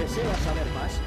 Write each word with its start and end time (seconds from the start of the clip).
¿Deseas 0.00 0.38
saber 0.38 0.66
más? 0.72 0.98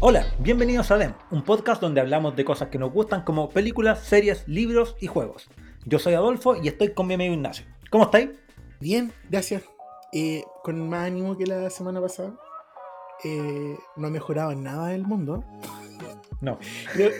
Hola, 0.00 0.26
bienvenidos 0.40 0.90
a 0.90 0.98
DEM, 0.98 1.14
un 1.30 1.44
podcast 1.44 1.80
donde 1.80 2.00
hablamos 2.00 2.34
de 2.34 2.44
cosas 2.44 2.70
que 2.70 2.78
nos 2.80 2.92
gustan 2.92 3.22
como 3.22 3.50
películas, 3.50 4.00
series, 4.00 4.48
libros 4.48 4.96
y 5.00 5.06
juegos. 5.06 5.48
Yo 5.84 6.00
soy 6.00 6.14
Adolfo 6.14 6.56
y 6.60 6.66
estoy 6.66 6.92
con 6.92 7.06
mi 7.06 7.14
amigo 7.14 7.34
Ignacio. 7.34 7.66
¿Cómo 7.88 8.06
estáis? 8.06 8.30
Bien, 8.80 9.12
gracias. 9.30 9.62
Eh, 10.12 10.42
con 10.64 10.88
más 10.88 11.06
ánimo 11.06 11.36
que 11.36 11.46
la 11.46 11.70
semana 11.70 12.00
pasada. 12.00 12.34
Eh, 13.22 13.78
no 13.94 14.08
ha 14.08 14.10
mejorado 14.10 14.50
en 14.50 14.64
nada 14.64 14.92
el 14.92 15.04
mundo. 15.04 15.44
No. 16.40 16.58
Pero 16.94 17.10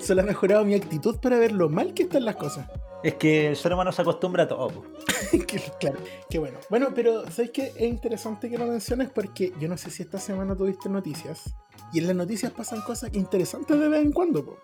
solo 0.00 0.22
ha 0.22 0.24
mejorado 0.24 0.64
mi 0.64 0.74
actitud 0.74 1.18
para 1.20 1.38
ver 1.38 1.52
lo 1.52 1.68
mal 1.68 1.94
que 1.94 2.04
están 2.04 2.24
las 2.24 2.36
cosas. 2.36 2.68
Es 3.02 3.14
que 3.14 3.48
el 3.48 3.56
ser 3.56 3.72
humano 3.72 3.92
se 3.92 4.02
acostumbra 4.02 4.44
a 4.44 4.48
todo. 4.48 4.84
claro, 5.80 5.98
qué 6.28 6.38
bueno. 6.38 6.58
Bueno, 6.68 6.88
pero 6.94 7.30
¿sabes 7.30 7.50
qué? 7.50 7.72
Es 7.76 7.82
interesante 7.88 8.50
que 8.50 8.58
lo 8.58 8.66
menciones 8.66 9.10
porque 9.10 9.52
yo 9.58 9.68
no 9.68 9.78
sé 9.78 9.90
si 9.90 10.02
esta 10.02 10.18
semana 10.18 10.54
tuviste 10.54 10.88
noticias. 10.88 11.54
Y 11.92 12.00
en 12.00 12.08
las 12.08 12.16
noticias 12.16 12.52
pasan 12.52 12.82
cosas 12.82 13.10
interesantes 13.14 13.78
de 13.78 13.88
vez 13.88 14.02
en 14.02 14.12
cuando, 14.12 14.44
po. 14.44 14.58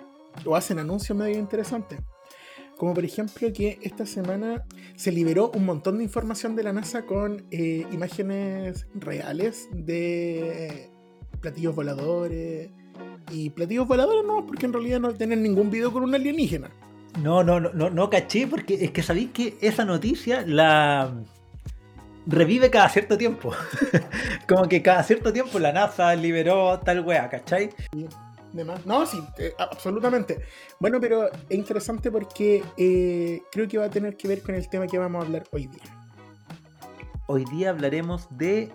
o 0.44 0.54
hacen 0.54 0.78
anuncios 0.78 1.16
medio 1.16 1.38
interesantes. 1.38 1.98
Como 2.76 2.92
por 2.92 3.04
ejemplo 3.06 3.50
que 3.54 3.78
esta 3.80 4.04
semana 4.04 4.66
se 4.96 5.10
liberó 5.10 5.50
un 5.54 5.64
montón 5.64 5.96
de 5.96 6.04
información 6.04 6.54
de 6.56 6.62
la 6.62 6.74
NASA 6.74 7.06
con 7.06 7.46
eh, 7.50 7.86
imágenes 7.90 8.86
reales 8.94 9.66
de 9.72 10.90
platillos 11.40 11.74
voladores. 11.74 12.70
Y 13.30 13.50
platillos 13.50 13.88
voladores 13.88 14.24
no, 14.24 14.46
porque 14.46 14.66
en 14.66 14.72
realidad 14.72 15.00
no 15.00 15.12
tienen 15.12 15.42
ningún 15.42 15.70
video 15.70 15.92
con 15.92 16.04
un 16.04 16.14
alienígena. 16.14 16.70
No, 17.22 17.42
no, 17.42 17.58
no, 17.60 17.72
no, 17.72 17.90
no 17.90 18.10
caché 18.10 18.46
porque 18.46 18.74
es 18.84 18.90
que 18.90 19.02
sabéis 19.02 19.30
que 19.30 19.56
esa 19.60 19.84
noticia 19.84 20.44
la 20.46 21.12
revive 22.26 22.70
cada 22.70 22.88
cierto 22.88 23.16
tiempo. 23.16 23.52
Como 24.48 24.68
que 24.68 24.82
cada 24.82 25.02
cierto 25.02 25.32
tiempo 25.32 25.58
la 25.58 25.72
NASA 25.72 26.14
liberó 26.14 26.78
tal 26.80 27.00
wea, 27.00 27.28
¿cachai? 27.28 27.70
de 28.52 28.64
más. 28.64 28.84
No, 28.86 29.06
sí, 29.06 29.22
eh, 29.38 29.52
absolutamente. 29.58 30.40
Bueno, 30.80 31.00
pero 31.00 31.30
es 31.32 31.40
interesante 31.50 32.10
porque 32.10 32.64
eh, 32.76 33.42
creo 33.52 33.68
que 33.68 33.78
va 33.78 33.84
a 33.84 33.90
tener 33.90 34.16
que 34.16 34.28
ver 34.28 34.42
con 34.42 34.54
el 34.54 34.68
tema 34.68 34.86
que 34.86 34.98
vamos 34.98 35.22
a 35.22 35.26
hablar 35.26 35.44
hoy 35.52 35.66
día. 35.66 35.82
Hoy 37.26 37.44
día 37.52 37.70
hablaremos 37.70 38.26
de 38.36 38.72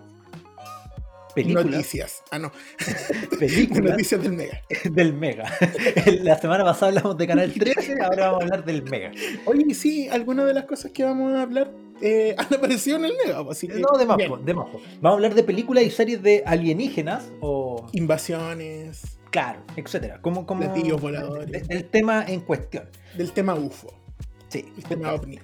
películas, 1.34 1.66
Noticias. 1.66 2.24
Ah, 2.32 2.40
no. 2.40 2.52
películas 3.40 3.92
Noticias 3.92 4.22
del 4.22 4.34
Mega. 4.34 4.62
del 4.92 5.14
Mega. 5.14 5.52
La 6.22 6.38
semana 6.40 6.64
pasada 6.64 6.90
hablamos 6.90 7.18
de 7.18 7.28
Canal 7.28 7.52
13, 7.58 7.96
ahora 8.02 8.28
vamos 8.28 8.42
a 8.42 8.44
hablar 8.46 8.66
del 8.66 8.84
Mega. 8.84 9.12
Oye, 9.46 9.74
sí, 9.74 10.08
algunas 10.10 10.46
de 10.48 10.54
las 10.54 10.66
cosas 10.66 10.92
que 10.92 11.04
vamos 11.04 11.34
a 11.34 11.42
hablar 11.44 11.72
eh, 12.02 12.36
han 12.38 12.54
aparecido 12.54 12.98
en 12.98 13.06
el 13.06 13.14
Mega. 13.26 13.44
pues, 13.44 13.58
Así 13.58 13.68
que, 13.68 13.76
No, 13.80 13.98
de 13.98 14.06
más, 14.06 14.18
de 14.18 14.54
más. 14.54 14.66
Vamos 14.68 14.80
a 15.04 15.10
hablar 15.10 15.36
de 15.36 15.44
películas 15.44 15.84
y 15.84 15.92
series 15.92 16.22
de 16.24 16.44
alienígenas 16.46 17.32
o 17.42 17.88
Invasiones, 17.94 19.02
Claro, 19.30 19.62
etcétera. 19.78 20.20
Como, 20.22 20.46
como 20.46 20.62
Platillos 20.62 21.00
voladores. 21.00 21.50
de- 21.50 21.62
del 21.62 21.86
tema 21.86 22.26
en 22.28 22.42
cuestión. 22.42 22.90
del 23.16 23.32
tema 23.32 23.54
UFO, 23.56 23.94
Sí. 24.50 24.66
el 24.78 24.84
tema 24.84 25.14
OVNI. 25.14 25.40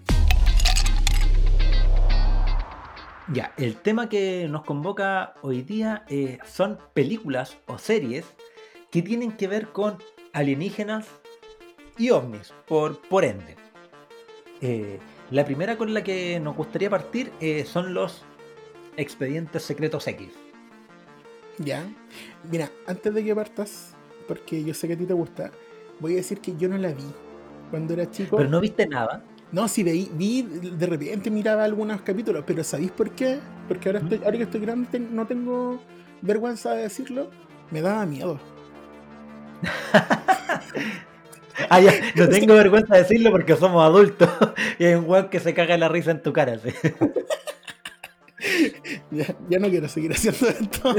Ya, 3.34 3.54
el 3.58 3.76
tema 3.76 4.08
que 4.08 4.48
nos 4.50 4.64
convoca 4.64 5.34
hoy 5.42 5.62
día 5.62 6.06
eh, 6.08 6.38
son 6.46 6.78
películas 6.94 7.58
o 7.66 7.78
series 7.78 8.26
que 8.90 9.02
tienen 9.02 9.34
que 9.34 9.50
ver 9.50 9.74
con 9.74 9.98
alienígenas 10.32 11.08
y 11.98 12.10
ovnis, 12.12 12.54
por, 12.68 13.02
por 13.02 13.26
ende. 13.26 13.58
Eh, 14.62 15.00
la 15.30 15.44
primera 15.44 15.78
con 15.78 15.94
la 15.94 16.04
que 16.04 16.40
nos 16.40 16.56
gustaría 16.56 16.90
partir 16.90 17.34
eh, 17.42 17.66
son 17.66 17.94
los 17.94 18.24
expedientes 18.96 19.64
secretos 19.64 20.08
X. 20.08 20.30
Ya. 21.58 21.84
Mira, 22.50 22.72
antes 22.86 23.14
de 23.14 23.26
que 23.26 23.36
partas, 23.36 23.94
porque 24.26 24.64
yo 24.64 24.74
sé 24.74 24.88
que 24.88 24.94
a 24.94 24.98
ti 24.98 25.06
te 25.06 25.14
gusta, 25.14 25.52
voy 26.00 26.14
a 26.14 26.18
decir 26.18 26.40
que 26.40 26.56
yo 26.56 26.70
no 26.70 26.78
la 26.78 26.94
vi 26.94 27.12
cuando 27.72 27.94
era 27.94 28.10
chico. 28.10 28.38
Pero 28.38 28.50
no 28.50 28.62
viste 28.62 28.88
nada. 28.88 29.22
No, 29.52 29.68
sí, 29.68 29.84
veí, 29.84 30.10
vi, 30.14 30.42
de 30.44 30.86
repente 30.86 31.32
miraba 31.32 31.64
algunos 31.64 32.02
capítulos, 32.02 32.44
pero 32.46 32.64
¿sabéis 32.64 32.92
por 32.92 33.12
qué? 33.12 33.40
Porque 33.68 33.90
ahora, 33.90 34.00
estoy, 34.00 34.22
ahora 34.26 34.38
que 34.38 34.44
estoy 34.44 34.62
grande 34.62 35.00
no 35.00 35.26
tengo 35.26 35.82
vergüenza 36.22 36.74
de 36.74 36.84
decirlo, 36.84 37.30
me 37.72 37.82
daba 37.82 38.06
miedo. 38.06 38.40
Ah, 41.70 41.80
ya, 41.80 41.92
no 42.16 42.30
tengo 42.30 42.54
vergüenza 42.54 42.94
de 42.96 43.02
decirlo 43.02 43.32
porque 43.32 43.56
somos 43.56 43.84
adultos 43.84 44.30
y 44.80 44.86
hay 44.86 44.94
un 44.94 45.06
weón 45.10 45.30
que 45.30 45.40
se 45.40 45.54
caga 45.54 45.76
la 45.78 45.90
risa 45.90 46.12
en 46.12 46.22
tu 46.22 46.32
cara. 46.32 46.60
¿sí? 46.60 46.70
Ya, 49.10 49.26
ya 49.50 49.60
no 49.60 49.70
quiero 49.70 49.88
seguir 49.88 50.12
haciendo 50.12 50.48
esto. 50.48 50.96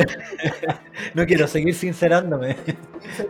No 1.15 1.25
quiero 1.27 1.47
seguir 1.47 1.75
sincerándome. 1.75 2.57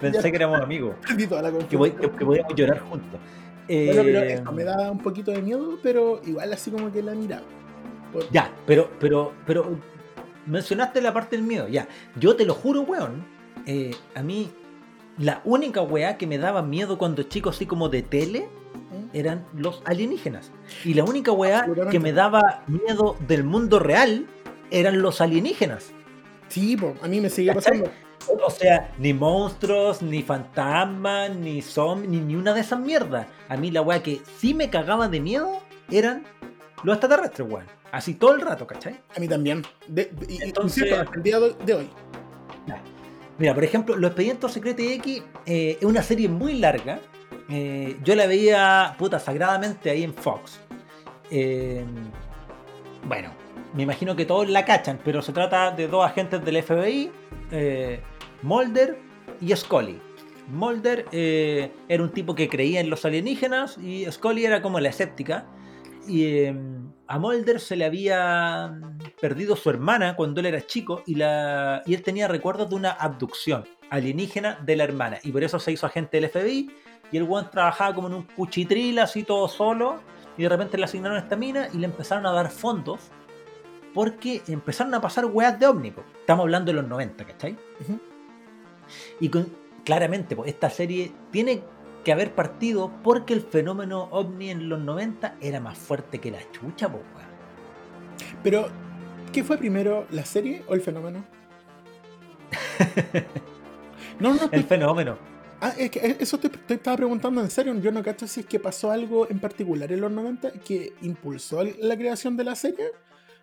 Pensé 0.00 0.31
que 0.31 0.37
éramos 0.37 0.61
amigos, 0.61 0.97
que 1.17 2.25
podíamos 2.25 2.55
llorar 2.55 2.81
juntos. 2.81 3.21
Bueno, 3.69 4.03
pero 4.05 4.21
Eh, 4.21 4.33
esto 4.34 4.53
me 4.53 4.65
da 4.65 4.91
un 4.91 4.99
poquito 4.99 5.31
de 5.31 5.43
miedo, 5.43 5.79
pero 5.83 6.21
igual 6.27 6.53
así 6.53 6.71
como 6.71 6.91
que 6.93 7.03
la 7.03 7.15
miraba. 7.15 7.43
Por- 8.12 8.31
Ya, 8.31 8.51
pero, 8.67 8.91
pero, 8.99 9.33
pero 9.47 9.79
mencionaste 10.47 11.01
la 11.03 11.12
parte 11.12 11.37
del 11.37 11.45
miedo. 11.45 11.69
Ya, 11.69 11.87
yo 12.17 12.34
te 12.37 12.45
lo 12.47 12.55
juro, 12.55 12.83
weón. 12.83 13.25
eh, 13.67 13.95
a 14.15 14.23
mí, 14.23 14.51
la 15.19 15.43
única 15.45 15.83
weá 15.83 16.17
que 16.17 16.27
me 16.27 16.39
daba 16.39 16.62
miedo 16.62 16.97
cuando 16.97 17.25
chico, 17.25 17.51
así 17.51 17.67
como 17.67 17.89
de 17.91 18.03
tele, 18.03 18.49
¿Mm? 18.91 19.17
eran 19.17 19.45
los 19.55 19.83
alienígenas. 19.85 20.50
Y 20.85 20.95
la 20.95 21.05
única 21.05 21.33
weá 21.33 21.67
que 21.91 21.99
me 22.00 22.12
daba 22.15 22.62
miedo 22.67 23.17
del 23.27 23.45
mundo 23.45 23.79
real 23.79 24.27
eran 24.71 25.03
los 25.03 25.21
alienígenas. 25.21 25.91
Sí, 26.49 26.77
po, 26.79 26.95
a 27.03 27.09
mí 27.09 27.21
me 27.21 27.29
¿Cachai? 27.29 27.55
pasando. 27.55 27.91
O 28.44 28.50
sea, 28.50 28.93
ni 28.99 29.12
monstruos, 29.15 30.03
ni 30.03 30.22
fantasmas, 30.22 31.34
ni 31.34 31.62
zombies, 31.62 32.11
ni, 32.11 32.21
ni 32.21 32.37
una 32.37 32.53
de 32.55 32.61
esas 32.61 32.78
mierdas. 32.81 33.27
A 33.49 33.56
mí 33.56 33.71
la 33.71 33.83
weá 33.83 34.03
que 34.03 34.21
sí 34.39 34.55
me 34.55 34.69
cagaba 34.71 35.09
de 35.09 35.21
miedo 35.21 35.61
eran 35.91 36.25
los 36.83 36.94
extraterrestres, 36.97 37.49
weón. 37.50 37.67
Así 37.91 38.15
todo 38.15 38.34
el 38.34 38.41
rato, 38.43 38.67
¿cachai? 38.67 39.00
A 39.17 39.21
mí 39.21 39.27
también. 39.28 39.62
De- 39.87 40.06
de- 40.06 40.34
y- 40.34 40.43
Entonces- 40.43 40.93
hasta 40.93 41.15
el 41.17 41.22
día 41.22 41.38
de 41.41 41.75
hoy. 41.75 41.88
Mira, 43.38 43.55
por 43.55 43.62
ejemplo, 43.62 43.94
Los 43.97 44.11
Expedientes 44.11 44.50
Secretos 44.50 44.84
X 44.84 45.22
eh, 45.47 45.77
es 45.81 45.84
una 45.87 46.03
serie 46.03 46.28
muy 46.28 46.55
larga. 46.59 46.99
Eh, 47.49 47.97
yo 48.03 48.17
la 48.17 48.27
veía, 48.27 48.97
puta, 48.99 49.21
sagradamente 49.21 49.91
ahí 49.91 50.03
en 50.03 50.12
Fox. 50.12 50.59
Eh, 51.31 51.84
bueno, 53.06 53.31
me 53.75 53.84
imagino 53.84 54.17
que 54.17 54.25
todos 54.27 54.49
la 54.49 54.65
cachan, 54.65 54.99
pero 55.05 55.22
se 55.22 55.33
trata 55.33 55.71
de 55.71 55.87
dos 55.87 56.05
agentes 56.05 56.44
del 56.44 56.56
FBI, 56.65 57.12
eh, 57.53 58.00
Mulder 58.43 58.99
y 59.41 59.54
Scully. 59.54 60.00
Mulder 60.49 61.06
eh, 61.12 61.71
era 61.88 62.03
un 62.03 62.10
tipo 62.10 62.34
que 62.34 62.49
creía 62.49 62.81
en 62.81 62.91
los 62.91 63.04
alienígenas 63.04 63.76
y 63.78 64.10
Scully 64.10 64.44
era 64.44 64.62
como 64.62 64.81
la 64.81 64.88
escéptica. 64.88 65.47
Y 66.06 66.25
eh, 66.25 66.56
a 67.06 67.19
Mulder 67.19 67.60
se 67.60 67.76
le 67.76 67.84
había 67.84 68.81
perdido 69.21 69.56
su 69.56 69.69
hermana 69.69 70.16
cuando 70.16 70.41
él 70.41 70.47
era 70.47 70.66
chico 70.66 71.03
y, 71.06 71.16
la, 71.16 71.82
y 71.84 71.94
él 71.94 72.03
tenía 72.03 72.28
recuerdos 72.28 72.71
de 72.71 72.76
una 72.76 72.91
abducción 72.93 73.65
alienígena 73.91 74.59
de 74.65 74.76
la 74.76 74.84
hermana. 74.84 75.19
Y 75.22 75.32
por 75.32 75.43
eso 75.43 75.59
se 75.59 75.72
hizo 75.72 75.87
agente 75.87 76.20
del 76.20 76.31
FBI. 76.31 76.70
Y 77.10 77.16
el 77.16 77.22
weón 77.25 77.50
trabajaba 77.50 77.94
como 77.94 78.09
en 78.09 78.15
un 78.15 78.22
cuchitril 78.22 78.99
así 78.99 79.22
todo 79.22 79.49
solo. 79.49 80.00
Y 80.38 80.43
de 80.44 80.49
repente 80.49 80.78
le 80.78 80.84
asignaron 80.84 81.19
esta 81.19 81.37
mina 81.37 81.69
y 81.72 81.78
le 81.78 81.87
empezaron 81.87 82.25
a 82.26 82.32
dar 82.32 82.50
fondos. 82.50 83.10
Porque 83.93 84.43
empezaron 84.47 84.94
a 84.94 85.00
pasar 85.00 85.26
weas 85.26 85.59
de 85.59 85.66
ómnico. 85.66 86.05
Estamos 86.20 86.44
hablando 86.44 86.72
de 86.72 86.81
los 86.81 86.88
90, 86.88 87.25
¿cachai? 87.25 87.56
Ujú. 87.81 87.99
Y 89.21 89.28
con- 89.28 89.49
claramente, 89.84 90.37
pues, 90.37 90.50
esta 90.50 90.71
serie 90.71 91.12
tiene 91.31 91.62
que 92.05 92.12
haber 92.12 92.35
partido 92.35 92.93
porque 93.02 93.35
el 93.35 93.40
fenómeno 93.43 94.08
ovni 94.11 94.50
en 94.50 94.69
los 94.69 94.81
90 94.81 95.37
era 95.40 95.61
más 95.61 95.76
fuerte 95.79 96.19
que 96.20 96.31
la 96.31 96.38
chucha, 96.52 96.88
pues, 96.90 97.02
weón. 97.14 97.29
Pero, 98.43 98.69
¿qué 99.32 99.43
fue 99.44 99.58
primero, 99.58 100.06
la 100.11 100.25
serie 100.25 100.62
o 100.69 100.75
el 100.75 100.81
fenómeno? 100.81 101.25
No, 104.20 104.35
no, 104.35 104.49
El 104.50 104.64
fenómeno. 104.64 105.17
Ah, 105.61 105.73
es 105.79 105.91
que 105.91 106.17
eso 106.19 106.38
te, 106.38 106.49
te 106.49 106.75
estaba 106.75 106.96
preguntando 106.96 107.41
en 107.41 107.50
serio. 107.50 107.73
Yo 107.81 107.93
no 107.93 108.02
cacho 108.02 108.26
si 108.26 108.41
es 108.41 108.46
que 108.46 108.58
pasó 108.58 108.91
algo 108.91 109.29
en 109.31 109.38
particular 109.38 109.91
en 109.93 110.00
los 110.00 110.11
90 110.11 110.52
que 110.55 110.93
impulsó 111.02 111.62
la 111.62 111.96
creación 111.96 112.37
de 112.37 112.44
la 112.44 112.56
serie 112.56 112.87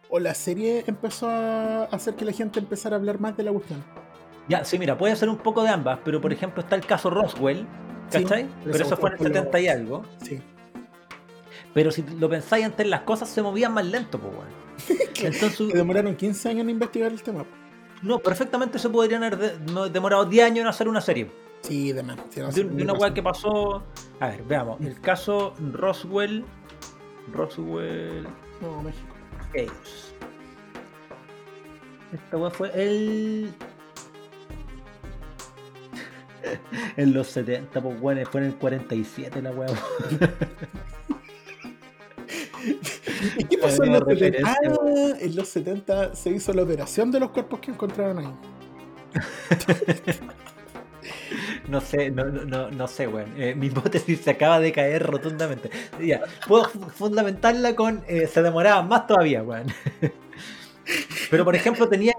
o 0.09 0.19
la 0.19 0.33
serie 0.33 0.83
empezó 0.87 1.29
a 1.29 1.83
hacer 1.85 2.15
que 2.15 2.25
la 2.25 2.33
gente 2.33 2.59
empezara 2.59 2.95
a 2.97 2.99
hablar 2.99 3.19
más 3.21 3.37
de 3.37 3.43
la 3.43 3.51
cuestión. 3.51 3.83
Ya, 4.47 4.63
sí, 4.63 4.77
mira, 4.77 4.97
puede 4.97 5.15
ser 5.15 5.29
un 5.29 5.37
poco 5.37 5.63
de 5.63 5.69
ambas, 5.69 5.99
pero 6.05 6.21
por 6.21 6.31
ejemplo 6.31 6.61
está 6.61 6.75
el 6.75 6.85
caso 6.85 7.09
Roswell, 7.09 7.65
Sí, 8.09 8.21
¿cachai? 8.23 8.43
pero 8.63 8.71
pero 8.73 8.85
eso 8.85 8.97
fue 8.97 9.09
en 9.09 9.13
el 9.13 9.17
fue 9.19 9.29
lo- 9.29 9.35
70 9.35 9.59
y 9.59 9.67
algo. 9.67 10.03
Sí. 10.21 10.41
Pero 11.73 11.91
si 11.91 12.03
lo 12.03 12.29
pensáis 12.29 12.63
antes, 12.65 12.87
las 12.87 13.01
cosas 13.01 13.27
se 13.29 13.41
movían 13.41 13.73
más 13.73 13.85
lento, 13.85 14.19
pues, 14.19 14.33
weón. 14.33 14.65
Entonces, 15.23 15.57
Que 15.71 15.77
demoraron 15.77 16.15
15 16.15 16.49
años 16.49 16.61
en 16.61 16.69
investigar 16.69 17.11
el 17.11 17.21
tema. 17.23 17.45
no, 18.01 18.19
perfectamente 18.19 18.77
se 18.79 18.89
podrían 18.89 19.23
haber 19.23 19.37
de- 19.37 19.71
no, 19.73 19.89
demorado 19.89 20.25
10 20.25 20.45
años 20.45 20.59
en 20.61 20.67
hacer 20.67 20.87
una 20.87 21.01
serie. 21.01 21.29
Sí, 21.61 21.91
demás. 21.93 22.17
de, 22.35 22.63
una 22.63 22.93
weá 22.93 23.11
que 23.13 23.23
pasó. 23.23 23.83
A 24.19 24.27
ver, 24.27 24.43
veamos. 24.43 24.79
El 24.81 25.01
caso 25.01 25.55
Roswell. 25.73 26.45
Roswell. 27.33 28.27
No, 28.61 28.83
México. 28.83 29.15
Case. 29.51 30.13
Esta 32.13 32.37
weá 32.37 32.51
fue 32.51 32.71
el. 32.75 33.51
en 36.97 37.13
los 37.13 37.27
70, 37.27 37.81
pues 37.81 37.99
bueno, 37.99 38.21
fue 38.25 38.41
en 38.41 38.47
el 38.47 38.55
47 38.55 39.41
la 39.41 39.51
weá. 39.51 39.67
¿Y 43.37 43.43
qué 43.45 43.57
pasó 43.57 43.83
en 43.83 43.93
los 43.93 44.03
70? 44.07 44.39
Ah, 44.49 44.55
en 45.19 45.35
los 45.35 45.47
70 45.49 46.15
se 46.15 46.31
hizo 46.31 46.53
la 46.53 46.63
operación 46.63 47.11
de 47.11 47.19
los 47.19 47.31
cuerpos 47.31 47.59
que 47.59 47.71
encontraron 47.71 48.19
ahí. 48.19 48.33
No 51.67 51.81
sé, 51.81 52.11
no, 52.11 52.25
no, 52.25 52.69
no 52.69 52.87
sé, 52.87 53.07
weón. 53.07 53.33
Eh, 53.37 53.55
mi 53.55 53.67
hipótesis 53.67 54.21
se 54.21 54.31
acaba 54.31 54.59
de 54.59 54.71
caer 54.71 55.03
rotundamente. 55.03 55.69
Ya, 55.99 56.21
puedo 56.47 56.65
fundamentarla 56.65 57.75
con 57.75 58.03
eh, 58.07 58.27
se 58.27 58.43
demoraba 58.43 58.83
más 58.83 59.07
todavía, 59.07 59.41
weón. 59.41 59.67
Pero 61.31 61.43
por 61.43 61.55
ejemplo, 61.55 61.89
tenía, 61.89 62.13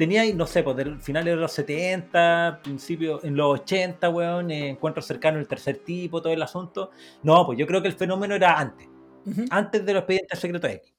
tenía 0.00 0.24
no 0.34 0.46
sé, 0.46 0.62
pues 0.62 0.78
del 0.78 0.98
finales 0.98 1.34
de 1.34 1.40
los 1.42 1.52
70, 1.52 2.60
principio 2.64 3.22
en 3.22 3.36
los 3.36 3.60
80, 3.60 4.08
weón, 4.08 4.50
eh, 4.50 4.70
encuentros 4.70 5.04
cercanos 5.04 5.42
el 5.42 5.46
tercer 5.46 5.76
tipo, 5.76 6.22
todo 6.22 6.32
el 6.32 6.40
asunto. 6.40 6.90
No, 7.22 7.44
pues 7.44 7.58
yo 7.58 7.66
creo 7.66 7.82
que 7.82 7.88
el 7.88 7.94
fenómeno 7.94 8.34
era 8.34 8.58
antes. 8.58 8.88
Antes 9.50 9.84
de 9.84 9.92
los 9.92 10.00
expedientes 10.00 10.38
secretos 10.38 10.70
X. 10.70 10.94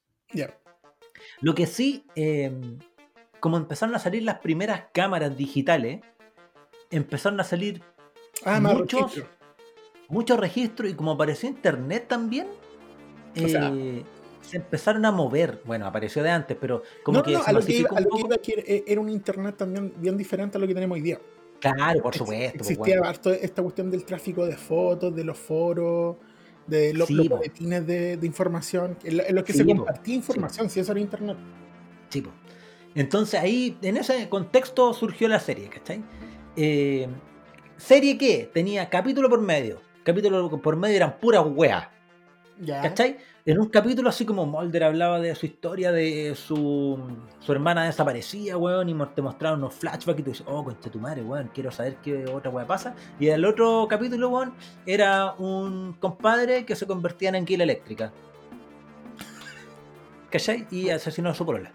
Lo 1.39 1.56
que 1.56 1.65
sí, 1.65 2.06
em, 2.13 2.77
como 3.39 3.57
empezaron 3.57 3.95
a 3.95 4.00
salir 4.00 4.21
las 4.21 4.38
primeras 4.38 4.83
cámaras 4.94 5.36
digitales, 5.36 6.01
empezaron 6.92 7.39
a 7.39 7.44
salir 7.44 7.81
ah, 8.45 8.59
muchos, 8.59 9.19
muchos 10.09 10.39
registros 10.39 10.92
y 10.92 10.94
como 10.94 11.13
apareció 11.13 11.50
internet 11.50 12.07
también, 12.07 12.45
eh, 13.33 14.03
se 14.51 14.57
empezaron 14.57 15.06
a 15.06 15.12
mover. 15.12 15.62
Bueno, 15.65 15.88
apareció 15.88 16.21
de 16.24 16.30
antes, 16.30 16.57
pero 16.59 16.83
como 17.03 17.24
que... 17.24 17.38
a 17.38 17.53
lo 17.53 17.62
que, 17.62 17.74
iba, 17.74 18.38
que 18.38 18.83
era 18.86 19.00
un 19.00 19.07
internet 19.07 19.56
también 19.56 19.94
bien 19.98 20.18
diferente 20.18 20.57
a 20.57 20.62
lo 20.62 20.68
que 20.68 20.74
tenemos 20.74 20.95
hoy 20.95 21.01
día. 21.01 21.19
Claro, 21.62 22.01
por 22.01 22.13
supuesto. 22.13 22.57
Pues, 22.57 22.71
existía 22.71 23.00
esta 23.42 23.62
cuestión 23.62 23.89
del 23.89 24.03
tráfico 24.03 24.45
de 24.45 24.57
fotos, 24.57 25.15
de 25.15 25.24
los 25.24 25.38
foros, 25.38 26.18
de 26.68 26.94
los, 26.94 27.09
boletines 27.09 27.88
de, 27.88 28.19
información, 28.24 28.98
en 29.03 29.36
lo, 29.36 29.44
que 29.45 29.53
se 29.53 29.65
compartía 29.65 30.15
información, 30.15 30.69
si 30.69 30.81
eso 30.81 30.92
era 30.92 31.00
internet. 31.00 31.38
Sí, 32.09 32.21
Entonces 32.94 33.39
ahí, 33.39 33.77
en 33.81 33.95
ese 33.95 34.27
contexto 34.27 34.94
surgió 34.94 35.30
la 35.30 35.39
serie, 35.39 35.69
¿cachai? 35.69 36.03
Eh, 36.57 37.07
serie 37.77 38.18
que 38.18 38.50
tenía 38.53 38.89
capítulo 38.89 39.30
por 39.30 39.39
medio. 39.39 39.80
Capítulo 40.03 40.50
por 40.62 40.75
medio 40.75 40.98
eran 40.98 41.19
puras 41.19 41.45
weas. 41.45 41.88
¿Cachai? 42.66 43.18
En 43.44 43.60
un 43.60 43.69
capítulo 43.69 44.10
así 44.10 44.24
como 44.24 44.46
Mulder 44.46 44.84
hablaba 44.84 45.19
de 45.19 45.34
su 45.34 45.48
historia, 45.48 45.92
de 45.92 46.36
su, 46.36 47.00
su 47.40 47.52
hermana 47.52 47.86
desaparecía, 47.86 48.56
weón, 48.56 48.88
y 48.90 48.96
te 49.16 49.22
mostraron 49.24 49.60
unos 49.60 49.74
flashbacks 49.74 50.19
y 50.19 50.24
tú 50.24 50.30
dices, 50.30 50.46
oh, 50.48 50.63
concha 50.63 50.92
tu 50.92 51.00
madre, 51.00 51.24
weón, 51.24 51.50
quiero 51.54 51.72
saber 51.72 51.96
qué 52.04 52.25
otra 52.25 52.52
wea 52.52 52.68
pasa. 52.68 52.94
Y 53.19 53.30
el 53.30 53.44
otro 53.46 53.88
capítulo, 53.90 54.30
weón, 54.30 54.54
era 54.86 55.34
un 55.34 55.94
compadre 55.94 56.66
que 56.66 56.75
se 56.75 56.86
convertía 56.86 57.30
en 57.30 57.36
anguila 57.36 57.63
eléctrica. 57.63 58.12
¿Cachai? 60.30 60.68
Y 60.69 60.90
asesinó 60.90 61.30
a 61.30 61.34
su 61.34 61.46
polola. 61.46 61.72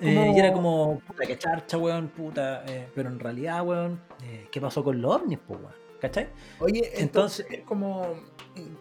Eh, 0.00 0.32
y 0.34 0.38
era 0.38 0.52
como, 0.52 1.00
puta, 1.06 1.26
que 1.26 1.38
charcha, 1.38 1.76
weón, 1.76 2.08
puta. 2.08 2.64
Eh, 2.66 2.88
pero 2.94 3.10
en 3.10 3.20
realidad, 3.20 3.64
weón, 3.64 4.00
eh, 4.24 4.48
¿qué 4.50 4.60
pasó 4.60 4.82
con 4.82 5.00
los 5.00 5.14
ovnis, 5.14 5.38
pues, 5.46 5.60
weón? 5.60 5.85
¿Cachai? 6.00 6.28
Oye, 6.58 6.90
entonces, 6.94 7.46
es 7.50 7.62
como. 7.62 8.14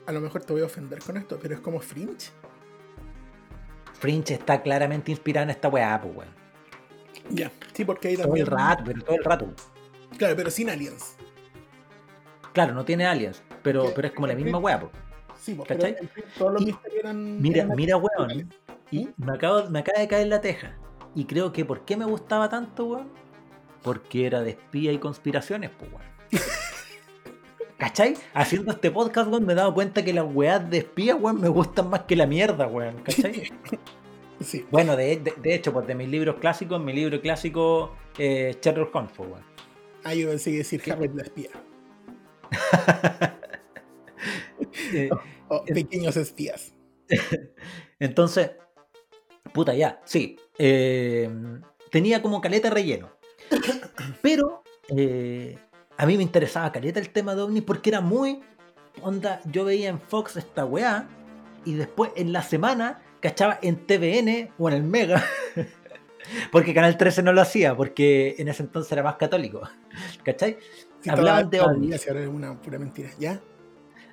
A 0.06 0.12
lo 0.12 0.22
mejor 0.22 0.44
te 0.44 0.54
voy 0.54 0.62
a 0.62 0.66
ofender 0.66 1.00
con 1.00 1.18
esto, 1.18 1.38
pero 1.42 1.56
es 1.56 1.60
como 1.60 1.80
Fringe. 1.80 2.32
Fringe 3.94 4.34
está 4.34 4.62
claramente 4.62 5.12
inspirada 5.12 5.44
en 5.44 5.50
esta 5.52 5.68
weá, 5.68 6.00
pues, 6.02 6.16
weón. 6.16 6.30
Ya, 7.30 7.52
sí, 7.74 7.86
porque 7.86 8.10
ahí 8.10 8.18
también. 8.18 8.46
Todo 8.46 8.56
el 8.56 8.62
rato, 8.62 8.84
pero 8.86 9.02
todo 9.04 9.16
el 9.16 9.24
rato. 9.24 9.54
Claro, 10.18 10.36
pero 10.36 10.52
sin 10.52 10.70
aliens. 10.70 11.16
Claro, 12.54 12.74
no 12.74 12.86
tiene 12.86 13.06
aliens, 13.06 13.44
pero, 13.64 13.92
pero 13.96 14.08
es 14.08 14.14
como 14.14 14.28
la 14.28 14.36
misma 14.36 14.60
weá, 14.60 14.80
pues. 14.80 14.92
Sí, 15.40 15.54
pues, 15.54 15.68
¿cachai? 15.68 15.98
todos 16.38 16.54
los 16.54 16.66
misterios 16.66 17.00
eran. 17.00 17.42
Mira, 17.42 17.66
mira, 17.66 17.98
weón. 17.98 18.50
Y 18.92 19.10
me, 19.18 19.34
acabo, 19.34 19.70
me 19.70 19.80
acaba 19.80 20.00
de 20.00 20.08
caer 20.08 20.28
la 20.28 20.42
teja. 20.42 20.78
Y 21.16 21.26
creo 21.26 21.52
que 21.52 21.66
¿por 21.66 21.86
qué 21.86 21.98
me 21.98 22.06
gustaba 22.06 22.50
tanto, 22.50 22.86
weón? 22.86 23.10
Porque 23.82 24.26
era 24.26 24.42
de 24.42 24.52
espía 24.52 24.92
y 24.92 24.98
conspiraciones, 24.98 25.72
pues, 25.78 25.92
weón. 25.92 26.04
¿Cachai? 27.78 28.16
Haciendo 28.34 28.72
este 28.72 28.90
podcast, 28.90 29.30
weón, 29.30 29.46
me 29.46 29.54
he 29.54 29.56
dado 29.56 29.74
cuenta 29.74 30.04
que 30.04 30.14
las 30.14 30.26
weas 30.26 30.70
de 30.70 30.80
espía, 30.80 31.16
weón, 31.16 31.42
me 31.42 31.50
gustan 31.50 31.90
más 31.90 32.02
que 32.02 32.16
la 32.16 32.26
mierda, 32.26 32.68
weón. 32.68 33.02
¿Cachai? 33.04 33.52
Sí. 34.42 34.66
Bueno, 34.70 34.98
de, 34.98 35.22
hecho, 35.46 35.72
pues 35.72 35.88
de 35.88 35.96
mis 35.96 36.10
libros 36.10 36.36
clásicos, 36.42 36.82
mi 36.82 36.92
libro 36.92 37.22
clásico, 37.22 37.96
eh, 38.18 38.58
Sherlock 38.62 38.94
Holmes, 38.94 39.14
pues, 39.16 39.30
weón. 39.30 39.44
Ah, 40.04 40.14
yo 40.14 40.28
pensé 40.28 40.52
que 40.52 40.58
decir 40.58 40.82
Harry 40.92 41.08
la 41.08 41.24
espía. 41.24 41.50
Eh, 44.94 45.10
pequeños 45.74 46.18
espías. 46.18 46.74
Entonces, 48.00 48.52
puta, 49.54 49.74
ya, 49.74 50.02
sí. 50.06 50.38
Eh, 50.58 51.30
tenía 51.92 52.22
como 52.22 52.42
caleta 52.42 52.70
relleno. 52.70 53.12
Pero 54.22 54.64
eh, 54.96 55.58
a 55.98 56.06
mí 56.06 56.18
me 56.18 56.24
interesaba 56.24 56.72
caleta 56.72 57.00
el 57.00 57.10
tema 57.10 57.36
de 57.36 57.42
OVNI 57.44 57.62
porque 57.62 57.90
era 57.90 58.02
muy. 58.02 58.42
Onda, 59.02 59.42
yo 59.46 59.66
veía 59.66 59.90
en 59.90 60.00
Fox 60.00 60.38
esta 60.38 60.66
weá 60.66 61.08
y 61.66 61.74
después 61.74 62.12
en 62.16 62.32
la 62.32 62.42
semana 62.42 63.02
cachaba 63.20 63.60
en 63.62 63.86
TVN 63.86 64.52
o 64.58 64.70
en 64.70 64.76
el 64.76 64.84
Mega. 64.84 65.24
porque 66.52 66.74
Canal 66.74 66.98
13 66.98 67.24
no 67.24 67.34
lo 67.34 67.42
hacía, 67.42 67.76
porque 67.76 68.36
en 68.38 68.48
ese 68.48 68.64
entonces 68.64 68.92
era 68.92 69.04
más 69.04 69.16
católico. 69.16 69.62
¿Cachai? 70.24 70.58
Hablaban 71.08 71.50
de 71.50 71.62
ovnis. 71.62 72.08
una 72.30 72.60
pura 72.60 72.80
mentira, 72.80 73.10
¿ya? 73.20 73.40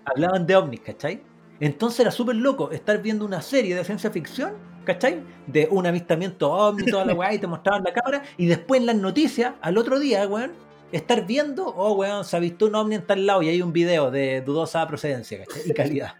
Hablaban 0.05 0.47
de 0.47 0.57
ovnis, 0.57 0.81
¿cachai? 0.81 1.23
Entonces 1.61 2.01
era 2.01 2.11
súper 2.11 2.37
loco 2.37 2.71
estar 2.71 3.01
viendo 3.01 3.25
una 3.25 3.41
serie 3.41 3.75
de 3.75 3.85
ciencia 3.85 4.11
ficción 4.11 4.73
¿cachai? 4.85 5.23
De 5.47 5.69
un 5.71 5.87
avistamiento 5.87 6.51
ovni, 6.51 6.85
toda 6.87 7.05
la 7.05 7.15
weá, 7.15 7.33
y 7.35 7.39
te 7.39 7.47
mostraban 7.47 7.85
la 7.85 7.93
cámara, 7.93 8.23
y 8.37 8.47
después 8.47 8.81
en 8.81 8.87
las 8.87 8.97
noticias, 8.97 9.55
al 9.61 9.79
otro 9.79 9.99
día, 9.99 10.27
weón, 10.27 10.53
estar 10.93 11.27
viendo, 11.27 11.67
oh, 11.67 11.95
weón, 11.95 12.25
se 12.25 12.37
ha 12.37 12.41
visto 12.41 12.67
un 12.67 12.75
ovni 12.75 12.97
en 12.97 13.07
tal 13.07 13.27
lado 13.27 13.43
y 13.43 13.49
hay 13.49 13.63
un 13.63 13.73
video 13.73 14.11
de 14.11 14.43
dudosa 14.43 14.87
procedencia, 14.87 15.45
¿cachai? 15.45 15.63
Y 15.71 15.75
calidad. 15.75 16.15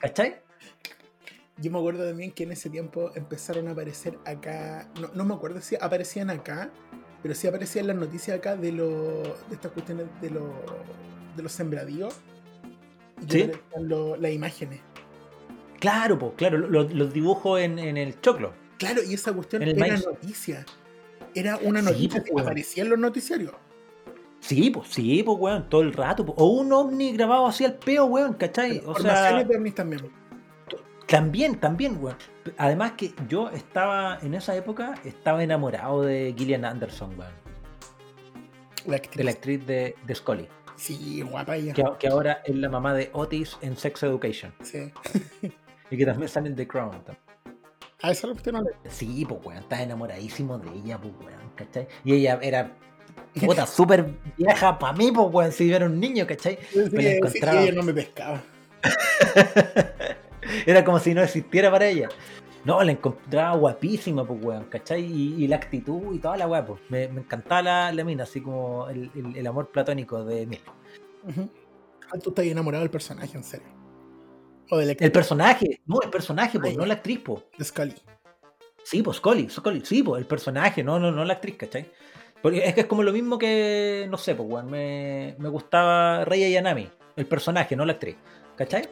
¿Cachai? 0.00 0.36
Yo 1.58 1.70
me 1.70 1.78
acuerdo 1.78 2.06
también 2.06 2.32
que 2.32 2.44
en 2.44 2.52
ese 2.52 2.70
tiempo 2.70 3.12
empezaron 3.14 3.68
a 3.68 3.72
aparecer 3.72 4.18
acá, 4.24 4.88
no, 5.14 5.24
me 5.24 5.34
acuerdo 5.34 5.60
si 5.60 5.76
aparecían 5.76 6.30
acá, 6.30 6.70
pero 7.22 7.34
sí 7.34 7.46
aparecían 7.46 7.86
las 7.86 7.96
noticias 7.96 8.38
acá 8.38 8.56
de, 8.56 8.72
lo, 8.72 9.22
de 9.22 9.54
estas 9.54 9.70
cuestiones 9.72 10.06
de, 10.22 10.30
lo, 10.30 10.54
de 11.36 11.42
los 11.42 11.52
sembradíos. 11.52 12.14
Y 13.28 13.30
¿Sí? 13.30 13.50
las 13.76 14.32
imágenes. 14.32 14.80
Claro, 15.78 16.18
pues, 16.18 16.32
claro, 16.36 16.58
los 16.58 17.12
dibujos 17.12 17.60
en, 17.60 17.78
el 17.78 18.20
choclo. 18.20 18.54
Claro, 18.78 19.02
y 19.06 19.12
esa 19.12 19.32
cuestión 19.34 19.62
era 19.62 19.98
noticia. 19.98 20.64
Era 21.34 21.58
una 21.58 21.82
noticia 21.82 22.24
que 22.24 22.32
aparecía 22.40 22.84
en 22.84 22.90
los 22.90 22.98
noticiarios. 22.98 23.52
Sí, 24.40 24.70
pues, 24.70 24.88
sí, 24.88 25.22
pues, 25.22 25.38
weón, 25.38 25.68
todo 25.68 25.82
el 25.82 25.92
rato. 25.92 26.24
O 26.36 26.46
un 26.46 26.72
ovni 26.72 27.12
grabado 27.12 27.46
así 27.46 27.64
al 27.64 27.74
peo, 27.74 28.06
weón, 28.06 28.34
¿cachai? 28.34 28.82
O 28.86 28.98
sea, 28.98 29.44
de 29.44 29.70
también. 29.72 30.10
También, 31.06 31.60
también, 31.60 31.98
weón. 32.02 32.16
Además 32.56 32.92
que 32.92 33.12
yo 33.28 33.50
estaba, 33.50 34.18
en 34.22 34.34
esa 34.34 34.56
época, 34.56 34.94
estaba 35.04 35.42
enamorado 35.42 36.02
de 36.02 36.34
Gillian 36.36 36.64
Anderson, 36.64 37.18
weón. 37.18 37.32
La 38.86 38.96
actriz. 38.96 39.16
De 39.16 39.24
la 39.24 39.30
actriz 39.30 39.66
de, 39.66 39.94
de 40.06 40.14
Scully. 40.14 40.48
Sí, 40.76 41.20
guapa 41.20 41.56
ella. 41.56 41.74
Que, 41.74 41.84
que, 41.98 42.08
ahora 42.08 42.40
es 42.44 42.56
la 42.56 42.70
mamá 42.70 42.94
de 42.94 43.10
Otis 43.12 43.58
en 43.60 43.76
Sex 43.76 44.02
Education. 44.02 44.54
Sí. 44.62 44.90
Y 45.90 45.96
que 45.96 46.06
también 46.06 46.28
sale 46.28 46.48
en 46.48 46.56
The 46.56 46.66
Crown. 46.66 47.02
Ah, 48.02 48.12
esa 48.12 48.28
lo 48.28 48.32
usted 48.32 48.52
no 48.52 48.62
Sí, 48.88 49.26
pues 49.28 49.44
weón, 49.44 49.58
está 49.62 49.82
enamoradísimo 49.82 50.58
de 50.58 50.72
ella, 50.72 50.98
pues 50.98 51.12
weón, 51.20 51.50
¿cachai? 51.56 51.86
Y 52.04 52.14
ella 52.14 52.38
era 52.40 52.72
puta 53.46 53.66
súper 53.66 54.06
vieja 54.36 54.78
para 54.78 54.92
mí, 54.92 55.10
pues 55.12 55.28
weón, 55.30 55.52
si 55.52 55.68
yo 55.68 55.76
era 55.76 55.86
un 55.86 55.98
niño, 55.98 56.26
¿cachai? 56.26 56.58
Sí, 56.72 56.80
encontraba... 56.92 57.62
ella 57.62 57.72
no 57.72 57.82
me 57.82 57.94
pescaba. 57.94 58.42
era 60.66 60.84
como 60.84 60.98
si 60.98 61.14
no 61.14 61.22
existiera 61.22 61.70
para 61.70 61.86
ella. 61.86 62.08
No, 62.64 62.82
la 62.82 62.92
encontraba 62.92 63.56
guapísima, 63.56 64.26
pues, 64.26 64.44
weón, 64.44 64.64
¿cachai? 64.64 65.02
Y, 65.04 65.46
la 65.48 65.56
actitud 65.56 66.14
y 66.14 66.18
toda 66.18 66.36
la 66.36 66.46
weá, 66.46 66.64
pues. 66.64 66.80
Me, 66.90 67.04
encantaba 67.04 67.62
la, 67.62 67.92
la, 67.92 68.04
mina, 68.04 68.24
así 68.24 68.40
como 68.42 68.88
el, 68.88 69.10
el, 69.34 69.46
amor 69.46 69.70
platónico 69.70 70.24
de 70.24 70.46
mí. 70.46 70.58
Ah, 72.12 72.18
tú 72.22 72.30
estás 72.30 72.44
enamorado 72.44 72.82
del 72.82 72.90
personaje, 72.90 73.34
en 73.36 73.44
serio 73.44 73.80
el 74.78 75.12
personaje, 75.12 75.80
no, 75.86 76.00
el 76.02 76.10
personaje, 76.10 76.58
pues, 76.58 76.76
no 76.76 76.86
la 76.86 76.94
actriz, 76.94 77.20
pues. 77.24 77.42
Scully. 77.62 77.94
Sí, 78.84 79.02
pues 79.02 79.18
Scully, 79.18 79.48
Scully, 79.50 79.82
sí, 79.84 80.02
pues 80.02 80.20
el 80.20 80.26
personaje, 80.26 80.82
no, 80.82 80.98
no, 80.98 81.10
no 81.10 81.24
la 81.24 81.34
actriz, 81.34 81.56
¿cachai? 81.56 81.90
Porque 82.42 82.66
es 82.66 82.74
que 82.74 82.82
es 82.82 82.86
como 82.86 83.02
lo 83.02 83.12
mismo 83.12 83.38
que, 83.38 84.06
no 84.10 84.16
sé, 84.16 84.34
pues, 84.34 84.48
weón, 84.48 84.70
me, 84.70 85.34
me 85.38 85.48
gustaba 85.48 86.24
Rey 86.24 86.50
Yanami, 86.50 86.88
el 87.16 87.26
personaje, 87.26 87.76
no 87.76 87.84
la 87.84 87.92
actriz. 87.92 88.16
¿Cachai? 88.56 88.88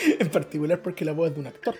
en 0.18 0.28
particular 0.28 0.80
porque 0.80 1.04
la 1.04 1.12
voz 1.12 1.28
es 1.28 1.34
de 1.34 1.40
un 1.40 1.46
actor. 1.46 1.74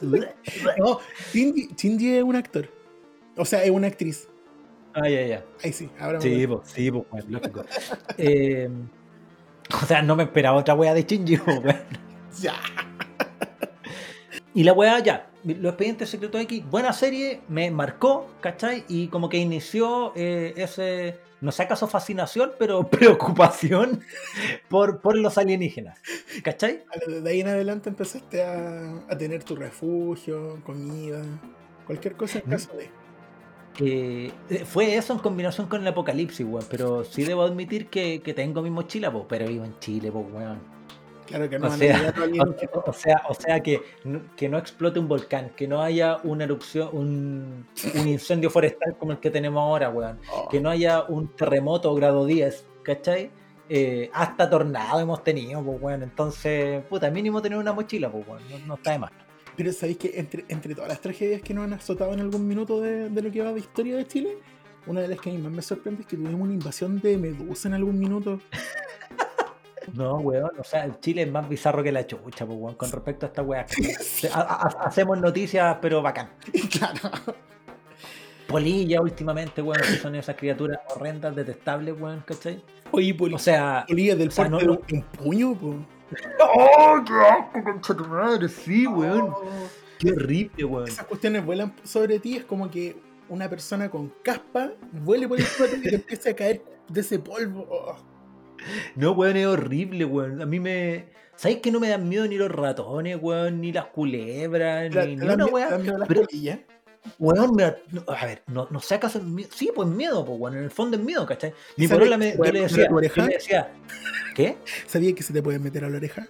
no, 0.78 1.00
Cindy, 1.30 2.16
es 2.16 2.22
un 2.22 2.36
actor. 2.36 2.68
O 3.36 3.44
sea, 3.44 3.64
es 3.64 3.70
una 3.70 3.88
actriz. 3.88 4.28
Ah, 4.94 5.08
ya, 5.08 5.26
ya. 5.26 5.44
Ahí 5.62 5.72
sí, 5.72 5.90
ahora 5.98 6.20
Sí, 6.20 6.46
pues, 6.46 6.60
sí, 6.68 6.90
pues, 6.90 7.24
lógico. 7.28 7.64
eh, 8.18 8.68
o 9.82 9.86
sea, 9.86 10.02
no 10.02 10.16
me 10.16 10.24
esperaba 10.24 10.58
otra 10.58 10.74
wea 10.74 10.92
de 10.94 11.04
Shinji, 11.04 11.36
weón. 11.46 11.76
Ya. 12.40 12.54
Y 14.54 14.64
la 14.64 14.74
weá 14.74 14.98
ya, 15.00 15.30
Los 15.44 15.72
Expedientes 15.72 16.10
Secretos 16.10 16.40
X, 16.42 16.64
buena 16.70 16.92
serie, 16.92 17.40
me 17.48 17.70
marcó, 17.70 18.28
¿cachai? 18.40 18.84
Y 18.88 19.08
como 19.08 19.28
que 19.28 19.38
inició 19.38 20.12
eh, 20.14 20.54
ese, 20.56 21.18
no 21.40 21.50
sé 21.50 21.64
acaso 21.64 21.88
fascinación, 21.88 22.52
pero 22.58 22.86
preocupación 22.90 24.02
por, 24.68 25.00
por 25.00 25.16
los 25.16 25.38
alienígenas, 25.38 25.98
¿cachai? 26.42 26.84
De 27.06 27.28
ahí 27.28 27.40
en 27.40 27.48
adelante 27.48 27.88
empezaste 27.88 28.42
a, 28.42 29.04
a 29.08 29.18
tener 29.18 29.42
tu 29.42 29.56
refugio, 29.56 30.62
comida, 30.64 31.22
cualquier 31.86 32.16
cosa 32.16 32.38
en 32.38 32.50
caso 32.50 32.76
de... 32.76 32.90
Eh, 33.80 34.30
fue 34.66 34.96
eso 34.96 35.14
en 35.14 35.18
combinación 35.18 35.66
con 35.66 35.80
el 35.80 35.88
apocalipsis, 35.88 36.46
weón. 36.46 36.66
Pero 36.68 37.04
sí 37.04 37.24
debo 37.24 37.42
admitir 37.42 37.88
que, 37.88 38.20
que 38.20 38.34
tengo 38.34 38.60
mi 38.62 38.70
mochila, 38.70 39.10
po, 39.10 39.26
pero 39.26 39.46
vivo 39.48 39.64
en 39.64 39.78
Chile, 39.78 40.12
pues, 40.12 40.26
weón. 40.30 40.71
Claro 41.32 41.48
que 41.48 41.58
no, 41.58 41.68
o 41.68 41.70
sea, 41.70 42.12
o, 42.84 42.92
sea, 42.92 43.22
o 43.30 43.34
sea 43.34 43.60
que, 43.60 43.80
que 44.36 44.50
no 44.50 44.58
explote 44.58 44.98
un 44.98 45.08
volcán, 45.08 45.52
que 45.56 45.66
no 45.66 45.80
haya 45.80 46.18
una 46.24 46.44
erupción, 46.44 46.90
un, 46.92 47.66
un 47.94 48.08
incendio 48.08 48.50
forestal 48.50 48.98
como 48.98 49.12
el 49.12 49.18
que 49.18 49.30
tenemos 49.30 49.62
ahora, 49.62 49.88
weón. 49.88 50.20
Oh. 50.30 50.46
Que 50.50 50.60
no 50.60 50.68
haya 50.68 51.04
un 51.04 51.34
terremoto 51.34 51.94
grado 51.94 52.26
10, 52.26 52.66
¿cachai? 52.82 53.30
Eh, 53.70 54.10
hasta 54.12 54.50
tornado 54.50 55.00
hemos 55.00 55.24
tenido, 55.24 55.64
pues, 55.64 55.80
weón. 55.80 56.02
Entonces, 56.02 56.84
puta, 56.84 57.10
mínimo 57.10 57.40
tener 57.40 57.56
una 57.56 57.72
mochila, 57.72 58.12
pues, 58.12 58.28
weón. 58.28 58.42
No, 58.66 58.74
está 58.74 58.92
de 58.92 58.98
más. 58.98 59.10
Pero 59.56 59.72
sabéis 59.72 59.96
que 59.96 60.12
entre, 60.14 60.44
entre 60.48 60.74
todas 60.74 60.90
las 60.90 61.00
tragedias 61.00 61.40
que 61.40 61.54
nos 61.54 61.64
han 61.64 61.72
azotado 61.72 62.12
en 62.12 62.20
algún 62.20 62.46
minuto 62.46 62.78
de, 62.78 63.08
de 63.08 63.22
lo 63.22 63.30
que 63.30 63.40
va 63.40 63.54
de 63.54 63.60
historia 63.60 63.96
de 63.96 64.06
Chile, 64.06 64.36
una 64.86 65.00
de 65.00 65.08
las 65.08 65.18
que 65.18 65.30
a 65.30 65.32
mí 65.32 65.38
más 65.38 65.52
me 65.52 65.62
sorprende 65.62 66.02
es 66.02 66.06
que 66.06 66.16
tuvimos 66.18 66.42
una 66.42 66.52
invasión 66.52 67.00
de 67.00 67.16
medusa 67.16 67.68
en 67.68 67.74
algún 67.74 67.98
minuto. 67.98 68.38
No, 69.94 70.16
weón, 70.18 70.50
o 70.58 70.64
sea, 70.64 70.84
el 70.84 70.98
Chile 71.00 71.22
es 71.22 71.30
más 71.30 71.48
bizarro 71.48 71.82
que 71.82 71.92
la 71.92 72.06
chucha, 72.06 72.46
pues, 72.46 72.58
weón, 72.58 72.74
con 72.74 72.90
respecto 72.90 73.26
a 73.26 73.28
esta 73.28 73.42
weá. 73.42 73.66
hacemos 74.80 75.18
noticias, 75.20 75.78
pero 75.80 76.02
bacán. 76.02 76.30
Claro. 76.70 77.10
Polilla 78.46 79.00
últimamente, 79.00 79.62
weón, 79.62 79.80
que 79.80 79.96
son 79.96 80.14
esas 80.14 80.36
criaturas 80.36 80.78
horrendas, 80.94 81.34
detestables, 81.34 81.98
weón, 81.98 82.22
¿cachai? 82.26 82.62
Oye, 82.90 83.14
polilla. 83.14 83.36
O 83.36 83.38
sea, 83.38 83.84
polilla 83.88 84.16
del 84.16 84.28
o 84.28 84.58
de 84.58 84.68
un 84.68 85.02
puño, 85.18 85.54
po. 85.54 85.76
¡Oh, 86.40 87.02
qué 87.06 87.14
asco, 87.14 87.64
concha 87.64 87.96
tu 87.96 88.04
madre! 88.04 88.48
Sí, 88.48 88.86
weón. 88.86 89.30
Oh. 89.30 89.68
Qué 89.98 90.10
horrible, 90.10 90.64
weón. 90.64 90.88
Esas 90.88 91.06
cuestiones 91.06 91.44
vuelan 91.44 91.74
sobre 91.84 92.18
ti, 92.18 92.36
es 92.36 92.44
como 92.44 92.70
que 92.70 92.96
una 93.28 93.48
persona 93.48 93.90
con 93.90 94.12
caspa 94.22 94.72
vuele 94.92 95.26
por 95.26 95.38
el 95.38 95.46
suelo 95.46 95.76
y 95.76 95.82
te 95.82 95.94
empieza 95.94 96.30
a 96.30 96.34
caer 96.34 96.62
de 96.88 97.00
ese 97.00 97.18
polvo. 97.18 97.66
Oh. 97.70 98.11
No, 98.96 99.12
weón, 99.12 99.36
es 99.36 99.46
horrible, 99.46 100.04
weón. 100.04 100.42
A 100.42 100.46
mí 100.46 100.60
me. 100.60 101.06
¿Sabes 101.36 101.58
que 101.58 101.70
no 101.70 101.80
me 101.80 101.88
dan 101.88 102.08
miedo 102.08 102.26
ni 102.26 102.36
los 102.36 102.50
ratones, 102.50 103.18
weón? 103.20 103.60
Ni 103.60 103.72
las 103.72 103.86
culebras, 103.86 104.94
ni, 104.94 105.16
ni 105.16 105.28
una 105.28 105.46
weón. 105.46 105.82
Pero, 106.06 106.22
weón, 107.18 107.54
me, 107.54 107.64
a 107.64 108.26
ver, 108.26 108.42
no, 108.46 108.68
no 108.70 108.80
sé 108.80 108.96
acaso. 108.96 109.20
Sí, 109.50 109.70
pues 109.74 109.88
miedo, 109.88 110.24
pues, 110.24 110.38
weón. 110.38 110.56
En 110.56 110.64
el 110.64 110.70
fondo 110.70 110.96
es 110.96 111.02
miedo, 111.02 111.26
¿cachai? 111.26 111.52
Ni 111.76 111.88
por 111.88 112.06
la 112.06 112.16
me, 112.16 112.36
yo, 112.36 112.44
le 112.44 112.60
decía, 112.62 112.88
yo 112.88 113.00
le 113.00 113.34
decía. 113.34 113.72
¿Qué? 114.34 114.56
¿Sabía 114.86 115.14
que 115.14 115.22
se 115.22 115.32
te 115.32 115.42
puede 115.42 115.58
meter 115.58 115.84
a 115.84 115.90
la 115.90 115.96
oreja? 115.96 116.26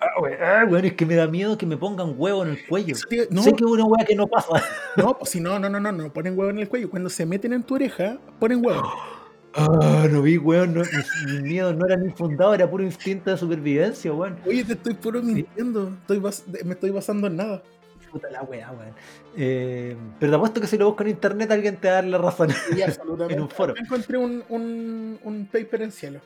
Ah, 0.00 0.20
weón, 0.20 0.84
ah, 0.84 0.86
es 0.86 0.94
que 0.94 1.06
me 1.06 1.14
da 1.14 1.28
miedo 1.28 1.56
que 1.56 1.64
me 1.64 1.76
pongan 1.76 2.14
huevo 2.16 2.42
en 2.42 2.50
el 2.50 2.66
cuello. 2.66 2.96
no, 3.30 3.42
sé 3.42 3.52
que 3.52 3.64
es 3.64 3.70
una 3.70 3.84
weá 3.84 4.04
que 4.04 4.16
no 4.16 4.26
pasa. 4.26 4.62
No, 4.96 5.16
pues 5.16 5.30
si 5.30 5.40
no, 5.40 5.58
no, 5.58 5.68
no, 5.68 5.78
no, 5.78 5.92
no 5.92 6.12
ponen 6.12 6.36
huevo 6.36 6.50
en 6.50 6.58
el 6.58 6.68
cuello. 6.68 6.90
Cuando 6.90 7.08
se 7.08 7.24
meten 7.24 7.52
en 7.52 7.62
tu 7.62 7.76
oreja, 7.76 8.18
ponen 8.40 8.64
huevo. 8.64 8.82
Ah, 9.54 10.06
no 10.10 10.22
vi, 10.22 10.38
weón. 10.38 10.74
No, 10.74 10.82
mi, 11.26 11.40
miedo 11.42 11.72
no 11.72 11.86
era 11.86 11.96
ni 11.96 12.10
fundado, 12.10 12.54
era 12.54 12.70
puro 12.70 12.82
instinto 12.82 13.30
de 13.30 13.36
supervivencia, 13.36 14.12
weón. 14.12 14.38
Oye, 14.46 14.64
te 14.64 14.74
estoy 14.74 14.94
puro 14.94 15.22
mintiendo. 15.22 15.88
Estoy 16.00 16.20
me 16.64 16.74
estoy 16.74 16.90
basando 16.90 17.26
en 17.26 17.36
nada. 17.36 17.62
Puta 18.10 18.30
la 18.30 18.42
weá, 18.42 18.70
weón. 18.72 18.94
Eh, 19.36 19.96
pero 20.18 20.32
te 20.32 20.36
apuesto 20.36 20.60
que 20.60 20.66
si 20.66 20.76
lo 20.76 20.86
busco 20.86 21.02
en 21.02 21.10
internet 21.10 21.50
alguien 21.50 21.76
te 21.76 21.88
va 21.88 21.92
a 21.92 21.96
dar 21.96 22.04
la 22.04 22.18
razón. 22.18 22.50
Sí, 22.50 22.82
absolutamente. 22.82 23.34
en 23.34 23.42
un 23.42 23.48
foro. 23.48 23.74
Encontré 23.76 24.18
un, 24.18 24.44
un, 24.48 25.18
un 25.22 25.46
paper 25.46 25.82
en 25.82 25.92
cielo. 25.92 26.20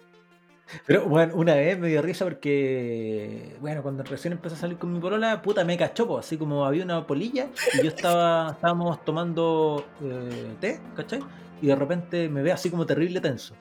Pero, 0.85 1.05
bueno, 1.05 1.35
una 1.37 1.55
vez 1.55 1.79
me 1.79 1.89
dio 1.89 2.03
risa 2.03 2.25
porque, 2.25 3.57
bueno, 3.61 3.83
cuando 3.83 4.03
recién 4.03 4.33
empecé 4.33 4.57
a 4.57 4.59
salir 4.59 4.79
con 4.79 4.93
mi 4.93 4.99
polola, 4.99 5.41
puta, 5.41 5.65
me 5.65 5.77
cachó, 5.77 6.19
así 6.19 6.37
como 6.37 6.65
había 6.65 6.85
una 6.85 7.07
polilla 7.07 7.49
y 7.75 7.85
yo 7.85 7.89
estaba, 7.89 8.51
estábamos 8.51 9.05
tomando 9.05 9.87
eh, 10.03 10.57
té, 10.61 10.81
¿cachai? 10.97 11.21
Y 11.61 11.67
de 11.67 11.77
repente 11.77 12.29
me 12.29 12.43
ve 12.43 12.53
así 12.53 12.71
como 12.71 12.87
terrible 12.87 13.21
tenso. 13.21 13.55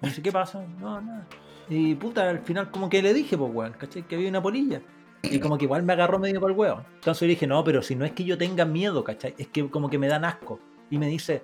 Me 0.00 0.08
dice, 0.08 0.22
¿qué 0.22 0.32
pasa? 0.32 0.64
No, 0.78 1.00
nada. 1.00 1.26
Y 1.68 1.94
puta, 1.94 2.28
al 2.28 2.40
final 2.40 2.70
como 2.70 2.88
que 2.88 3.02
le 3.02 3.12
dije, 3.12 3.36
pues 3.36 3.52
weón, 3.52 3.72
¿cachai? 3.72 4.02
Que 4.02 4.16
había 4.16 4.28
una 4.28 4.42
polilla. 4.42 4.80
Y 5.22 5.40
como 5.40 5.58
que 5.58 5.64
igual 5.64 5.82
me 5.82 5.92
agarró 5.92 6.18
medio 6.18 6.40
por 6.40 6.50
el 6.50 6.56
huevo. 6.56 6.84
Entonces 6.94 7.22
le 7.22 7.28
dije, 7.28 7.46
no, 7.46 7.62
pero 7.64 7.82
si 7.82 7.94
no 7.96 8.04
es 8.04 8.12
que 8.12 8.24
yo 8.24 8.38
tenga 8.38 8.64
miedo, 8.64 9.02
¿cachai? 9.04 9.34
Es 9.36 9.48
que 9.48 9.68
como 9.68 9.90
que 9.90 9.98
me 9.98 10.08
dan 10.08 10.24
asco. 10.24 10.60
Y 10.90 10.98
me 10.98 11.08
dice, 11.08 11.42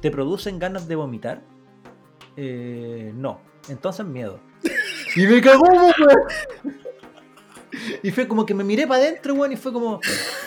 ¿te 0.00 0.10
producen 0.10 0.58
ganas 0.58 0.88
de 0.88 0.96
vomitar? 0.96 1.42
Eh, 2.36 3.12
no. 3.14 3.40
Entonces 3.68 4.04
miedo. 4.06 4.40
Y 5.14 5.26
me 5.26 5.42
cagó, 5.42 5.64
weón. 5.64 5.92
Y 8.02 8.10
fue 8.10 8.26
como 8.26 8.46
que 8.46 8.54
me 8.54 8.64
miré 8.64 8.86
para 8.86 9.02
adentro, 9.02 9.34
weón, 9.34 9.52
y 9.52 9.56
fue 9.56 9.72
como, 9.72 10.00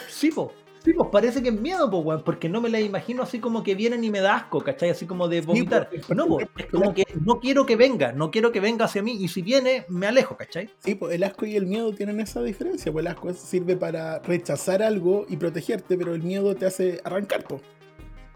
sí, 0.08 0.32
po. 0.32 0.52
Sí, 0.86 0.94
pues 0.94 1.10
parece 1.12 1.42
que 1.42 1.50
es 1.50 1.60
miedo, 1.60 1.90
pues, 1.90 2.06
weón, 2.06 2.22
porque 2.24 2.48
no 2.48 2.62
me 2.62 2.70
la 2.70 2.80
imagino 2.80 3.24
así 3.24 3.40
como 3.40 3.64
que 3.64 3.74
vienen 3.74 4.04
y 4.04 4.12
me 4.12 4.20
da 4.20 4.36
asco, 4.36 4.62
¿cachai? 4.62 4.92
Así 4.92 5.08
como 5.08 5.28
de 5.28 5.42
vomitar. 5.42 5.90
no, 6.16 6.28
pues, 6.28 6.48
es 6.58 6.68
como 6.68 6.94
que 6.94 7.08
no 7.26 7.40
quiero 7.40 7.66
que 7.66 7.76
venga, 7.76 8.12
no 8.12 8.30
quiero 8.30 8.52
que 8.52 8.60
venga 8.60 8.86
hacia 8.86 9.02
mí, 9.02 9.14
y 9.20 9.28
si 9.28 9.42
viene, 9.42 9.86
me 9.90 10.06
alejo, 10.06 10.38
¿cachai? 10.38 10.70
Sí, 10.78 10.94
pues 10.94 11.16
el 11.16 11.24
asco 11.24 11.48
y 11.48 11.56
el 11.56 11.66
miedo 11.66 11.92
tienen 11.92 12.20
esa 12.20 12.44
diferencia, 12.44 12.92
pues 12.92 13.04
el 13.04 13.12
asco 13.12 13.34
sirve 13.34 13.76
para 13.76 14.20
rechazar 14.20 14.84
algo 14.84 15.26
y 15.28 15.38
protegerte, 15.38 15.98
pero 15.98 16.14
el 16.14 16.22
miedo 16.22 16.54
te 16.56 16.68
hace 16.68 17.02
arrancar, 17.04 17.44
pues. 17.46 17.64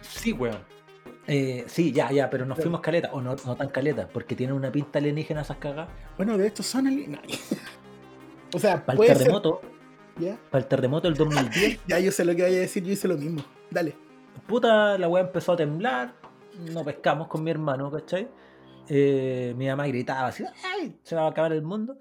Sí, 0.01 0.31
weón. 0.33 0.57
Eh, 1.27 1.65
sí, 1.67 1.91
ya, 1.91 2.11
ya, 2.11 2.31
pero 2.31 2.47
nos 2.47 2.57
fuimos 2.57 2.81
caleta, 2.81 3.11
o 3.13 3.21
no, 3.21 3.35
no 3.45 3.55
tan 3.55 3.69
caleta, 3.69 4.07
porque 4.11 4.35
tienen 4.35 4.55
una 4.55 4.71
pinta 4.71 4.97
alienígena 4.97 5.41
esas 5.41 5.57
cagas. 5.57 5.87
Bueno, 6.17 6.35
de 6.35 6.47
hecho 6.47 6.63
son 6.63 6.87
alienígenas. 6.87 7.21
o 8.55 8.57
sea, 8.57 8.83
para 8.83 8.99
el 8.99 9.05
terremoto. 9.05 9.61
Para 10.49 10.63
el 10.63 10.67
terremoto 10.67 11.07
del 11.07 11.17
2010. 11.17 11.79
ya, 11.87 11.99
yo 11.99 12.11
sé 12.11 12.25
lo 12.25 12.35
que 12.35 12.43
vaya 12.43 12.57
a 12.57 12.61
decir, 12.61 12.83
yo 12.83 12.91
hice 12.91 13.07
lo 13.07 13.17
mismo. 13.17 13.41
Dale. 13.69 13.95
Puta, 14.47 14.97
la 14.97 15.07
weá 15.07 15.23
empezó 15.23 15.53
a 15.53 15.57
temblar. 15.57 16.13
No 16.71 16.83
pescamos 16.83 17.27
con 17.27 17.43
mi 17.43 17.51
hermano, 17.51 17.91
¿cachai? 17.91 18.27
Eh, 18.87 19.53
mi 19.55 19.67
mamá 19.67 19.87
gritaba 19.87 20.27
así, 20.27 20.43
¡ay! 20.65 20.97
Se 21.03 21.15
va 21.15 21.25
a 21.25 21.29
acabar 21.29 21.53
el 21.53 21.61
mundo. 21.61 21.97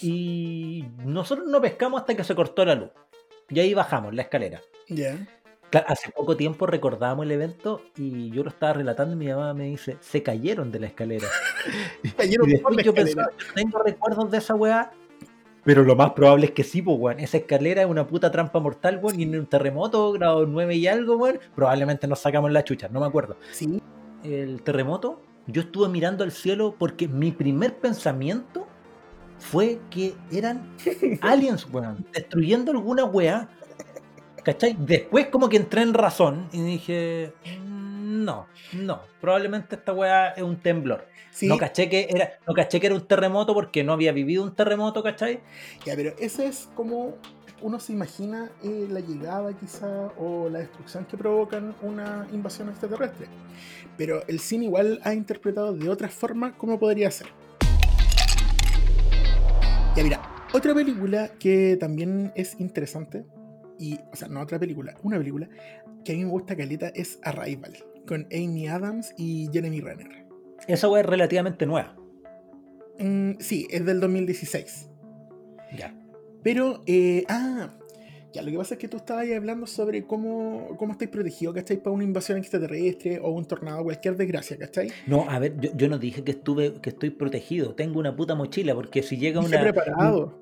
Y 0.00 0.84
nosotros 1.04 1.46
no 1.46 1.60
pescamos 1.60 2.00
hasta 2.00 2.14
que 2.14 2.24
se 2.24 2.34
cortó 2.34 2.64
la 2.64 2.74
luz. 2.74 2.90
Y 3.48 3.60
ahí 3.60 3.74
bajamos 3.74 4.14
la 4.14 4.22
escalera. 4.22 4.60
Ya. 4.88 5.26
Hace 5.86 6.10
poco 6.10 6.36
tiempo 6.36 6.66
recordábamos 6.66 7.24
el 7.24 7.32
evento 7.32 7.82
y 7.96 8.30
yo 8.30 8.42
lo 8.42 8.50
estaba 8.50 8.74
relatando 8.74 9.14
y 9.14 9.16
mi 9.16 9.28
mamá 9.28 9.54
me 9.54 9.64
dice, 9.64 9.96
se 10.00 10.22
cayeron 10.22 10.70
de 10.70 10.80
la 10.80 10.86
escalera. 10.88 11.26
cayeron 12.16 12.48
y 12.48 12.52
después 12.52 12.76
yo 12.84 12.92
pensaba, 12.92 13.30
tengo 13.54 13.78
recuerdos 13.78 14.30
de 14.30 14.38
esa 14.38 14.54
weá 14.54 14.92
pero 15.64 15.84
lo 15.84 15.94
más 15.94 16.12
probable 16.12 16.46
es 16.46 16.52
que 16.52 16.64
sí, 16.64 16.82
pues, 16.82 16.98
weón. 16.98 17.20
Esa 17.20 17.36
escalera 17.36 17.82
es 17.82 17.88
una 17.88 18.06
puta 18.06 18.30
trampa 18.30 18.58
mortal, 18.58 18.98
weón. 19.02 19.18
Y 19.18 19.24
en 19.24 19.38
un 19.38 19.46
terremoto, 19.46 20.12
grado 20.12 20.46
9 20.46 20.74
y 20.74 20.86
algo, 20.86 21.16
weón, 21.16 21.38
probablemente 21.54 22.06
nos 22.08 22.20
sacamos 22.20 22.50
la 22.50 22.64
chucha, 22.64 22.88
no 22.88 23.00
me 23.00 23.06
acuerdo. 23.06 23.36
Sí. 23.52 23.80
El 24.24 24.62
terremoto, 24.62 25.20
yo 25.46 25.62
estuve 25.62 25.88
mirando 25.88 26.24
al 26.24 26.32
cielo 26.32 26.74
porque 26.78 27.08
mi 27.08 27.32
primer 27.32 27.76
pensamiento 27.78 28.66
fue 29.38 29.80
que 29.90 30.14
eran 30.30 30.76
aliens, 31.20 31.66
weón, 31.72 32.04
destruyendo 32.12 32.72
alguna 32.72 33.04
weá. 33.04 33.48
¿Cachai? 34.44 34.76
Después 34.76 35.26
como 35.28 35.48
que 35.48 35.56
entré 35.56 35.82
en 35.82 35.94
razón 35.94 36.48
y 36.52 36.60
dije, 36.62 37.32
no, 38.24 38.46
no, 38.72 39.02
probablemente 39.20 39.76
esta 39.76 39.92
weá 39.92 40.30
es 40.30 40.42
un 40.42 40.56
temblor. 40.60 41.06
No, 41.42 41.56
caché 41.56 41.88
que 41.88 42.08
era, 42.10 42.32
no 42.46 42.52
caché 42.52 42.78
que 42.78 42.86
era 42.86 42.94
un 42.94 43.06
terremoto 43.06 43.54
porque 43.54 43.82
no 43.82 43.94
había 43.94 44.12
vivido 44.12 44.42
un 44.42 44.54
terremoto, 44.54 45.02
¿cachai? 45.02 45.40
Ya, 45.84 45.96
pero 45.96 46.14
ese 46.18 46.46
es 46.46 46.68
como 46.74 47.16
uno 47.62 47.78
se 47.78 47.92
imagina 47.92 48.50
eh, 48.62 48.86
la 48.90 49.00
llegada 49.00 49.56
quizá 49.56 50.08
o 50.18 50.48
la 50.50 50.58
destrucción 50.58 51.04
que 51.06 51.16
provocan 51.16 51.74
una 51.80 52.26
invasión 52.32 52.68
extraterrestre. 52.68 53.28
Pero 53.96 54.26
el 54.26 54.40
cine 54.40 54.64
igual 54.66 55.00
ha 55.04 55.14
interpretado 55.14 55.72
de 55.72 55.88
otra 55.88 56.08
forma 56.08 56.56
cómo 56.56 56.78
podría 56.78 57.10
ser. 57.10 57.28
Ya 59.96 60.02
mira, 60.02 60.20
otra 60.52 60.74
película 60.74 61.30
que 61.38 61.76
también 61.78 62.32
es 62.34 62.58
interesante 62.58 63.24
y, 63.78 63.98
o 64.12 64.16
sea, 64.16 64.28
no 64.28 64.40
otra 64.40 64.58
película, 64.58 64.94
una 65.02 65.18
película 65.18 65.48
que 66.04 66.12
a 66.12 66.14
mí 66.16 66.24
me 66.24 66.30
gusta 66.30 66.56
caleta 66.56 66.88
es 66.88 67.18
Arrival, 67.22 67.76
con 68.06 68.26
Amy 68.32 68.68
Adams 68.68 69.14
y 69.16 69.48
Jeremy 69.52 69.80
Renner. 69.80 70.26
Esa 70.68 70.88
weá 70.88 71.02
es 71.02 71.06
relativamente 71.06 71.66
nueva. 71.66 71.96
Mm, 72.98 73.32
sí, 73.40 73.66
es 73.70 73.84
del 73.84 74.00
2016. 74.00 74.88
Ya. 75.76 75.94
Pero, 76.42 76.82
eh, 76.86 77.24
ah, 77.28 77.70
ya, 78.32 78.42
lo 78.42 78.50
que 78.50 78.56
pasa 78.56 78.74
es 78.74 78.80
que 78.80 78.88
tú 78.88 78.96
estabas 78.96 79.24
ahí 79.24 79.32
hablando 79.32 79.66
sobre 79.66 80.04
cómo, 80.04 80.76
cómo 80.78 80.92
estáis 80.92 81.10
protegidos, 81.10 81.54
¿cachai? 81.54 81.76
Para 81.76 81.94
una 81.94 82.04
invasión 82.04 82.38
extraterrestre 82.38 83.20
o 83.20 83.30
un 83.30 83.44
tornado, 83.44 83.82
cualquier 83.84 84.16
desgracia, 84.16 84.56
¿cachai? 84.56 84.90
No, 85.06 85.28
a 85.28 85.38
ver, 85.38 85.58
yo, 85.60 85.70
yo 85.76 85.88
no 85.88 85.98
dije 85.98 86.24
que 86.24 86.32
estuve, 86.32 86.80
que 86.80 86.90
estoy 86.90 87.10
protegido. 87.10 87.74
Tengo 87.74 88.00
una 88.00 88.16
puta 88.16 88.34
mochila, 88.34 88.74
porque 88.74 89.02
si 89.02 89.18
llega 89.18 89.40
una. 89.40 89.60
preparado. 89.60 90.40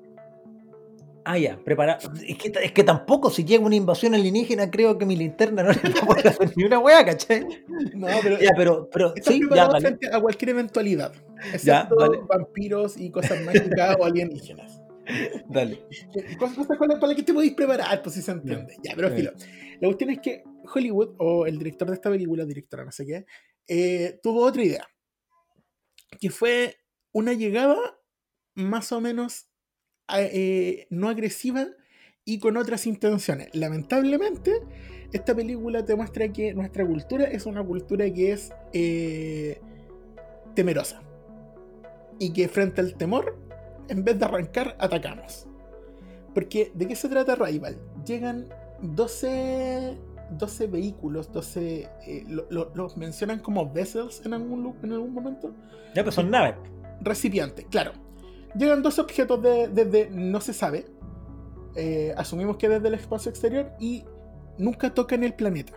Ah, 1.23 1.37
ya, 1.37 1.57
preparado. 1.63 2.11
Es 2.27 2.37
que, 2.37 2.51
es 2.63 2.71
que 2.71 2.83
tampoco 2.83 3.29
si 3.29 3.43
llega 3.45 3.63
una 3.63 3.75
invasión 3.75 4.15
alienígena, 4.15 4.71
creo 4.71 4.97
que 4.97 5.05
mi 5.05 5.15
linterna 5.15 5.61
no 5.63 5.69
le 5.71 5.79
puede 6.05 6.29
hacer 6.29 6.51
ni 6.57 6.63
una 6.63 6.79
weá, 6.79 7.05
¿cachai? 7.05 7.45
No, 7.93 8.07
pero, 8.23 8.39
Ya, 8.39 8.51
pero, 8.57 8.89
pero 8.91 9.13
sí, 9.23 9.39
ya, 9.53 9.67
vale. 9.67 9.81
frente 9.81 10.09
a 10.11 10.19
cualquier 10.19 10.49
eventualidad. 10.49 11.13
Ya, 11.13 11.81
Excepto 11.81 11.95
vale. 11.95 12.19
vampiros 12.27 12.97
y 12.97 13.11
cosas 13.11 13.39
mágicas 13.43 13.97
o 13.99 14.05
alienígenas. 14.05 14.81
Dale. 15.49 15.83
Cosas, 16.39 16.55
cosas 16.57 16.77
con 16.77 16.87
las 16.87 16.97
para 16.99 17.07
las 17.09 17.17
que 17.17 17.23
te 17.23 17.33
podéis 17.33 17.53
preparar, 17.53 18.01
pues 18.01 18.15
si 18.15 18.21
se 18.21 18.31
entiende. 18.31 18.75
Ya, 18.83 18.93
pero 18.95 19.09
Ya. 19.09 19.15
filo. 19.15 19.31
La 19.79 19.87
cuestión 19.87 20.09
es 20.11 20.19
que 20.19 20.43
Hollywood, 20.73 21.15
o 21.17 21.45
el 21.45 21.57
director 21.57 21.87
de 21.87 21.95
esta 21.95 22.09
película, 22.09 22.45
directora, 22.45 22.85
no 22.85 22.91
sé 22.91 23.05
qué, 23.05 23.25
eh, 23.67 24.19
tuvo 24.23 24.43
otra 24.45 24.63
idea. 24.63 24.87
Que 26.19 26.29
fue 26.29 26.77
una 27.11 27.33
llegada 27.33 27.77
más 28.55 28.91
o 28.91 29.01
menos 29.01 29.47
eh, 30.19 30.87
no 30.89 31.09
agresiva 31.09 31.67
y 32.25 32.39
con 32.39 32.57
otras 32.57 32.85
intenciones. 32.87 33.49
Lamentablemente, 33.53 34.53
esta 35.11 35.35
película 35.35 35.83
te 35.85 35.95
muestra 35.95 36.27
que 36.31 36.53
nuestra 36.53 36.85
cultura 36.85 37.25
es 37.25 37.45
una 37.45 37.63
cultura 37.63 38.11
que 38.11 38.31
es 38.31 38.53
eh, 38.73 39.59
temerosa. 40.55 41.01
Y 42.19 42.31
que 42.33 42.47
frente 42.47 42.81
al 42.81 42.93
temor, 42.95 43.37
en 43.89 44.03
vez 44.03 44.19
de 44.19 44.25
arrancar, 44.25 44.75
atacamos. 44.79 45.47
Porque, 46.35 46.71
¿de 46.75 46.87
qué 46.87 46.95
se 46.95 47.09
trata 47.09 47.35
Rival? 47.35 47.77
Llegan 48.05 48.47
12, 48.81 49.97
12 50.37 50.67
vehículos, 50.67 51.31
12... 51.31 51.89
eh, 52.07 52.23
lo- 52.27 52.45
lo- 52.51 52.71
los 52.75 52.95
mencionan 52.95 53.39
como 53.39 53.71
vessels 53.71 54.21
en 54.25 54.33
algún, 54.35 54.75
en 54.83 54.91
algún 54.93 55.13
momento. 55.13 55.53
Ya, 55.95 56.03
pues 56.03 56.15
son 56.15 56.29
naves. 56.29 56.55
Recipientes, 57.01 57.65
claro. 57.71 57.91
Llegan 58.55 58.81
dos 58.81 58.99
objetos 58.99 59.41
de- 59.41 59.67
desde 59.69 60.09
no 60.11 60.41
se 60.41 60.53
sabe. 60.53 60.85
eh, 61.75 62.13
asumimos 62.17 62.57
que 62.57 62.67
desde 62.67 62.89
el 62.89 62.95
espacio 62.95 63.29
exterior 63.29 63.71
y 63.79 64.03
nunca 64.57 64.93
tocan 64.93 65.23
el 65.23 65.33
planeta. 65.33 65.71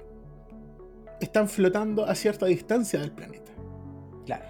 Están 1.21 1.49
flotando 1.49 2.05
a 2.05 2.17
cierta 2.17 2.47
distancia 2.47 2.99
del 2.99 3.13
planeta. 3.13 3.53
Claro. 4.27 4.45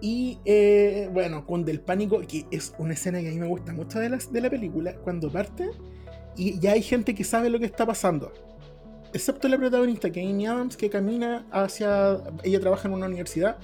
Y 0.00 0.38
eh, 0.44 1.10
bueno, 1.12 1.44
con 1.46 1.64
del 1.64 1.80
pánico, 1.80 2.20
que 2.20 2.46
es 2.52 2.74
una 2.78 2.92
escena 2.92 3.20
que 3.20 3.28
a 3.28 3.32
mí 3.32 3.38
me 3.38 3.48
gusta 3.48 3.72
mucho 3.72 3.98
de, 3.98 4.08
las, 4.08 4.32
de 4.32 4.40
la 4.40 4.50
película, 4.50 4.94
cuando 4.98 5.30
parte 5.32 5.70
y 6.36 6.60
ya 6.60 6.72
hay 6.72 6.82
gente 6.82 7.12
que 7.14 7.24
sabe 7.24 7.50
lo 7.50 7.58
que 7.58 7.66
está 7.66 7.84
pasando. 7.84 8.32
Excepto 9.12 9.48
la 9.48 9.58
protagonista, 9.58 10.10
que 10.10 10.20
Amy 10.20 10.46
Adams, 10.46 10.76
que 10.76 10.90
camina 10.90 11.46
hacia... 11.50 12.20
Ella 12.44 12.60
trabaja 12.60 12.86
en 12.86 12.94
una 12.94 13.06
universidad 13.06 13.56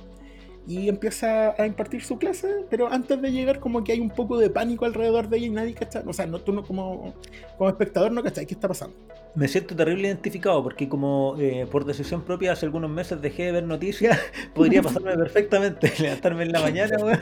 y 0.71 0.89
empieza 0.89 1.61
a 1.61 1.67
impartir 1.67 2.00
su 2.00 2.17
clase, 2.17 2.65
pero 2.71 2.87
antes 2.87 3.21
de 3.21 3.33
llegar 3.33 3.59
como 3.59 3.83
que 3.83 3.91
hay 3.91 3.99
un 3.99 4.09
poco 4.09 4.39
de 4.39 4.50
pánico 4.50 4.85
alrededor 4.85 5.29
de 5.29 5.39
ella 5.39 5.47
y 5.47 5.50
nadie 5.50 5.75
cacha. 5.75 6.05
O 6.07 6.12
sea, 6.12 6.27
no, 6.27 6.39
tú 6.39 6.53
no, 6.53 6.62
como, 6.62 7.12
como 7.59 7.69
espectador 7.69 8.12
no 8.12 8.23
cachai 8.23 8.47
qué 8.47 8.55
está 8.55 8.69
pasando. 8.69 8.95
Me 9.35 9.49
siento 9.49 9.75
terrible 9.75 10.07
identificado 10.07 10.62
porque 10.62 10.89
como 10.89 11.35
eh, 11.41 11.67
por 11.69 11.85
decisión 11.85 12.23
propia 12.23 12.53
hace 12.53 12.67
algunos 12.67 12.89
meses 12.89 13.21
dejé 13.21 13.47
de 13.47 13.53
ver 13.53 13.65
noticias, 13.65 14.17
podría 14.55 14.81
pasarme 14.81 15.17
perfectamente 15.17 15.93
levantarme 15.99 16.45
en 16.45 16.53
la 16.53 16.61
mañana, 16.61 16.97
weón, 17.05 17.21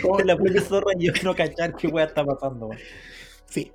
Como- 0.00 0.16
de 0.16 0.24
la 0.24 0.38
puta 0.38 0.60
zorra 0.62 0.92
y 0.98 1.04
yo 1.08 1.12
no 1.22 1.34
cachar 1.36 1.76
qué 1.76 1.88
weá 1.88 2.06
está 2.06 2.24
pasando, 2.24 2.68
weón. 2.68 2.80
Sí. 3.44 3.72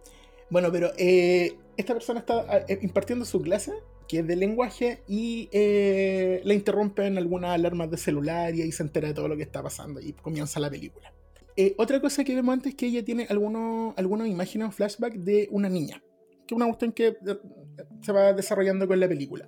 Bueno, 0.49 0.71
pero 0.71 0.89
eh, 0.97 1.59
esta 1.77 1.93
persona 1.93 2.21
está 2.21 2.65
eh, 2.67 2.79
impartiendo 2.81 3.23
su 3.23 3.39
clase, 3.39 3.73
que 4.09 4.19
es 4.19 4.27
de 4.27 4.35
lenguaje, 4.35 5.03
y 5.07 5.47
eh, 5.51 6.41
la 6.43 6.55
interrumpen 6.55 7.17
algunas 7.19 7.51
alarmas 7.51 7.91
de 7.91 7.97
celular 7.97 8.55
y 8.55 8.63
ahí 8.63 8.71
se 8.71 8.81
entera 8.81 9.07
de 9.07 9.13
todo 9.13 9.27
lo 9.27 9.37
que 9.37 9.43
está 9.43 9.61
pasando 9.61 10.01
y 10.01 10.13
comienza 10.13 10.59
la 10.59 10.69
película. 10.69 11.13
Eh, 11.55 11.75
otra 11.77 12.01
cosa 12.01 12.23
que 12.23 12.33
vemos 12.33 12.53
antes 12.53 12.71
es 12.71 12.75
que 12.75 12.87
ella 12.87 13.05
tiene 13.05 13.27
algunos, 13.29 13.93
algunas 13.97 14.27
imágenes 14.27 14.73
flashback 14.73 15.13
de 15.13 15.47
una 15.51 15.69
niña, 15.69 16.01
que 16.47 16.55
es 16.55 16.57
una 16.57 16.65
cuestión 16.65 16.91
que 16.91 17.07
eh, 17.07 17.37
se 18.01 18.11
va 18.11 18.33
desarrollando 18.33 18.87
con 18.87 18.99
la 18.99 19.07
película. 19.07 19.47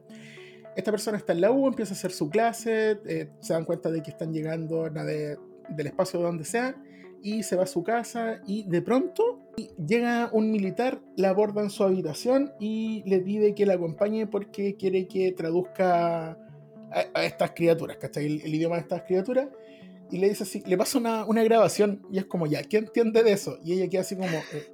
Esta 0.75 0.91
persona 0.91 1.17
está 1.17 1.33
en 1.33 1.41
la 1.41 1.51
U, 1.51 1.67
empieza 1.67 1.93
a 1.93 1.97
hacer 1.97 2.11
su 2.11 2.29
clase, 2.29 2.99
eh, 3.07 3.29
se 3.39 3.53
dan 3.53 3.65
cuenta 3.65 3.89
de 3.89 4.03
que 4.03 4.11
están 4.11 4.31
llegando 4.31 4.91
nave 4.91 5.39
del 5.69 5.87
espacio 5.87 6.19
de 6.19 6.25
donde 6.25 6.45
sea, 6.45 6.75
y 7.21 7.43
se 7.43 7.55
va 7.55 7.63
a 7.63 7.67
su 7.67 7.83
casa 7.83 8.41
y 8.47 8.63
de 8.63 8.81
pronto 8.81 9.39
llega 9.85 10.29
un 10.31 10.51
militar, 10.51 11.01
la 11.15 11.29
aborda 11.29 11.61
en 11.61 11.69
su 11.69 11.83
habitación 11.83 12.53
y 12.59 13.03
le 13.05 13.19
pide 13.19 13.53
que 13.53 13.65
la 13.65 13.73
acompañe 13.73 14.27
porque 14.27 14.75
quiere 14.75 15.07
que 15.07 15.31
traduzca 15.31 16.37
a, 16.91 17.23
estas 17.23 17.51
criaturas, 17.51 17.97
¿cachai? 17.97 18.25
El, 18.25 18.41
el 18.41 18.55
idioma 18.55 18.75
de 18.75 18.81
estas 18.81 19.03
criaturas. 19.03 19.47
Y 20.11 20.17
le 20.17 20.27
dice 20.27 20.43
así, 20.43 20.61
le 20.65 20.77
pasa 20.77 20.97
una, 20.97 21.25
una 21.25 21.41
grabación 21.41 22.05
y 22.11 22.17
es 22.17 22.25
como, 22.25 22.45
ya, 22.45 22.63
¿qué 22.63 22.77
entiende 22.77 23.23
de 23.23 23.31
eso? 23.31 23.57
Y 23.63 23.73
ella 23.73 23.89
queda 23.89 24.01
así 24.01 24.15
como, 24.17 24.27
eh, 24.27 24.73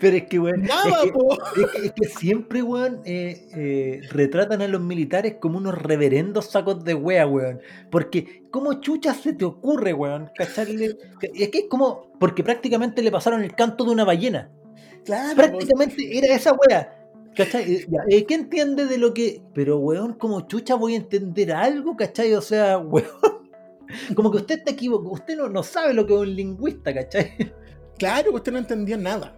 Pero 0.00 0.16
es 0.16 0.24
que, 0.24 0.40
weón, 0.40 0.62
es 0.62 0.68
¡nada, 0.68 1.02
que-! 1.02 1.62
Es 1.62 1.70
que, 1.70 1.86
es 1.86 1.92
que 1.92 2.08
siempre, 2.08 2.62
weón, 2.62 3.00
eh, 3.04 3.46
eh, 3.54 4.00
retratan 4.10 4.62
a 4.62 4.68
los 4.68 4.80
militares 4.80 5.36
como 5.40 5.58
unos 5.58 5.80
reverendos 5.80 6.46
sacos 6.46 6.82
de 6.82 6.94
wea, 6.94 7.28
weón. 7.28 7.60
Porque, 7.92 8.42
¿cómo 8.50 8.80
chucha 8.80 9.14
se 9.14 9.34
te 9.34 9.44
ocurre, 9.44 9.92
weón? 9.92 10.30
¿Cacharle? 10.34 10.96
Es 11.34 11.48
que 11.50 11.58
es 11.58 11.66
como, 11.70 12.10
porque 12.18 12.42
prácticamente 12.42 13.02
le 13.02 13.12
pasaron 13.12 13.44
el 13.44 13.54
canto 13.54 13.84
de 13.84 13.90
una 13.92 14.04
ballena. 14.04 14.50
Claro. 15.04 15.36
Prácticamente 15.36 16.18
era 16.18 16.34
esa 16.34 16.52
wea. 16.54 16.92
¿Cachai? 17.36 17.86
Eh, 18.08 18.24
¿Qué 18.24 18.34
entiende 18.34 18.86
de 18.86 18.98
lo 18.98 19.14
que.? 19.14 19.42
Pero, 19.54 19.78
weón, 19.78 20.14
como 20.14 20.48
chucha 20.48 20.74
voy 20.74 20.94
a 20.94 20.96
entender 20.96 21.52
algo, 21.52 21.94
¿cachai? 21.94 22.34
O 22.34 22.40
sea, 22.40 22.78
weón. 22.78 23.06
Como 24.14 24.30
que 24.30 24.38
usted 24.38 24.58
está 24.58 24.72
equivocado. 24.72 25.10
Usted 25.12 25.36
no, 25.36 25.48
no 25.48 25.62
sabe 25.62 25.94
lo 25.94 26.06
que 26.06 26.14
es 26.14 26.20
un 26.20 26.34
lingüista, 26.34 26.92
¿cachai? 26.94 27.32
Claro, 27.98 28.32
usted 28.34 28.52
no 28.52 28.58
entendió 28.58 28.98
nada. 28.98 29.34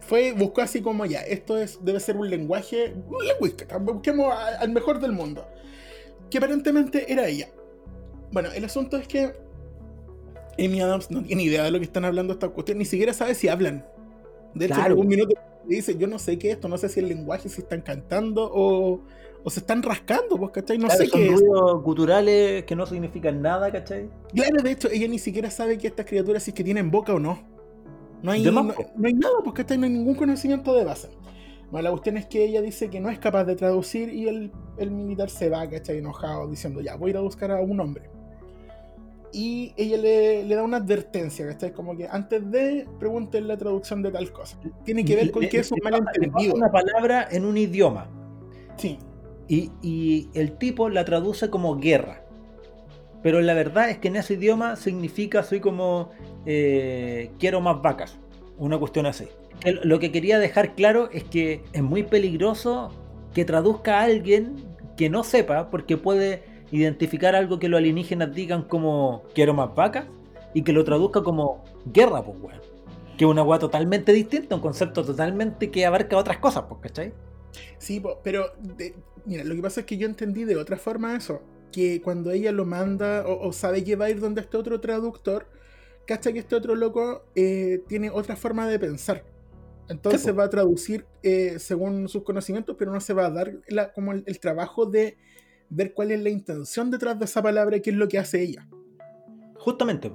Fue, 0.00 0.32
buscó 0.32 0.60
así 0.60 0.82
como 0.82 1.06
ya, 1.06 1.20
esto 1.20 1.56
es, 1.56 1.78
debe 1.82 1.98
ser 2.00 2.16
un 2.16 2.28
lenguaje, 2.28 2.92
un 3.08 3.24
lingüista, 3.24 3.78
busquemos 3.78 4.34
a- 4.34 4.58
al 4.58 4.70
mejor 4.70 4.98
del 5.00 5.12
mundo. 5.12 5.46
Que 6.28 6.38
aparentemente 6.38 7.10
era 7.12 7.26
ella. 7.28 7.48
Bueno, 8.32 8.50
el 8.52 8.64
asunto 8.64 8.96
es 8.96 9.06
que 9.06 9.32
Amy 10.58 10.80
Adams 10.80 11.10
no 11.10 11.22
tiene 11.22 11.44
idea 11.44 11.62
de 11.64 11.70
lo 11.70 11.78
que 11.78 11.84
están 11.84 12.04
hablando 12.04 12.32
esta 12.34 12.48
cuestión, 12.48 12.78
ni 12.78 12.84
siquiera 12.84 13.12
sabe 13.14 13.34
si 13.34 13.48
hablan. 13.48 13.86
De 14.54 14.66
hecho, 14.66 14.74
en 14.74 14.80
Claro. 14.80 14.90
algún 14.90 15.08
minuto 15.08 15.34
dice, 15.66 15.96
yo 15.96 16.06
no 16.06 16.18
sé 16.18 16.38
qué 16.38 16.48
es 16.50 16.54
esto, 16.56 16.68
no 16.68 16.76
sé 16.76 16.88
si 16.88 17.00
el 17.00 17.08
lenguaje, 17.08 17.48
si 17.48 17.60
están 17.62 17.80
cantando 17.82 18.50
o, 18.52 19.00
o 19.44 19.50
se 19.50 19.60
están 19.60 19.82
rascando, 19.82 20.36
pues, 20.36 20.50
¿cachai? 20.52 20.78
No 20.78 20.86
Claro, 20.86 21.04
sé 21.04 21.10
son 21.10 21.20
qué 21.20 21.26
es. 21.26 21.40
ruidos 21.40 21.82
guturales 21.82 22.64
que 22.64 22.76
no 22.76 22.86
significan 22.86 23.42
nada, 23.42 23.70
¿cachai? 23.72 24.08
Claro, 24.34 24.62
de 24.62 24.70
hecho, 24.70 24.88
ella 24.90 25.08
ni 25.08 25.18
siquiera 25.18 25.50
sabe 25.50 25.78
que 25.78 25.88
estas 25.88 26.06
criaturas 26.06 26.42
si 26.42 26.50
es 26.50 26.54
que 26.54 26.62
tienen 26.64 26.90
boca 26.90 27.12
o 27.14 27.18
no. 27.18 27.40
No 28.22 28.30
hay, 28.30 28.42
no, 28.44 28.52
no 28.62 28.72
hay 29.04 29.14
nada, 29.14 29.34
porque 29.44 29.64
no 29.76 29.84
hay 29.84 29.90
ningún 29.90 30.14
conocimiento 30.14 30.74
de 30.74 30.84
base. 30.84 31.08
Bueno, 31.72 31.84
la 31.84 31.90
cuestión 31.90 32.16
es 32.18 32.26
que 32.26 32.44
ella 32.44 32.60
dice 32.62 32.88
que 32.88 33.00
no 33.00 33.08
es 33.10 33.18
capaz 33.18 33.44
de 33.44 33.56
traducir 33.56 34.10
y 34.12 34.28
el, 34.28 34.52
el 34.76 34.90
militar 34.92 35.28
se 35.30 35.48
va, 35.48 35.68
¿cachai? 35.68 35.98
Enojado, 35.98 36.48
diciendo, 36.48 36.80
ya, 36.80 36.94
voy 36.96 37.08
a 37.08 37.10
ir 37.10 37.16
a 37.16 37.20
buscar 37.20 37.50
a 37.50 37.60
un 37.60 37.80
hombre. 37.80 38.10
Y 39.32 39.72
ella 39.78 39.96
le, 39.96 40.44
le 40.44 40.54
da 40.54 40.62
una 40.62 40.76
advertencia, 40.76 41.46
¿cachai? 41.48 41.72
Como 41.72 41.96
que 41.96 42.06
antes 42.06 42.48
de 42.50 42.86
pregunten 43.00 43.48
la 43.48 43.56
traducción 43.56 44.02
de 44.02 44.10
tal 44.12 44.30
cosa. 44.30 44.58
Tiene 44.84 45.04
que 45.04 45.16
ver 45.16 45.30
con 45.30 45.42
Le- 45.42 45.48
que 45.48 45.58
es 45.60 45.72
un 45.72 45.78
malentendido. 45.82 46.54
una 46.54 46.70
palabra 46.70 47.26
en 47.30 47.46
un 47.46 47.56
idioma 47.56 48.10
Sí, 48.76 48.98
y, 49.52 50.28
el 50.34 50.56
tipo 50.56 50.88
la 50.88 51.04
traduce 51.04 51.50
como 51.50 51.78
guerra. 51.78 52.24
Pero 53.22 53.40
la 53.40 53.54
verdad 53.54 53.90
es 53.90 53.98
que 53.98 54.08
en 54.08 54.16
ese 54.16 54.34
idioma 54.34 54.76
significa 54.76 55.40
así 55.40 55.60
como 55.60 56.10
eh, 56.46 57.30
quiero 57.38 57.60
más 57.60 57.82
vacas. 57.82 58.18
Una 58.58 58.78
cuestión 58.78 59.06
así. 59.06 59.28
Lo 59.84 59.98
que 60.00 60.10
quería 60.10 60.38
dejar 60.38 60.74
claro 60.74 61.08
es 61.12 61.24
que 61.24 61.62
es 61.72 61.82
muy 61.82 62.02
peligroso 62.02 62.90
que 63.32 63.44
traduzca 63.44 64.00
a 64.00 64.04
alguien 64.04 64.56
que 64.96 65.08
no 65.08 65.22
sepa 65.22 65.70
porque 65.70 65.96
puede 65.96 66.42
identificar 66.72 67.36
algo 67.36 67.58
que 67.58 67.68
los 67.68 67.78
alienígenas 67.78 68.34
digan 68.34 68.62
como 68.62 69.22
quiero 69.34 69.54
más 69.54 69.74
vacas 69.74 70.06
y 70.54 70.62
que 70.62 70.72
lo 70.72 70.84
traduzca 70.84 71.22
como 71.22 71.62
guerra, 71.86 72.24
pues 72.24 72.38
weón. 72.40 72.60
Que 73.16 73.24
es 73.24 73.30
una 73.30 73.42
weá 73.42 73.58
totalmente 73.58 74.12
distinta, 74.12 74.56
un 74.56 74.62
concepto 74.62 75.04
totalmente 75.04 75.70
que 75.70 75.86
abarca 75.86 76.16
otras 76.16 76.38
cosas, 76.38 76.64
pues, 76.68 76.80
¿cachai? 76.80 77.12
Sí, 77.78 78.02
pero 78.22 78.52
mira, 79.24 79.44
lo 79.44 79.54
que 79.54 79.62
pasa 79.62 79.80
es 79.80 79.86
que 79.86 79.96
yo 79.96 80.06
entendí 80.06 80.44
de 80.44 80.56
otra 80.56 80.76
forma 80.76 81.16
eso, 81.16 81.42
que 81.70 82.00
cuando 82.02 82.30
ella 82.30 82.52
lo 82.52 82.64
manda 82.64 83.26
o, 83.26 83.48
o 83.48 83.52
sabe 83.52 83.84
que 83.84 83.96
va 83.96 84.06
a 84.06 84.10
ir 84.10 84.20
donde 84.20 84.42
este 84.42 84.56
otro 84.56 84.80
traductor, 84.80 85.46
cacha 86.06 86.32
que 86.32 86.40
este 86.40 86.54
otro 86.54 86.74
loco 86.74 87.24
eh, 87.34 87.82
tiene 87.88 88.10
otra 88.10 88.36
forma 88.36 88.68
de 88.68 88.78
pensar. 88.78 89.24
Entonces 89.88 90.36
va 90.36 90.44
a 90.44 90.50
traducir 90.50 91.04
eh, 91.22 91.58
según 91.58 92.08
sus 92.08 92.22
conocimientos, 92.22 92.76
pero 92.78 92.92
no 92.92 93.00
se 93.00 93.12
va 93.12 93.26
a 93.26 93.30
dar 93.30 93.52
como 93.94 94.12
el, 94.12 94.40
trabajo 94.40 94.86
de 94.86 95.18
ver 95.68 95.92
cuál 95.92 96.12
es 96.12 96.20
la 96.22 96.30
intención 96.30 96.90
detrás 96.90 97.18
de 97.18 97.24
esa 97.24 97.42
palabra 97.42 97.76
y 97.76 97.80
qué 97.80 97.90
es 97.90 97.96
lo 97.96 98.08
que 98.08 98.18
hace 98.18 98.42
ella. 98.42 98.66
Justamente. 99.56 100.10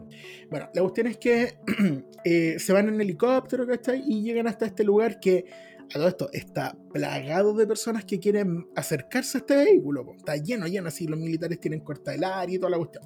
Bueno, 0.50 0.70
la 0.74 0.82
cuestión 0.82 1.08
es 1.08 1.18
que 1.18 1.58
eh, 2.24 2.58
se 2.60 2.74
van 2.74 2.90
en 2.90 3.00
helicóptero, 3.00 3.68
¿cachai? 3.68 4.04
Y 4.06 4.24
llegan 4.24 4.48
hasta 4.48 4.66
este 4.66 4.84
lugar 4.84 5.20
que, 5.20 5.46
a 5.94 5.94
todo 5.94 6.08
esto, 6.08 6.30
está 6.34 6.78
plagado 6.92 7.54
de 7.54 7.66
personas 7.66 8.06
que 8.06 8.20
quieren 8.20 8.68
acercarse 8.76 9.38
a 9.38 9.42
este 9.42 9.56
vehículo. 9.56 10.14
Está 10.18 10.36
lleno, 10.36 10.68
lleno, 10.68 10.88
así 10.90 11.08
los 11.08 11.20
militares 11.20 11.60
tienen 11.60 11.80
corta 11.80 12.14
el 12.14 12.24
área 12.24 12.56
y 12.56 12.60
toda 12.60 12.72
la 12.72 12.78
cuestión. 12.78 13.04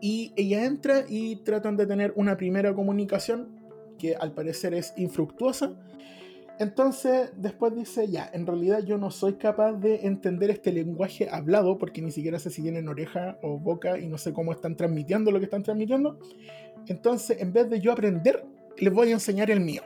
Y 0.00 0.32
ella 0.36 0.64
entra 0.64 1.04
y 1.08 1.36
tratan 1.36 1.76
de 1.76 1.86
tener 1.86 2.12
una 2.16 2.36
primera 2.36 2.74
comunicación 2.74 3.48
que 3.98 4.14
al 4.14 4.32
parecer 4.32 4.74
es 4.74 4.92
infructuosa. 4.96 5.74
Entonces 6.58 7.32
después 7.36 7.74
dice, 7.74 8.08
ya, 8.08 8.30
en 8.32 8.46
realidad 8.46 8.84
yo 8.84 8.96
no 8.96 9.10
soy 9.10 9.34
capaz 9.34 9.72
de 9.72 10.06
entender 10.06 10.50
este 10.50 10.72
lenguaje 10.72 11.28
hablado 11.28 11.78
porque 11.78 12.00
ni 12.00 12.12
siquiera 12.12 12.38
sé 12.38 12.50
si 12.50 12.62
tienen 12.62 12.88
oreja 12.88 13.38
o 13.42 13.58
boca 13.58 13.98
y 13.98 14.06
no 14.06 14.18
sé 14.18 14.32
cómo 14.32 14.52
están 14.52 14.76
transmitiendo 14.76 15.32
lo 15.32 15.38
que 15.38 15.46
están 15.46 15.64
transmitiendo. 15.64 16.18
Entonces, 16.86 17.40
en 17.40 17.52
vez 17.52 17.68
de 17.70 17.80
yo 17.80 17.92
aprender, 17.92 18.44
les 18.78 18.92
voy 18.92 19.08
a 19.08 19.12
enseñar 19.12 19.50
el 19.50 19.60
mío. 19.60 19.82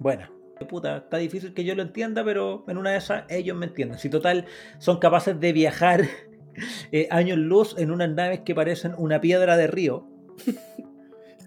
Bueno, 0.00 0.41
puta, 0.64 0.98
está 0.98 1.18
difícil 1.18 1.54
que 1.54 1.64
yo 1.64 1.74
lo 1.74 1.82
entienda, 1.82 2.24
pero 2.24 2.64
en 2.68 2.78
una 2.78 2.90
de 2.90 2.98
esas 2.98 3.24
ellos 3.28 3.56
me 3.56 3.66
entienden. 3.66 3.98
Si 3.98 4.08
total 4.08 4.46
son 4.78 4.98
capaces 4.98 5.38
de 5.38 5.52
viajar 5.52 6.02
eh, 6.92 7.08
años 7.10 7.38
luz 7.38 7.74
en 7.78 7.90
unas 7.90 8.10
naves 8.10 8.40
que 8.40 8.54
parecen 8.54 8.94
una 8.96 9.20
piedra 9.20 9.56
de 9.56 9.66
río. 9.66 10.06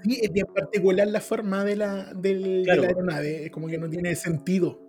Sí, 0.03 0.19
es 0.21 0.31
bien 0.31 0.45
particular 0.53 1.07
la 1.07 1.19
forma 1.19 1.63
de 1.63 1.75
la, 1.75 2.13
de 2.13 2.63
la 2.65 2.73
aeronave, 2.73 3.45
es 3.45 3.51
como 3.51 3.67
que 3.67 3.77
no 3.77 3.89
tiene 3.89 4.15
sentido. 4.15 4.79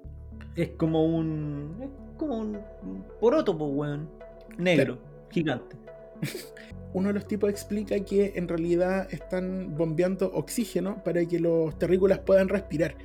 Es 0.54 0.70
como 0.70 1.04
un. 1.04 1.76
Es 1.80 2.16
como 2.18 2.38
un 2.38 2.58
poroto, 3.20 3.56
pues, 3.56 3.70
weón. 3.74 4.10
Negro, 4.58 4.98
gigante. 5.30 5.76
Uno 6.92 7.08
de 7.08 7.14
los 7.14 7.26
tipos 7.26 7.50
explica 7.50 7.98
que 8.00 8.32
en 8.36 8.48
realidad 8.48 9.06
están 9.12 9.76
bombeando 9.76 10.30
oxígeno 10.32 11.02
para 11.04 11.24
que 11.26 11.38
los 11.38 11.78
terrícolas 11.78 12.20
puedan 12.20 12.48
respirar. 12.48 12.96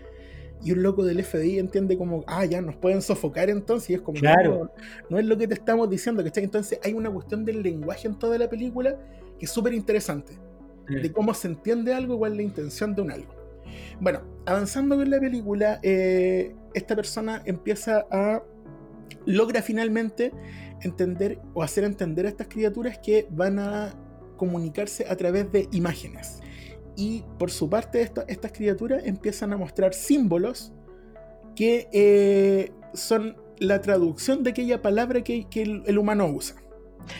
Y 0.63 0.71
un 0.71 0.83
loco 0.83 1.03
del 1.03 1.23
FBI 1.23 1.59
entiende 1.59 1.97
como, 1.97 2.23
ah, 2.27 2.45
ya 2.45 2.61
nos 2.61 2.75
pueden 2.75 3.01
sofocar 3.01 3.49
entonces. 3.49 3.89
Y 3.89 3.93
es 3.95 4.01
como, 4.01 4.19
claro. 4.19 4.71
no, 5.09 5.19
es 5.19 5.25
lo 5.25 5.37
que 5.37 5.47
te 5.47 5.55
estamos 5.55 5.89
diciendo, 5.89 6.23
¿cachai? 6.23 6.43
Entonces 6.43 6.79
hay 6.83 6.93
una 6.93 7.09
cuestión 7.09 7.45
del 7.45 7.63
lenguaje 7.63 8.07
en 8.07 8.17
toda 8.17 8.37
la 8.37 8.49
película 8.49 8.97
que 9.39 9.45
es 9.45 9.51
súper 9.51 9.73
interesante 9.73 10.37
de 10.87 11.11
cómo 11.11 11.33
se 11.33 11.47
entiende 11.47 11.93
algo, 11.93 12.17
cuál 12.17 12.33
es 12.33 12.37
la 12.37 12.43
intención 12.43 12.95
de 12.95 13.01
un 13.01 13.11
algo. 13.11 13.33
Bueno, 13.99 14.21
avanzando 14.45 14.95
con 14.97 15.09
la 15.09 15.19
película, 15.19 15.79
eh, 15.83 16.55
esta 16.73 16.95
persona 16.95 17.41
empieza 17.45 18.05
a. 18.11 18.43
logra 19.25 19.61
finalmente 19.61 20.31
entender 20.81 21.39
o 21.53 21.63
hacer 21.63 21.83
entender 21.83 22.25
a 22.25 22.29
estas 22.29 22.47
criaturas 22.47 22.99
que 22.99 23.27
van 23.29 23.59
a 23.59 23.93
comunicarse 24.37 25.05
a 25.07 25.15
través 25.15 25.51
de 25.51 25.67
imágenes. 25.71 26.41
Y 26.95 27.23
por 27.39 27.51
su 27.51 27.69
parte, 27.69 28.01
estas 28.27 28.51
criaturas 28.51 29.03
empiezan 29.05 29.53
a 29.53 29.57
mostrar 29.57 29.93
símbolos 29.93 30.73
que 31.55 31.87
eh, 31.91 32.71
son 32.93 33.37
la 33.57 33.81
traducción 33.81 34.43
de 34.43 34.51
aquella 34.51 34.81
palabra 34.81 35.23
que, 35.23 35.47
el, 35.53 35.97
humano 35.97 36.27
usa. 36.27 36.55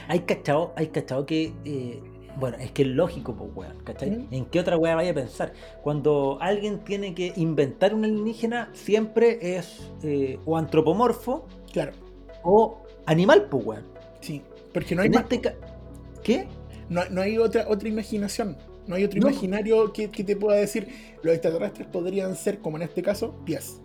Hay 0.07 0.21
cachado, 0.21 0.73
hay 0.75 0.87
cachado 0.87 1.25
que 1.25 1.53
eh, 1.65 2.01
bueno, 2.39 2.57
es 2.57 2.71
que 2.71 2.83
es 2.83 2.87
lógico, 2.87 3.35
pues, 3.35 3.51
weón, 3.53 3.83
¿cachai? 3.83 4.27
¿En 4.31 4.45
qué 4.45 4.59
otra 4.59 4.77
weá 4.77 4.95
vaya 4.95 5.11
a 5.11 5.13
pensar? 5.13 5.53
Cuando 5.83 6.37
alguien 6.41 6.79
tiene 6.83 7.13
que 7.13 7.33
inventar 7.35 7.93
un 7.93 8.05
alienígena, 8.05 8.69
siempre 8.73 9.57
es 9.57 9.91
eh, 10.03 10.39
o 10.45 10.57
antropomorfo, 10.57 11.47
claro, 11.71 11.93
o 12.43 12.81
animal, 13.05 13.47
pues, 13.49 13.65
weón. 13.65 13.85
Sí, 14.21 14.41
porque 14.73 14.95
no 14.95 15.01
hay 15.01 15.09
este 15.09 15.55
¿Qué? 16.23 16.47
No, 16.89 17.21
hay 17.21 17.37
otra, 17.37 17.65
otra 17.67 17.87
imaginación. 17.89 18.57
No 18.91 18.97
hay 18.97 19.05
otro 19.05 19.19
imaginario 19.19 19.93
que, 19.93 20.09
te 20.09 20.35
pueda 20.35 20.59
decir 20.59 20.85
los 21.23 21.33
extraterrestres 21.33 21.87
podrían 21.87 22.35
ser, 22.35 22.59
como 22.59 22.75
en 22.75 22.83
este 22.83 23.01
caso, 23.01 23.33
pies. 23.45 23.79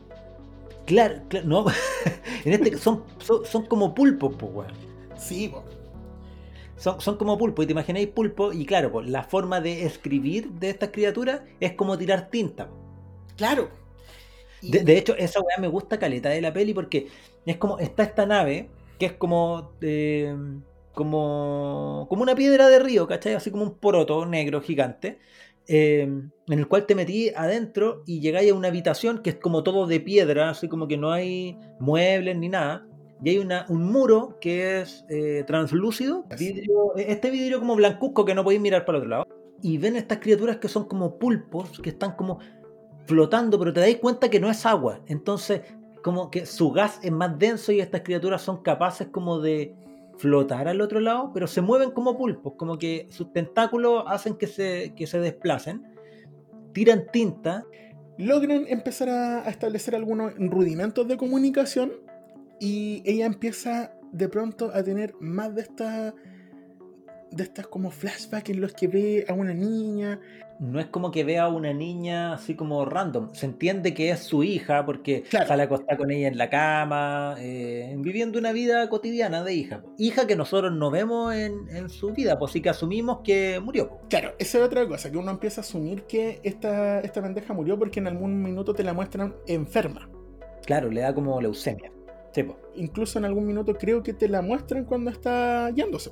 Claro, 0.84 1.22
claro, 1.28 1.46
no. 1.46 1.64
en 2.44 2.52
este 2.52 2.76
son, 2.76 3.04
son, 3.18 3.46
son 3.46 3.66
como 3.66 3.94
pulpos, 3.94 4.34
pues, 4.36 4.52
weón. 4.52 4.72
Sí, 5.16 5.48
pues 5.48 5.62
son, 6.76 7.16
como 7.16 7.38
pulpo, 7.38 7.62
y 7.62 7.66
te 7.66 7.72
imagináis 7.72 8.08
pulpo, 8.08 8.52
y 8.52 8.66
claro, 8.66 9.00
la 9.00 9.22
forma 9.22 9.60
de 9.60 9.86
escribir 9.86 10.50
de 10.50 10.70
estas 10.70 10.88
criaturas 10.90 11.42
es 11.60 11.74
como 11.74 11.96
tirar 11.96 12.28
tinta. 12.28 12.68
Claro. 13.36 13.68
De, 14.60 14.98
hecho, 14.98 15.14
esa 15.16 15.40
weá 15.40 15.58
me 15.60 15.68
gusta 15.68 16.00
caleta 16.00 16.30
de 16.30 16.40
la 16.40 16.52
peli 16.52 16.74
porque 16.74 17.06
es 17.44 17.56
como, 17.58 17.78
está 17.78 18.02
esta 18.02 18.26
nave, 18.26 18.70
que 18.98 19.06
es 19.06 19.12
como, 19.12 19.70
eh, 19.82 20.34
como, 20.96 22.06
como 22.08 22.22
una 22.22 22.34
piedra 22.34 22.68
de 22.68 22.78
río, 22.78 23.06
¿cachai? 23.06 23.34
Así 23.34 23.50
como 23.50 23.64
un 23.64 23.74
poroto 23.78 24.24
negro 24.24 24.62
gigante, 24.62 25.18
eh, 25.68 26.00
en 26.00 26.58
el 26.58 26.66
cual 26.68 26.86
te 26.86 26.94
metí 26.94 27.28
adentro 27.36 28.02
y 28.06 28.20
llegáis 28.20 28.50
a 28.50 28.54
una 28.54 28.68
habitación 28.68 29.22
que 29.22 29.30
es 29.30 29.36
como 29.36 29.62
todo 29.62 29.86
de 29.86 30.00
piedra, 30.00 30.48
así 30.48 30.68
como 30.68 30.88
que 30.88 30.96
no 30.96 31.12
hay 31.12 31.58
muebles 31.78 32.38
ni 32.38 32.48
nada 32.48 32.86
y 33.22 33.28
hay 33.28 33.38
una, 33.38 33.66
un 33.68 33.84
muro 33.92 34.38
que 34.40 34.80
es 34.80 35.04
eh, 35.10 35.44
translúcido, 35.46 36.24
vidrio, 36.38 36.96
e, 36.96 37.12
este 37.12 37.30
vidrio 37.30 37.58
como 37.58 37.76
blancuzco 37.76 38.24
que 38.24 38.34
no 38.34 38.42
podéis 38.42 38.62
mirar 38.62 38.86
para 38.86 38.96
el 38.96 39.04
otro 39.04 39.10
lado. 39.10 39.26
Y 39.60 39.76
ven 39.76 39.96
estas 39.96 40.18
criaturas 40.18 40.56
que 40.56 40.68
son 40.68 40.86
como 40.86 41.18
pulpos, 41.18 41.78
que 41.80 41.90
están 41.90 42.12
como 42.16 42.38
flotando, 43.04 43.58
pero 43.58 43.74
te 43.74 43.80
dais 43.80 43.96
cuenta 43.98 44.30
que 44.30 44.40
no 44.40 44.50
es 44.50 44.64
agua. 44.64 45.00
Entonces, 45.08 45.60
como 46.02 46.30
que 46.30 46.46
su 46.46 46.70
gas 46.70 47.00
es 47.02 47.12
más 47.12 47.38
denso 47.38 47.70
y 47.70 47.80
estas 47.80 48.00
criaturas 48.00 48.40
son 48.40 48.62
capaces 48.62 49.08
como 49.08 49.40
de 49.40 49.74
flotar 50.18 50.68
al 50.68 50.80
otro 50.80 51.00
lado, 51.00 51.30
pero 51.32 51.46
se 51.46 51.60
mueven 51.60 51.90
como 51.90 52.16
pulpos, 52.16 52.54
como 52.56 52.78
que 52.78 53.06
sus 53.10 53.32
tentáculos 53.32 54.04
hacen 54.06 54.36
que 54.36 54.46
se, 54.46 54.94
que 54.96 55.06
se 55.06 55.18
desplacen, 55.18 55.84
tiran 56.72 57.06
tinta. 57.12 57.64
Logran 58.18 58.64
empezar 58.68 59.10
a 59.10 59.48
establecer 59.48 59.94
algunos 59.94 60.34
rudimentos 60.36 61.06
de 61.06 61.16
comunicación 61.16 61.92
y 62.58 63.02
ella 63.04 63.26
empieza 63.26 63.92
de 64.12 64.28
pronto 64.28 64.70
a 64.72 64.82
tener 64.82 65.14
más 65.20 65.54
de 65.54 65.62
estas 65.62 66.14
de 67.30 67.42
estas 67.42 67.66
como 67.66 67.90
flashbacks 67.90 68.50
en 68.50 68.60
los 68.60 68.72
que 68.72 68.88
ve 68.88 69.26
a 69.28 69.32
una 69.32 69.54
niña. 69.54 70.20
No 70.58 70.80
es 70.80 70.86
como 70.86 71.10
que 71.10 71.22
vea 71.22 71.44
a 71.44 71.48
una 71.48 71.74
niña 71.74 72.32
así 72.32 72.54
como 72.54 72.84
random. 72.86 73.34
Se 73.34 73.44
entiende 73.44 73.92
que 73.92 74.10
es 74.10 74.20
su 74.20 74.42
hija 74.42 74.86
porque 74.86 75.24
sale 75.30 75.62
a 75.62 75.66
acostar 75.66 75.98
con 75.98 76.10
ella 76.10 76.28
en 76.28 76.38
la 76.38 76.48
cama, 76.48 77.34
eh, 77.38 77.94
viviendo 77.98 78.38
una 78.38 78.52
vida 78.52 78.88
cotidiana 78.88 79.42
de 79.42 79.52
hija. 79.52 79.82
Hija 79.98 80.26
que 80.26 80.34
nosotros 80.34 80.72
no 80.72 80.90
vemos 80.90 81.34
en, 81.34 81.90
su 81.90 82.12
vida, 82.12 82.38
pues 82.38 82.52
sí 82.52 82.62
que 82.62 82.70
asumimos 82.70 83.18
que 83.22 83.60
murió. 83.62 84.00
Claro, 84.08 84.34
esa 84.38 84.58
es 84.58 84.64
otra 84.64 84.86
cosa, 84.88 85.10
que 85.10 85.18
uno 85.18 85.30
empieza 85.30 85.60
a 85.60 85.64
asumir 85.64 86.04
que 86.04 86.40
esta, 86.42 87.00
esta 87.00 87.22
pendeja 87.22 87.52
murió 87.52 87.78
porque 87.78 88.00
en 88.00 88.06
algún 88.06 88.42
minuto 88.42 88.72
te 88.72 88.82
la 88.82 88.94
muestran 88.94 89.34
enferma. 89.46 90.08
Claro, 90.64 90.90
le 90.90 91.02
da 91.02 91.14
como 91.14 91.38
leucemia. 91.40 91.92
Incluso 92.74 93.18
en 93.18 93.24
algún 93.24 93.46
minuto 93.46 93.74
creo 93.74 94.02
que 94.02 94.12
te 94.12 94.28
la 94.28 94.42
muestran 94.42 94.84
cuando 94.84 95.10
está 95.10 95.70
yéndose. 95.70 96.10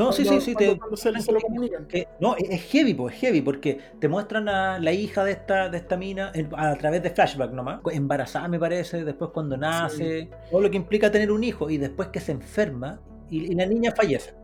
No, 0.00 0.12
sí, 0.12 0.24
sí, 0.24 0.40
sí. 0.40 0.54
no, 2.20 2.36
es 2.36 2.62
heavy, 2.62 2.94
pues, 2.94 3.14
es 3.14 3.20
heavy, 3.20 3.42
porque 3.42 3.78
te 3.98 4.08
muestran 4.08 4.48
a 4.48 4.78
la 4.78 4.92
hija 4.92 5.24
de 5.24 5.32
esta, 5.32 5.68
de 5.68 5.76
esta 5.76 5.96
mina 5.96 6.32
a 6.56 6.74
través 6.76 7.02
de 7.02 7.10
flashback 7.10 7.52
nomás. 7.52 7.80
Embarazada, 7.92 8.48
me 8.48 8.58
parece, 8.58 9.04
después 9.04 9.30
cuando 9.34 9.58
nace, 9.58 10.30
todo 10.50 10.62
lo 10.62 10.70
que 10.70 10.78
implica 10.78 11.10
tener 11.10 11.30
un 11.30 11.44
hijo, 11.44 11.68
y 11.68 11.76
después 11.76 12.08
que 12.08 12.20
se 12.20 12.32
enferma 12.32 12.98
y, 13.28 13.52
y 13.52 13.54
la 13.54 13.66
niña 13.66 13.92
fallece. 13.94 14.34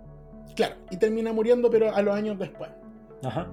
Claro, 0.55 0.77
y 0.91 0.99
termina 0.99 1.33
muriendo, 1.33 1.71
pero 1.71 1.95
a 1.95 2.03
los 2.03 2.15
años 2.15 2.39
después. 2.39 2.71
Ajá. 3.23 3.49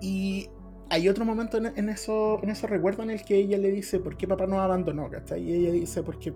Y 0.00 0.48
hay 0.90 1.08
otro 1.08 1.24
momento 1.24 1.58
en, 1.58 1.88
eso, 1.88 2.40
en 2.42 2.50
ese 2.50 2.66
recuerdo 2.68 3.02
en 3.02 3.10
el 3.10 3.24
que 3.24 3.36
ella 3.36 3.58
le 3.58 3.70
dice 3.70 3.98
por 3.98 4.16
qué 4.16 4.28
papá 4.28 4.46
nos 4.46 4.60
abandonó, 4.60 5.10
¿cachai? 5.10 5.42
Y 5.42 5.52
ella 5.54 5.72
dice 5.72 6.02
porque 6.02 6.34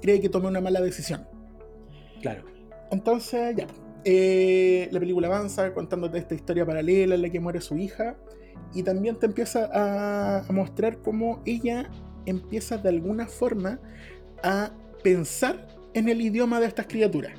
cree 0.00 0.20
que 0.20 0.28
tomé 0.28 0.48
una 0.48 0.60
mala 0.60 0.80
decisión. 0.80 1.26
Claro. 2.20 2.44
Entonces, 2.90 3.56
ya. 3.56 3.66
Eh, 4.08 4.88
la 4.92 5.00
película 5.00 5.26
avanza 5.26 5.74
contándote 5.74 6.18
esta 6.18 6.36
historia 6.36 6.64
paralela 6.64 7.16
en 7.16 7.22
la 7.22 7.28
que 7.28 7.40
muere 7.40 7.60
su 7.60 7.76
hija. 7.76 8.16
Y 8.72 8.84
también 8.84 9.16
te 9.16 9.26
empieza 9.26 9.68
a, 9.72 10.46
a 10.46 10.52
mostrar 10.52 10.98
cómo 10.98 11.42
ella 11.44 11.90
empieza 12.24 12.78
de 12.78 12.88
alguna 12.88 13.26
forma 13.26 13.80
a 14.44 14.70
pensar 15.02 15.66
en 15.92 16.08
el 16.08 16.20
idioma 16.20 16.60
de 16.60 16.66
estas 16.66 16.86
criaturas. 16.86 17.32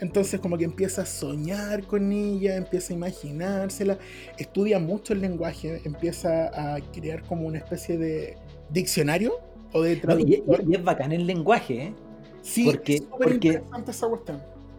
Entonces 0.00 0.40
como 0.40 0.58
que 0.58 0.64
empieza 0.64 1.02
a 1.02 1.06
soñar 1.06 1.86
con 1.86 2.10
ella, 2.10 2.56
empieza 2.56 2.92
a 2.92 2.96
imaginársela, 2.96 3.98
estudia 4.36 4.80
mucho 4.80 5.12
el 5.12 5.20
lenguaje, 5.20 5.80
empieza 5.84 6.74
a 6.74 6.80
crear 6.92 7.22
como 7.22 7.46
una 7.46 7.58
especie 7.58 7.96
de 7.98 8.36
diccionario 8.70 9.38
o 9.72 9.80
de 9.80 9.94
traductor. 9.94 10.64
y, 10.66 10.74
es 10.74 10.82
bacán 10.82 11.12
el 11.12 11.24
lenguaje, 11.24 11.84
¿eh? 11.84 11.94
Sí, 12.42 12.64
porque, 12.64 12.94
es 12.94 13.02
porque, 13.02 13.34
interesante 13.34 13.92
esa 13.92 14.06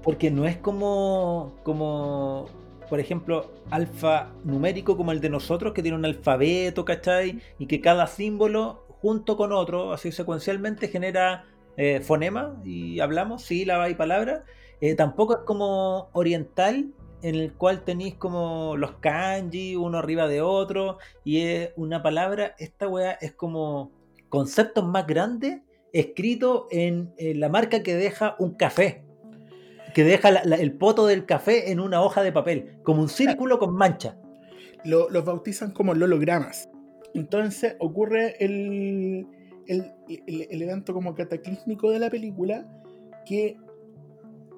Porque 0.03 0.29
no 0.29 0.45
es 0.45 0.57
como, 0.57 1.55
como 1.63 2.47
por 2.89 2.99
ejemplo, 2.99 3.51
alfanumérico 3.71 4.97
como 4.97 5.11
el 5.11 5.21
de 5.21 5.29
nosotros, 5.29 5.73
que 5.73 5.81
tiene 5.81 5.97
un 5.97 6.05
alfabeto, 6.05 6.85
¿cachai? 6.85 7.39
Y 7.57 7.65
que 7.65 7.81
cada 7.81 8.05
símbolo, 8.07 8.85
junto 9.01 9.37
con 9.37 9.51
otro, 9.51 9.93
así 9.93 10.11
secuencialmente, 10.11 10.87
genera 10.89 11.45
eh, 11.75 12.01
fonema 12.01 12.61
y 12.63 12.99
hablamos, 12.99 13.43
sílaba 13.43 13.89
y 13.89 13.95
palabra. 13.95 14.43
Eh, 14.81 14.95
tampoco 14.95 15.33
es 15.37 15.39
como 15.45 16.09
oriental, 16.13 16.93
en 17.21 17.35
el 17.35 17.53
cual 17.53 17.83
tenéis 17.83 18.15
como 18.15 18.75
los 18.77 18.91
kanji, 18.97 19.75
uno 19.75 19.97
arriba 19.97 20.27
de 20.27 20.41
otro, 20.41 20.97
y 21.23 21.39
es 21.41 21.71
una 21.77 22.03
palabra, 22.03 22.53
esta 22.59 22.87
weá 22.87 23.13
es 23.13 23.31
como 23.31 23.91
conceptos 24.29 24.85
más 24.85 25.07
grandes 25.07 25.61
escrito 25.93 26.67
en, 26.71 27.13
la 27.17 27.49
marca 27.49 27.83
que 27.83 27.95
deja 27.95 28.35
un 28.39 28.55
café, 28.55 29.02
que 29.93 30.03
deja 30.03 30.29
el 30.29 30.73
poto 30.73 31.05
del 31.05 31.25
café 31.25 31.71
en 31.71 31.79
una 31.79 32.01
hoja 32.01 32.23
de 32.23 32.31
papel, 32.31 32.77
como 32.83 33.01
un 33.01 33.09
círculo 33.09 33.59
con 33.59 33.75
mancha. 33.75 34.17
los 34.83 35.25
bautizan 35.25 35.71
como 35.71 35.91
hologramas. 35.91 36.69
Entonces 37.13 37.75
ocurre 37.79 38.35
el, 38.43 39.27
el, 39.67 39.93
el, 40.27 40.61
evento 40.61 40.93
como 40.93 41.13
cataclísmico 41.13 41.91
de 41.91 41.99
la 41.99 42.09
película 42.09 42.65
que 43.25 43.57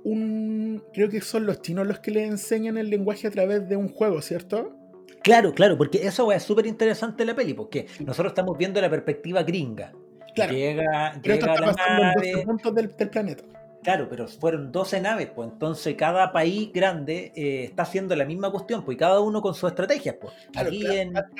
un. 0.03 0.81
Creo 0.93 1.09
que 1.09 1.21
son 1.21 1.45
los 1.45 1.61
chinos 1.61 1.85
los 1.85 1.99
que 1.99 2.11
le 2.11 2.25
enseñan 2.25 2.77
el 2.77 2.89
lenguaje 2.89 3.27
a 3.27 3.31
través 3.31 3.67
de 3.67 3.75
un 3.75 3.89
juego, 3.89 4.21
¿cierto? 4.21 4.77
Claro, 5.21 5.53
claro, 5.53 5.77
porque 5.77 6.05
eso 6.05 6.31
es 6.31 6.43
súper 6.43 6.67
interesante 6.67 7.23
en 7.23 7.27
la 7.27 7.35
peli, 7.35 7.53
porque 7.53 7.87
nosotros 8.05 8.31
estamos 8.31 8.57
viendo 8.57 8.79
la 8.79 8.89
perspectiva 8.89 9.43
gringa. 9.43 9.91
Claro. 10.35 10.53
Llega, 10.53 11.19
llega 11.21 11.53
a 11.53 11.59
la 11.59 11.73
nave. 11.73 12.43
puntos 12.45 12.75
del, 12.75 12.95
del 12.95 13.09
planeta. 13.09 13.43
Claro, 13.85 14.07
pero 14.09 14.27
fueron 14.27 14.71
12 14.71 14.99
naves, 14.99 15.29
pues 15.35 15.47
entonces 15.51 15.93
cada 15.93 16.31
país 16.33 16.71
grande 16.73 17.31
eh, 17.35 17.65
está 17.65 17.83
haciendo 17.83 18.15
la 18.15 18.25
misma 18.25 18.49
cuestión, 18.49 18.83
pues 18.83 18.97
cada 18.97 19.19
uno 19.19 19.43
con 19.43 19.53
su 19.53 19.67
estrategia, 19.67 20.17
pues. 20.19 20.33
cada, 20.51 20.71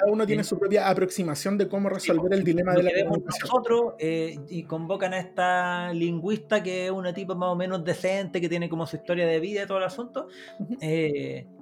uno 0.06 0.28
tiene 0.28 0.44
su 0.44 0.60
propia 0.60 0.88
aproximación 0.88 1.58
de 1.58 1.68
cómo 1.68 1.90
resolver 1.90 2.28
pues, 2.28 2.40
el 2.40 2.46
dilema 2.46 2.74
de 2.76 2.84
la 2.84 2.92
comunicación. 3.04 3.50
Nosotros 3.50 3.94
eh, 3.98 4.38
y 4.48 4.62
convocan 4.62 5.16
a 5.16 5.20
esta 5.22 5.92
lingüista 5.92 6.62
que 6.62 6.86
es 6.86 6.92
una 6.92 7.16
tipo 7.16 7.34
más 7.34 7.50
o 7.50 7.56
menos 7.56 7.84
decente, 7.84 8.40
que 8.40 8.48
tiene 8.48 8.70
como 8.70 8.86
su 8.86 8.98
historia 8.98 9.26
de 9.26 9.40
vida 9.40 9.64
y 9.64 9.66
todo 9.66 9.80
el 9.80 9.86
asunto 9.86 10.28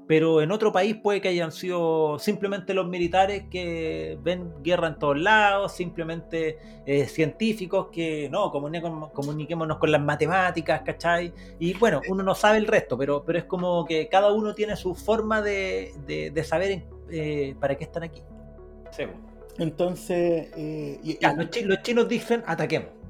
pero 0.07 0.41
en 0.41 0.51
otro 0.51 0.71
país 0.71 0.95
puede 0.95 1.21
que 1.21 1.29
hayan 1.29 1.51
sido 1.51 2.19
simplemente 2.19 2.73
los 2.73 2.87
militares 2.87 3.45
que 3.49 4.17
ven 4.21 4.53
guerra 4.61 4.89
en 4.89 4.99
todos 4.99 5.19
lados, 5.19 5.73
simplemente 5.73 6.57
eh, 6.85 7.05
científicos 7.05 7.87
que 7.91 8.29
no, 8.29 8.51
comuniquémonos 8.51 9.77
con 9.77 9.91
las 9.91 10.01
matemáticas, 10.01 10.81
¿cachai? 10.81 11.33
Y 11.59 11.73
bueno, 11.75 12.01
uno 12.09 12.23
no 12.23 12.35
sabe 12.35 12.57
el 12.57 12.67
resto, 12.67 12.97
pero, 12.97 13.23
pero 13.23 13.39
es 13.39 13.45
como 13.45 13.85
que 13.85 14.09
cada 14.09 14.33
uno 14.33 14.53
tiene 14.53 14.75
su 14.75 14.93
forma 14.93 15.41
de, 15.41 15.93
de, 16.05 16.43
saber 16.43 16.83
eh, 17.09 17.55
para 17.59 17.75
qué 17.75 17.85
están 17.85 18.03
aquí. 18.03 18.21
Entonces, 19.57 20.49
eh, 20.57 21.17
los 21.65 21.81
chinos 21.81 22.09
dicen 22.09 22.43
ataquemos. 22.45 23.02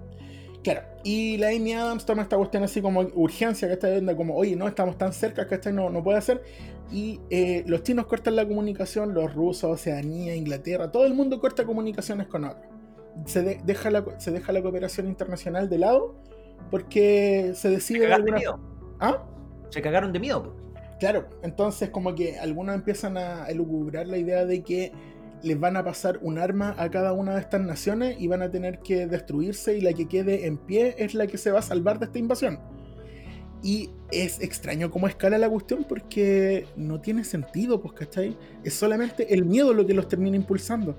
Claro, 0.64 0.82
y 1.04 1.38
la 1.38 1.50
Amy 1.50 1.74
Adams 1.74 2.06
toma 2.06 2.22
esta 2.22 2.38
cuestión 2.38 2.64
así 2.64 2.82
como 2.82 3.02
urgencia, 3.02 3.68
que 3.68 3.74
está 3.74 3.90
viendo 3.90 4.16
como, 4.16 4.36
oye, 4.36 4.56
no 4.56 4.68
estamos 4.68 4.98
tan 4.98 5.12
cerca, 5.12 5.48
que 5.48 5.72
no, 5.74 5.90
no 5.90 6.02
puede 6.02 6.18
hacer. 6.18 6.42
Y 6.90 7.20
eh, 7.30 7.64
los 7.68 7.84
chinos 7.84 8.06
cortan 8.06 8.38
la 8.38 8.48
comunicación, 8.48 9.14
los 9.14 9.34
rusos, 9.34 9.66
Oceanía, 9.66 10.36
Inglaterra, 10.36 10.90
todo 10.90 11.06
el 11.06 11.14
mundo 11.14 11.42
corta 11.42 11.66
comunicaciones 11.66 12.28
con 12.28 12.46
otros. 12.46 12.66
Se, 13.26 13.42
deja 13.42 13.92
la, 13.92 14.06
se 14.20 14.32
deja 14.32 14.54
la 14.54 14.62
cooperación 14.62 15.08
internacional 15.08 15.70
de 15.70 15.78
lado 15.80 16.16
porque 16.72 17.52
se 17.56 17.70
decide. 17.70 18.00
Se 18.00 18.06
cagaron 18.06 18.26
de, 18.26 18.32
miedo. 18.32 18.60
¿Ah? 19.00 19.24
Se 19.70 19.82
cagaron 19.82 20.14
de 20.14 20.20
miedo. 20.20 20.56
Claro, 21.00 21.28
entonces 21.42 21.90
como 21.90 22.16
que 22.16 22.40
algunos 22.40 22.76
empiezan 22.76 23.18
a 23.18 23.48
elucubrar 23.48 24.08
la 24.08 24.18
idea 24.18 24.46
de 24.46 24.64
que 24.64 24.94
les 25.44 25.60
van 25.60 25.78
a 25.78 25.84
pasar 25.84 26.20
un 26.22 26.38
arma 26.38 26.74
a 26.78 26.90
cada 26.90 27.14
una 27.14 27.36
de 27.36 27.42
estas 27.42 27.62
naciones 27.62 28.16
y 28.20 28.28
van 28.28 28.42
a 28.42 28.50
tener 28.50 28.80
que 28.80 29.08
destruirse 29.08 29.78
y 29.78 29.82
la 29.82 29.94
que 29.94 30.08
quede 30.08 30.48
en 30.48 30.58
pie 30.58 30.96
es 30.98 31.14
la 31.14 31.28
que 31.28 31.38
se 31.38 31.52
va 31.52 31.60
a 31.60 31.64
salvar 31.64 32.00
de 32.00 32.06
esta 32.06 32.18
invasión. 32.18 32.60
Y 33.62 33.92
es 34.12 34.42
extraño 34.42 34.90
cómo 34.92 35.08
escala 35.08 35.38
la 35.38 35.50
cuestión 35.50 35.86
porque 35.88 36.68
no 36.76 37.00
tiene 37.00 37.24
sentido, 37.24 37.82
pues, 37.82 37.94
¿cachai? 37.94 38.38
Es 38.64 38.74
solamente 38.74 39.34
el 39.34 39.46
miedo 39.46 39.74
lo 39.74 39.86
que 39.86 39.94
los 39.94 40.08
termina 40.08 40.36
impulsando. 40.36 40.98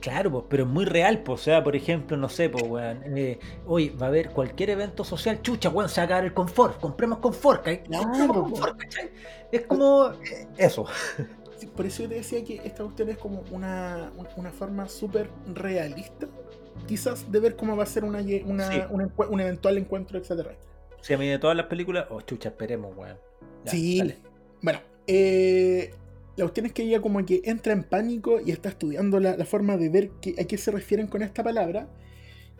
Claro, 0.00 0.32
pues, 0.32 0.44
pero 0.48 0.64
es 0.64 0.68
muy 0.68 0.84
real, 0.84 1.22
pues, 1.22 1.40
o 1.40 1.44
sea, 1.44 1.62
por 1.62 1.76
ejemplo, 1.76 2.16
no 2.16 2.28
sé, 2.28 2.50
pues, 2.50 2.64
weón, 2.64 3.16
eh, 3.16 3.38
hoy 3.66 3.90
va 3.90 4.06
a 4.06 4.08
haber 4.08 4.30
cualquier 4.30 4.70
evento 4.70 5.04
social, 5.04 5.40
chucha, 5.42 5.68
weón, 5.68 5.88
se 5.88 6.00
va 6.00 6.04
a 6.06 6.08
caer 6.08 6.24
el 6.24 6.34
confort, 6.34 6.80
compremos 6.80 7.18
confort, 7.18 7.64
¿cachai? 7.64 7.84
confort, 8.28 8.76
¿cachai? 8.78 9.10
Es 9.52 9.62
como 9.66 10.08
eh, 10.08 10.48
eso. 10.58 10.86
por 11.66 11.86
eso 11.86 12.02
yo 12.02 12.08
te 12.08 12.16
decía 12.16 12.44
que 12.44 12.60
esta 12.64 12.84
cuestión 12.84 13.08
es 13.08 13.18
como 13.18 13.42
una, 13.50 14.12
forma 14.58 14.88
súper 14.88 15.28
realista, 15.54 16.28
quizás, 16.86 17.30
de 17.30 17.40
ver 17.40 17.56
cómo 17.56 17.76
va 17.76 17.82
a 17.82 17.86
ser 17.86 18.04
una, 18.04 18.20
un 18.20 19.40
eventual 19.40 19.78
encuentro 19.78 20.18
extraterrestre. 20.18 20.70
Sí, 21.00 21.14
a 21.14 21.18
mí 21.18 21.28
de 21.28 21.38
todas 21.38 21.56
las 21.56 21.66
películas, 21.66 22.06
oh 22.10 22.20
chucha, 22.20 22.50
esperemos, 22.50 22.96
weón. 22.96 23.16
sí, 23.64 24.14
bueno, 24.62 24.78
eh, 25.06 25.90
la 26.36 26.44
cuestión 26.44 26.66
es 26.66 26.72
que 26.72 26.84
ella 26.84 27.00
como 27.00 27.24
que 27.26 27.42
entra 27.44 27.72
en 27.72 27.82
pánico 27.82 28.40
y 28.40 28.52
está 28.52 28.68
estudiando 28.68 29.18
la, 29.20 29.44
forma 29.44 29.76
de 29.76 29.88
ver 29.88 30.10
a 30.38 30.44
qué 30.44 30.56
se 30.56 30.70
refieren 30.70 31.08
con 31.08 31.22
esta 31.22 31.42
palabra 31.42 31.88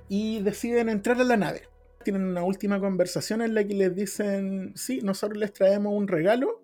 y 0.09 0.41
deciden 0.41 0.89
entrar 0.89 1.21
a 1.21 1.25
la 1.25 1.37
nave. 1.37 1.63
Tienen 2.05 2.25
una 2.25 2.43
última 2.43 2.81
conversación 2.81 3.41
en 3.43 3.55
la 3.55 3.65
que 3.65 3.75
les 3.75 3.95
dicen, 3.95 4.73
sí, 4.75 5.01
nosotros 5.03 5.39
les 5.39 5.53
traemos 5.53 5.95
un 5.95 6.09
regalo 6.09 6.62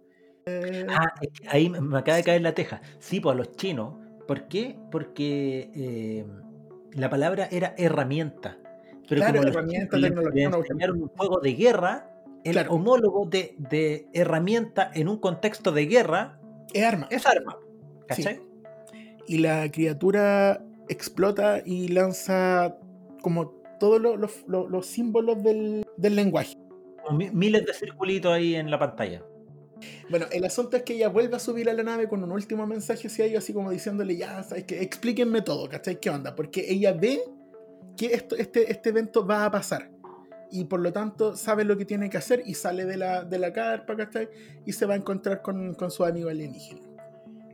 Ah, 0.89 1.15
ahí 1.49 1.69
me 1.69 1.99
acaba 1.99 2.17
de 2.17 2.25
caer 2.25 2.43
la 2.43 2.55
teja. 2.55 2.81
Sí, 2.99 3.21
pues 3.21 3.35
a 3.35 3.37
los 3.37 3.53
chinos. 3.57 3.95
¿Por 4.27 4.49
qué? 4.49 4.77
Porque 4.91 5.71
eh, 5.75 6.27
la 6.93 7.09
palabra 7.09 7.49
era 7.51 7.75
herramienta. 7.79 8.59
Pero 9.09 9.25
como 9.25 9.43
herramienta, 9.43 9.97
le, 9.97 10.09
enseñaron 10.09 11.03
un 11.03 11.09
juego 11.09 11.41
de 11.41 11.55
guerra, 11.55 12.11
el 12.45 12.59
homólogo 12.69 13.27
de, 13.27 14.07
herramienta 14.13 14.91
en 14.95 15.09
un 15.09 15.19
contexto 15.19 15.73
de 15.73 15.87
guerra 15.87 16.39
es 16.73 16.85
arma. 16.85 17.09
Es 17.11 17.27
arma. 17.27 17.57
¿Cachai? 18.07 18.41
Y 19.27 19.39
la 19.39 19.71
criatura 19.71 20.63
explota 20.89 21.63
y 21.65 21.89
lanza 21.89 22.77
como 23.23 23.51
todos 23.79 24.01
los, 24.01 24.87
símbolos 24.87 25.43
del, 25.43 25.87
del 25.97 26.17
lenguaje. 26.17 26.55
Miles 27.11 27.65
de 27.65 27.73
circulitos 27.73 28.33
ahí 28.33 28.55
en 28.55 28.71
la 28.71 28.79
pantalla. 28.79 29.23
Bueno, 30.11 30.27
el 30.33 30.45
asunto 30.45 30.77
es 30.77 30.83
que 30.83 30.95
ella 30.95 31.09
vuelve 31.09 31.37
a 31.37 31.39
subir 31.39 31.69
a 31.69 31.75
la 31.75 31.83
nave 31.83 32.09
con 32.09 32.23
un 32.23 32.33
último 32.33 32.67
mensaje 32.67 33.09
hacia 33.09 33.25
ellos, 33.25 33.45
así 33.45 33.53
como 33.53 33.71
diciéndole, 33.71 34.17
ya, 34.17 34.43
sabes 34.43 34.65
que 34.65 34.83
explíquenme 34.83 35.43
todo, 35.43 35.69
¿cachai? 35.69 36.01
¿Qué 36.01 36.11
onda? 36.11 36.35
Porque 36.35 36.65
ella 36.69 36.93
ve 36.93 37.21
que 37.97 38.07
esto, 38.07 38.37
este, 38.37 38.71
este 38.71 38.91
evento 38.91 39.27
va 39.27 39.45
a 39.45 39.51
pasar. 39.51 39.91
Y 40.51 40.65
por 40.65 40.81
lo 40.81 40.93
tanto 40.93 41.37
sabe 41.37 41.65
lo 41.65 41.77
que 41.77 41.85
tiene 41.85 42.09
que 42.09 42.17
hacer 42.17 42.43
y 42.47 42.55
sale 42.55 42.87
de 42.87 42.97
la, 42.97 43.25
de 43.25 43.39
la 43.39 43.53
carpa, 43.53 43.97
¿cachai? 43.97 44.29
Y 44.65 44.73
se 44.73 44.87
va 44.87 44.95
a 44.95 44.97
encontrar 44.97 45.43
con, 45.43 45.75
con 45.75 45.91
su 45.91 46.05
amigo 46.05 46.31
alienígena. 46.31 46.81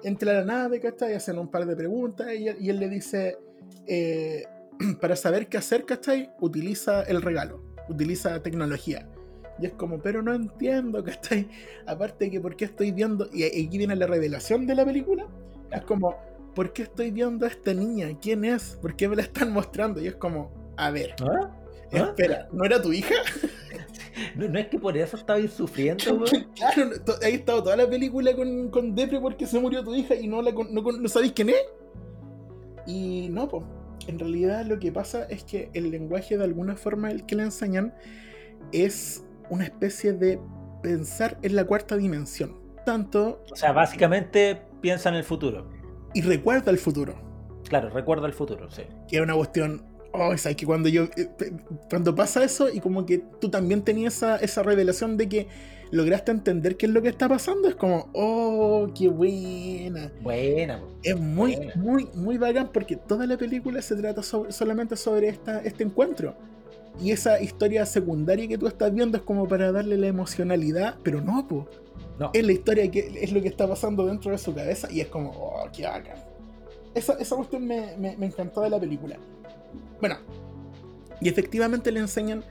Entra 0.04 0.32
a 0.32 0.34
la 0.36 0.44
nave, 0.44 0.80
¿cachai? 0.80 1.14
Hacen 1.14 1.38
un 1.38 1.50
par 1.50 1.66
de 1.66 1.74
preguntas 1.74 2.28
y, 2.34 2.68
él 2.68 2.78
le 2.78 2.88
dice, 2.88 3.38
eh, 3.86 4.44
para 5.00 5.16
saber 5.16 5.48
qué 5.48 5.56
hacer, 5.56 5.84
¿cachai? 5.84 6.30
Utiliza 6.40 7.02
el 7.02 7.20
regalo, 7.20 7.64
utiliza 7.88 8.40
tecnología. 8.42 9.08
Y 9.60 9.66
es 9.66 9.72
como, 9.72 9.98
pero 9.98 10.22
no 10.22 10.34
entiendo, 10.34 11.02
¿cachai? 11.04 11.48
Aparte 11.86 12.30
que, 12.30 12.40
¿por 12.40 12.56
qué 12.56 12.66
estoy 12.66 12.92
viendo? 12.92 13.28
Y 13.32 13.44
aquí 13.44 13.78
viene 13.78 13.96
la 13.96 14.06
revelación 14.06 14.66
de 14.66 14.74
la 14.74 14.84
película. 14.84 15.26
Es 15.70 15.82
como, 15.82 16.16
¿por 16.54 16.72
qué 16.72 16.82
estoy 16.82 17.10
viendo 17.10 17.46
a 17.46 17.48
esta 17.48 17.74
niña? 17.74 18.08
¿Quién 18.20 18.44
es? 18.44 18.78
¿Por 18.80 18.96
qué 18.96 19.08
me 19.08 19.16
la 19.16 19.22
están 19.22 19.52
mostrando? 19.52 20.00
Y 20.00 20.06
es 20.06 20.16
como, 20.16 20.50
a 20.76 20.90
ver. 20.90 21.14
¿Ah? 21.22 21.50
¿Ah? 21.92 21.96
Espera, 22.08 22.48
¿no 22.52 22.64
era 22.64 22.80
tu 22.80 22.92
hija? 22.92 23.14
No, 24.36 24.58
es 24.58 24.68
que 24.68 24.78
por 24.78 24.96
eso 24.96 25.16
estabais 25.16 25.52
sufriendo, 25.52 26.24
Claro, 26.54 26.90
ahí 27.22 27.34
estado 27.34 27.64
toda 27.64 27.76
la 27.76 27.88
película 27.88 28.34
con, 28.34 28.68
con 28.70 28.94
Depre 28.94 29.20
porque 29.20 29.46
se 29.46 29.58
murió 29.58 29.82
tu 29.82 29.94
hija 29.94 30.14
y 30.14 30.28
no, 30.28 30.40
la, 30.40 30.52
no, 30.52 30.82
no 30.82 31.08
sabéis 31.08 31.32
quién 31.32 31.50
es. 31.50 31.62
Y 32.86 33.28
no, 33.30 33.48
pues. 33.48 33.64
En 34.06 34.18
realidad 34.18 34.66
lo 34.66 34.78
que 34.78 34.92
pasa 34.92 35.24
es 35.24 35.44
que 35.44 35.70
el 35.72 35.90
lenguaje 35.90 36.36
de 36.36 36.44
alguna 36.44 36.76
forma 36.76 37.10
el 37.10 37.24
que 37.24 37.36
le 37.36 37.44
enseñan 37.44 37.94
es 38.72 39.23
una 39.50 39.64
especie 39.64 40.12
de 40.12 40.40
pensar 40.82 41.38
en 41.42 41.56
la 41.56 41.64
cuarta 41.64 41.96
dimensión. 41.96 42.56
Tanto. 42.84 43.42
O 43.50 43.56
sea, 43.56 43.72
básicamente 43.72 44.60
piensa 44.80 45.08
en 45.08 45.16
el 45.16 45.24
futuro. 45.24 45.70
Y 46.12 46.20
recuerda 46.20 46.70
el 46.70 46.78
futuro. 46.78 47.14
Claro, 47.68 47.88
recuerda 47.88 48.26
el 48.26 48.34
futuro, 48.34 48.70
sí. 48.70 48.82
Que 49.08 49.16
es 49.16 49.22
una 49.22 49.34
cuestión. 49.34 49.82
Oh, 50.12 50.36
sabes 50.36 50.56
que 50.56 50.66
cuando 50.66 50.88
yo. 50.88 51.04
Eh, 51.16 51.28
cuando 51.88 52.14
pasa 52.14 52.44
eso, 52.44 52.68
y 52.68 52.80
como 52.80 53.06
que 53.06 53.18
tú 53.40 53.48
también 53.48 53.82
tenías 53.82 54.16
esa, 54.16 54.36
esa 54.36 54.62
revelación 54.62 55.16
de 55.16 55.28
que 55.28 55.48
lograste 55.90 56.30
entender 56.30 56.76
qué 56.76 56.86
es 56.86 56.92
lo 56.92 57.02
que 57.02 57.08
está 57.08 57.28
pasando, 57.28 57.68
es 57.68 57.74
como, 57.74 58.10
oh, 58.12 58.88
qué 58.94 59.08
buena. 59.08 60.12
Buena. 60.20 60.82
Es 61.02 61.18
muy, 61.18 61.58
muy, 61.76 62.08
muy 62.14 62.36
bacán 62.36 62.70
porque 62.72 62.96
toda 62.96 63.26
la 63.26 63.36
película 63.36 63.80
se 63.80 63.96
trata 63.96 64.22
solamente 64.22 64.96
sobre 64.96 65.28
esta, 65.28 65.60
este 65.60 65.84
encuentro 65.84 66.36
Y 67.00 67.10
esa 67.10 67.40
historia 67.40 67.84
secundaria 67.86 68.46
que 68.46 68.56
tú 68.56 68.66
estás 68.66 68.94
viendo 68.94 69.16
es 69.16 69.22
como 69.24 69.48
para 69.48 69.72
darle 69.72 69.96
la 69.98 70.06
emocionalidad, 70.06 70.96
pero 71.02 71.20
no, 71.20 71.46
po. 71.48 71.68
No. 72.18 72.30
Es 72.32 72.44
la 72.44 72.52
historia 72.52 72.88
que 72.90 73.18
es 73.20 73.32
lo 73.32 73.42
que 73.42 73.48
está 73.48 73.68
pasando 73.68 74.06
dentro 74.06 74.30
de 74.30 74.38
su 74.38 74.54
cabeza 74.54 74.88
y 74.90 75.00
es 75.00 75.08
como, 75.08 75.30
oh, 75.30 75.68
qué 75.72 75.84
bacán. 75.84 76.16
Esa, 76.94 77.14
esa 77.14 77.34
cuestión 77.34 77.66
me, 77.66 77.96
me, 77.96 78.16
me 78.16 78.26
encantó 78.26 78.60
de 78.60 78.70
la 78.70 78.78
película. 78.78 79.16
Bueno, 80.00 80.16
y 81.20 81.28
efectivamente 81.28 81.90
le 81.90 82.00
enseñan 82.00 82.44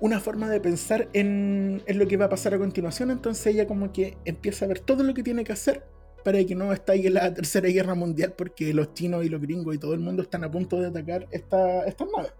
una 0.00 0.20
forma 0.20 0.48
de 0.48 0.60
pensar 0.60 1.08
en, 1.12 1.82
en, 1.86 1.98
lo 1.98 2.06
que 2.06 2.16
va 2.16 2.26
a 2.26 2.28
pasar 2.28 2.54
a 2.54 2.58
continuación. 2.58 3.10
Entonces 3.10 3.46
ella 3.46 3.66
como 3.66 3.92
que 3.92 4.16
empieza 4.24 4.64
a 4.64 4.68
ver 4.68 4.80
todo 4.80 5.02
lo 5.02 5.12
que 5.12 5.22
tiene 5.22 5.44
que 5.44 5.52
hacer 5.52 5.84
para 6.24 6.42
que 6.44 6.54
no 6.54 6.72
estalle 6.72 7.10
la 7.10 7.32
tercera 7.32 7.68
guerra 7.68 7.94
mundial 7.94 8.34
porque 8.36 8.72
los 8.72 8.94
chinos 8.94 9.24
y 9.24 9.28
los 9.28 9.40
gringos 9.40 9.74
y 9.74 9.78
todo 9.78 9.94
el 9.94 10.00
mundo 10.00 10.22
están 10.22 10.44
a 10.44 10.50
punto 10.50 10.80
de 10.80 10.86
atacar 10.86 11.26
esta, 11.30 11.84
estas 11.84 12.08
naves. 12.16 12.32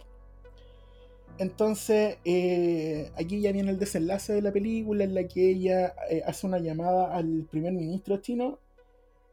Entonces, 1.39 2.19
eh, 2.25 3.11
aquí 3.17 3.41
ya 3.41 3.53
viene 3.53 3.71
el 3.71 3.79
desenlace 3.79 4.33
de 4.33 4.43
la 4.43 4.53
película 4.53 5.05
en 5.05 5.15
la 5.15 5.27
que 5.29 5.51
ella 5.51 5.95
eh, 6.11 6.23
hace 6.27 6.47
una 6.47 6.59
llamada 6.59 7.15
al 7.15 7.47
primer 7.51 7.73
ministro 7.73 8.17
chino 8.19 8.59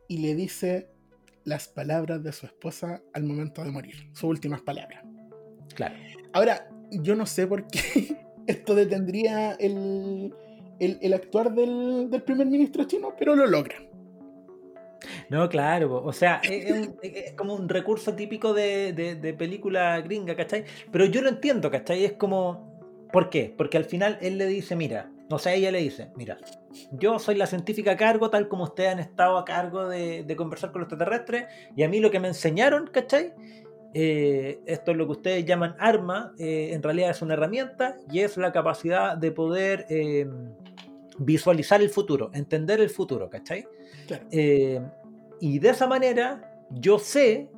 y 0.07 0.19
le 0.19 0.35
dice 0.35 0.87
las 1.43 1.67
palabras 1.67 2.23
de 2.23 2.31
su 2.31 2.45
esposa 2.45 3.01
al 3.13 3.23
momento 3.23 3.63
de 3.63 3.71
morir, 3.71 4.09
sus 4.13 4.25
últimas 4.25 4.61
palabras. 4.61 5.03
Claro. 5.73 5.95
Ahora, 6.33 6.69
yo 6.91 7.15
no 7.15 7.25
sé 7.25 7.47
por 7.47 7.65
qué 7.67 8.17
esto 8.47 8.75
detendría 8.75 9.53
el, 9.53 10.33
el, 10.79 11.13
actuar 11.13 11.53
del, 11.53 12.09
del, 12.09 12.21
primer 12.21 12.47
ministro 12.47 12.83
chino, 12.85 13.15
pero 13.17 13.35
lo 13.35 13.47
logran. 13.47 13.94
No, 15.29 15.47
claro, 15.49 16.03
o 16.03 16.13
sea, 16.13 16.41
es, 16.49 17.33
como 17.33 17.55
un 17.55 17.69
recurso 17.69 18.13
típico 18.13 18.53
de, 18.53 18.93
de, 18.93 19.15
de, 19.15 19.33
película 19.33 19.99
gringa, 20.01 20.35
¿cachai? 20.35 20.65
Pero 20.91 21.05
yo 21.05 21.21
lo 21.21 21.29
entiendo, 21.29 21.71
¿cachai? 21.71 22.05
Es 22.05 22.13
como, 22.13 22.79
¿por 23.11 23.29
qué? 23.29 23.53
Porque 23.55 23.77
al 23.77 23.85
final 23.85 24.17
él 24.21 24.37
le 24.37 24.45
dice, 24.47 24.75
mira, 24.75 25.11
o 25.29 25.39
sea, 25.39 25.53
ella 25.53 25.71
le 25.71 25.79
dice, 25.79 26.11
mira, 26.15 26.37
yo 26.91 27.19
soy 27.19 27.35
la 27.35 27.47
científica 27.47 27.91
a 27.91 27.97
cargo, 27.97 28.29
tal 28.29 28.47
como 28.47 28.65
ustedes 28.65 28.91
han 28.91 28.99
estado 28.99 29.37
a 29.37 29.45
cargo 29.45 29.87
de, 29.87 30.23
de 30.23 30.35
conversar 30.35 30.71
con 30.71 30.81
los 30.81 30.87
extraterrestres, 30.87 31.45
y 31.75 31.83
a 31.83 31.89
mí 31.89 31.99
lo 31.99 32.11
que 32.11 32.19
me 32.19 32.27
enseñaron, 32.27 32.87
¿cachai? 32.87 33.33
Eh, 33.97 34.59
esto 34.65 34.91
es 34.91 34.97
lo 34.97 35.05
que 35.05 35.13
ustedes 35.13 35.45
llaman 35.45 35.77
arma, 35.79 36.33
eh, 36.37 36.71
en 36.73 36.83
realidad 36.83 37.11
es 37.11 37.21
una 37.21 37.35
herramienta 37.35 37.95
y 38.11 38.19
es 38.19 38.35
la 38.35 38.51
capacidad 38.51 39.15
de 39.15 39.31
poder 39.31 39.85
eh, 39.89 40.27
visualizar 41.17 41.81
el 41.81 41.89
futuro, 41.89 42.31
entender 42.33 42.81
el 42.81 42.89
futuro, 42.89 43.29
¿cachai? 43.29 43.67
y 44.31 45.59
de 45.59 45.69
esa 45.69 45.87
manera 45.87 46.63
yo 46.69 46.99
sé 46.99 47.49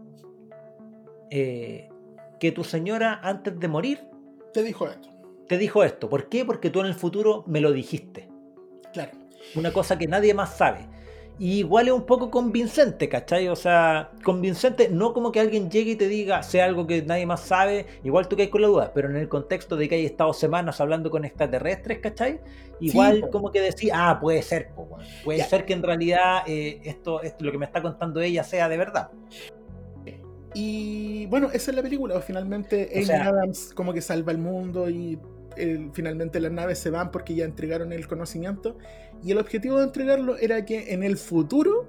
que 1.29 2.51
tu 2.53 2.63
señora 2.63 3.19
antes 3.21 3.59
de 3.59 3.67
morir 3.67 4.07
te 4.53 4.63
dijo 4.63 4.87
esto. 4.87 5.09
Te 5.47 5.57
dijo 5.57 5.83
esto. 5.83 6.09
¿Por 6.09 6.29
qué? 6.29 6.43
Porque 6.43 6.69
tú 6.69 6.79
en 6.81 6.87
el 6.87 6.95
futuro 6.95 7.43
me 7.47 7.61
lo 7.61 7.71
dijiste. 7.71 8.27
Claro. 8.91 9.11
Una 9.55 9.71
cosa 9.71 9.97
que 9.97 10.07
nadie 10.07 10.33
más 10.33 10.57
sabe. 10.57 10.87
Y 11.39 11.59
igual 11.59 11.87
es 11.87 11.93
un 11.93 12.05
poco 12.05 12.31
convincente, 12.31 13.07
¿cachai? 13.09 13.47
O 13.47 13.55
sea, 13.55 14.09
convincente, 14.23 14.89
no 14.89 15.13
como 15.13 15.31
que 15.31 15.39
alguien 15.39 15.69
llegue 15.69 15.91
y 15.91 15.95
te 15.95 16.07
diga, 16.07 16.41
sea 16.41 16.65
algo 16.65 16.87
que 16.87 17.03
nadie 17.03 17.27
más 17.27 17.41
sabe, 17.41 17.85
igual 18.03 18.27
tú 18.27 18.35
caes 18.35 18.49
con 18.49 18.61
la 18.61 18.67
duda, 18.67 18.91
pero 18.93 19.09
en 19.09 19.17
el 19.17 19.29
contexto 19.29 19.75
de 19.75 19.87
que 19.87 19.95
hay 19.95 20.05
estado 20.05 20.33
semanas 20.33 20.81
hablando 20.81 21.11
con 21.11 21.25
extraterrestres, 21.25 21.99
¿cachai? 21.99 22.39
Igual 22.79 23.29
como 23.31 23.51
que 23.51 23.61
decir, 23.61 23.91
ah, 23.93 24.17
puede 24.19 24.41
ser, 24.41 24.69
puede 25.23 25.43
ser 25.43 25.65
que 25.65 25.73
en 25.73 25.83
realidad 25.83 26.41
eh, 26.47 26.81
esto, 26.83 27.21
esto, 27.21 27.45
lo 27.45 27.51
que 27.51 27.59
me 27.59 27.65
está 27.65 27.83
contando 27.83 28.19
ella 28.19 28.43
sea 28.43 28.67
de 28.67 28.77
verdad. 28.77 29.09
Y 30.55 31.27
bueno, 31.27 31.49
esa 31.53 31.69
es 31.69 31.75
la 31.75 31.83
película, 31.83 32.19
finalmente 32.21 32.89
Amy 32.95 33.11
Adams 33.11 33.73
como 33.75 33.93
que 33.93 34.01
salva 34.01 34.31
el 34.31 34.39
mundo 34.39 34.89
y 34.89 35.19
finalmente 35.93 36.39
las 36.39 36.51
naves 36.51 36.79
se 36.79 36.89
van 36.89 37.11
porque 37.11 37.35
ya 37.35 37.45
entregaron 37.45 37.91
el 37.93 38.07
conocimiento. 38.07 38.77
Y 39.23 39.31
el 39.31 39.37
objetivo 39.39 39.77
de 39.77 39.85
entregarlo 39.85 40.37
era 40.37 40.65
que 40.65 40.93
en 40.93 41.03
el 41.03 41.17
futuro 41.17 41.87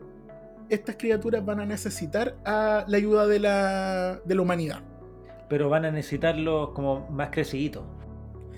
estas 0.69 0.97
criaturas 0.97 1.45
van 1.45 1.61
a 1.61 1.67
necesitar 1.67 2.37
a 2.45 2.85
la 2.87 2.97
ayuda 2.97 3.27
de 3.27 3.39
la, 3.39 4.21
de 4.25 4.35
la 4.35 4.43
humanidad. 4.43 4.81
Pero 5.49 5.69
van 5.69 5.85
a 5.85 5.91
necesitarlos 5.91 6.71
como 6.71 7.09
más 7.11 7.31
creciditos. 7.31 7.85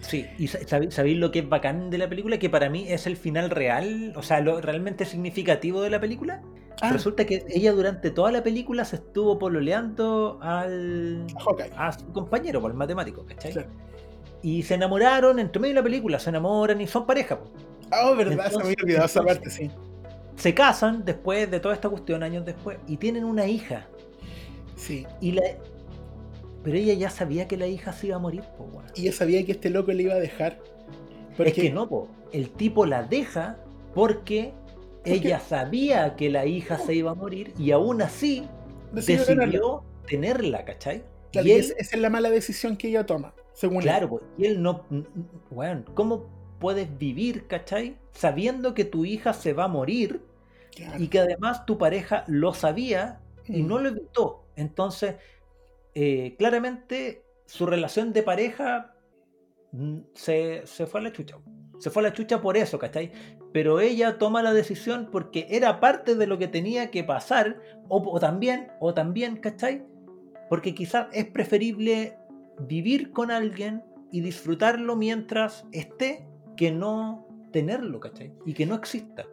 Sí, 0.01 0.27
y 0.39 0.47
¿sabéis 0.47 1.19
lo 1.19 1.31
que 1.31 1.41
es 1.41 1.49
bacán 1.49 1.91
de 1.91 1.99
la 1.99 2.09
película? 2.09 2.39
Que 2.39 2.49
para 2.49 2.71
mí 2.71 2.87
es 2.89 3.07
el 3.07 3.17
final 3.17 3.51
real, 3.51 4.15
o 4.17 4.23
sea, 4.23 4.41
lo 4.41 4.61
realmente 4.61 5.05
significativo 5.05 5.83
de 5.83 5.91
la 5.91 6.01
película. 6.01 6.43
Ah. 6.81 6.91
Resulta 6.91 7.27
que 7.27 7.45
ella 7.49 7.73
durante 7.73 8.11
toda 8.11 8.33
la 8.33 8.43
película 8.43 8.85
se 8.87 8.97
estuvo 8.97 9.39
pololeando 9.39 10.39
al 10.41 11.27
a 11.77 11.93
su 11.93 12.13
compañero, 12.13 12.61
por 12.61 12.71
el 12.71 12.77
matemático, 12.79 13.27
¿cachai? 13.27 13.67
Y 14.43 14.63
se 14.63 14.75
enamoraron 14.75 15.39
entre 15.39 15.61
medio 15.61 15.75
de 15.75 15.81
la 15.81 15.85
película, 15.85 16.19
se 16.19 16.31
enamoran 16.31 16.81
y 16.81 16.87
son 16.87 17.07
pareja. 17.07 17.39
Ah, 17.91 18.09
oh, 18.11 18.17
verdad, 18.17 18.51
se 18.51 18.59
me 18.59 18.65
había 18.65 18.77
olvidado 18.83 19.07
esa 19.07 19.23
parte, 19.23 19.51
sí. 19.51 19.71
Se 20.37 20.55
casan 20.55 21.05
después 21.05 21.51
de 21.51 21.61
toda 21.61 21.75
esta 21.75 21.89
cuestión, 21.89 22.23
años 22.23 22.45
después, 22.45 22.79
y 22.87 22.97
tienen 22.97 23.25
una 23.25 23.47
hija. 23.47 23.87
Sí. 24.77 25.07
Y 25.21 25.33
la... 25.33 25.43
Pero 26.63 26.77
ella 26.77 26.95
ya 26.95 27.11
sabía 27.11 27.49
que 27.49 27.57
la 27.57 27.67
hija 27.67 27.93
se 27.93 28.09
iba 28.09 28.17
a 28.17 28.19
morir, 28.19 28.43
po, 28.57 28.71
Y 28.95 29.03
ella 29.03 29.13
sabía 29.13 29.45
que 29.45 29.53
este 29.53 29.71
loco 29.71 29.93
le 29.93 30.05
iba 30.05 30.15
a 30.15 30.19
dejar. 30.19 30.59
Es 31.39 31.55
que... 31.55 31.71
no, 31.71 31.89
po. 31.89 32.09
El 32.33 32.51
tipo 32.51 32.87
la 32.87 33.03
deja 33.03 33.59
porque 33.95 34.53
ella 35.05 35.41
sabía 35.41 36.15
que 36.17 36.31
la 36.31 36.47
hija 36.47 36.79
se 36.79 36.95
iba 36.95 37.11
a 37.11 37.15
morir 37.15 37.53
y 37.59 37.73
aún 37.73 38.03
así 38.03 38.45
decidió, 38.93 39.83
tenerla, 40.07 40.65
¿cachai? 40.65 41.03
y 41.33 41.51
esa 41.53 41.75
es 41.79 41.97
la 41.97 42.11
mala 42.11 42.31
decisión 42.31 42.77
que 42.77 42.89
ella 42.89 43.07
toma 43.07 43.33
claro, 43.81 44.21
y 44.39 44.47
él 44.47 44.63
no. 44.63 44.85
Bueno, 45.51 45.85
¿cómo 45.95 46.27
puedes 46.61 46.97
vivir, 46.99 47.49
cachai? 47.49 47.97
Sabiendo 48.13 48.75
que 48.75 48.85
tu 48.85 49.05
hija 49.05 49.33
se 49.33 49.53
va 49.53 49.65
a 49.65 49.69
morir 49.69 50.23
y 50.99 51.09
que 51.09 51.19
además 51.19 51.67
tu 51.67 51.79
pareja 51.79 52.25
lo 52.29 52.55
sabía 52.55 53.21
y 53.47 53.63
no 53.63 53.79
mm. 53.79 53.83
lo 53.83 53.89
evitó. 53.89 54.45
Entonces, 54.55 55.17
eh, 55.95 56.37
claramente 56.39 57.25
su 57.47 57.67
relación 57.67 58.13
de 58.13 58.23
pareja 58.23 58.95
mm, 59.73 59.99
se, 60.15 60.63
se, 60.67 60.87
fue 60.87 61.01
a 61.01 61.05
la 61.05 61.13
chucha. 61.13 61.39
Se 61.79 61.91
fue 61.91 62.03
a 62.03 62.09
la 62.09 62.13
chucha 62.13 62.41
por 62.41 62.57
eso, 62.57 62.79
¿cachai? 62.79 63.11
Pero 63.53 63.81
ella 63.81 64.19
toma 64.19 64.43
la 64.43 64.53
decisión 64.53 65.09
porque 65.11 65.47
era 65.51 65.81
parte 65.81 66.15
de 66.15 66.27
lo 66.27 66.39
que 66.39 66.47
tenía 66.47 66.91
que 66.91 67.03
pasar, 67.03 67.61
o, 67.89 67.99
o 67.99 68.21
también, 68.21 68.71
o 68.81 68.95
también, 68.95 69.39
¿cachai? 69.39 69.83
Porque 70.49 70.75
quizás 70.75 71.09
es 71.13 71.25
preferible 71.25 72.19
vivir 72.61 73.13
con 73.13 73.31
alguien 73.31 73.83
y 74.13 74.21
disfrutarlo 74.21 74.95
mientras 74.95 75.65
esté 75.73 76.30
que 76.61 76.71
no 76.71 77.27
tenerlo, 77.53 77.99
¿cachai? 78.01 78.35
Y 78.45 78.53
que 78.53 78.67
no 78.67 78.75
exista. 78.75 79.25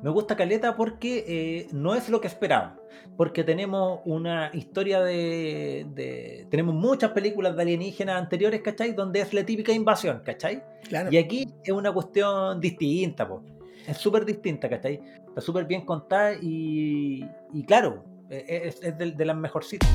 Me 0.00 0.08
gusta 0.08 0.34
Caleta 0.34 0.78
porque 0.78 1.26
eh, 1.28 1.68
no 1.72 1.94
es 1.94 2.08
lo 2.08 2.22
que 2.22 2.26
esperaba. 2.26 2.78
Porque 3.18 3.44
tenemos 3.44 4.00
una 4.06 4.50
historia 4.54 5.02
de, 5.02 6.46
Tenemos 6.50 6.74
muchas 6.74 7.10
películas 7.10 7.54
de 7.54 7.60
alienígenas 7.60 8.16
anteriores, 8.16 8.62
¿cachai? 8.62 8.94
Donde 8.94 9.20
es 9.20 9.34
la 9.34 9.44
típica 9.44 9.72
invasión, 9.72 10.22
¿cachai? 10.24 10.62
Y 11.10 11.18
aquí 11.18 11.46
es 11.62 11.70
una 11.70 11.92
cuestión 11.92 12.58
distinta, 12.62 13.28
po. 13.28 13.42
Es 13.86 13.98
súper 13.98 14.24
distinta, 14.24 14.66
¿cachai? 14.66 15.02
Está 15.28 15.42
súper 15.42 15.66
bien 15.66 15.84
contada 15.84 16.32
y, 16.40 17.28
y 17.52 17.62
claro, 17.64 18.02
e, 18.30 18.62
es, 18.68 18.82
es 18.82 18.96
de, 18.96 19.10
de 19.12 19.24
las 19.26 19.36
mejorcitas. 19.36 19.86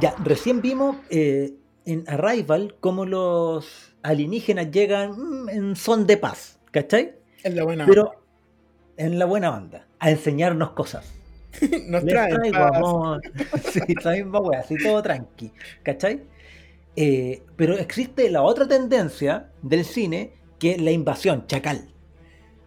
Ya, 0.00 0.14
recién 0.24 0.62
vimos 0.62 0.96
eh, 1.10 1.52
en 1.84 2.08
Arrival 2.08 2.76
cómo 2.80 3.04
los 3.04 3.89
alienígenas 4.02 4.70
llegan 4.70 5.12
mm, 5.12 5.48
en 5.48 5.76
son 5.76 6.06
de 6.06 6.16
paz, 6.16 6.58
¿cachai? 6.70 7.14
En 7.42 7.56
la 7.56 7.64
buena 7.64 7.86
Pero 7.86 8.12
en 8.96 9.18
la 9.18 9.24
buena 9.24 9.50
banda, 9.50 9.86
a 9.98 10.10
enseñarnos 10.10 10.72
cosas. 10.72 11.10
Nos 11.86 12.04
traen 12.04 12.54
amor. 12.54 13.20
sí, 13.72 13.80
la 14.04 14.12
misma 14.12 14.40
wea, 14.40 14.60
así 14.60 14.76
todo 14.76 15.02
tranqui, 15.02 15.52
¿cachai? 15.82 16.22
Eh, 16.96 17.42
pero 17.56 17.78
existe 17.78 18.30
la 18.30 18.42
otra 18.42 18.66
tendencia 18.66 19.50
del 19.62 19.84
cine 19.84 20.32
que 20.58 20.72
es 20.72 20.80
la 20.80 20.90
invasión, 20.90 21.46
chacal. 21.46 21.88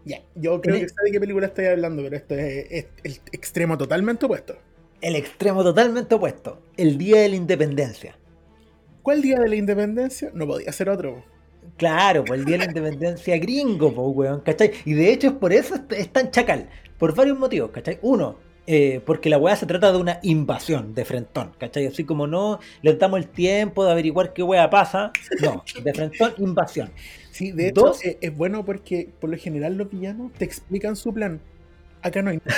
Ya, 0.06 0.22
yo 0.36 0.60
creo 0.60 0.80
que 0.80 0.89
sé 0.89 0.96
de 1.04 1.12
qué 1.12 1.19
película 1.19 1.48
estoy 1.48 1.65
hablando, 1.65 2.04
pero 2.04 2.15
esto 2.15 2.36
es 2.36 2.88
el 3.04 3.19
extremo 3.32 3.78
totalmente 3.78 4.26
opuesto 4.26 4.58
el 5.04 5.17
extremo 5.17 5.63
totalmente 5.63 6.15
opuesto, 6.15 6.62
el 6.78 6.98
Día 6.98 7.19
de 7.19 7.30
la 7.30 7.36
Independencia. 7.36 8.17
¿Cuál 9.04 9.21
Día 9.21 9.37
de 9.37 9.49
la 9.49 9.56
Independencia? 9.58 10.31
No 10.33 10.47
podía 10.47 10.71
ser 10.71 10.89
otro. 10.89 11.23
Claro, 11.75 12.23
pues 12.23 12.39
el 12.39 12.45
Día 12.45 12.58
de 12.58 12.65
la 12.65 12.71
Independencia 12.71 13.37
gringo, 13.37 13.93
pues, 13.93 14.08
weón, 14.15 14.39
¿cachai? 14.39 14.71
Y 14.85 14.93
de 14.93 15.12
hecho 15.12 15.27
es 15.27 15.33
por 15.33 15.51
eso 15.51 15.75
es 15.89 16.10
tan 16.10 16.31
chacal, 16.31 16.69
por 16.97 17.13
varios 17.13 17.37
motivos, 17.37 17.71
¿cachai? 17.71 17.99
Uno, 18.01 18.37
eh, 18.65 19.01
porque 19.06 19.29
la 19.29 19.37
weá 19.37 19.58
se 19.58 19.65
trata 19.65 19.91
de 19.91 19.97
una 19.97 20.19
invasión 20.23 20.95
de 20.95 21.04
frentón, 21.04 21.51
¿cachai? 21.60 21.85
Así 21.87 22.06
como 22.06 22.27
no 22.27 22.60
le 22.81 22.95
damos 22.95 23.19
el 23.19 23.27
tiempo 23.27 23.83
de 23.83 23.91
averiguar 23.91 24.31
qué 24.31 24.41
weá 24.41 24.69
pasa, 24.69 25.12
no, 25.41 25.65
de 25.83 25.93
frentón, 25.93 26.33
invasión. 26.37 26.89
Sí, 27.31 27.51
de 27.51 27.69
hecho 27.69 27.93
eh, 28.06 28.17
es 28.21 28.37
bueno 28.37 28.63
porque 28.63 29.10
por 29.19 29.29
lo 29.29 29.37
general 29.37 29.75
los 29.75 29.89
villanos 29.89 30.31
te 30.33 30.45
explican 30.45 30.95
su 30.95 31.13
plan. 31.13 31.41
Acá 32.01 32.21
no 32.21 32.29
hay. 32.29 32.39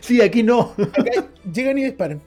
Sí, 0.00 0.20
aquí 0.20 0.42
no. 0.42 0.74
llegan 1.52 1.78
y 1.78 1.84
disparan. 1.84 2.20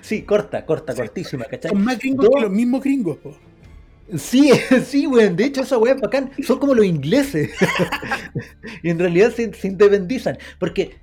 Sí, 0.00 0.22
corta, 0.22 0.64
corta, 0.66 0.94
cortísima, 0.94 1.44
¿cachai? 1.44 1.70
Son 1.70 1.82
más 1.82 1.98
gringos 1.98 2.28
que 2.28 2.40
los 2.40 2.50
mismos 2.50 2.82
gringos, 2.82 3.18
po. 3.18 3.36
Sí, 4.16 4.50
sí, 4.84 5.06
weón. 5.06 5.36
De 5.36 5.44
hecho, 5.44 5.62
esa 5.62 5.78
weá 5.78 5.94
es 5.94 6.00
bacán. 6.00 6.30
Son 6.42 6.58
como 6.58 6.74
los 6.74 6.84
ingleses. 6.84 7.50
y 8.82 8.90
en 8.90 8.98
realidad 8.98 9.30
se, 9.32 9.52
se 9.54 9.68
independizan. 9.68 10.38
Porque 10.58 10.96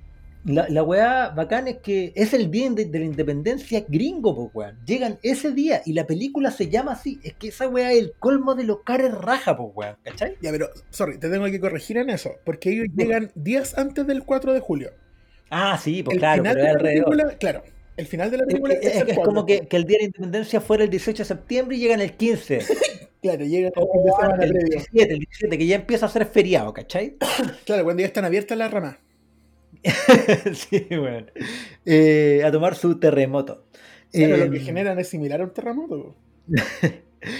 la, 0.44 0.68
la 0.68 0.82
weá 0.82 1.30
bacán 1.30 1.68
es 1.68 1.78
que 1.78 2.12
es 2.14 2.32
el 2.34 2.50
día 2.50 2.70
de, 2.70 2.84
de 2.84 2.98
la 2.98 3.04
independencia 3.06 3.84
gringo, 3.88 4.34
pues 4.34 4.50
weón. 4.54 4.78
Llegan 4.84 5.18
ese 5.22 5.52
día 5.52 5.82
y 5.86 5.92
la 5.94 6.06
película 6.06 6.50
se 6.50 6.68
llama 6.68 6.92
así. 6.92 7.20
Es 7.22 7.34
que 7.34 7.48
esa 7.48 7.68
weá 7.68 7.92
es 7.92 7.98
el 7.98 8.12
colmo 8.18 8.54
de 8.54 8.64
los 8.64 8.82
cares 8.84 9.12
raja, 9.12 9.56
pues 9.56 9.70
weón. 9.74 9.96
¿Cachai? 10.04 10.36
Ya, 10.40 10.50
pero, 10.50 10.68
sorry, 10.90 11.18
te 11.18 11.28
tengo 11.30 11.46
que 11.46 11.60
corregir 11.60 11.96
en 11.98 12.10
eso. 12.10 12.32
Porque 12.44 12.70
ellos 12.70 12.88
llegan 12.94 13.32
días 13.34 13.76
antes 13.78 14.06
del 14.06 14.24
4 14.24 14.52
de 14.52 14.60
julio. 14.60 14.90
Ah, 15.50 15.78
sí, 15.82 16.02
pues 16.02 16.16
El 16.16 16.20
claro, 16.20 16.42
final 16.42 16.54
pero 16.54 16.58
de 16.58 16.64
la 16.64 16.70
alrededor. 16.72 17.10
película, 17.10 17.38
claro, 17.38 17.62
el 17.98 18.06
final 18.06 18.30
de 18.30 18.36
la 18.38 18.42
Es, 18.44 18.46
película 18.48 18.74
es- 18.74 18.86
es, 18.86 19.02
el 19.02 19.08
es 19.10 19.14
4, 19.16 19.22
como 19.24 19.44
que, 19.46 19.66
que 19.68 19.76
el 19.76 19.84
día 19.84 19.96
de 19.98 20.02
la 20.04 20.06
independencia 20.06 20.60
fuera 20.62 20.84
el 20.84 20.90
18 20.90 21.18
de 21.22 21.26
septiembre 21.26 21.76
y 21.76 21.80
llegan 21.80 22.00
el 22.00 22.12
15. 22.14 22.60
Claro, 23.20 23.44
llegan 23.44 23.72
el 23.74 24.12
semana 24.16 24.44
el 24.44 24.50
previo. 24.52 24.68
17, 24.70 25.12
el 25.12 25.18
17, 25.18 25.58
que 25.58 25.66
ya 25.66 25.74
empieza 25.74 26.06
a 26.06 26.08
ser 26.08 26.24
feriado, 26.26 26.72
¿cachai? 26.72 27.16
Claro, 27.66 27.82
cuando 27.82 28.00
ya 28.00 28.06
están 28.06 28.24
abiertas 28.24 28.56
las 28.56 28.70
ramas. 28.70 28.96
sí, 30.54 30.86
weón. 30.90 31.30
Eh, 31.84 32.42
a 32.44 32.52
tomar 32.52 32.74
su 32.76 32.98
terremoto. 33.00 33.64
Claro, 34.12 34.34
Eh, 34.36 34.38
lo 34.46 34.50
que 34.52 34.60
generan 34.60 34.98
es 35.00 35.08
similar 35.08 35.40
a 35.40 35.44
un 35.44 35.52
terremoto. 35.52 36.14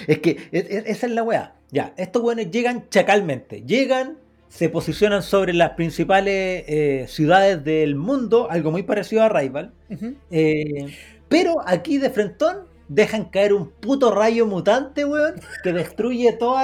Es 0.09 0.19
que 0.19 0.31
es- 0.51 0.67
es- 0.69 0.87
esa 0.87 1.07
es 1.07 1.13
la 1.13 1.23
weá. 1.23 1.55
Ya, 1.71 1.95
estos 1.97 2.23
weones 2.23 2.51
llegan 2.51 2.89
chacalmente. 2.91 3.63
Llegan, 3.65 4.19
se 4.49 4.69
posicionan 4.69 5.23
sobre 5.23 5.53
las 5.53 5.71
principales 5.71 6.65
eh, 6.67 7.05
ciudades 7.09 7.63
del 7.65 7.97
mundo, 7.97 8.51
algo 8.51 8.71
muy 8.71 8.83
parecido 8.83 9.23
a 9.23 9.29
Rival. 9.29 9.73
Eh, 10.31 10.87
pero 11.29 11.57
aquí 11.67 11.99
de 11.99 12.11
frentón 12.11 12.67
dejan 12.89 13.27
caer 13.27 13.53
un 13.53 13.71
puto 13.71 14.11
rayo 14.11 14.47
mutante, 14.47 15.05
weón, 15.05 15.35
que 15.63 15.73
destruye 15.73 16.33
todos 16.33 16.63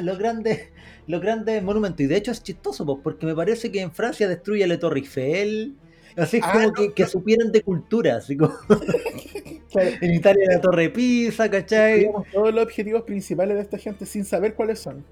los 0.00 0.18
grandes, 0.18 0.68
los 1.08 1.20
grandes 1.20 1.62
monumentos. 1.62 2.00
Y 2.00 2.06
de 2.06 2.16
hecho 2.16 2.30
es 2.30 2.42
chistoso, 2.42 2.86
pues, 2.86 2.98
porque 3.02 3.26
me 3.26 3.34
parece 3.34 3.70
que 3.72 3.80
en 3.80 3.92
Francia 3.92 4.28
destruye 4.28 4.66
la 4.66 4.78
Torre 4.78 5.00
Eiffel. 5.00 5.74
Así 6.16 6.38
es 6.38 6.44
Ah, 6.46 6.52
como 6.52 6.66
no, 6.68 6.72
que, 6.72 6.94
que 6.94 7.06
supieran 7.06 7.52
de 7.52 7.60
cultura, 7.62 8.16
así 8.16 8.36
como 8.38 8.54
en 9.74 10.14
Italia 10.14 10.44
la 10.48 10.60
Torre 10.60 10.88
Pisa, 10.90 11.50
¿cachai? 11.50 12.00
digamos, 12.00 12.26
todos 12.32 12.54
los 12.54 12.64
objetivos 12.64 13.02
principales 13.02 13.56
de 13.56 13.62
esta 13.62 13.76
gente 13.78 14.06
sin 14.06 14.24
saber 14.24 14.54
cuáles 14.54 14.78
son. 14.78 15.04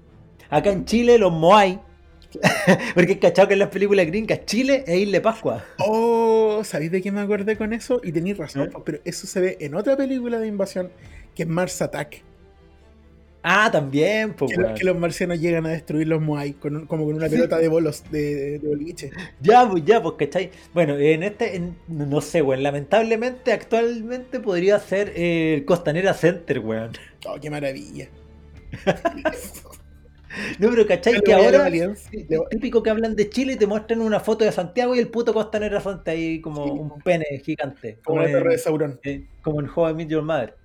Acá 0.49 0.71
en 0.71 0.85
Chile 0.85 1.17
los 1.17 1.31
Moai. 1.31 1.79
Porque 2.95 3.13
es 3.13 3.17
cachado 3.19 3.47
que 3.47 3.53
en 3.53 3.59
las 3.59 3.69
películas 3.69 4.05
gringas 4.07 4.45
Chile 4.45 4.83
es 4.87 4.97
Isla 4.97 5.21
Pascua. 5.21 5.63
Oh, 5.79 6.61
¿sabéis 6.63 6.91
de 6.91 7.01
qué 7.01 7.11
me 7.11 7.21
acordé 7.21 7.57
con 7.57 7.73
eso? 7.73 7.99
Y 8.03 8.11
tenéis 8.11 8.37
razón, 8.37 8.67
¿Eh? 8.67 8.71
po, 8.71 8.83
pero 8.83 8.99
eso 9.05 9.27
se 9.27 9.39
ve 9.41 9.57
en 9.59 9.75
otra 9.75 9.95
película 9.97 10.39
de 10.39 10.47
invasión 10.47 10.89
que 11.35 11.43
es 11.43 11.49
Mars 11.49 11.81
Attack. 11.81 12.23
Ah, 13.47 13.69
también, 13.71 14.33
pues, 14.33 14.57
Que, 14.75 14.83
los 14.83 14.97
marcianos 14.97 15.39
llegan 15.39 15.67
a 15.67 15.69
destruir 15.69 16.07
los 16.07 16.19
Moai 16.19 16.53
con 16.53 16.75
un- 16.77 16.85
como 16.87 17.05
con 17.05 17.13
una 17.13 17.29
Sí. 17.29 17.35
pelota 17.35 17.59
de 17.59 17.67
bolos 17.67 18.03
de, 18.09 18.57
de 18.57 18.67
boliche. 18.67 19.11
Ya, 19.39 19.69
pues, 19.69 19.85
ya, 19.85 20.01
pues, 20.01 20.15
¿cachai? 20.17 20.49
Bueno, 20.73 20.97
en 20.97 21.21
este, 21.21 21.55
en- 21.55 21.77
no 21.87 22.21
sé, 22.21 22.41
weón, 22.41 22.63
lamentablemente 22.63 23.53
actualmente 23.53 24.39
podría 24.39 24.79
ser 24.79 25.13
eh, 25.15 25.53
el 25.53 25.65
Costanera 25.65 26.15
Center, 26.15 26.57
weón. 26.57 26.91
Oh, 27.27 27.35
qué 27.39 27.51
maravilla. 27.51 28.07
No, 30.59 30.69
pero 30.69 30.85
¿cachai? 30.87 31.21
Que 31.21 31.33
ahora, 31.33 31.69
voy- 31.69 31.95
típico 32.49 32.81
que 32.83 32.89
hablan 32.89 33.15
de 33.15 33.29
Chile 33.29 33.53
y 33.53 33.55
te 33.57 33.67
muestran 33.67 34.01
una 34.01 34.19
foto 34.19 34.43
de 34.45 34.51
Santiago 34.51 34.95
y 34.95 34.99
el 34.99 35.07
puto 35.09 35.33
Costanera 35.33 35.79
Center 35.81 36.13
ahí 36.13 36.41
como 36.41 36.65
Sí. 36.65 36.71
un 36.71 37.01
pene 37.01 37.25
gigante. 37.43 37.99
Como 38.03 38.21
Como, 38.21 38.31
torre 38.31 38.49
de 38.49 38.53
en, 38.55 38.59
Sauron. 38.59 38.99
eh, 39.03 39.25
como 39.41 39.61
en 39.61 39.69
How 39.73 39.89
I 39.89 39.93
Met 39.93 40.09
Your 40.09 40.23
Mother. 40.23 40.55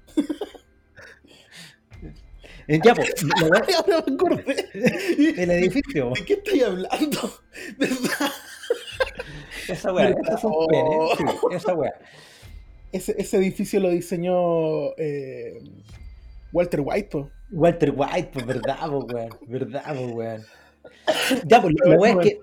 Eh, 2.69 2.81
ahora 2.85 3.05
me 4.07 4.15
acordé. 4.15 4.69
el 5.43 5.51
edificio. 5.51 6.13
¿De 6.15 6.25
qué 6.25 6.33
estoy 6.35 6.61
hablando? 6.63 7.33
¿Verdad? 7.79 8.31
Esa 9.69 9.93
weá, 9.93 10.07
¿Verdad? 10.07 10.21
ese 10.27 10.35
es 10.37 10.45
un 10.45 10.53
Oh. 10.55 10.67
pene, 10.69 11.31
sí, 11.51 11.57
esa 11.57 11.75
weá. 11.75 11.93
Ese, 12.93 13.15
ese 13.19 13.37
edificio 13.37 13.79
lo 13.81 13.91
diseñó 13.91 14.93
eh, 14.97 15.61
Walter 16.53 16.81
White. 16.83 17.27
Walter 17.53 17.93
White, 17.95 18.31
pues 18.33 18.47
verdad, 18.47 18.79
pues 18.89 19.05
weón. 19.13 19.31
Verdad, 19.47 19.83
pues 19.87 20.13
weón. 20.13 20.43
Ya, 21.47 21.61
pues 21.61 21.75
la 21.85 21.97
weá 21.97 22.13
es 22.13 22.19
que. 22.19 22.41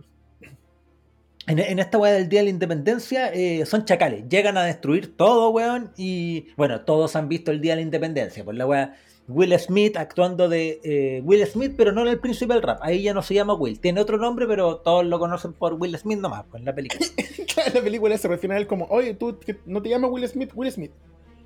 En, 1.48 1.60
en 1.60 1.80
esta 1.80 1.98
weá 1.98 2.12
del 2.12 2.28
Día 2.28 2.42
de 2.42 2.46
la 2.46 2.50
Independencia 2.50 3.32
eh, 3.34 3.66
son 3.66 3.86
chacales, 3.86 4.28
llegan 4.28 4.58
a 4.58 4.64
destruir 4.64 5.16
todo, 5.16 5.50
weón. 5.50 5.92
Y 5.96 6.48
bueno, 6.58 6.82
todos 6.82 7.16
han 7.16 7.30
visto 7.30 7.52
el 7.52 7.62
Día 7.62 7.74
de 7.74 7.78
la 7.78 7.82
Independencia. 7.84 8.44
Pues 8.44 8.58
la 8.58 8.66
weá, 8.66 8.96
Will 9.28 9.58
Smith 9.60 9.98
actuando 9.98 10.48
de 10.48 10.80
eh, 10.84 11.22
Will 11.24 11.46
Smith, 11.46 11.74
pero 11.78 11.92
no 11.92 12.02
en 12.02 12.08
el 12.08 12.20
príncipe 12.20 12.54
del 12.54 12.64
rap. 12.64 12.80
Ahí 12.82 13.02
ya 13.02 13.14
no 13.14 13.22
se 13.22 13.34
llama 13.34 13.54
Will, 13.54 13.80
tiene 13.80 14.02
otro 14.02 14.18
nombre, 14.18 14.48
pero 14.48 14.78
todos 14.78 15.06
lo 15.06 15.20
conocen 15.20 15.54
por 15.54 15.74
Will 15.74 15.98
Smith 15.98 16.20
nomás, 16.20 16.46
pues 16.50 16.62
en 16.62 16.66
la 16.66 16.76
película. 16.76 17.06
Claro, 17.54 17.72
la 17.74 17.82
película 17.82 18.18
se 18.20 18.28
refiere 18.28 18.54
a 18.54 18.60
él 18.60 18.68
como, 18.68 18.86
oye, 18.86 19.16
tú 19.16 19.40
que 19.40 19.58
no 19.66 19.82
te 19.82 19.90
llamas 19.90 20.12
Will 20.12 20.28
Smith, 20.28 20.52
Will 20.54 20.72
Smith. 20.72 20.92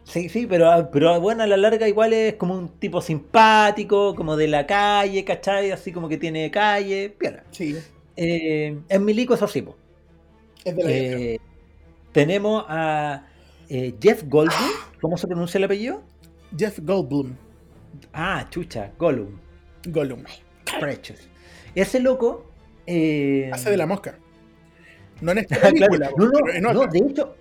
Sí, 0.03 0.29
sí, 0.29 0.47
pero, 0.47 0.89
pero 0.91 1.19
bueno, 1.21 1.43
a 1.43 1.47
la 1.47 1.57
larga 1.57 1.87
igual 1.87 2.11
es 2.13 2.35
como 2.35 2.55
un 2.57 2.79
tipo 2.79 3.01
simpático, 3.01 4.15
como 4.15 4.35
de 4.35 4.47
la 4.47 4.65
calle, 4.67 5.23
¿cachai? 5.23 5.71
Así 5.71 5.91
como 5.93 6.09
que 6.09 6.17
tiene 6.17 6.51
calle, 6.51 7.09
piola. 7.17 7.45
Sí, 7.51 7.85
Eh, 8.15 8.83
en 8.89 9.05
Milico 9.05 9.33
eso 9.35 9.47
sí, 9.47 9.61
po. 9.61 9.77
es 10.63 10.75
de 10.75 10.83
la. 10.83 10.91
Eh, 10.91 11.39
tenemos 12.11 12.65
a 12.67 13.27
eh, 13.69 13.97
Jeff 14.01 14.23
Goldblum, 14.27 14.75
¿cómo 15.01 15.17
se 15.17 15.27
pronuncia 15.27 15.57
el 15.57 15.65
apellido? 15.65 16.03
Jeff 16.57 16.79
Goldblum. 16.81 17.35
Ah, 18.13 18.47
chucha, 18.49 18.93
Gollum, 18.97 19.39
Gollum. 19.87 20.23
Precious. 20.79 21.29
Ese 21.75 21.99
loco... 21.99 22.51
eh, 22.85 23.49
Hace 23.53 23.69
de 23.71 23.77
la 23.77 23.85
mosca. 23.87 24.17
No 25.21 25.31
en 25.31 25.37
esta 25.39 25.57
claro, 25.57 25.75
película, 25.75 26.11
no, 26.17 26.29
no, 26.61 26.73
no, 26.73 26.87
de 26.87 26.99
hecho... 26.99 27.35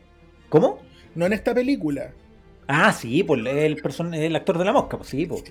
¿Cómo? 0.48 0.78
No 1.14 1.26
en 1.26 1.32
esta 1.32 1.54
película. 1.54 2.12
Ah, 2.72 2.92
sí, 2.92 3.22
pues 3.24 3.44
el, 3.44 3.76
person 3.76 4.14
el 4.14 4.36
actor 4.36 4.56
de 4.58 4.64
la 4.64 4.72
mosca, 4.72 4.96
pues 4.96 5.08
sí, 5.10 5.26
pues, 5.26 5.42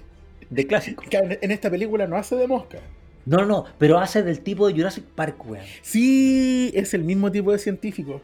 de 0.49 0.67
clásico. 0.67 1.03
En 1.11 1.51
esta 1.51 1.69
película 1.69 2.07
no 2.07 2.15
hace 2.15 2.35
de 2.35 2.47
mosca. 2.47 2.79
No, 3.25 3.45
no, 3.45 3.65
pero 3.77 3.99
hace 3.99 4.23
del 4.23 4.39
tipo 4.41 4.67
de 4.67 4.73
Jurassic 4.73 5.03
Park, 5.05 5.45
weón. 5.45 5.65
Sí, 5.81 6.71
es 6.73 6.93
el 6.93 7.03
mismo 7.03 7.31
tipo 7.31 7.51
de 7.51 7.59
científico. 7.59 8.21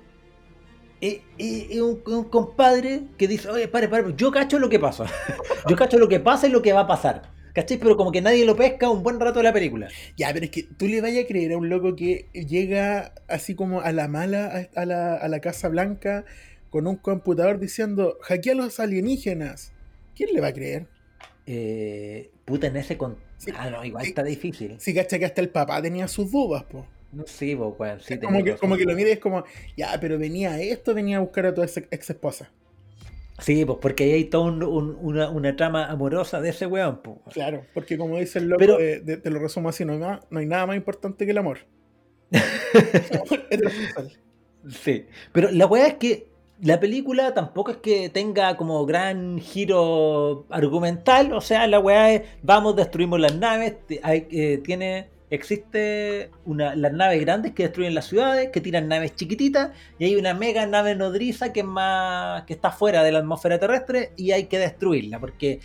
Es, 1.02 1.20
es- 1.38 1.68
es 1.72 1.82
un, 1.82 2.02
un 2.06 2.24
compadre 2.26 3.04
que 3.18 3.28
dice, 3.28 3.50
oye, 3.50 3.68
pare, 3.68 3.88
pare, 3.90 4.14
yo 4.16 4.32
cacho 4.32 4.60
lo 4.60 4.70
que 4.70 4.80
pasa. 4.80 5.06
yo 5.70 5.76
cacho 5.76 5.98
lo 6.00 6.08
que 6.08 6.20
pasa 6.20 6.48
y 6.48 6.52
lo 6.52 6.62
que 6.62 6.74
va 6.74 6.82
a 6.82 6.88
pasar. 6.88 7.34
¿Cachai? 7.54 7.78
Pero 7.78 7.96
como 7.96 8.12
que 8.12 8.22
nadie 8.22 8.46
lo 8.46 8.56
pesca 8.56 8.90
un 8.90 9.02
buen 9.04 9.20
rato 9.20 9.40
de 9.40 9.44
la 9.44 9.54
película. 9.54 9.88
Ya, 10.18 10.34
pero 10.34 10.46
es 10.46 10.52
que 10.52 10.64
tú 10.64 10.88
le 10.88 11.00
vayas 11.02 11.24
a 11.24 11.28
creer 11.28 11.54
a 11.54 11.58
un 11.58 11.70
loco 11.70 11.96
que 11.96 12.28
llega 12.34 13.14
así 13.30 13.56
como 13.56 13.80
a 13.82 13.92
la 13.94 14.08
mala 14.10 14.68
a 14.76 14.86
la, 14.86 15.16
a 15.16 15.28
la 15.30 15.40
Casa 15.40 15.70
Blanca 15.70 16.26
con 16.76 16.88
un 16.88 16.98
computador 16.98 17.58
diciendo 17.58 18.18
hackea 18.24 18.52
a 18.52 18.56
los 18.58 18.82
alienígenas. 18.82 19.72
¿Quién 20.14 20.34
le 20.34 20.42
va 20.42 20.48
a 20.48 20.54
creer? 20.54 20.88
Eh, 21.46 22.32
puta, 22.44 22.68
en 22.68 22.76
ese 22.76 22.98
con... 22.98 23.16
Sí, 23.38 23.50
ah, 23.58 23.70
no, 23.70 23.86
igual 23.86 24.04
sí. 24.04 24.10
está 24.10 24.24
difícil. 24.24 24.76
Si 24.78 24.94
cacha 24.94 25.18
que 25.18 25.24
hasta 25.24 25.40
el 25.40 25.48
papá 25.48 25.82
tenía 25.82 26.10
sus 26.10 26.30
dudas, 26.34 26.66
po. 26.66 26.86
No 27.14 27.26
sé, 27.26 27.56
po, 27.56 27.78
weón. 27.80 28.02
Sí, 28.02 28.18
como, 28.20 28.44
que, 28.44 28.58
como 28.58 28.76
que 28.76 28.84
lo 28.84 28.94
mira 28.94 29.08
y 29.08 29.14
es 29.14 29.20
como, 29.20 29.46
ya, 29.78 29.98
pero 30.02 30.20
venía 30.20 30.60
esto, 30.60 30.94
venía 30.94 31.16
a 31.16 31.20
buscar 31.22 31.46
a 31.46 31.54
tu 31.54 31.64
ex, 31.64 31.78
ex 31.78 32.10
esposa. 32.10 32.52
Sí, 33.40 33.64
pues 33.64 33.78
porque 33.82 34.04
ahí 34.04 34.12
hay 34.12 34.26
toda 34.26 34.44
un- 34.52 34.62
un- 34.64 34.98
una, 35.00 35.30
una 35.30 35.56
trama 35.56 35.86
amorosa 35.90 36.42
de 36.42 36.50
ese 36.50 36.66
weón, 36.66 37.02
po. 37.02 37.22
Claro, 37.32 37.64
porque 37.74 37.98
como 37.98 38.20
dice 38.20 38.40
el 38.40 38.48
loco, 38.50 38.60
Pero- 38.60 38.78
de- 38.78 39.00
de- 39.00 39.16
te 39.16 39.30
lo 39.30 39.40
resumo 39.40 39.70
así, 39.70 39.86
no 39.86 39.94
hay, 39.94 40.00
más- 40.00 40.20
no 40.30 40.40
hay 40.40 40.46
nada 40.46 40.66
más 40.66 40.76
importante 40.76 41.24
que 41.24 41.32
el 41.32 41.38
amor. 41.38 41.60
Sí. 44.68 45.06
Pero 45.32 45.52
la 45.52 45.68
weá 45.68 45.86
es 45.88 45.94
que 45.96 46.28
la 46.62 46.80
película 46.80 47.34
tampoco 47.34 47.72
es 47.72 47.78
que 47.78 48.10
tenga 48.10 48.56
como 48.58 48.86
gran 48.86 49.40
giro 49.40 50.46
argumental. 50.50 51.34
O 51.34 51.42
sea, 51.42 51.68
la 51.68 51.80
weá 51.80 52.12
es 52.14 52.22
vamos, 52.44 52.76
destruimos 52.76 53.20
las 53.20 53.36
naves. 53.36 53.76
hay- 54.04 54.28
eh, 54.32 54.62
tiene. 54.64 55.10
Existe 55.32 56.30
una, 56.46 56.76
las 56.76 56.94
naves 56.94 57.20
grandes 57.20 57.54
que 57.54 57.64
destruyen 57.64 57.96
las 57.96 58.06
ciudades, 58.06 58.50
que 58.52 58.62
tiran 58.62 58.88
naves 58.88 59.16
chiquititas, 59.16 59.72
y 59.98 60.06
hay 60.06 60.16
una 60.16 60.34
mega 60.36 60.66
nave 60.68 60.96
nodriza 60.96 61.52
que 61.52 61.62
es 61.62 61.66
más. 61.66 62.44
que 62.44 62.54
está 62.54 62.72
fuera 62.72 63.04
de 63.04 63.12
la 63.12 63.20
atmósfera 63.20 63.60
terrestre 63.60 64.12
y 64.16 64.32
hay 64.32 64.46
que 64.46 64.60
destruirla, 64.60 65.20
porque 65.20 65.60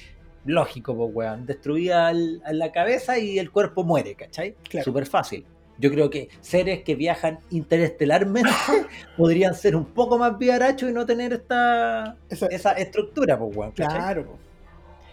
lógico, 0.46 0.96
pues 0.96 1.10
weón, 1.14 1.44
destruía 1.46 2.08
al- 2.08 2.40
a 2.44 2.52
la 2.54 2.72
cabeza 2.72 3.18
y 3.18 3.38
el 3.38 3.50
cuerpo 3.50 3.84
muere, 3.84 4.14
¿cachai? 4.14 4.54
Claro. 4.68 4.84
Súper 4.84 5.06
fácil. 5.06 5.44
Yo 5.80 5.90
creo 5.90 6.10
que 6.10 6.28
seres 6.42 6.82
que 6.82 6.94
viajan 6.94 7.38
interestelarmente 7.50 8.50
podrían 9.16 9.54
ser 9.54 9.74
un 9.74 9.86
poco 9.86 10.18
más 10.18 10.38
viarachos 10.38 10.90
y 10.90 10.92
no 10.92 11.06
tener 11.06 11.32
esta 11.32 12.16
Esa- 12.28 12.46
esa 12.48 12.72
estructura, 12.72 13.38
pues, 13.38 13.56
weón. 13.56 13.72
claro, 13.72 14.26
po. 14.26 14.38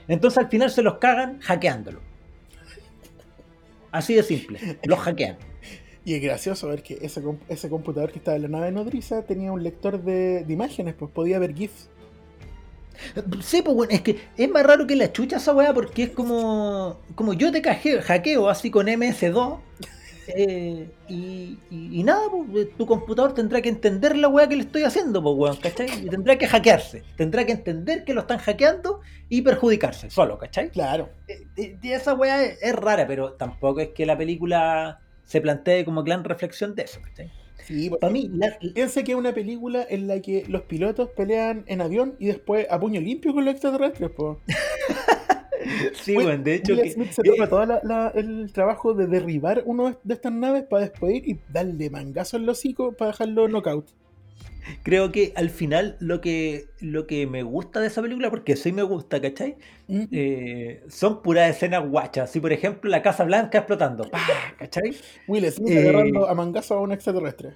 Entonces 0.09 0.38
al 0.38 0.49
final 0.49 0.70
se 0.70 0.82
los 0.82 0.95
cagan 0.99 1.39
hackeándolo. 1.41 1.99
Así 3.91 4.13
de 4.13 4.24
simple, 4.24 4.78
los 4.84 4.99
hackean. 4.99 5.38
Y 6.05 6.13
es 6.15 6.22
gracioso 6.22 6.68
ver 6.70 6.84
que 6.84 6.97
ese, 7.01 7.22
comp- 7.24 7.39
ese 7.49 7.70
computador 7.70 8.11
que 8.11 8.20
estaba 8.20 8.36
en 8.38 8.43
la 8.43 8.47
nave 8.49 8.72
nodriza 8.72 9.24
tenía 9.24 9.51
un 9.51 9.63
lector 9.63 10.01
de, 10.01 10.43
de 10.45 10.53
imágenes, 10.53 10.93
pues 10.97 11.11
podía 11.11 11.39
ver 11.39 11.53
GIFs. 11.53 11.89
Sí, 13.43 13.61
pues 13.61 13.76
bueno, 13.76 13.93
es 13.93 14.01
que 14.01 14.18
es 14.38 14.49
más 14.49 14.63
raro 14.63 14.88
que 14.88 14.95
la 14.95 15.11
chucha 15.11 15.38
esa 15.38 15.53
weá 15.53 15.74
porque 15.74 16.03
es 16.03 16.09
como. 16.11 16.97
Como 17.15 17.34
yo 17.34 17.51
te 17.51 17.61
cajeo, 17.61 18.01
hackeo 18.01 18.49
así 18.49 18.72
con 18.72 18.88
MS2. 18.88 19.59
Eh, 20.36 20.90
y, 21.08 21.58
y- 21.70 22.00
y 22.00 22.04
nada, 22.04 22.22
pues, 22.52 22.68
tu 22.78 22.86
computador 22.86 23.34
tendrá 23.34 23.62
que 23.62 23.70
entender 23.70 24.18
la 24.18 24.28
weá 24.28 24.48
que 24.50 24.56
le 24.56 24.64
estoy 24.64 24.84
haciendo, 24.84 25.22
pues 25.24 25.36
weón, 25.38 25.56
¿cachai? 25.58 25.88
Y 26.06 26.10
tendrá 26.10 26.38
que 26.38 26.48
hackearse. 26.48 27.04
Tendrá 27.16 27.46
que 27.46 27.54
entender 27.54 28.04
que 28.04 28.14
lo 28.14 28.22
están 28.22 28.40
hackeando 28.40 29.02
y 29.30 29.42
perjudicarse 29.42 30.10
solo, 30.10 30.38
¿cachai? 30.38 30.70
Claro. 30.72 31.10
Eh, 31.28 31.46
eh, 31.58 31.78
y 31.82 31.92
esa 31.92 32.14
weá 32.14 32.44
es, 32.44 32.62
es 32.62 32.76
rara, 32.76 33.08
pero 33.08 33.34
tampoco 33.34 33.80
es 33.82 33.90
que 33.90 34.06
la 34.06 34.18
película 34.18 35.00
se 35.24 35.42
plantee 35.42 35.84
como 35.86 36.04
gran 36.04 36.24
reflexión 36.24 36.76
de 36.76 36.84
eso, 36.84 37.02
¿cachai? 37.02 37.32
Sí, 37.66 37.90
pues, 37.90 38.00
Para 38.00 38.14
mí, 38.14 38.30
la- 38.34 38.58
Piensa 38.74 39.04
que 39.04 39.12
es 39.12 39.18
una 39.18 39.34
película 39.34 39.86
en 39.90 40.08
la 40.08 40.22
que 40.22 40.46
los 40.48 40.62
pilotos 40.64 41.10
pelean 41.18 41.64
en 41.68 41.82
avión 41.82 42.16
y 42.20 42.28
después 42.28 42.66
a 42.70 42.80
puño 42.80 43.02
limpio 43.02 43.34
con 43.34 43.44
los 43.44 43.54
extraterrestres, 43.54 44.10
po. 44.12 44.40
sí, 45.93 46.15
weón, 46.15 46.43
de 46.43 46.55
hecho 46.55 46.74
Will 46.74 46.84
que. 46.84 46.91
Smith 46.91 47.11
se 47.11 47.22
eh, 47.22 47.32
toma 47.32 47.47
todo 47.47 48.11
el 48.13 48.51
trabajo 48.51 48.93
de 48.93 49.07
derribar 49.07 49.63
uno 49.65 49.97
de 50.03 50.13
estas 50.13 50.32
naves 50.32 50.63
para 50.63 50.84
después 50.84 51.15
ir 51.15 51.30
y 51.30 51.39
darle 51.51 51.89
mangazo 51.89 52.38
al 52.38 52.47
hocico 52.47 52.93
para 52.93 53.11
dejarlo 53.11 53.47
knockout. 53.47 53.88
creo 54.84 55.11
que 55.11 55.34
al 55.36 55.49
final 55.49 55.95
lo 55.99 56.22
que, 56.22 56.68
lo 56.80 57.07
que 57.07 57.28
me 57.28 57.43
gusta 57.43 57.80
de 57.80 57.88
esa 57.88 58.01
película, 58.01 58.30
porque 58.30 58.55
sí 58.55 58.72
me 58.72 58.84
gusta, 58.84 59.22
¿cachai? 59.22 59.55
Mm. 59.88 60.03
Eh, 60.11 60.84
son 60.89 61.22
puras 61.22 61.49
escenas 61.49 61.88
guachas. 61.88 62.30
Así, 62.30 62.39
por 62.39 62.51
ejemplo, 62.51 62.89
la 62.89 63.01
Casa 63.01 63.24
Blanca 63.24 63.59
explotando. 63.59 64.09
¡Pah! 64.09 64.20
¿Cachai? 64.57 64.95
Will 65.28 65.49
Smith 65.51 65.72
eh, 65.72 65.89
agarrando 65.89 66.28
a 66.28 66.36
mangazo 66.36 66.76
a 66.76 66.82
un 66.82 66.91
extraterrestre. 66.91 67.53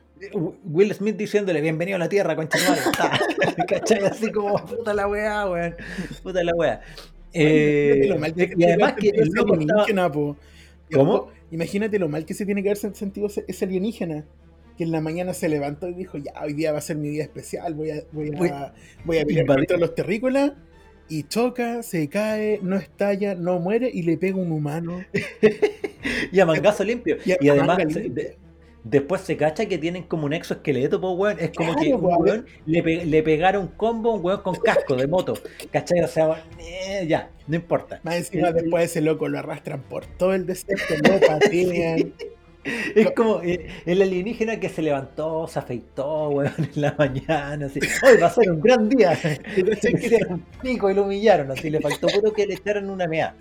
Will 0.64 0.94
Smith 0.94 1.18
diciéndole 1.18 1.62
bienvenido 1.62 1.98
a 1.98 2.00
la 2.00 2.10
Tierra, 2.10 2.36
concha 2.36 2.58
madre". 2.68 3.66
¿Cachai? 3.68 4.06
Así 4.06 4.32
como 4.32 4.56
puta 4.66 4.94
la 4.94 5.08
weá, 5.08 5.50
weón. 5.50 5.76
Puta 6.24 6.44
la 6.44 6.54
weá. 6.56 6.82
Imagínate 7.34 8.06
Eh, 8.06 8.08
lo 8.08 8.20
mal 8.20 8.34
que 8.34 8.48
se 8.48 8.54
y 8.54 8.56
tiene 8.56 8.74
además 8.74 8.94
que 8.94 9.10
haber 9.10 9.20
el 9.22 9.26
sentido 9.32 9.46
loco 9.46 9.54
ese 9.56 9.62
estaba... 9.62 9.82
alienígena, 9.84 10.12
po. 10.12 10.38
Y 10.90 10.94
¿Cómo? 10.96 11.14
después, 11.14 11.36
Imagínate 11.52 12.00
lo 12.00 12.10
mal 12.10 12.26
que 12.26 12.34
se 12.34 12.46
tiene 12.46 12.64
que 12.64 12.70
haber 12.70 12.78
sentido 12.78 13.28
ese, 13.28 13.46
ese 13.48 13.66
alienígena. 13.66 14.26
Que 14.78 14.86
en 14.86 14.92
la 14.92 15.02
mañana 15.02 15.34
se 15.34 15.50
levantó 15.50 15.90
y 15.90 15.94
dijo, 15.94 16.18
ya, 16.18 16.34
hoy 16.44 16.54
día 16.54 16.72
va 16.72 16.78
a 16.80 16.82
ser 16.82 16.96
mi 16.98 17.10
día 17.10 17.24
especial, 17.24 17.74
voy 17.74 17.92
a, 17.92 18.04
voy 18.14 18.30
a, 18.30 18.74
voy 19.06 19.18
a 19.20 19.26
pelear 19.26 19.42
invadir. 19.44 19.68
contra 19.68 19.78
los 19.78 19.94
terrícolas. 19.96 20.54
Y 21.10 21.24
choca, 21.24 21.84
se 21.84 22.08
cae, 22.08 22.60
no 22.64 22.78
estalla, 22.78 23.36
no 23.36 23.60
muere 23.60 23.90
y 23.94 24.04
le 24.04 24.18
pega 24.18 24.38
un 24.38 24.52
humano. 24.52 25.04
Y 26.32 26.40
a 26.40 26.46
mangazo 26.46 26.84
limpio. 26.84 27.18
Y 27.26 27.32
a 27.34 27.38
Y 27.42 27.50
además, 27.50 27.78
de- 27.78 28.38
después 28.84 29.22
se 29.22 29.38
cacha 29.38 29.66
que 29.68 29.78
tienen 29.78 30.04
como 30.04 30.26
un 30.26 30.34
exoesqueleto, 30.34 31.00
pues, 31.02 31.14
weón. 31.18 31.38
Es 31.40 31.52
como 31.56 31.74
Claro, 31.74 31.88
que 31.88 31.94
un 31.94 32.02
pues, 32.02 32.18
weón 32.20 32.46
le, 32.66 32.84
pe- 32.84 33.06
le 33.06 33.24
pegaron 33.24 33.62
un 33.64 33.68
combo 33.70 34.12
a 34.12 34.16
un 34.16 34.26
weón 34.26 34.42
con 34.42 34.56
casco 34.56 34.96
de 34.96 35.08
moto. 35.08 35.34
¿Cachai? 35.72 36.02
O 36.02 36.08
sea, 36.08 36.44
eh, 36.60 37.06
ya, 37.08 37.30
no 37.48 37.56
importa. 37.56 38.00
Más 38.04 38.16
encima 38.16 38.50
el- 38.50 38.56
después 38.56 38.86
ese 38.86 39.02
loco 39.02 39.28
lo 39.28 39.40
arrastran 39.40 39.82
por 39.84 40.06
todo 40.06 40.34
el 40.34 40.46
desierto, 40.46 40.94
lo 41.04 41.20
patean. 41.28 42.14
Es 42.64 43.12
como 43.12 43.42
eh, 43.42 43.68
el 43.86 44.02
alienígena 44.02 44.60
que 44.60 44.70
se 44.70 44.82
levantó, 44.82 45.48
se 45.48 45.60
afeitó, 45.60 46.30
weón, 46.30 46.54
en 46.58 46.82
la 46.82 46.96
mañana, 46.98 47.66
así. 47.66 47.80
Hoy 48.04 48.18
va 48.22 48.28
a 48.28 48.30
ser 48.30 48.52
un 48.52 48.62
gran 48.62 48.88
día. 48.88 49.18
¿Tú 49.56 49.66
cachai 49.66 49.94
Le 49.94 50.00
que, 50.10 50.26
un 50.30 50.46
pico 50.62 50.92
y 50.92 50.94
lo 50.94 51.04
humillaron, 51.04 51.50
así. 51.52 51.70
Le 51.70 51.82
faltó 51.82 52.08
puro 52.08 52.34
que 52.34 52.46
le 52.46 52.54
echaran 52.54 52.90
una 52.90 53.08
mea. 53.08 53.36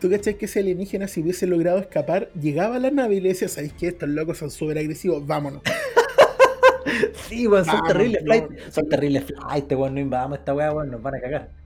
tú 0.00 0.10
cachai 0.10 0.36
que 0.36 0.44
ese 0.44 0.60
alienígena, 0.60 1.08
si 1.08 1.22
hubiese 1.22 1.46
logrado 1.46 1.78
escapar, 1.78 2.30
llegaba 2.34 2.76
a 2.76 2.78
la 2.78 2.90
nave 2.90 3.16
y 3.16 3.20
le 3.20 3.30
decía, 3.30 3.48
¿sabéis 3.48 3.72
que 3.72 3.88
estos 3.88 4.08
locos 4.08 4.38
son 4.38 4.50
súper 4.50 4.78
agresivos? 4.78 5.26
Vámonos. 5.26 5.62
Sí, 7.28 7.46
weón, 7.46 7.64
son 7.64 7.82
terribles 7.82 8.22
no. 8.22 8.26
flight. 8.26 8.44
Son 8.70 8.88
terribles 8.88 9.24
flight, 9.24 9.72
weón. 9.72 9.94
No 9.94 10.00
invadamos 10.00 10.38
esta 10.38 10.54
weá, 10.54 10.72
weón, 10.72 10.90
nos 10.92 11.02
van 11.02 11.16
a 11.16 11.20
cagar. 11.20 11.65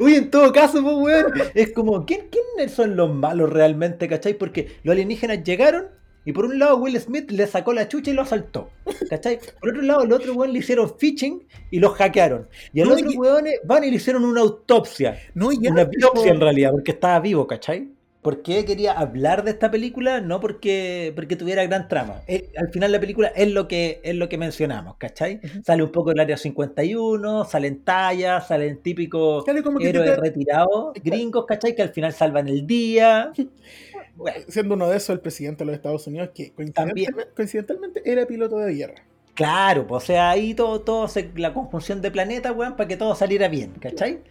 Uy, 0.00 0.14
en 0.14 0.30
todo 0.30 0.52
caso, 0.52 0.82
pues, 0.82 0.96
weón, 0.96 1.32
es 1.54 1.72
como, 1.72 2.04
¿quién, 2.06 2.28
¿quiénes 2.30 2.72
son 2.74 2.96
los 2.96 3.14
malos 3.14 3.50
realmente, 3.52 4.08
cachai? 4.08 4.34
Porque 4.34 4.76
los 4.82 4.92
alienígenas 4.92 5.42
llegaron 5.44 5.86
y 6.24 6.32
por 6.32 6.44
un 6.44 6.58
lado 6.58 6.76
Will 6.76 6.98
Smith 7.00 7.30
le 7.30 7.46
sacó 7.46 7.72
la 7.72 7.88
chucha 7.88 8.10
y 8.10 8.14
lo 8.14 8.22
asaltó, 8.22 8.70
cachai? 9.08 9.38
Por 9.60 9.70
otro 9.70 9.82
lado, 9.82 10.02
el 10.02 10.12
otro 10.12 10.34
weón 10.34 10.52
le 10.52 10.58
hicieron 10.58 10.92
phishing 10.98 11.42
y 11.70 11.78
los 11.78 11.94
hackearon. 11.94 12.48
Y 12.72 12.80
al 12.82 12.88
No, 12.88 12.94
otro 12.94 13.10
y- 13.10 13.16
weones 13.16 13.54
van 13.64 13.84
y 13.84 13.90
le 13.90 13.96
hicieron 13.96 14.24
una 14.24 14.40
autopsia. 14.40 15.18
No, 15.34 15.50
ya, 15.52 15.70
Una 15.70 15.84
biopsia 15.84 16.32
en 16.32 16.40
realidad, 16.40 16.72
porque 16.72 16.90
estaba 16.90 17.20
vivo, 17.20 17.46
¿cachai? 17.46 17.88
¿Por 18.22 18.42
qué 18.42 18.66
quería 18.66 18.92
hablar 18.92 19.44
de 19.44 19.50
esta 19.50 19.70
película? 19.70 20.20
No 20.20 20.40
porque, 20.40 21.12
porque 21.16 21.36
tuviera 21.36 21.64
gran 21.64 21.88
trama. 21.88 22.20
Eh, 22.26 22.50
al 22.58 22.70
final 22.70 22.92
la 22.92 23.00
película 23.00 23.28
es 23.28 23.50
lo 23.50 23.66
que, 23.66 24.00
es 24.04 24.14
lo 24.14 24.28
que 24.28 24.36
mencionamos, 24.36 24.96
¿cachai? 24.98 25.40
Sale 25.64 25.82
un 25.82 25.90
poco 25.90 26.10
del 26.10 26.20
área 26.20 26.36
51, 26.36 27.46
salen 27.46 27.82
tallas, 27.82 28.46
salen 28.48 28.82
típicos 28.82 29.48
te 29.78 29.88
héroes 29.88 30.16
retirados, 30.18 30.92
gringos, 31.02 31.46
¿cachai? 31.46 31.74
Que 31.74 31.82
al 31.82 31.90
final 31.90 32.12
salvan 32.12 32.48
el 32.48 32.66
día. 32.66 33.32
Bueno, 34.14 34.44
siendo 34.48 34.74
uno 34.74 34.88
de 34.88 34.96
esos 34.98 35.10
el 35.10 35.20
presidente 35.20 35.64
de 35.64 35.66
los 35.66 35.74
Estados 35.76 36.06
Unidos 36.06 36.30
que 36.34 36.52
coincidentalmente, 36.52 37.28
coincidentalmente 37.34 38.02
era 38.04 38.26
piloto 38.26 38.58
de 38.58 38.74
guerra. 38.74 39.02
claro, 39.34 39.86
pues, 39.86 40.02
o 40.04 40.06
sea, 40.06 40.30
ahí 40.30 40.54
todo, 40.54 40.82
todo 40.82 41.08
se- 41.08 41.30
la 41.36 41.54
conjunción 41.54 42.02
de 42.02 42.10
planetas, 42.10 42.54
weón, 42.54 42.76
para 42.76 42.88
que 42.88 42.96
todo 42.96 43.14
saliera 43.14 43.48
bien, 43.48 43.72
¿cachai? 43.80 44.22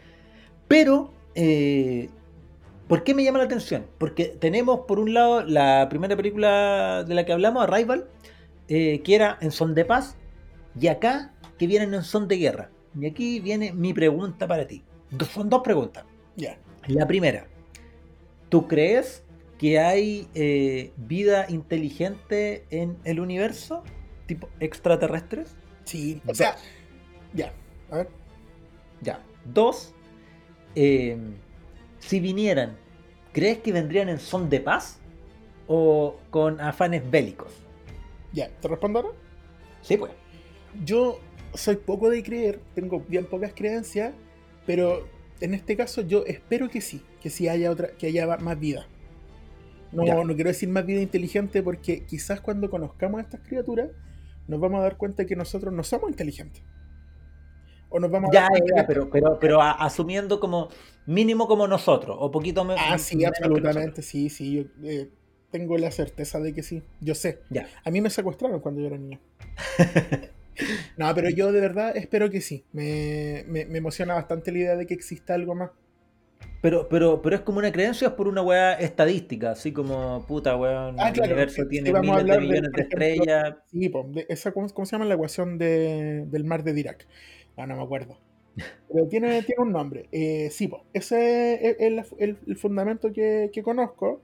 Pero, 0.67 1.13
eh, 1.35 2.09
¿por 2.89 3.03
qué 3.03 3.13
me 3.13 3.23
llama 3.23 3.37
la 3.37 3.45
atención? 3.45 3.85
Porque 3.99 4.25
tenemos, 4.25 4.81
por 4.87 4.99
un 4.99 5.13
lado, 5.13 5.43
la 5.45 5.87
primera 5.89 6.17
película 6.17 7.05
de 7.07 7.13
la 7.13 7.23
que 7.23 7.31
hablamos, 7.31 7.63
Arrival, 7.63 8.09
eh, 8.67 9.01
que 9.03 9.15
era 9.15 9.37
en 9.39 9.51
son 9.51 9.75
de 9.75 9.85
paz, 9.85 10.17
y 10.77 10.87
acá, 10.87 11.33
que 11.57 11.67
vienen 11.67 11.93
en 11.93 12.03
son 12.03 12.27
de 12.27 12.37
guerra. 12.37 12.71
Y 12.99 13.05
aquí 13.05 13.39
viene 13.39 13.71
mi 13.71 13.93
pregunta 13.93 14.47
para 14.47 14.67
ti. 14.67 14.83
Son 15.31 15.49
dos 15.49 15.61
preguntas. 15.63 16.03
Ya. 16.35 16.57
La 16.87 17.05
primera, 17.05 17.45
¿tú 18.49 18.67
crees 18.67 19.23
que 19.59 19.79
hay 19.79 20.27
eh, 20.33 20.91
vida 20.97 21.45
inteligente 21.47 22.65
en 22.71 22.97
el 23.03 23.19
universo? 23.19 23.83
¿Tipo 24.25 24.49
extraterrestres? 24.59 25.55
Sí, 25.83 26.21
o 26.25 26.33
sea, 26.33 26.55
ya. 27.33 27.53
A 27.91 27.97
ver. 27.97 28.09
Ya. 29.01 29.21
Dos, 29.45 29.93
eh, 30.75 31.17
si 31.99 32.19
vinieran, 32.19 32.77
¿crees 33.33 33.59
que 33.59 33.71
vendrían 33.71 34.09
en 34.09 34.19
son 34.19 34.49
de 34.49 34.59
paz 34.59 34.99
o 35.67 36.17
con 36.29 36.59
afanes 36.61 37.09
bélicos? 37.09 37.53
Ya, 38.33 38.49
¿te 38.61 38.67
respondo 38.67 38.99
ahora? 38.99 39.15
Sí, 39.81 39.97
pues. 39.97 40.11
Yo 40.85 41.19
soy 41.53 41.77
poco 41.77 42.09
de 42.09 42.21
creer, 42.23 42.59
tengo 42.75 43.03
bien 43.07 43.25
pocas 43.25 43.53
creencias, 43.55 44.13
pero 44.65 45.07
en 45.41 45.53
este 45.53 45.75
caso 45.75 46.01
yo 46.01 46.25
espero 46.25 46.69
que 46.69 46.81
sí, 46.81 47.01
que 47.21 47.29
sí 47.29 47.47
haya 47.47 47.71
otra, 47.71 47.89
que 47.97 48.07
haya 48.07 48.27
más 48.37 48.59
vida. 48.59 48.87
No, 49.91 50.05
Ya. 50.05 50.15
no 50.23 50.35
quiero 50.35 50.49
decir 50.49 50.69
más 50.69 50.85
vida 50.85 51.01
inteligente 51.01 51.63
porque 51.63 52.05
quizás 52.05 52.41
cuando 52.41 52.69
conozcamos 52.69 53.19
a 53.19 53.23
estas 53.23 53.41
criaturas 53.41 53.89
nos 54.47 54.59
vamos 54.59 54.79
a 54.79 54.83
dar 54.83 54.97
cuenta 54.97 55.25
que 55.25 55.35
nosotros 55.35 55.73
no 55.73 55.83
somos 55.83 56.09
inteligentes. 56.11 56.61
O 57.89 57.99
nos 57.99 58.11
vamos 58.11 58.29
a 58.29 58.33
Ya, 58.33 58.47
cuenta 58.47 58.75
ya, 58.75 58.87
pero, 58.87 59.09
pero, 59.09 59.39
pero 59.39 59.61
a- 59.61 59.71
asumiendo 59.71 60.39
como 60.39 60.69
mínimo 61.05 61.47
como 61.47 61.67
nosotros, 61.67 62.15
o 62.19 62.29
poquito 62.31 62.63
me- 62.63 62.75
Ah, 62.77 62.97
sí, 62.97 63.17
menos 63.17 63.33
absolutamente, 63.37 64.01
sí, 64.01 64.29
sí. 64.29 64.53
Yo 64.53 64.87
eh, 64.87 65.09
tengo 65.51 65.77
la 65.77 65.89
certeza 65.91 66.39
de 66.39 66.53
que 66.53 66.61
sí. 66.63 66.83
Yo 67.01 67.15
sé. 67.15 67.39
Ya. 67.49 67.67
A 67.83 67.89
mí 67.89 68.01
me 68.01 68.09
secuestraron 68.11 68.59
cuando 68.59 68.81
yo 68.81 68.87
era 68.87 68.97
niño. 68.97 69.19
no, 70.97 71.13
pero 71.15 71.29
yo 71.29 71.51
de 71.51 71.61
verdad 71.61 71.95
espero 71.95 72.29
que 72.29 72.41
sí. 72.41 72.63
Me, 72.73 73.43
me- 73.47 73.65
me 73.65 73.77
emociona 73.79 74.13
bastante 74.13 74.51
la 74.51 74.57
idea 74.59 74.75
de 74.75 74.85
que 74.85 74.93
exista 74.93 75.33
algo 75.33 75.55
más. 75.55 75.71
Pero, 76.61 76.89
pero, 76.89 77.21
pero 77.21 77.35
es 77.37 77.41
como 77.41 77.59
una 77.59 77.71
creencia, 77.71 78.09
es 78.09 78.13
por 78.13 78.27
una 78.27 78.41
weá 78.41 78.73
estadística, 78.73 79.51
así 79.51 79.71
como 79.71 80.25
puta 80.27 80.57
weón, 80.57 80.97
Ah, 80.99 81.07
el 81.07 81.13
claro, 81.13 81.31
universo 81.31 81.61
sí, 81.63 81.69
tiene 81.69 81.89
a 81.89 82.01
miles 82.01 82.25
de 82.25 82.39
millones 82.39 82.71
de 82.73 82.81
estrellas. 82.81 83.55
Sí, 83.71 83.87
po, 83.89 84.05
de 84.09 84.25
esa, 84.27 84.51
¿cómo, 84.51 84.67
cómo 84.69 84.85
se 84.85 84.91
llama 84.91 85.05
la 85.05 85.13
ecuación 85.15 85.57
de- 85.57 86.25
del 86.27 86.43
mar 86.43 86.63
de 86.63 86.73
Dirac? 86.73 87.07
Ah, 87.59 87.67
no 87.67 87.75
me 87.77 87.83
acuerdo. 87.83 88.17
Pero 88.91 89.07
tiene, 89.09 89.43
tiene 89.43 89.63
un 89.63 89.71
nombre. 89.73 90.09
Eh, 90.11 90.49
sí, 90.51 90.67
po, 90.69 90.85
ese 90.93 91.55
es 91.71 91.77
el, 91.79 92.03
el- 92.19 92.39
el 92.47 92.57
fundamento 92.57 93.13
que, 93.13 93.51
que 93.53 93.63
conozco. 93.63 94.23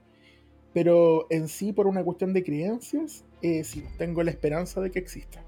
Pero 0.74 1.26
en 1.30 1.48
sí, 1.48 1.72
por 1.72 1.86
una 1.88 2.04
cuestión 2.04 2.32
de 2.34 2.44
creencias, 2.44 3.26
eh, 3.42 3.64
sí, 3.64 3.84
tengo 3.98 4.22
la 4.24 4.30
esperanza 4.32 4.80
de 4.82 4.90
que 4.92 5.00
exista. 5.00 5.46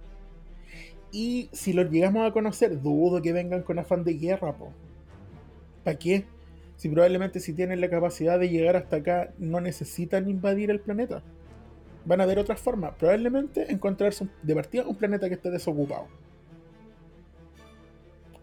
Y 1.10 1.50
si 1.52 1.72
los 1.74 1.90
llegamos 1.90 2.26
a 2.26 2.32
conocer, 2.32 2.80
dudo 2.80 3.20
que 3.22 3.32
vengan 3.34 3.62
con 3.62 3.78
afán 3.78 4.04
de 4.04 4.14
guerra, 4.14 4.56
po. 4.56 4.74
¿Para 5.82 5.98
qué? 5.98 6.26
Si 6.76 6.88
probablemente 6.88 7.40
si 7.40 7.54
tienen 7.54 7.80
la 7.80 7.90
capacidad 7.90 8.38
de 8.38 8.48
llegar 8.48 8.76
hasta 8.76 8.96
acá, 8.96 9.34
no 9.38 9.60
necesitan 9.60 10.28
invadir 10.28 10.70
el 10.70 10.80
planeta. 10.80 11.24
Van 12.04 12.20
a 12.20 12.24
haber 12.24 12.38
otras 12.40 12.60
formas. 12.60 12.94
Probablemente 12.98 13.72
encontrarse 13.72 14.28
de 14.42 14.54
partida 14.56 14.86
un 14.88 14.96
planeta 14.96 15.28
que 15.28 15.36
esté 15.36 15.50
desocupado. 15.50 16.08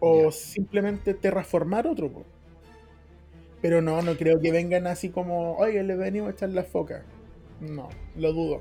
O 0.00 0.30
simplemente 0.30 1.14
terraformar 1.14 1.86
otro. 1.86 2.10
po. 2.12 2.24
Pero 3.62 3.82
no, 3.82 4.02
no 4.02 4.16
creo 4.16 4.40
que 4.40 4.52
vengan 4.52 4.86
así 4.86 5.08
como, 5.08 5.56
oye, 5.56 5.82
le 5.82 5.96
venimos 5.96 6.28
a 6.28 6.32
echar 6.32 6.50
la 6.50 6.64
foca. 6.64 7.04
No, 7.60 7.88
lo 8.16 8.32
dudo. 8.32 8.60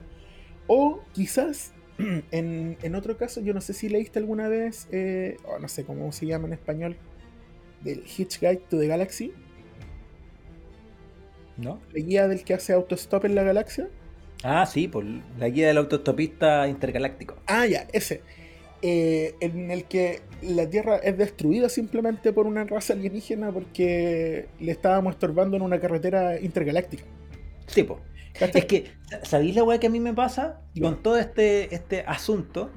O 0.68 1.02
quizás, 1.14 1.74
en, 2.32 2.78
en 2.82 2.96
otro 2.96 3.18
caso, 3.18 3.42
yo 3.42 3.54
no 3.54 3.62
sé 3.62 3.74
si 3.74 3.90
leíste 3.90 4.20
alguna 4.20 4.48
vez, 4.48 4.88
eh, 4.92 5.38
o 5.46 5.60
no 5.60 5.68
sé 5.68 5.84
cómo 5.84 6.12
se 6.12 6.26
llama 6.26 6.48
en 6.48 6.54
español, 6.54 6.98
del 7.82 8.04
Hitch 8.06 8.40
Guide 8.40 8.64
to 8.70 8.80
the 8.80 8.88
Galaxy? 8.88 9.34
¿No? 11.58 11.80
La 11.94 12.00
guía 12.00 12.28
del 12.28 12.44
que 12.44 12.54
hace 12.54 12.74
autostop 12.74 13.26
en 13.26 13.36
la 13.36 13.44
galaxia. 13.44 13.90
Ah, 14.44 14.66
sí, 14.66 14.88
por 14.88 15.06
la 15.06 15.50
guía 15.50 15.68
del 15.68 15.78
autostopista 15.78 16.68
intergaláctico. 16.68 17.36
Ah, 17.48 17.66
ya, 17.66 17.88
ese. 17.94 18.22
Eh, 18.82 19.36
en 19.40 19.72
el 19.72 19.86
que 19.86 20.22
la 20.42 20.70
Tierra 20.70 20.98
es 20.98 21.18
destruida 21.18 21.70
simplemente 21.70 22.34
por 22.34 22.46
una 22.46 22.66
raza 22.66 22.94
alienígena 22.94 23.52
porque 23.52 24.48
le 24.60 24.72
estábamos 24.72 25.14
estorbando 25.14 25.58
en 25.58 25.64
una 25.64 25.80
carretera 25.80 26.40
intergaláctica. 26.40 27.04
Sí, 27.68 27.84
pues. 27.84 28.00
Es 28.40 28.66
que, 28.66 28.92
¿sabéis 29.24 29.56
la 29.56 29.64
weá 29.64 29.80
que 29.80 29.88
a 29.88 29.90
mí 29.90 30.00
me 30.00 30.14
pasa 30.14 30.62
con 30.80 31.02
todo 31.02 31.18
este, 31.18 31.74
este 31.74 32.02
asunto? 32.02 32.70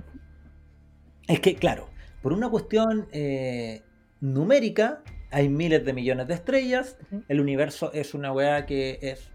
Es 1.26 1.40
que, 1.40 1.57
claro, 1.57 1.88
por 2.22 2.32
una 2.32 2.49
cuestión 2.49 3.09
eh, 3.12 3.82
numérica, 4.20 5.03
hay 5.30 5.49
miles 5.49 5.84
de 5.84 5.92
millones 5.92 6.28
de 6.28 6.34
estrellas, 6.34 6.96
el 7.28 7.40
universo 7.40 7.92
es 7.92 8.14
una 8.14 8.32
weá 8.32 8.66
que 8.66 8.99
es 9.03 9.30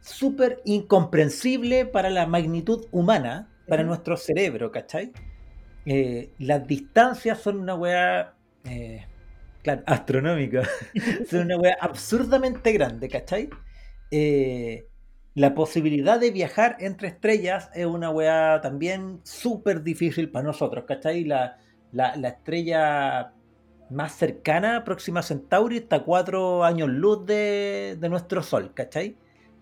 súper 0.00 0.60
incomprensible 0.64 1.86
para 1.86 2.10
la 2.10 2.26
magnitud 2.26 2.86
humana, 2.92 3.48
para 3.66 3.82
nuestro 3.82 4.16
cerebro, 4.16 4.70
¿cachai? 4.70 5.12
Eh, 5.86 6.32
las 6.38 6.66
distancias 6.66 7.40
son 7.40 7.60
una 7.60 7.76
weá, 7.76 8.34
eh, 8.64 9.06
claro, 9.62 9.84
astronómica, 9.86 10.62
son 11.30 11.42
una 11.42 11.56
weá 11.56 11.76
absurdamente 11.80 12.72
grande, 12.72 13.08
¿cachai? 13.08 13.48
Eh, 14.10 14.88
la 15.34 15.54
posibilidad 15.54 16.18
de 16.18 16.32
viajar 16.32 16.76
entre 16.80 17.06
estrellas 17.06 17.70
es 17.72 17.86
una 17.86 18.10
weá 18.10 18.60
también 18.62 19.20
súper 19.22 19.84
difícil 19.84 20.28
para 20.28 20.46
nosotros, 20.46 20.84
¿cachai? 20.88 21.24
La, 21.24 21.58
la, 21.92 22.28
estrella 22.28 23.32
más 23.88 24.12
cercana, 24.16 24.82
Próxima 24.82 25.22
Centauri, 25.22 25.76
está 25.76 25.96
a 25.96 26.04
cuatro 26.04 26.64
años 26.64 26.88
luz 26.88 27.24
de, 27.26 27.96
nuestro 28.10 28.42
Sol, 28.42 28.72
¿cachai? 28.74 29.16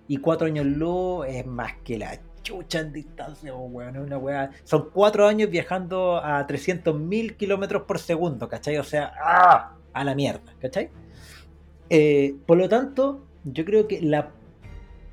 Y 0.09 0.19
cuatro 0.19 0.47
años 0.47 0.65
luz 0.65 1.27
es 1.29 1.45
más 1.45 1.75
que 1.85 1.99
la 1.99 2.19
chucha 2.45 2.79
en 2.79 2.93
distancia, 2.93 3.53
weón, 3.53 3.97
una 3.97 4.19
weá. 4.19 4.51
Son 4.63 4.91
cuatro 4.93 5.27
años 5.27 5.51
viajando 5.51 6.19
a 6.19 6.47
300.000 6.47 7.37
kilómetros 7.37 7.83
por 7.83 7.99
segundo, 7.99 8.49
¿cachai? 8.49 8.79
O 8.79 8.85
sea, 8.85 9.13
¡ah! 9.21 9.75
a 9.93 10.05
la 10.05 10.15
mierda, 10.15 10.55
¿cachai? 10.61 10.91
Eh, 11.91 12.37
por 12.47 12.59
lo 12.59 12.69
tanto, 12.69 13.25
yo 13.45 13.65
creo 13.65 13.89
que 13.89 14.01
la 14.01 14.31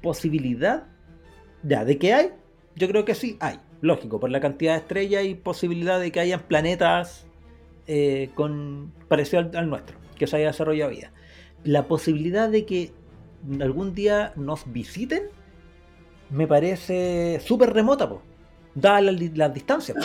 posibilidad, 0.03 0.83
de 1.63 1.97
que 1.97 2.13
hay, 2.13 2.31
yo 2.75 2.87
creo 2.87 3.05
que 3.05 3.15
sí, 3.15 3.37
hay. 3.39 3.59
Lógico, 3.81 4.19
por 4.19 4.29
la 4.29 4.39
cantidad 4.39 4.73
de 4.73 4.79
estrellas 4.79 5.25
y 5.25 5.33
posibilidad 5.33 5.99
de 5.99 6.11
que 6.11 6.19
hayan 6.19 6.41
planetas 6.41 7.25
eh, 7.87 8.29
con 8.35 8.93
parecido 9.07 9.49
al, 9.53 9.69
nuestro, 9.69 9.97
que 10.17 10.27
se 10.27 10.37
haya 10.37 10.47
desarrollado 10.47 10.91
vida. 10.91 11.11
La 11.63 11.87
posibilidad 11.87 12.49
de 12.49 12.65
que 12.65 12.91
algún 13.59 13.95
día 13.95 14.33
nos 14.35 14.71
visiten 14.71 15.23
me 16.31 16.47
parece 16.47 17.39
súper 17.39 17.73
remota, 17.73 18.09
po. 18.09 18.21
Dada 18.73 19.01
las 19.01 19.53
distancias, 19.53 19.97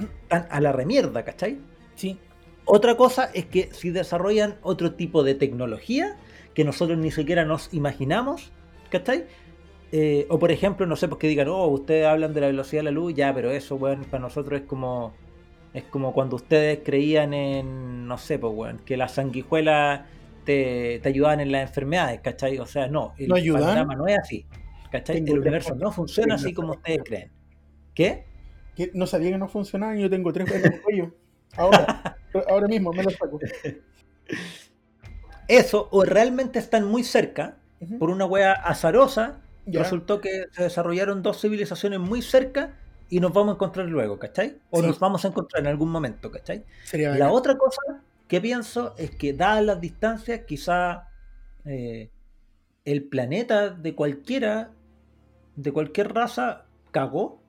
a 0.30 0.60
la 0.60 0.72
remierda, 0.72 1.24
¿cachai? 1.24 1.58
Sí. 1.94 2.18
Otra 2.64 2.96
cosa 2.96 3.30
es 3.32 3.46
que 3.46 3.70
si 3.72 3.90
desarrollan 3.90 4.56
otro 4.62 4.92
tipo 4.92 5.22
de 5.22 5.34
tecnología 5.34 6.16
que 6.52 6.64
nosotros 6.64 6.98
ni 6.98 7.10
siquiera 7.10 7.44
nos 7.44 7.72
imaginamos, 7.72 8.52
¿Cachai? 8.90 9.26
Eh, 9.92 10.26
o 10.28 10.38
por 10.38 10.50
ejemplo, 10.50 10.86
no 10.86 10.96
sé, 10.96 11.08
pues 11.08 11.18
que 11.18 11.28
digan, 11.28 11.48
oh, 11.48 11.66
ustedes 11.68 12.06
hablan 12.06 12.34
de 12.34 12.40
la 12.40 12.46
velocidad 12.48 12.80
de 12.80 12.84
la 12.84 12.90
luz, 12.90 13.14
ya, 13.14 13.32
pero 13.34 13.50
eso, 13.50 13.78
bueno, 13.78 14.04
para 14.10 14.22
nosotros 14.22 14.60
es 14.60 14.66
como 14.66 15.14
es 15.74 15.84
como 15.84 16.12
cuando 16.12 16.36
ustedes 16.36 16.80
creían 16.82 17.34
en, 17.34 18.06
no 18.06 18.16
sé, 18.18 18.38
pues, 18.38 18.54
bueno, 18.54 18.80
que 18.84 18.96
las 18.96 19.12
sanguijuelas 19.12 20.00
te, 20.44 20.98
te 21.02 21.08
ayudaban 21.08 21.40
en 21.40 21.52
las 21.52 21.68
enfermedades, 21.68 22.20
¿cachai? 22.20 22.58
O 22.58 22.66
sea, 22.66 22.88
no, 22.88 23.14
el 23.18 23.28
¿No 23.28 23.34
panorama 23.34 23.94
no 23.94 24.06
es 24.06 24.18
así, 24.18 24.46
¿cachai? 24.90 25.18
el 25.18 25.38
universo 25.38 25.74
no 25.74 25.92
funciona 25.92 26.36
así 26.36 26.52
como 26.52 26.72
ustedes 26.72 27.02
creen. 27.04 27.30
¿Qué? 27.94 28.24
No 28.94 29.06
sabía 29.06 29.30
que 29.30 29.38
no 29.38 29.48
funcionaba 29.48 29.96
y 29.96 30.02
yo 30.02 30.10
tengo 30.10 30.32
tres 30.32 30.50
en 30.52 30.72
el 30.72 30.80
cuello. 30.80 31.14
Ahora, 31.56 32.16
ahora 32.48 32.68
mismo 32.68 32.92
me 32.92 33.02
lo 33.02 33.10
saco. 33.10 33.40
Eso, 35.48 35.88
o 35.90 36.04
realmente 36.04 36.58
están 36.58 36.84
muy 36.84 37.02
cerca, 37.02 37.56
por 37.98 38.10
una 38.10 38.26
wea 38.26 38.52
azarosa, 38.52 39.40
resultó 39.66 40.20
que 40.20 40.44
se 40.52 40.64
desarrollaron 40.64 41.22
dos 41.22 41.40
civilizaciones 41.40 41.98
muy 42.00 42.22
cerca 42.22 42.74
y 43.08 43.20
nos 43.20 43.32
vamos 43.32 43.52
a 43.52 43.54
encontrar 43.54 43.86
luego, 43.86 44.18
¿cachai? 44.18 44.58
O 44.70 44.82
nos 44.82 44.98
vamos 44.98 45.24
a 45.24 45.28
encontrar 45.28 45.62
en 45.62 45.68
algún 45.68 45.90
momento, 45.90 46.30
¿cachai? 46.30 46.64
la 46.92 47.32
otra 47.32 47.56
cosa 47.56 47.80
que 48.28 48.40
pienso 48.40 48.94
es 48.98 49.10
que 49.10 49.32
dadas 49.32 49.64
las 49.64 49.80
distancias, 49.80 50.42
quizá 50.46 51.08
eh, 51.64 52.10
el 52.84 53.04
planeta 53.04 53.70
de 53.70 53.94
cualquiera, 53.94 54.70
de 55.58 55.72
cualquier 55.72 56.14
raza, 56.14 56.64
cagó 56.92 57.40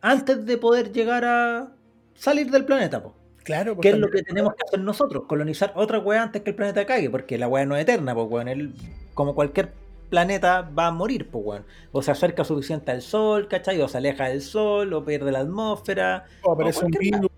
antes 0.00 0.46
de 0.46 0.56
poder 0.56 0.92
llegar 0.92 1.24
a 1.24 1.72
salir 2.14 2.50
del 2.50 2.64
planeta, 2.64 3.02
po. 3.02 3.14
Claro, 3.44 3.78
¿Qué 3.78 3.90
es 3.90 3.98
lo 3.98 4.10
que 4.10 4.22
tenemos 4.22 4.54
que 4.54 4.62
hacer 4.66 4.80
nosotros? 4.80 5.24
Colonizar 5.26 5.72
otra 5.74 5.98
wea 5.98 6.22
antes 6.22 6.42
que 6.42 6.50
el 6.50 6.56
planeta 6.56 6.84
caiga, 6.84 7.10
porque 7.10 7.38
la 7.38 7.48
wea 7.48 7.64
no 7.64 7.76
es 7.76 7.82
eterna, 7.82 8.14
pues 8.14 8.26
weón. 8.30 8.48
El, 8.48 8.74
como 9.14 9.34
cualquier 9.34 9.72
planeta 10.10 10.62
va 10.62 10.88
a 10.88 10.90
morir, 10.90 11.30
pues, 11.30 11.44
weón. 11.44 11.64
O 11.92 12.02
se 12.02 12.10
acerca 12.10 12.44
suficiente 12.44 12.90
al 12.90 13.00
sol, 13.00 13.48
¿cachai? 13.48 13.80
O 13.80 13.88
se 13.88 13.98
aleja 13.98 14.28
del 14.28 14.42
sol, 14.42 14.92
o 14.92 15.04
pierde 15.04 15.32
la 15.32 15.40
atmósfera. 15.40 16.26
O 16.42 16.52
aparece 16.52 16.84
un 16.84 16.90
virus. 16.90 17.30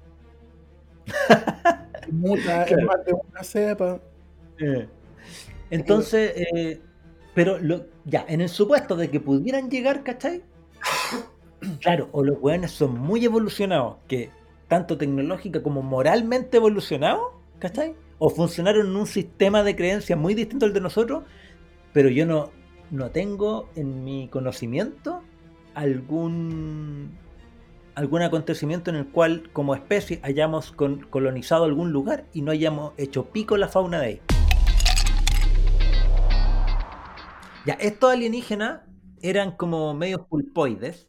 muta 2.11 2.65
es 2.65 2.83
más 2.83 3.05
de 3.05 3.13
una 3.13 3.45
cepa. 3.45 4.01
Eh. 4.59 4.89
Entonces, 5.71 6.33
eh, 6.37 6.81
pero 7.41 7.59
lo, 7.59 7.87
ya, 8.05 8.27
en 8.29 8.43
el 8.43 8.51
supuesto 8.51 8.97
de 8.97 9.09
que 9.11 9.19
pudieran 9.19 9.71
llegar, 9.71 10.05
¿cachai? 10.05 10.43
claro, 11.81 12.11
o 12.13 12.23
los 12.23 12.37
weones 12.39 12.71
son 12.71 12.99
muy 12.99 13.25
evolucionados, 13.25 13.97
que 14.09 14.29
tanto 14.69 14.99
tecnológica 14.99 15.63
como 15.63 15.81
moralmente 15.81 16.59
evolucionados, 16.59 17.23
¿cachai? 17.59 17.95
O 18.19 18.29
funcionaron 18.29 18.89
en 18.89 18.95
un 18.95 19.07
sistema 19.07 19.63
de 19.63 19.75
creencias 19.75 20.19
muy 20.19 20.35
distinto 20.35 20.67
al 20.67 20.75
de 20.75 20.83
nosotros, 20.83 21.25
pero 21.95 22.11
yo 22.11 22.27
no, 22.27 22.51
no 22.91 23.11
tengo 23.11 23.71
en 23.75 24.05
mi 24.05 24.29
conocimiento 24.29 25.23
algún 25.73 27.17
algún 27.95 28.21
acontecimiento 28.21 28.91
en 28.91 28.97
el 28.97 29.07
cual 29.07 29.49
como 29.55 29.75
especie 29.75 30.21
hayamos 30.23 30.73
colonizado 31.09 31.65
algún 31.65 31.91
lugar 31.91 32.27
y 32.35 32.43
no 32.43 32.53
hayamos 32.53 32.93
hecho 32.99 33.31
pico 33.31 33.57
la 33.57 33.69
fauna 33.69 33.99
de 33.99 34.07
ahí. 34.07 34.21
Ya, 37.67 37.75
estos 37.75 38.13
alienígenas 38.13 38.83
eran 39.23 39.53
como 39.53 39.93
medios 39.95 40.23
pulpoides, 40.27 41.09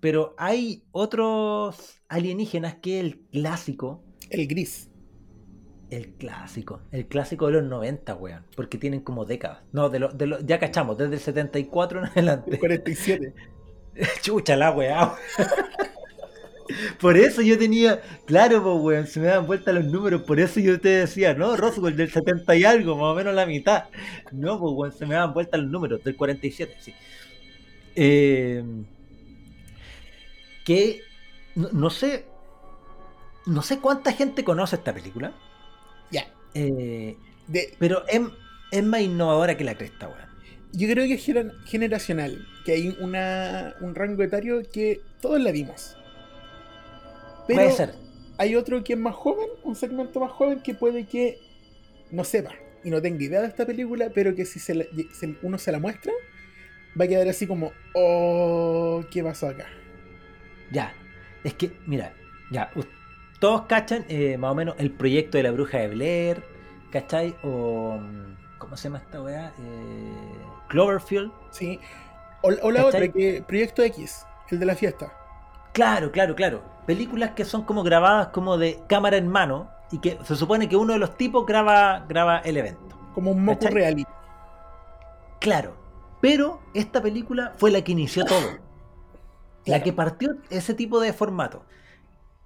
pero 0.00 0.34
hay 0.38 0.84
otros 0.92 2.02
alienígenas 2.08 2.76
que 2.76 3.00
el 3.00 3.20
clásico. 3.32 4.02
El 4.30 4.46
gris. 4.46 4.90
El 5.90 6.12
clásico, 6.14 6.82
el 6.92 7.06
clásico 7.06 7.46
de 7.46 7.54
los 7.54 7.64
90, 7.64 8.14
weón. 8.16 8.44
Porque 8.54 8.76
tienen 8.76 9.00
como 9.00 9.24
décadas. 9.24 9.62
No, 9.72 9.88
de 9.88 9.98
lo, 10.00 10.08
de 10.08 10.38
ya 10.44 10.58
cachamos, 10.58 10.98
desde 10.98 11.14
el 11.14 11.20
74 11.20 12.00
en 12.00 12.04
adelante. 12.04 12.50
El 12.50 12.58
47. 12.58 13.34
Chucha 14.22 14.56
la 14.56 14.70
weá. 14.72 15.16
Por 17.00 17.16
eso 17.16 17.42
yo 17.42 17.58
tenía, 17.58 18.00
claro, 18.26 18.62
pues, 18.62 18.76
weón, 18.82 19.06
se 19.06 19.20
me 19.20 19.26
dan 19.26 19.46
vuelta 19.46 19.72
los 19.72 19.84
números, 19.84 20.22
por 20.22 20.40
eso 20.40 20.60
yo 20.60 20.80
te 20.80 20.88
decía, 20.88 21.34
no, 21.34 21.56
Roswell 21.56 21.96
del 21.96 22.10
70 22.10 22.56
y 22.56 22.64
algo, 22.64 22.96
más 22.96 23.12
o 23.12 23.14
menos 23.14 23.34
la 23.34 23.46
mitad. 23.46 23.84
No, 24.32 24.58
pues, 24.58 24.72
weón, 24.74 24.92
se 24.92 25.06
me 25.06 25.14
dan 25.14 25.32
vuelta 25.32 25.56
los 25.56 25.70
números, 25.70 26.02
del 26.04 26.16
47, 26.16 26.76
sí. 26.80 26.94
Eh, 27.96 28.62
que, 30.64 31.02
no 31.54 31.90
sé, 31.90 32.26
no 33.46 33.62
sé 33.62 33.78
cuánta 33.78 34.12
gente 34.12 34.44
conoce 34.44 34.76
esta 34.76 34.92
película. 34.92 35.32
Ya. 36.10 36.28
Eh, 36.54 37.16
pero 37.78 38.04
es, 38.06 38.82
más 38.84 39.00
innovadora 39.00 39.56
que 39.56 39.64
la 39.64 39.76
cresta, 39.76 40.08
weón. 40.08 40.28
Yo 40.72 40.86
creo 40.88 41.06
que 41.06 41.14
es 41.14 41.26
generacional, 41.64 42.46
que 42.64 42.72
hay 42.72 42.96
una, 43.00 43.74
un 43.80 43.94
rango 43.94 44.22
etario 44.22 44.62
que 44.70 45.00
todos 45.22 45.40
la 45.40 45.50
vimos. 45.50 45.97
Pero 47.48 47.60
puede 47.60 47.72
ser. 47.72 47.94
Hay 48.36 48.54
otro 48.54 48.84
que 48.84 48.92
es 48.92 48.98
más 48.98 49.16
joven, 49.16 49.48
un 49.64 49.74
segmento 49.74 50.20
más 50.20 50.30
joven 50.30 50.60
que 50.60 50.74
puede 50.74 51.06
que 51.06 51.40
no 52.12 52.22
sepa 52.22 52.52
y 52.84 52.90
no 52.90 53.02
tenga 53.02 53.24
idea 53.24 53.40
de 53.40 53.48
esta 53.48 53.66
película, 53.66 54.10
pero 54.14 54.34
que 54.36 54.44
si 54.44 54.60
se 54.60 54.88
uno 55.42 55.58
se 55.58 55.72
la 55.72 55.80
muestra, 55.80 56.12
va 56.98 57.04
a 57.04 57.08
quedar 57.08 57.26
así 57.26 57.48
como, 57.48 57.72
oh, 57.94 59.02
¿qué 59.10 59.24
pasó 59.24 59.48
acá? 59.48 59.66
Ya, 60.70 60.94
es 61.42 61.54
que, 61.54 61.72
mira, 61.86 62.12
ya, 62.52 62.70
todos 63.40 63.62
cachan 63.62 64.04
eh, 64.08 64.36
más 64.36 64.52
o 64.52 64.54
menos 64.54 64.74
el 64.78 64.90
proyecto 64.90 65.38
de 65.38 65.44
la 65.44 65.50
bruja 65.50 65.78
de 65.78 65.88
Blair, 65.88 66.42
¿cachai? 66.90 67.34
O. 67.42 68.00
¿Cómo 68.58 68.76
se 68.76 68.84
llama 68.84 68.98
esta 68.98 69.22
weá? 69.22 69.52
Eh, 69.58 70.34
Cloverfield. 70.68 71.32
Sí. 71.50 71.78
O, 72.42 72.70
la 72.70 72.86
otra, 72.86 73.08
que 73.08 73.42
Proyecto 73.46 73.82
X, 73.82 74.24
el 74.50 74.60
de 74.60 74.66
la 74.66 74.74
fiesta. 74.74 75.12
Claro, 75.72 76.10
claro, 76.12 76.34
claro. 76.34 76.62
Películas 76.88 77.32
que 77.32 77.44
son 77.44 77.64
como 77.64 77.82
grabadas 77.82 78.28
como 78.28 78.56
de 78.56 78.82
cámara 78.88 79.18
en 79.18 79.28
mano 79.28 79.70
y 79.92 79.98
que 79.98 80.18
se 80.24 80.34
supone 80.34 80.70
que 80.70 80.76
uno 80.76 80.94
de 80.94 80.98
los 80.98 81.18
tipos 81.18 81.44
graba, 81.44 82.06
graba 82.08 82.38
el 82.38 82.56
evento. 82.56 82.98
Como 83.12 83.32
un 83.32 83.44
moco 83.44 83.66
reality. 83.68 84.10
Claro, 85.38 85.76
pero 86.22 86.62
esta 86.72 87.02
película 87.02 87.52
fue 87.58 87.70
la 87.70 87.84
que 87.84 87.92
inició 87.92 88.24
todo. 88.24 88.66
La 89.66 89.82
que 89.82 89.92
partió 89.92 90.38
ese 90.48 90.72
tipo 90.72 90.98
de 90.98 91.12
formato. 91.12 91.66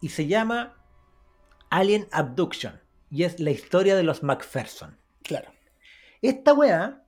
Y 0.01 0.09
se 0.09 0.26
llama 0.26 0.74
Alien 1.70 2.09
Abduction. 2.11 2.80
Y 3.11 3.22
es 3.22 3.38
la 3.38 3.53
historia 3.53 3.95
de 3.95 4.03
los 4.03 4.24
MacPherson. 4.24 4.99
Claro. 5.22 5.53
Esta 6.20 6.53
weá. 6.53 7.07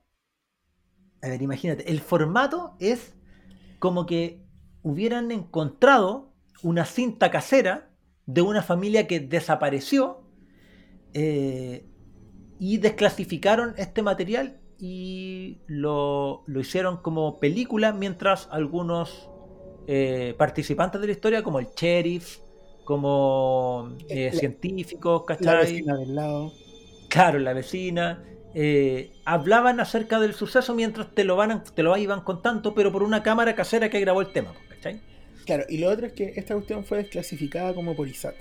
A 1.21 1.27
ver, 1.27 1.41
imagínate. 1.41 1.91
El 1.91 1.99
formato 1.99 2.77
es 2.79 3.13
como 3.79 4.05
que 4.05 4.41
hubieran 4.83 5.31
encontrado 5.31 6.34
una 6.63 6.85
cinta 6.85 7.31
casera 7.31 7.89
de 8.25 8.41
una 8.41 8.61
familia 8.61 9.07
que 9.07 9.19
desapareció 9.19 10.21
eh, 11.13 11.85
y 12.59 12.77
desclasificaron 12.77 13.73
este 13.77 14.01
material 14.01 14.59
y 14.79 15.59
lo, 15.67 16.43
hicieron 16.59 16.97
como 16.97 17.39
película 17.39 17.93
mientras 17.93 18.49
algunos 18.51 19.29
eh, 19.87 20.35
participantes 20.37 20.99
de 20.99 21.07
la 21.07 21.13
historia, 21.13 21.43
como 21.43 21.59
el 21.59 21.67
sheriff, 21.75 22.39
como 22.83 23.95
eh, 24.09 24.31
científicos, 24.33 25.23
¿cachai? 25.25 25.45
La 25.45 25.59
vecina 25.59 25.97
del 25.97 26.15
lado. 26.15 26.51
Claro, 27.09 27.39
la 27.39 27.53
vecina. 27.53 28.23
hablaban 29.25 29.79
acerca 29.79 30.19
del 30.19 30.33
suceso 30.33 30.73
mientras 30.73 31.13
te 31.13 31.23
lo, 31.23 31.35
van, 31.35 31.63
te 31.63 31.83
lo 31.83 31.95
iban 31.95 32.21
contando, 32.21 32.73
pero 32.73 32.91
por 32.91 33.03
una 33.03 33.23
cámara 33.23 33.55
casera 33.55 33.89
que 33.89 33.99
grabó 33.99 34.21
el 34.21 34.33
tema, 34.33 34.53
¿cachai? 34.69 35.01
Claro, 35.45 35.65
y 35.69 35.77
lo 35.77 35.89
otro 35.89 36.07
es 36.07 36.13
que 36.13 36.33
esta 36.35 36.55
cuestión 36.55 36.83
fue 36.85 36.97
desclasificada 36.97 37.73
como 37.73 37.95
por 37.95 38.07
ISAT. 38.07 38.35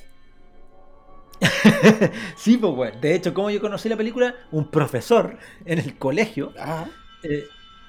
sí, 2.36 2.56
pues, 2.56 2.74
bueno. 2.74 2.98
De 3.00 3.14
hecho, 3.14 3.34
como 3.34 3.50
yo 3.50 3.60
conocí 3.60 3.88
la 3.88 3.96
película, 3.96 4.34
un 4.52 4.70
profesor 4.70 5.36
en 5.64 5.78
el 5.78 5.98
colegio 5.98 6.52
eh, 7.22 7.44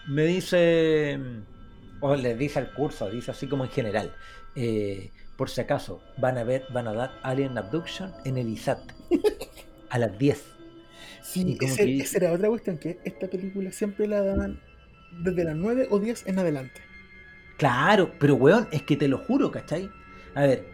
me 0.08 0.26
dice, 0.26 1.20
o 2.02 2.16
le 2.16 2.36
dice 2.36 2.60
al 2.60 2.74
curso, 2.74 3.10
dice 3.10 3.32
así 3.32 3.48
como 3.48 3.64
en 3.64 3.70
general, 3.70 4.14
eh, 4.56 5.12
por 5.38 5.50
si 5.50 5.62
acaso, 5.62 6.02
van 6.18 6.38
a 6.38 6.44
ver, 6.44 6.66
van 6.74 6.88
a 6.88 6.94
dar 6.94 7.20
Alien 7.24 7.58
Abduction 7.58 8.14
en 8.26 8.38
el 8.38 8.50
ISAT 8.50 8.80
a 9.90 10.00
las 10.00 10.18
10. 10.18 10.44
Sí, 11.24 11.58
esa 11.60 12.18
era 12.18 12.34
otra 12.34 12.50
cuestión, 12.50 12.78
que 12.78 13.00
esta 13.04 13.28
película 13.28 13.72
siempre 13.72 14.08
la 14.08 14.22
daban 14.22 14.60
desde 15.24 15.44
las 15.44 15.56
9 15.56 15.88
o 15.90 16.00
10 16.00 16.28
en 16.28 16.40
adelante. 16.40 16.85
Claro, 17.58 18.12
pero 18.20 18.36
weón, 18.36 18.68
es 18.72 18.84
que 18.84 18.98
te 18.98 19.08
lo 19.08 19.18
juro, 19.18 19.52
¿cachai? 19.52 19.90
A 20.34 20.42
ver, 20.42 20.66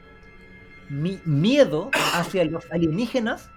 mi 0.90 1.20
miedo 1.26 1.92
hacia 2.14 2.44
los 2.46 2.70
alienígenas 2.72 3.50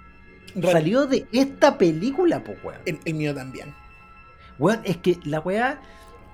salió 0.62 1.07
de 1.07 1.27
esta 1.33 1.79
película, 1.79 2.45
pues, 2.45 2.59
weón. 2.62 2.81
El, 2.85 3.14
mío 3.14 3.35
también. 3.35 3.75
Weón, 4.59 4.81
es 4.85 4.99
que 4.99 5.18
la 5.25 5.41
weá 5.41 5.81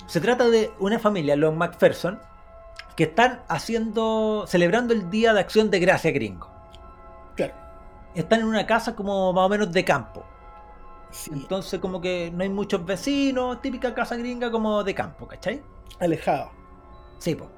se 0.07 0.20
trata 0.20 0.49
de 0.49 0.70
una 0.78 0.99
familia, 0.99 1.36
los 1.36 1.55
MacPherson, 1.55 2.18
que 2.97 3.05
están 3.05 3.43
haciendo, 3.49 4.45
celebrando 4.47 4.93
el 4.93 5.09
Día 5.11 5.32
de 5.32 5.41
Acción 5.41 5.70
de 5.70 5.78
Gracia 5.78 6.11
gringo. 6.11 6.51
Claro. 7.36 7.55
Están 8.14 8.41
en 8.41 8.47
una 8.47 8.66
casa 8.66 8.95
como 8.97 9.32
más 9.32 9.47
o 9.47 9.49
menos 9.49 9.72
de 9.72 9.84
campo. 9.84 10.24
Entonces 11.32 11.80
como 11.80 12.01
que 12.01 12.30
no 12.34 12.43
hay 12.43 12.49
muchos 12.49 12.84
vecinos, 12.84 13.61
típica 13.62 13.95
casa 13.95 14.16
gringa 14.16 14.51
como 14.51 14.84
de 14.84 14.95
campo, 14.95 15.26
¿cachai? 15.26 15.62
Alejado. 15.99 16.59
Sí, 17.20 17.34
pues 17.36 17.50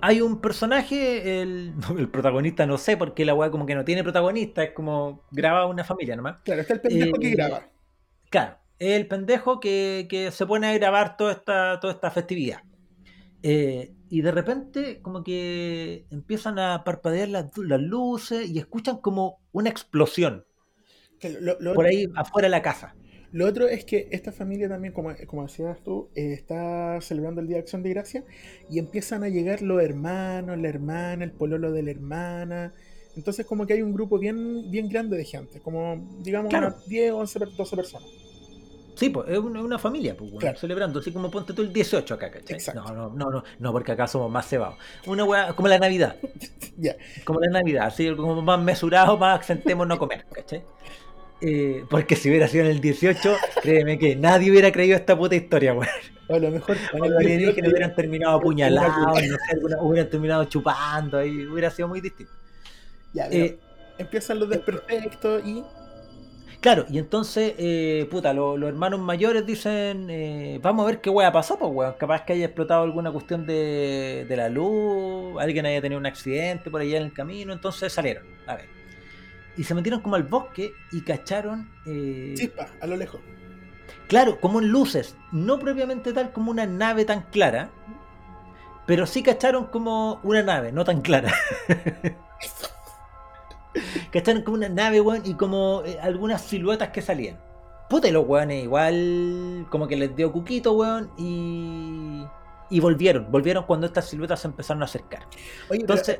hay 0.00 0.20
un 0.20 0.40
personaje, 0.40 1.42
el, 1.42 1.74
protagonista 2.10 2.66
no 2.66 2.78
sé, 2.78 2.96
porque 2.96 3.24
la 3.24 3.34
weá 3.34 3.50
como 3.50 3.66
que 3.66 3.74
no 3.74 3.84
tiene 3.84 4.02
protagonista, 4.02 4.62
es 4.62 4.72
como 4.72 5.24
graba 5.30 5.66
una 5.66 5.84
familia 5.84 6.16
nomás. 6.16 6.40
Claro, 6.42 6.60
está 6.60 6.74
el 6.74 6.80
pendejo 6.80 7.18
que 7.18 7.28
eh, 7.28 7.34
graba. 7.34 7.68
Claro, 8.30 8.58
es 8.78 8.92
el 8.92 9.06
pendejo 9.06 9.60
que, 9.60 10.30
se 10.32 10.46
pone 10.46 10.68
a 10.68 10.74
grabar 10.74 11.16
toda 11.16 11.32
esta, 11.32 11.80
toda 11.80 11.92
esta 11.92 12.10
festividad. 12.10 12.62
Eh, 13.42 13.94
y 14.10 14.22
de 14.22 14.32
repente 14.32 15.00
como 15.00 15.22
que 15.22 16.06
empiezan 16.10 16.58
a 16.58 16.82
parpadear 16.82 17.28
las, 17.28 17.56
luces 17.56 18.50
y 18.50 18.58
escuchan 18.58 18.98
como 18.98 19.40
una 19.52 19.70
explosión. 19.70 20.44
por 21.74 21.86
ahí 21.86 22.06
afuera 22.14 22.46
de 22.46 22.50
la 22.50 22.62
casa. 22.62 22.94
Lo 23.32 23.46
otro 23.46 23.68
es 23.68 23.84
que 23.84 24.08
esta 24.10 24.32
familia 24.32 24.68
también, 24.68 24.94
como, 24.94 25.10
como 25.26 25.42
decías 25.42 25.78
tú, 25.84 26.08
eh, 26.14 26.32
está 26.32 27.00
celebrando 27.00 27.40
el 27.40 27.46
Día 27.46 27.56
de 27.56 27.62
Acción 27.62 27.82
de 27.82 27.90
Gracia 27.90 28.24
y 28.70 28.78
empiezan 28.78 29.22
a 29.22 29.28
llegar 29.28 29.60
los 29.60 29.82
hermanos, 29.82 30.58
la 30.58 30.68
hermana, 30.68 31.24
el 31.24 31.32
pololo 31.32 31.70
de 31.72 31.82
la 31.82 31.90
hermana. 31.90 32.72
Entonces 33.16 33.44
como 33.44 33.66
que 33.66 33.74
hay 33.74 33.82
un 33.82 33.92
grupo 33.92 34.18
bien, 34.18 34.70
bien 34.70 34.88
grande 34.88 35.16
de 35.16 35.24
gente, 35.24 35.60
como 35.60 36.06
digamos 36.22 36.52
unas 36.54 36.86
10, 36.86 37.12
11, 37.12 37.38
12 37.56 37.76
personas. 37.76 38.08
Sí, 38.98 39.10
pues 39.10 39.28
es 39.28 39.38
una, 39.38 39.78
familia, 39.78 40.16
pues, 40.16 40.58
celebrando, 40.58 40.98
así 40.98 41.12
como 41.12 41.30
ponte 41.30 41.52
tú 41.52 41.62
el 41.62 41.72
18 41.72 42.14
acá, 42.14 42.32
¿cachai? 42.32 42.58
No, 42.74 42.84
no, 42.92 43.08
no, 43.10 43.30
no, 43.30 43.44
no, 43.60 43.72
porque 43.72 43.92
acá 43.92 44.08
somos 44.08 44.28
más 44.28 44.48
cebados. 44.48 44.76
Una 45.06 45.22
weá, 45.24 45.54
como 45.54 45.68
la 45.68 45.78
Navidad. 45.78 46.16
Ya. 46.80 46.94
Como 47.24 47.40
la 47.40 47.50
Navidad, 47.50 47.86
así 47.86 48.14
como 48.14 48.40
más 48.40 48.60
mesurado, 48.60 49.18
más 49.18 49.40
acentemos 49.40 49.84
no 49.84 49.98
comer, 49.98 50.24
¿cachai? 50.30 50.62
Eh, 51.40 51.84
porque 51.88 52.16
si 52.16 52.28
hubiera 52.28 52.48
sido 52.48 52.64
en 52.64 52.72
el 52.72 52.80
18, 52.80 53.36
créeme 53.62 53.98
que 53.98 54.16
nadie 54.16 54.50
hubiera 54.50 54.72
creído 54.72 54.96
esta 54.96 55.16
puta 55.16 55.36
historia, 55.36 55.72
weón. 55.72 55.88
O 56.28 56.34
a 56.34 56.38
lo 56.38 56.50
mejor 56.50 56.76
los 56.92 57.10
alienígenas 57.16 57.70
hubieran 57.70 57.94
terminado 57.94 58.36
apuñalados, 58.38 59.06
no 59.06 59.14
sé, 59.14 59.76
hubieran 59.80 60.10
terminado 60.10 60.44
chupando, 60.44 61.24
y 61.24 61.46
hubiera 61.46 61.70
sido 61.70 61.88
muy 61.88 62.00
distinto. 62.00 62.32
Ya, 63.14 63.28
eh, 63.30 63.58
empiezan 63.98 64.38
los 64.38 64.48
desperfectos 64.48 65.42
y. 65.46 65.64
Claro, 66.60 66.86
y 66.90 66.98
entonces, 66.98 67.54
eh, 67.56 68.08
puta, 68.10 68.34
los 68.34 68.60
hermanos 68.62 68.98
mayores 68.98 69.46
dicen, 69.46 70.10
eh, 70.10 70.58
vamos 70.60 70.82
a 70.84 70.86
ver 70.88 71.00
qué 71.00 71.08
weá 71.08 71.30
pasó, 71.30 71.56
pues 71.56 71.70
weón, 71.72 71.94
capaz 71.96 72.24
que 72.24 72.32
haya 72.32 72.46
explotado 72.46 72.82
alguna 72.82 73.12
cuestión 73.12 73.46
de, 73.46 74.26
de 74.28 74.36
la 74.36 74.48
luz, 74.48 75.40
alguien 75.40 75.66
haya 75.66 75.80
tenido 75.80 76.00
un 76.00 76.06
accidente 76.06 76.68
por 76.68 76.80
allá 76.80 76.96
en 76.96 77.04
el 77.04 77.12
camino, 77.12 77.52
entonces 77.52 77.92
salieron, 77.92 78.24
a 78.46 78.56
ver 78.56 78.77
y 79.58 79.64
se 79.64 79.74
metieron 79.74 80.00
como 80.00 80.14
al 80.14 80.22
bosque 80.22 80.72
y 80.92 81.02
cacharon. 81.02 81.68
Eh, 81.84 82.34
Chispa, 82.36 82.68
a 82.80 82.86
lo 82.86 82.96
lejos. 82.96 83.20
Claro, 84.06 84.40
como 84.40 84.60
en 84.60 84.68
luces, 84.68 85.16
no 85.32 85.58
propiamente 85.58 86.12
tal 86.12 86.32
como 86.32 86.50
una 86.50 86.64
nave 86.64 87.04
tan 87.04 87.22
clara, 87.22 87.70
pero 88.86 89.04
sí 89.04 89.22
cacharon 89.22 89.66
como 89.66 90.20
una 90.22 90.42
nave, 90.42 90.72
no 90.72 90.84
tan 90.84 91.02
clara. 91.02 91.34
cacharon 94.12 94.42
como 94.42 94.56
una 94.56 94.68
nave, 94.68 95.00
weón, 95.00 95.22
y 95.24 95.34
como 95.34 95.82
eh, 95.84 95.98
algunas 96.00 96.42
siluetas 96.42 96.90
que 96.90 97.02
salían. 97.02 97.38
Puta, 97.90 98.08
y 98.08 98.12
los 98.12 98.26
weones 98.26 98.62
igual, 98.62 99.66
como 99.70 99.88
que 99.88 99.96
les 99.96 100.14
dio 100.14 100.30
cuquito, 100.30 100.74
weón, 100.74 101.10
y 101.18 102.24
y 102.70 102.80
volvieron, 102.80 103.30
volvieron 103.30 103.64
cuando 103.64 103.86
estas 103.86 104.08
siluetas 104.08 104.40
se 104.40 104.48
empezaron 104.48 104.82
a 104.82 104.86
acercar. 104.86 105.26
Oye, 105.68 105.80
Entonces, 105.80 106.18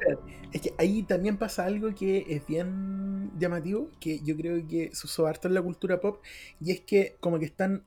es 0.52 0.60
que 0.60 0.74
ahí 0.78 1.02
también 1.02 1.36
pasa 1.36 1.64
algo 1.64 1.94
que 1.94 2.24
es 2.28 2.46
bien 2.46 3.32
llamativo, 3.38 3.90
que 4.00 4.20
yo 4.20 4.36
creo 4.36 4.66
que 4.66 4.90
se 4.92 5.06
usó 5.06 5.26
harto 5.26 5.48
en 5.48 5.54
la 5.54 5.62
cultura 5.62 6.00
pop, 6.00 6.22
y 6.60 6.72
es 6.72 6.80
que 6.80 7.16
como 7.20 7.38
que 7.38 7.44
están 7.44 7.84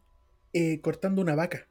eh, 0.54 0.82
cortando 0.82 1.22
una 1.22 1.36
vaca. 1.36 1.68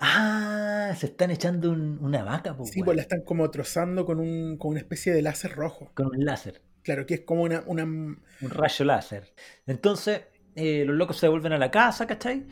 Ah, 0.00 0.92
se 0.98 1.06
están 1.06 1.30
echando 1.30 1.70
una 1.70 2.24
vaca. 2.24 2.56
sí, 2.64 2.82
pues 2.82 2.96
la 2.96 3.02
están 3.02 3.22
como 3.22 3.50
trozando 3.50 4.04
con, 4.04 4.18
un, 4.18 4.56
con 4.56 4.72
una 4.72 4.80
especie 4.80 5.12
de 5.12 5.22
láser 5.22 5.52
rojo. 5.52 5.92
Con 5.94 6.06
un 6.06 6.24
láser. 6.24 6.62
Claro, 6.82 7.06
que 7.06 7.14
es 7.14 7.20
como 7.20 7.42
una... 7.42 7.62
una... 7.66 7.84
Un 7.84 8.18
rayo 8.40 8.84
láser. 8.84 9.32
Entonces, 9.66 10.22
eh, 10.56 10.84
los 10.84 10.96
locos 10.96 11.16
se 11.16 11.28
vuelven 11.28 11.52
a 11.52 11.58
la 11.58 11.70
casa, 11.70 12.06
¿cachai? 12.06 12.46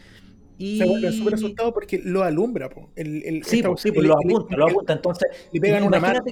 Y... 0.58 0.78
Se 0.78 0.86
vuelve 0.86 1.12
súper 1.12 1.34
asustado 1.34 1.72
porque 1.72 2.00
lo 2.02 2.22
alumbra. 2.22 2.68
Po. 2.70 2.90
El, 2.96 3.42
sí, 3.44 3.62
sí 3.76 3.90
lo 3.92 4.14
apunta, 4.14 4.56
lo 4.56 4.68
apunta. 4.68 4.92
Entonces, 4.92 5.28
y 5.52 5.60
pegan 5.60 5.84
una 5.84 6.00
mano. 6.00 6.22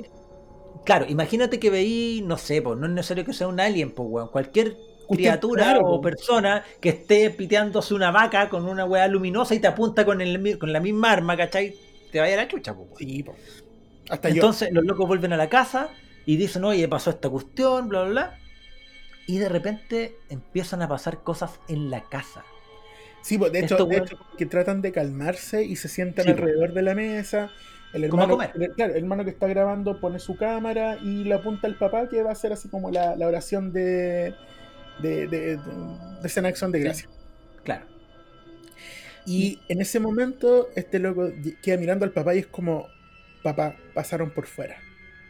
Claro, 0.85 1.07
imagínate 1.09 1.59
que 1.59 1.71
veí, 1.71 2.23
no 2.27 2.37
sé, 2.37 2.61
pues 2.61 2.79
no 2.79 2.87
es 2.87 2.93
necesario 2.93 3.25
que 3.25 3.33
sea 3.33 3.49
un 3.49 3.59
alien, 3.59 3.91
pues, 3.91 4.09
weón. 4.11 4.29
Cualquier 4.29 4.77
criatura 5.09 5.79
o 5.81 6.01
persona 6.01 6.65
que 6.81 6.91
esté 6.91 7.31
piteándose 7.31 7.95
una 7.95 8.11
vaca 8.11 8.49
con 8.49 8.67
una 8.67 8.85
weá 8.85 9.07
luminosa 9.09 9.55
y 9.55 9.61
te 9.61 9.67
apunta 9.67 10.05
con, 10.05 10.21
el, 10.21 10.59
con 10.59 10.73
la 10.73 10.81
misma 10.81 11.13
arma, 11.13 11.37
¿cachai? 11.37 11.75
Te 12.13 12.21
vaya 12.21 12.35
a 12.35 12.37
la 12.39 12.49
chucha, 12.49 12.75
pues. 12.75 12.89
Sí, 12.99 13.23
pues. 13.23 13.65
Hasta 14.11 14.29
Entonces 14.29 14.71
los 14.73 14.85
locos 14.85 15.09
vuelven 15.09 15.33
a 15.33 15.37
la 15.37 15.49
casa 15.49 15.89
y 16.27 16.37
dicen, 16.37 16.65
oye, 16.65 16.87
pasó 16.89 17.11
esta 17.11 17.31
cuestión, 17.31 17.89
bla, 17.89 18.03
bla, 18.03 18.11
bla. 18.11 18.39
Y 19.27 19.39
de 19.39 19.49
repente 19.49 20.17
empiezan 20.29 20.83
a 20.83 20.89
pasar 20.89 21.23
cosas 21.23 21.61
en 21.69 21.91
la 21.91 22.03
casa. 22.03 22.45
Sí, 23.25 23.39
pues 23.39 23.53
de 23.53 23.61
hecho, 23.61 23.87
de 23.87 23.97
hecho, 23.97 24.19
que 24.37 24.45
tratan 24.45 24.83
de 24.83 24.93
calmarse 24.93 25.65
y 25.65 25.77
se 25.77 25.89
sientan 25.89 26.27
pues. 26.27 26.37
alrededor 26.37 26.75
de 26.75 26.83
la 26.83 26.95
mesa. 26.95 27.51
El 27.95 28.05
hermano, 28.05 28.37
claro, 28.77 28.93
el 28.93 29.03
hermano 29.03 29.25
que 29.25 29.31
está 29.31 29.47
grabando 29.47 29.99
pone 29.99 30.19
su 30.19 30.37
cámara 30.37 30.99
y 31.01 31.25
le 31.25 31.33
apunta 31.33 31.67
al 31.67 31.77
papá 31.77 32.07
que 32.09 32.23
va 32.23 32.33
a 32.33 32.35
ser 32.35 32.53
así 32.53 32.69
como 32.69 32.91
la, 32.91 33.15
oración 33.27 33.73
de, 33.73 34.35
de, 35.01 35.27
de, 35.27 35.57
de, 35.57 36.49
acción 36.49 36.71
de 36.71 36.81
gracia. 36.81 37.09
Claro. 37.63 37.87
Y 39.25 39.61
en 39.69 39.81
ese 39.81 40.01
momento, 40.01 40.69
este 40.77 40.99
loco 40.99 41.31
queda 41.63 41.79
mirando 41.79 42.05
al 42.05 42.11
papá 42.11 42.35
y 42.35 42.41
es 42.41 42.47
como, 42.47 42.89
papá, 43.43 43.75
pasaron 43.95 44.33
por 44.33 44.47
fuera. 44.47 44.77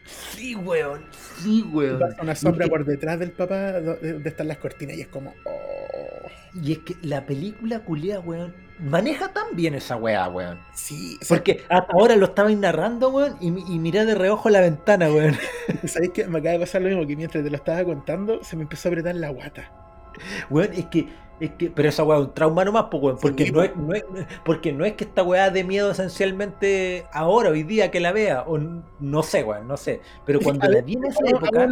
Sí, 0.05 0.53
weón. 0.53 1.05
Sí, 1.41 1.63
weón. 1.71 1.99
Pasa 1.99 2.21
una 2.21 2.35
sombra 2.35 2.67
por 2.67 2.83
detrás 2.83 3.19
del 3.19 3.31
papá 3.31 3.79
donde 3.79 4.27
están 4.27 4.49
las 4.49 4.57
cortinas 4.57 4.97
y 4.97 5.01
es 5.01 5.07
como. 5.07 5.33
Oh. 5.45 5.74
Y 6.55 6.71
es 6.71 6.79
que 6.79 6.95
la 7.01 7.25
película 7.25 7.79
culia, 7.79 8.19
weón, 8.21 8.55
maneja 8.79 9.33
tan 9.33 9.55
bien 9.55 9.75
esa 9.75 9.97
weá, 9.97 10.27
weón. 10.29 10.59
Sí. 10.73 11.17
Porque 11.27 11.63
hasta 11.69 11.91
ahora 11.93 12.15
lo 12.15 12.27
estaba 12.27 12.49
narrando, 12.51 13.09
weón, 13.09 13.37
y, 13.41 13.47
y 13.47 13.79
miré 13.79 14.05
de 14.05 14.15
reojo 14.15 14.49
la 14.49 14.61
ventana, 14.61 15.09
weón. 15.09 15.35
¿Sabéis 15.85 16.11
que 16.11 16.27
me 16.27 16.39
acaba 16.39 16.53
de 16.53 16.59
pasar 16.59 16.81
lo 16.81 16.89
mismo? 16.89 17.05
Que 17.05 17.15
mientras 17.15 17.43
te 17.43 17.49
lo 17.49 17.55
estaba 17.55 17.83
contando, 17.83 18.43
se 18.43 18.55
me 18.55 18.63
empezó 18.63 18.87
a 18.87 18.91
apretar 18.91 19.15
la 19.15 19.29
guata. 19.29 19.71
Weón, 20.49 20.71
es 20.73 20.85
que 20.85 21.07
es 21.39 21.51
que, 21.51 21.69
pero 21.69 21.89
esa 21.89 22.03
weá 22.03 22.17
es 22.19 22.25
un 22.25 22.33
trauma 22.33 22.63
nomás, 22.63 22.85
weón, 22.93 23.17
porque, 23.21 23.51
no 23.51 23.61
es, 23.61 23.75
no 23.75 23.93
es, 23.93 24.05
porque 24.45 24.71
no 24.71 24.85
es 24.85 24.93
que 24.93 25.03
esta 25.03 25.21
weá 25.23 25.49
de 25.49 25.65
miedo 25.65 25.91
esencialmente 25.91 27.05
ahora, 27.11 27.49
hoy 27.49 27.63
día 27.63 27.91
que 27.91 27.99
la 27.99 28.13
vea, 28.13 28.43
o 28.47 28.57
no 28.57 29.23
sé, 29.23 29.43
weón, 29.43 29.67
no 29.67 29.75
sé. 29.75 29.99
Pero 30.25 30.39
cuando 30.39 30.69
la 30.69 30.81
vi 30.81 30.93
en 30.93 31.05
esa 31.05 31.25
época, 31.27 31.67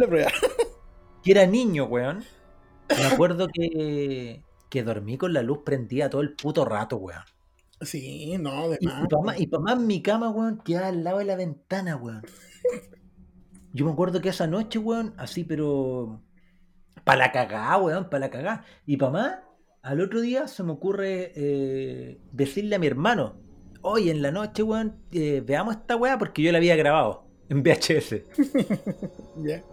que 1.22 1.30
era 1.30 1.46
niño, 1.46 1.86
weón, 1.86 2.24
me 2.90 3.06
acuerdo 3.06 3.48
que, 3.48 4.43
que 4.74 4.82
dormí 4.82 5.16
con 5.16 5.32
la 5.32 5.40
luz 5.40 5.60
prendida 5.64 6.10
todo 6.10 6.20
el 6.20 6.32
puto 6.32 6.64
rato, 6.64 6.96
weón. 6.96 7.22
Sí, 7.80 8.36
no, 8.40 8.68
de 8.70 8.78
más. 8.82 9.38
Y 9.38 9.46
para 9.46 9.62
más, 9.62 9.78
mi 9.78 10.02
cama, 10.02 10.30
weón, 10.30 10.58
quedaba 10.64 10.88
al 10.88 11.04
lado 11.04 11.18
de 11.18 11.26
la 11.26 11.36
ventana, 11.36 11.94
weón. 11.94 12.22
Yo 13.72 13.84
me 13.84 13.92
acuerdo 13.92 14.20
que 14.20 14.30
esa 14.30 14.48
noche, 14.48 14.80
weón, 14.80 15.14
así, 15.16 15.44
pero. 15.44 16.20
Para 17.04 17.18
la 17.18 17.30
cagada, 17.30 17.76
weón, 17.76 18.10
para 18.10 18.18
la 18.18 18.30
cagada. 18.30 18.64
Y 18.84 18.96
para 18.96 19.12
más, 19.12 19.38
al 19.82 20.00
otro 20.00 20.20
día 20.20 20.48
se 20.48 20.64
me 20.64 20.72
ocurre 20.72 21.30
eh, 21.36 22.20
decirle 22.32 22.74
a 22.74 22.80
mi 22.80 22.88
hermano, 22.88 23.36
hoy 23.80 24.10
en 24.10 24.22
la 24.22 24.32
noche, 24.32 24.64
weón, 24.64 24.96
eh, 25.12 25.40
veamos 25.46 25.76
esta 25.76 25.94
weá 25.94 26.18
porque 26.18 26.42
yo 26.42 26.50
la 26.50 26.58
había 26.58 26.74
grabado 26.74 27.28
en 27.48 27.62
VHS. 27.62 28.22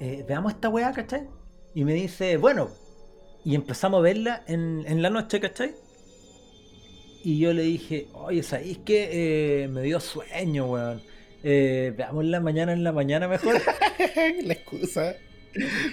Eh, 0.00 0.24
veamos 0.28 0.52
esta 0.52 0.68
weá, 0.68 0.92
¿cachai? 0.92 1.28
Y 1.74 1.84
me 1.84 1.92
dice, 1.92 2.36
bueno, 2.36 2.68
y 3.48 3.54
empezamos 3.54 4.00
a 4.00 4.02
verla 4.02 4.42
en, 4.46 4.84
en 4.86 5.00
la 5.00 5.08
noche, 5.08 5.40
¿cachai? 5.40 5.74
Y 7.24 7.38
yo 7.38 7.54
le 7.54 7.62
dije, 7.62 8.08
oye, 8.12 8.42
¿sabéis 8.42 8.76
que 8.84 9.66
me 9.72 9.80
dio 9.80 10.00
sueño, 10.00 10.66
weón? 10.66 11.00
veamos 11.42 12.26
la 12.26 12.40
mañana 12.40 12.74
en 12.74 12.84
la 12.84 12.92
mañana 12.92 13.26
mejor. 13.26 13.54
la 14.44 14.52
excusa. 14.52 15.14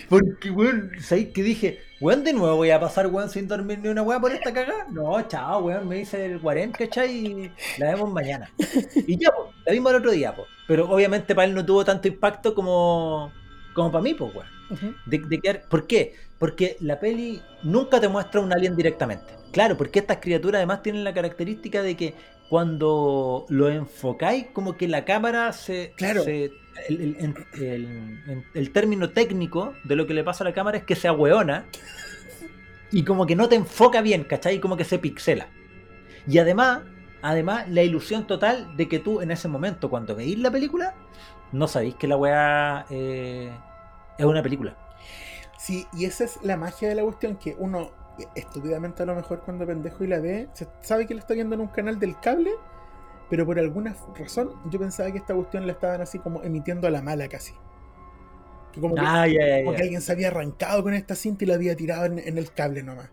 Porque, 0.09 0.51
weón, 0.51 0.91
¿sabéis 0.99 1.29
que 1.29 1.43
dije? 1.43 1.79
Weón, 2.01 2.25
de 2.25 2.33
nuevo 2.33 2.57
voy 2.57 2.71
a 2.71 2.79
pasar, 2.81 3.07
weón, 3.07 3.29
sin 3.29 3.47
dormir 3.47 3.79
ni 3.79 3.87
una 3.87 4.01
weá 4.01 4.19
por 4.19 4.33
esta 4.33 4.51
cagada. 4.51 4.87
No, 4.91 5.25
chao, 5.29 5.63
weón, 5.63 5.87
me 5.87 5.95
dice 5.95 6.25
el 6.25 6.41
40, 6.41 6.77
¿cachai? 6.77 7.15
Y 7.15 7.51
la 7.77 7.91
vemos 7.91 8.11
mañana. 8.11 8.51
Y 9.07 9.17
ya, 9.17 9.31
pues, 9.31 9.55
la 9.65 9.71
vimos 9.71 9.93
el 9.93 9.99
otro 9.99 10.11
día, 10.11 10.35
pues. 10.35 10.49
Pero 10.67 10.91
obviamente 10.91 11.33
para 11.33 11.47
él 11.47 11.55
no 11.55 11.65
tuvo 11.65 11.85
tanto 11.85 12.09
impacto 12.09 12.53
como, 12.53 13.31
como 13.73 13.93
para 13.93 14.03
mí, 14.03 14.13
pues, 14.13 14.35
weón. 14.35 14.54
De, 15.05 15.19
de 15.19 15.61
¿Por 15.69 15.87
qué? 15.87 16.15
Porque 16.39 16.77
la 16.79 16.99
peli 16.99 17.41
nunca 17.63 17.99
te 17.99 18.07
muestra 18.07 18.41
un 18.41 18.53
alien 18.53 18.75
directamente. 18.75 19.33
Claro, 19.51 19.77
porque 19.77 19.99
estas 19.99 20.17
criaturas 20.17 20.59
además 20.59 20.83
tienen 20.83 21.03
la 21.03 21.13
característica 21.13 21.81
de 21.81 21.95
que 21.95 22.13
cuando 22.49 23.45
lo 23.49 23.69
enfocáis, 23.69 24.47
como 24.53 24.77
que 24.77 24.87
la 24.87 25.05
cámara 25.05 25.51
se, 25.53 25.93
claro. 25.95 26.23
se 26.23 26.51
el, 26.87 27.35
el, 28.53 28.71
término 28.71 29.09
técnico 29.09 29.73
de 29.83 29.95
lo 29.95 30.05
que 30.05 30.13
le 30.13 30.23
pasa 30.23 30.43
a 30.43 30.47
la 30.47 30.53
cámara 30.53 30.77
es 30.77 30.83
que 30.83 30.95
se 30.95 31.07
ahueona 31.07 31.65
y 32.91 33.03
como 33.03 33.25
que 33.25 33.35
no 33.35 33.49
te 33.49 33.55
enfoca 33.55 34.01
bien, 34.01 34.23
¿cachai? 34.23 34.55
Y 34.55 34.59
como 34.59 34.77
que 34.77 34.83
se 34.83 34.99
pixela. 34.99 35.47
Y 36.27 36.37
además, 36.37 36.81
además, 37.21 37.69
la 37.69 37.83
ilusión 37.83 38.27
total 38.27 38.75
de 38.77 38.87
que 38.87 38.99
tú 38.99 39.21
en 39.21 39.31
ese 39.31 39.47
momento, 39.47 39.89
cuando 39.89 40.15
veís 40.15 40.39
la 40.39 40.51
película, 40.51 40.95
no 41.51 41.67
sabéis 41.67 41.95
que 41.95 42.07
la 42.07 42.17
weá 42.17 42.85
eh, 42.89 43.51
es 44.17 44.25
una 44.25 44.41
película. 44.41 44.75
Sí, 45.57 45.85
y 45.93 46.05
esa 46.05 46.25
es 46.25 46.39
la 46.43 46.57
magia 46.57 46.89
de 46.89 46.95
la 46.95 47.03
cuestión, 47.03 47.37
que 47.37 47.55
uno, 47.57 47.91
estúpidamente 48.35 49.03
a 49.03 49.05
lo 49.05 49.15
mejor 49.15 49.41
cuando 49.41 49.65
pendejo 49.65 50.03
y 50.03 50.07
la 50.07 50.19
ve, 50.19 50.49
sabe 50.81 51.07
que 51.07 51.13
la 51.13 51.21
está 51.21 51.33
viendo 51.33 51.55
en 51.55 51.61
un 51.61 51.67
canal 51.67 51.99
del 51.99 52.19
cable 52.19 52.51
pero 53.29 53.45
por 53.45 53.59
alguna 53.59 53.95
razón 54.17 54.51
yo 54.69 54.79
pensaba 54.79 55.11
que 55.11 55.17
esta 55.17 55.33
cuestión 55.33 55.65
la 55.65 55.73
estaban 55.73 56.01
así 56.01 56.19
como 56.19 56.43
emitiendo 56.43 56.87
a 56.87 56.91
la 56.91 57.01
mala 57.01 57.27
casi. 57.27 57.53
como, 58.79 58.95
que, 58.95 59.01
ah, 59.01 59.23
alguien 59.23 60.01
se 60.01 60.11
había 60.11 60.27
arrancado 60.27 60.83
con 60.83 60.93
esta 60.93 61.15
cinta 61.15 61.43
y 61.43 61.47
la 61.47 61.55
había 61.55 61.75
tirado 61.75 62.05
en, 62.05 62.37
el 62.37 62.51
cable 62.51 62.83
nomás. 62.83 63.09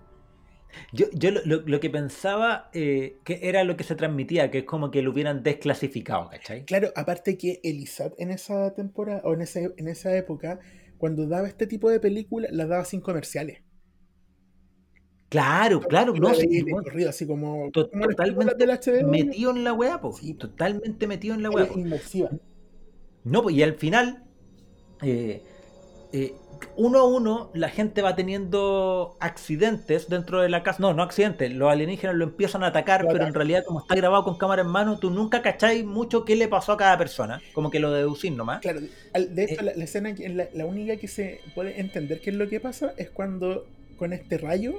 Yo, 0.91 1.07
yo 1.13 1.31
lo, 1.31 1.81
que 1.81 1.91
pensaba 1.91 2.71
eh, 2.73 3.19
que 3.25 3.41
era 3.43 3.63
lo 3.63 3.77
que 3.77 3.85
se 3.85 3.95
transmitía, 3.95 4.51
que 4.51 4.59
es 4.59 4.65
como 4.65 4.91
que 4.91 5.03
lo 5.03 5.11
hubieran 5.11 5.43
desclasificado, 5.43 6.31
¿cachai? 6.31 6.65
Claro, 6.65 6.89
aparte 6.97 7.37
que 7.37 7.61
Elisat 7.63 8.15
en 8.19 8.31
esa 8.31 8.73
temporada, 8.73 9.21
o 9.25 9.35
en, 9.35 9.43
en 9.77 9.89
esa 9.89 10.17
época, 10.17 10.61
cuando 11.03 11.27
daba 11.27 11.49
este 11.49 11.67
tipo 11.67 11.91
de 11.91 11.99
películas, 11.99 12.53
las 12.53 12.69
daba 12.69 12.85
sin 12.85 13.01
comerciales. 13.01 13.61
Claro, 15.29 15.81
claro, 15.81 16.15
no, 16.15 16.33
sí, 16.33 16.65
corrido, 16.71 17.11
así 17.11 17.27
como, 17.27 17.73
totalmente 17.73 19.03
metido 19.03 19.51
en 19.51 19.65
la 19.65 19.73
weá, 19.73 20.01
pues. 20.01 20.23
totalmente 20.39 21.09
metido 21.09 21.35
en 21.35 21.43
la 21.43 21.51
weá. 21.51 21.69
No, 23.25 23.43
pues 23.43 23.57
y 23.57 23.65
al 23.65 23.75
final, 23.75 24.23
eh, 25.03 25.43
eh, 26.13 26.35
uno 26.77 27.01
a 27.01 27.05
uno, 27.05 27.51
la 27.55 27.69
gente 27.69 28.03
va 28.03 28.15
teniendo 28.15 29.17
accidentes 29.21 30.09
dentro 30.09 30.41
de 30.41 30.49
la 30.49 30.63
casa. 30.63 30.79
No, 30.81 30.95
no 30.95 31.03
accidentes, 31.03 31.53
los 31.53 31.71
alienígenas 31.71 32.17
lo 32.17 32.25
empiezan 32.25 32.63
a 32.63 32.69
atacar, 32.69 33.07
pero 33.11 33.27
en 33.27 33.35
realidad, 33.35 33.65
como 33.67 33.81
está 33.81 33.95
grabado 33.95 34.25
con 34.25 34.39
cámara 34.39 34.63
en 34.63 34.69
mano, 34.69 34.99
tú 34.99 35.11
nunca 35.11 35.43
cacháis 35.43 35.85
mucho 35.85 36.25
qué 36.25 36.37
le 36.37 36.49
pasó 36.49 36.73
a 36.73 36.77
cada 36.77 36.97
persona. 36.97 37.41
Como 37.53 37.71
que 37.71 37.81
lo 37.81 37.91
deducís 37.91 38.33
nomás. 38.33 38.61
Claro, 38.61 38.81
de 38.81 39.45
hecho, 39.45 39.61
eh, 39.61 39.73
la, 39.77 39.85
escena, 39.85 40.15
la, 40.19 40.49
la 40.53 40.67
única 40.67 40.97
que 40.97 41.09
se 41.09 41.41
puede 41.55 41.81
entender 41.81 42.21
qué 42.21 42.31
es 42.31 42.37
lo 42.37 42.49
que 42.49 42.61
pasa 42.61 42.95
es 42.97 43.11
cuando 43.11 43.67
con 43.97 44.13
este 44.13 44.39
rayo 44.39 44.75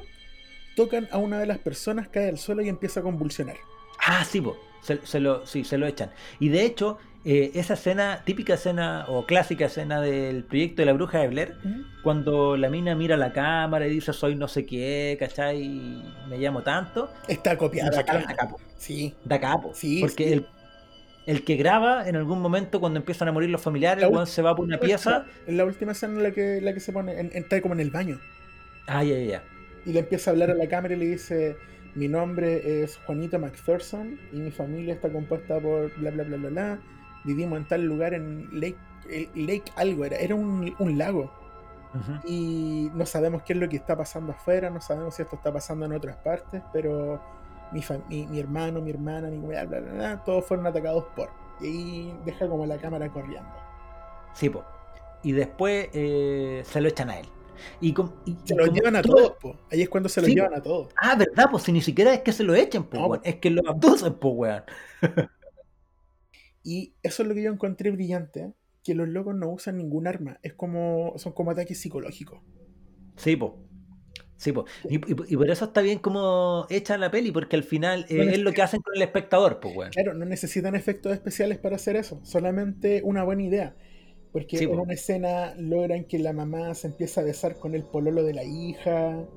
tocan 0.75 1.07
a 1.11 1.17
una 1.17 1.39
de 1.39 1.45
las 1.45 1.59
personas, 1.59 2.07
cae 2.07 2.29
al 2.29 2.37
suelo 2.37 2.61
y 2.61 2.69
empieza 2.69 3.01
a 3.01 3.03
convulsionar. 3.03 3.57
Ah, 4.05 4.25
sí, 4.25 4.43
Se, 4.81 5.19
lo, 5.19 5.45
sí, 5.45 5.63
se 5.63 5.77
lo 5.77 5.87
echan. 5.87 6.11
Y 6.39 6.49
de 6.49 6.65
hecho, 6.65 6.97
eh, 7.25 7.51
esa 7.55 7.75
escena, 7.75 8.21
típica 8.25 8.55
escena 8.55 9.05
o 9.07 9.25
clásica 9.25 9.65
escena 9.65 10.01
del 10.01 10.43
proyecto 10.43 10.81
de 10.81 10.85
la 10.85 10.93
bruja 10.93 11.19
de 11.19 11.27
Blair, 11.27 11.55
cuando 12.03 12.57
la 12.57 12.69
mina 12.69 12.95
mira 12.95 13.17
la 13.17 13.31
cámara 13.31 13.87
y 13.87 13.91
dice 13.91 14.13
soy 14.13 14.35
no 14.35 14.47
sé 14.47 14.65
qué, 14.65 15.15
¿cachai? 15.19 16.03
me 16.27 16.37
llamo 16.37 16.63
tanto. 16.63 17.11
Está 17.27 17.57
copiada. 17.57 17.91
Da 17.91 18.03
capo. 18.03 18.59
Sí. 18.77 19.13
Da 19.23 19.39
capo. 19.39 19.71
Sí. 19.73 20.01
Porque 20.01 20.33
El, 20.33 20.45
el 21.25 21.43
que 21.43 21.55
graba, 21.55 22.07
en 22.07 22.15
algún 22.15 22.41
momento, 22.41 22.79
cuando 22.79 22.99
empiezan 22.99 23.27
a 23.27 23.31
morir 23.31 23.49
los 23.49 23.61
familiares, 23.61 24.03
el 24.03 24.27
se 24.27 24.41
va 24.41 24.55
por 24.55 24.65
una 24.65 24.79
pieza. 24.79 25.25
En 25.47 25.57
la 25.57 25.65
última 25.65 25.93
escena 25.93 26.17
en 26.17 26.23
la 26.23 26.31
que, 26.31 26.59
la 26.61 26.73
que 26.73 26.79
se 26.79 26.91
pone, 26.91 27.29
está 27.33 27.61
como 27.61 27.73
en 27.73 27.79
el 27.79 27.91
baño. 27.91 28.19
Ah, 28.87 29.03
ya, 29.03 29.15
ya, 29.15 29.25
ya 29.25 29.43
y 29.85 29.93
le 29.93 29.99
empieza 29.99 30.29
a 30.29 30.33
hablar 30.33 30.51
a 30.51 30.55
la 30.55 30.67
cámara 30.67 30.93
y 30.93 30.97
le 30.97 31.07
dice, 31.07 31.57
mi 31.95 32.07
nombre 32.07 32.83
es 32.83 32.97
Juanita 33.05 33.37
McPherson 33.37 34.19
y 34.31 34.37
mi 34.37 34.51
familia 34.51 34.93
está 34.93 35.09
compuesta 35.09 35.59
por 35.59 35.93
bla 35.97 36.11
bla 36.11 36.23
bla 36.23 36.37
bla 36.37 36.49
bla, 36.49 36.79
vivimos 37.23 37.57
en 37.57 37.67
tal 37.67 37.83
lugar 37.83 38.13
en 38.13 38.49
Lake, 38.51 38.77
Lake 39.35 39.65
algo, 39.75 40.05
era, 40.05 40.17
era 40.17 40.35
un, 40.35 40.97
lago. 40.97 41.31
Y 42.25 42.89
no 42.95 43.05
sabemos 43.05 43.43
qué 43.43 43.53
es 43.53 43.59
lo 43.59 43.69
que 43.69 43.75
está 43.75 43.95
pasando 43.95 44.31
afuera, 44.31 44.69
no 44.69 44.81
sabemos 44.81 45.15
si 45.15 45.21
esto 45.21 45.35
está 45.35 45.53
pasando 45.53 45.85
en 45.85 45.93
otras 45.93 46.15
partes, 46.17 46.61
pero 46.73 47.21
mi, 47.71 47.81
mi, 48.25 48.39
hermano, 48.39 48.81
mi 48.81 48.89
hermana, 48.89 49.29
mi 49.29 49.37
bla, 49.37 49.65
bla, 49.65 49.79
bla, 49.79 50.23
todos 50.23 50.45
fueron 50.45 50.65
atacados 50.65 51.05
por. 51.15 51.29
Y 51.61 51.65
ahí 51.65 52.19
deja 52.25 52.47
como 52.47 52.65
la 52.65 52.77
cámara 52.77 53.09
corriendo. 53.09 53.51
Sí, 54.33 54.49
po. 54.49 54.63
Y 55.21 55.31
después 55.33 55.89
eh, 55.93 56.63
se 56.65 56.81
lo 56.81 56.89
echan 56.89 57.09
a 57.11 57.19
él. 57.19 57.27
Y, 57.79 57.93
se 58.43 58.55
lo 58.55 58.65
llevan 58.65 58.95
a 58.95 59.01
todos, 59.01 59.33
Ahí 59.71 59.83
es 59.83 59.89
cuando 59.89 60.09
se 60.09 60.21
lo 60.21 60.27
llevan 60.27 60.53
a 60.53 60.61
todos. 60.61 60.89
Ah, 60.97 61.15
¿verdad? 61.15 61.45
Pues 61.51 61.63
si 61.63 61.71
ni 61.71 61.81
siquiera 61.81 62.13
es 62.13 62.21
que 62.21 62.31
se 62.31 62.43
lo 62.43 62.55
echen, 62.55 62.83
po, 62.83 63.19
Es 63.23 63.35
que 63.35 63.49
lo 63.49 63.67
abducen, 63.69 64.13
po, 64.15 64.29
weón. 64.29 64.63
y 66.63 66.95
eso 67.03 67.23
es 67.23 67.29
lo 67.29 67.35
que 67.35 67.43
yo 67.43 67.51
encontré 67.51 67.91
brillante, 67.91 68.53
que 68.83 68.95
los 68.95 69.07
locos 69.07 69.35
no 69.35 69.49
usan 69.49 69.77
ningún 69.77 70.07
arma. 70.07 70.39
Es 70.41 70.53
como. 70.53 71.13
son 71.17 71.33
como 71.33 71.51
ataques 71.51 71.79
psicológicos. 71.79 72.39
Sí, 73.17 73.35
po. 73.35 73.59
Sí, 74.37 74.51
po. 74.51 74.65
Y, 74.89 74.97
por 74.97 75.49
eso 75.49 75.65
está 75.65 75.81
bien 75.81 75.99
como 75.99 76.65
echan 76.69 76.99
la 76.99 77.11
peli, 77.11 77.31
porque 77.31 77.55
al 77.55 77.63
final 77.63 78.05
eh, 78.09 78.31
es 78.31 78.39
lo 78.39 78.51
que 78.51 78.61
hacen 78.61 78.81
con 78.81 78.95
el 78.95 79.01
espectador, 79.01 79.59
pues, 79.59 79.75
weón. 79.75 79.91
Claro, 79.91 80.13
no 80.13 80.25
necesitan 80.25 80.75
efectos 80.75 81.13
especiales 81.13 81.59
para 81.59 81.75
hacer 81.75 81.95
eso, 81.95 82.19
solamente 82.23 83.01
una 83.03 83.23
buena 83.23 83.43
idea. 83.43 83.75
Porque 84.33 84.57
en 84.57 84.71
una 84.71 84.93
escena 84.93 85.53
logran 85.57 86.05
que 86.05 86.17
la 86.17 86.33
mamá 86.33 86.73
se 86.73 86.87
empieza 86.87 87.21
a 87.21 87.23
besar 87.23 87.59
con 87.59 87.75
el 87.75 87.83
pololo 87.83 88.23
de 88.23 88.33
la 88.33 88.43
hija. 88.43 89.27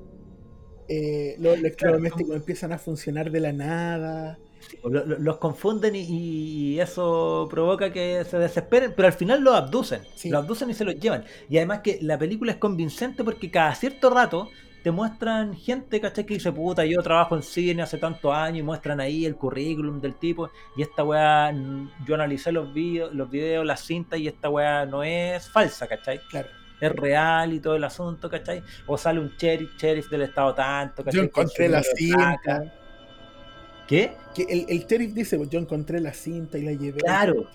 Eh, 0.89 1.35
los 1.37 1.55
electrodomésticos 1.55 2.35
empiezan 2.35 2.71
a 2.71 2.79
funcionar 2.79 3.29
de 3.29 3.39
la 3.39 3.53
nada. 3.53 4.39
Los, 4.83 5.37
confunden 5.37 5.93
y, 5.95 6.79
eso 6.79 7.47
provoca 7.49 7.91
que 7.91 8.23
se 8.25 8.37
desesperen, 8.37 8.93
pero 8.95 9.07
al 9.07 9.13
final 9.13 9.41
los 9.41 9.55
abducen. 9.55 10.01
Los 10.25 10.41
abducen 10.41 10.69
y 10.69 10.73
se 10.73 10.85
los 10.85 10.95
llevan. 10.95 11.25
Y 11.49 11.57
además 11.57 11.81
que 11.81 11.99
la 12.01 12.17
película 12.17 12.51
es 12.51 12.57
convincente 12.57 13.23
porque 13.23 13.49
cada 13.51 13.73
cierto 13.75 14.09
rato 14.09 14.49
te 14.83 14.91
muestran 14.91 15.53
gente, 15.53 15.99
¿cachai? 15.99 16.25
Que 16.25 16.35
dice, 16.35 16.51
puta, 16.51 16.85
yo 16.85 17.01
trabajo 17.01 17.35
en 17.35 17.43
cine 17.43 17.81
hace 17.81 17.97
tantos 17.97 18.33
años 18.33 18.59
y 18.59 18.63
muestran 18.63 18.99
ahí 18.99 19.25
el 19.25 19.35
currículum 19.35 19.99
del 19.99 20.15
tipo 20.15 20.49
y 20.75 20.81
esta 20.81 21.03
weá, 21.03 21.53
yo 22.05 22.15
analicé 22.15 22.51
los 22.51 22.73
videos, 22.73 23.13
los 23.13 23.29
videos, 23.29 23.65
las 23.65 23.81
cintas 23.81 24.19
y 24.19 24.27
esta 24.27 24.49
weá 24.49 24.85
no 24.85 25.03
es 25.03 25.49
falsa, 25.49 25.87
¿cachai? 25.87 26.19
Claro. 26.29 26.47
Es 26.79 26.91
real 26.91 27.53
y 27.53 27.59
todo 27.59 27.75
el 27.75 27.83
asunto, 27.83 28.29
¿cachai? 28.29 28.63
O 28.85 28.97
sale 28.97 29.19
un 29.19 29.29
sheriff, 29.37 29.75
sheriff 29.77 30.09
del 30.09 30.21
estado 30.21 30.53
tanto, 30.53 31.03
¿cachai? 31.03 31.19
Yo 31.19 31.23
encontré 31.25 31.67
la 31.67 31.81
cinta. 31.83 32.73
¿Qué? 33.87 34.11
Que 34.35 34.43
el, 34.43 34.65
el 34.67 34.85
sheriff 34.85 35.13
dice, 35.13 35.37
pues 35.37 35.49
yo 35.49 35.59
encontré 35.59 35.99
la 35.99 36.13
cinta 36.13 36.57
y 36.57 36.63
la 36.63 36.73
llevé. 36.73 36.99
Claro. 36.99 37.47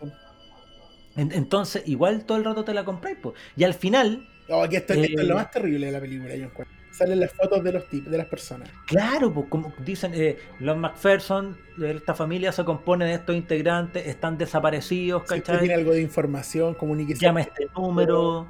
Entonces, 1.14 1.82
igual 1.86 2.24
todo 2.24 2.38
el 2.38 2.44
rato 2.44 2.64
te 2.64 2.72
la 2.72 2.84
compré, 2.84 3.16
pues. 3.16 3.34
Y 3.56 3.64
al 3.64 3.74
final. 3.74 4.26
Oh, 4.48 4.62
aquí 4.62 4.76
esto, 4.76 4.94
esto 4.94 5.20
es 5.20 5.28
lo 5.28 5.34
más 5.34 5.50
terrible 5.50 5.86
de 5.86 5.92
la 5.92 6.00
película, 6.00 6.34
yo 6.34 6.44
encuentro. 6.46 6.76
Salen 6.90 7.20
las 7.20 7.32
fotos 7.32 7.64
de 7.64 7.72
los 7.72 7.88
tipos, 7.88 8.10
de 8.10 8.18
las 8.18 8.26
personas. 8.26 8.68
Claro, 8.86 9.32
pues 9.32 9.46
como 9.48 9.72
dicen, 9.84 10.12
eh, 10.14 10.38
los 10.58 10.76
McPherson, 10.76 11.56
esta 11.82 12.14
familia 12.14 12.52
se 12.52 12.64
compone 12.64 13.06
de 13.06 13.14
estos 13.14 13.34
integrantes, 13.34 14.06
están 14.06 14.36
desaparecidos, 14.36 15.22
¿cachai? 15.22 15.60
tiene 15.60 15.74
algo 15.74 15.92
de 15.92 16.02
información, 16.02 16.74
comunicación. 16.74 17.28
Llama 17.28 17.40
este 17.42 17.66
número. 17.74 18.46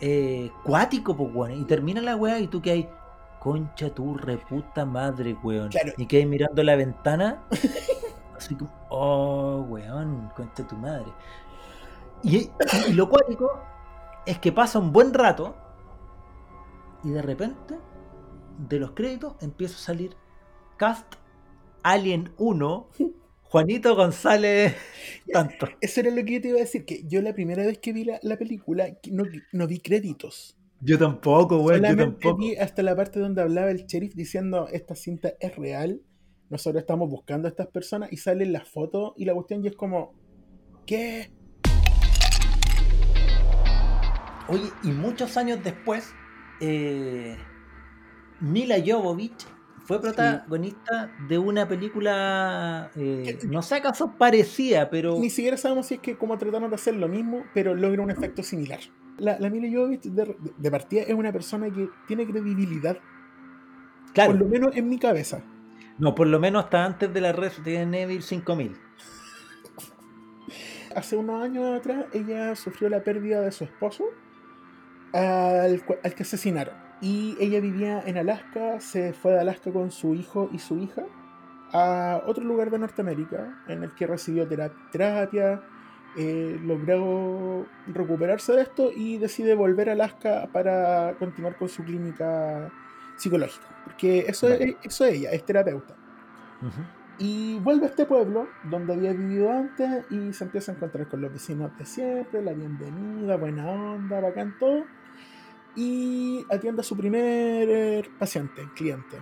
Eh, 0.00 0.50
cuático, 0.62 1.16
pues, 1.16 1.32
bueno. 1.32 1.56
Y 1.56 1.64
termina 1.64 2.00
la 2.00 2.14
weá 2.14 2.38
y 2.38 2.46
tú 2.46 2.62
que 2.62 2.70
hay. 2.70 2.88
Concha 3.40 3.90
tu 3.90 4.14
reputa 4.14 4.84
madre, 4.84 5.36
weón. 5.42 5.70
Claro. 5.70 5.92
Y 5.96 6.06
que 6.06 6.24
mirando 6.24 6.62
la 6.62 6.76
ventana. 6.76 7.42
así 8.36 8.54
como, 8.54 8.70
oh, 8.90 9.66
weón, 9.68 10.30
concha 10.36 10.66
tu 10.66 10.76
madre. 10.76 11.10
Y, 12.22 12.50
y, 12.88 12.92
lo 12.92 13.08
cuático 13.08 13.60
es 14.26 14.38
que 14.38 14.52
pasa 14.52 14.78
un 14.78 14.92
buen 14.92 15.12
rato 15.14 15.56
y 17.02 17.10
de 17.10 17.22
repente 17.22 17.78
de 18.68 18.78
los 18.78 18.90
créditos 18.90 19.34
empieza 19.40 19.76
a 19.76 19.78
salir 19.78 20.14
Cast 20.76 21.14
Alien 21.82 22.32
1 22.36 22.88
Juanito 23.50 23.96
González 23.96 24.76
tanto. 25.32 25.68
Eso 25.80 26.00
era 26.00 26.10
lo 26.10 26.24
que 26.24 26.34
yo 26.34 26.40
te 26.40 26.48
iba 26.48 26.58
a 26.58 26.60
decir, 26.60 26.84
que 26.84 27.02
yo 27.08 27.20
la 27.20 27.34
primera 27.34 27.66
vez 27.66 27.78
que 27.78 27.92
vi 27.92 28.04
la, 28.04 28.20
la 28.22 28.36
película 28.36 28.86
no, 29.10 29.24
no, 29.52 29.66
vi 29.66 29.80
créditos. 29.80 30.56
Yo 30.82 30.98
tampoco, 30.98 31.58
güey, 31.58 31.80
yo 31.82 31.94
tampoco. 31.94 32.38
vi 32.38 32.56
hasta 32.56 32.82
la 32.82 32.96
parte 32.96 33.20
donde 33.20 33.42
hablaba 33.42 33.70
el 33.70 33.84
sheriff 33.84 34.14
diciendo 34.14 34.66
esta 34.72 34.94
cinta 34.94 35.34
es 35.38 35.54
real, 35.56 36.00
nosotros 36.48 36.80
estamos 36.80 37.10
buscando 37.10 37.48
a 37.48 37.50
estas 37.50 37.66
personas 37.66 38.10
y 38.10 38.16
salen 38.16 38.52
las 38.52 38.66
fotos 38.66 39.12
y 39.16 39.26
la 39.26 39.34
cuestión 39.34 39.62
y 39.62 39.68
es 39.68 39.76
como, 39.76 40.14
¿qué? 40.86 41.30
Oye, 44.48 44.70
y 44.82 44.88
muchos 44.88 45.36
años 45.36 45.62
después, 45.62 46.12
eh, 46.62 47.36
Mila 48.40 48.76
Jovovich 48.84 49.46
fue 49.84 50.00
protagonista 50.00 51.12
de 51.28 51.38
una 51.38 51.68
película, 51.68 52.90
eh, 52.96 53.38
no 53.48 53.60
sé 53.60 53.76
acaso 53.76 54.14
parecía, 54.16 54.88
pero... 54.88 55.18
Ni 55.18 55.28
siquiera 55.28 55.58
sabemos 55.58 55.86
si 55.86 55.94
es 55.94 56.00
que 56.00 56.16
como 56.16 56.38
trataron 56.38 56.70
de 56.70 56.76
hacer 56.76 56.94
lo 56.94 57.06
mismo, 57.06 57.44
pero 57.52 57.74
logra 57.74 58.02
un 58.02 58.10
efecto 58.10 58.42
similar. 58.42 58.80
La, 59.20 59.38
la 59.38 59.50
Mila 59.50 59.68
Jovovich 59.72 60.02
de, 60.02 60.36
de, 60.56 60.70
partida 60.70 61.02
es 61.02 61.14
una 61.14 61.32
persona 61.32 61.70
que 61.70 61.88
tiene 62.06 62.26
credibilidad. 62.26 62.98
Claro. 64.12 64.32
Por 64.32 64.40
lo 64.40 64.48
menos 64.48 64.76
en 64.76 64.88
mi 64.88 64.98
cabeza. 64.98 65.42
No, 65.98 66.14
por 66.14 66.26
lo 66.26 66.40
menos 66.40 66.64
hasta 66.64 66.84
antes 66.84 67.12
de 67.12 67.20
la 67.20 67.32
Resident 67.32 67.94
Evil 67.94 68.22
5000. 68.22 68.76
Hace 70.96 71.16
unos 71.16 71.42
años 71.42 71.78
atrás 71.78 72.06
ella 72.12 72.56
sufrió 72.56 72.88
la 72.88 73.04
pérdida 73.04 73.40
de 73.42 73.52
su 73.52 73.64
esposo 73.64 74.04
al, 75.12 75.82
al, 76.02 76.14
que 76.14 76.22
asesinaron. 76.22 76.74
Y 77.00 77.36
ella 77.38 77.60
vivía 77.60 78.02
en 78.04 78.18
Alaska, 78.18 78.80
se 78.80 79.12
fue 79.12 79.32
de 79.32 79.40
Alaska 79.40 79.70
con 79.72 79.90
su 79.90 80.14
hijo 80.14 80.50
y 80.52 80.58
su 80.58 80.78
hija 80.78 81.04
a 81.72 82.22
otro 82.26 82.44
lugar 82.44 82.70
de 82.70 82.78
Norteamérica 82.78 83.62
en 83.68 83.84
el 83.84 83.94
que 83.94 84.06
recibió 84.06 84.48
terapia, 84.48 85.62
eh, 86.16 86.58
logró 86.62 87.66
recuperarse 87.86 88.52
de 88.52 88.62
esto 88.62 88.90
y 88.94 89.18
decide 89.18 89.54
volver 89.54 89.88
a 89.88 89.92
Alaska 89.92 90.48
para 90.52 91.14
continuar 91.18 91.56
con 91.56 91.68
su 91.68 91.84
clínica 91.84 92.70
psicológica. 93.16 93.66
Porque 93.84 94.20
eso, 94.28 94.48
vale. 94.48 94.76
es, 94.82 94.92
eso 94.92 95.04
es 95.04 95.14
ella, 95.14 95.30
es 95.30 95.44
terapeuta. 95.44 95.94
Uh 96.62 96.66
-huh. 96.66 97.00
Y 97.18 97.58
vuelve 97.58 97.84
a 97.84 97.88
este 97.90 98.06
pueblo 98.06 98.48
donde 98.64 98.94
había 98.94 99.12
vivido 99.12 99.50
antes 99.50 100.04
y 100.10 100.32
se 100.32 100.44
empieza 100.44 100.72
a 100.72 100.74
encontrar 100.74 101.06
con 101.06 101.20
los 101.20 101.30
vecinos 101.30 101.70
de 101.76 101.84
siempre, 101.84 102.42
la 102.42 102.54
bienvenida, 102.54 103.36
buena 103.36 103.70
onda, 103.70 104.20
bacán 104.20 104.56
todo 104.58 104.84
y 105.76 106.44
atiende 106.50 106.80
a 106.80 106.84
su 106.84 106.96
primer 106.96 108.08
paciente, 108.18 108.66
cliente. 108.74 109.18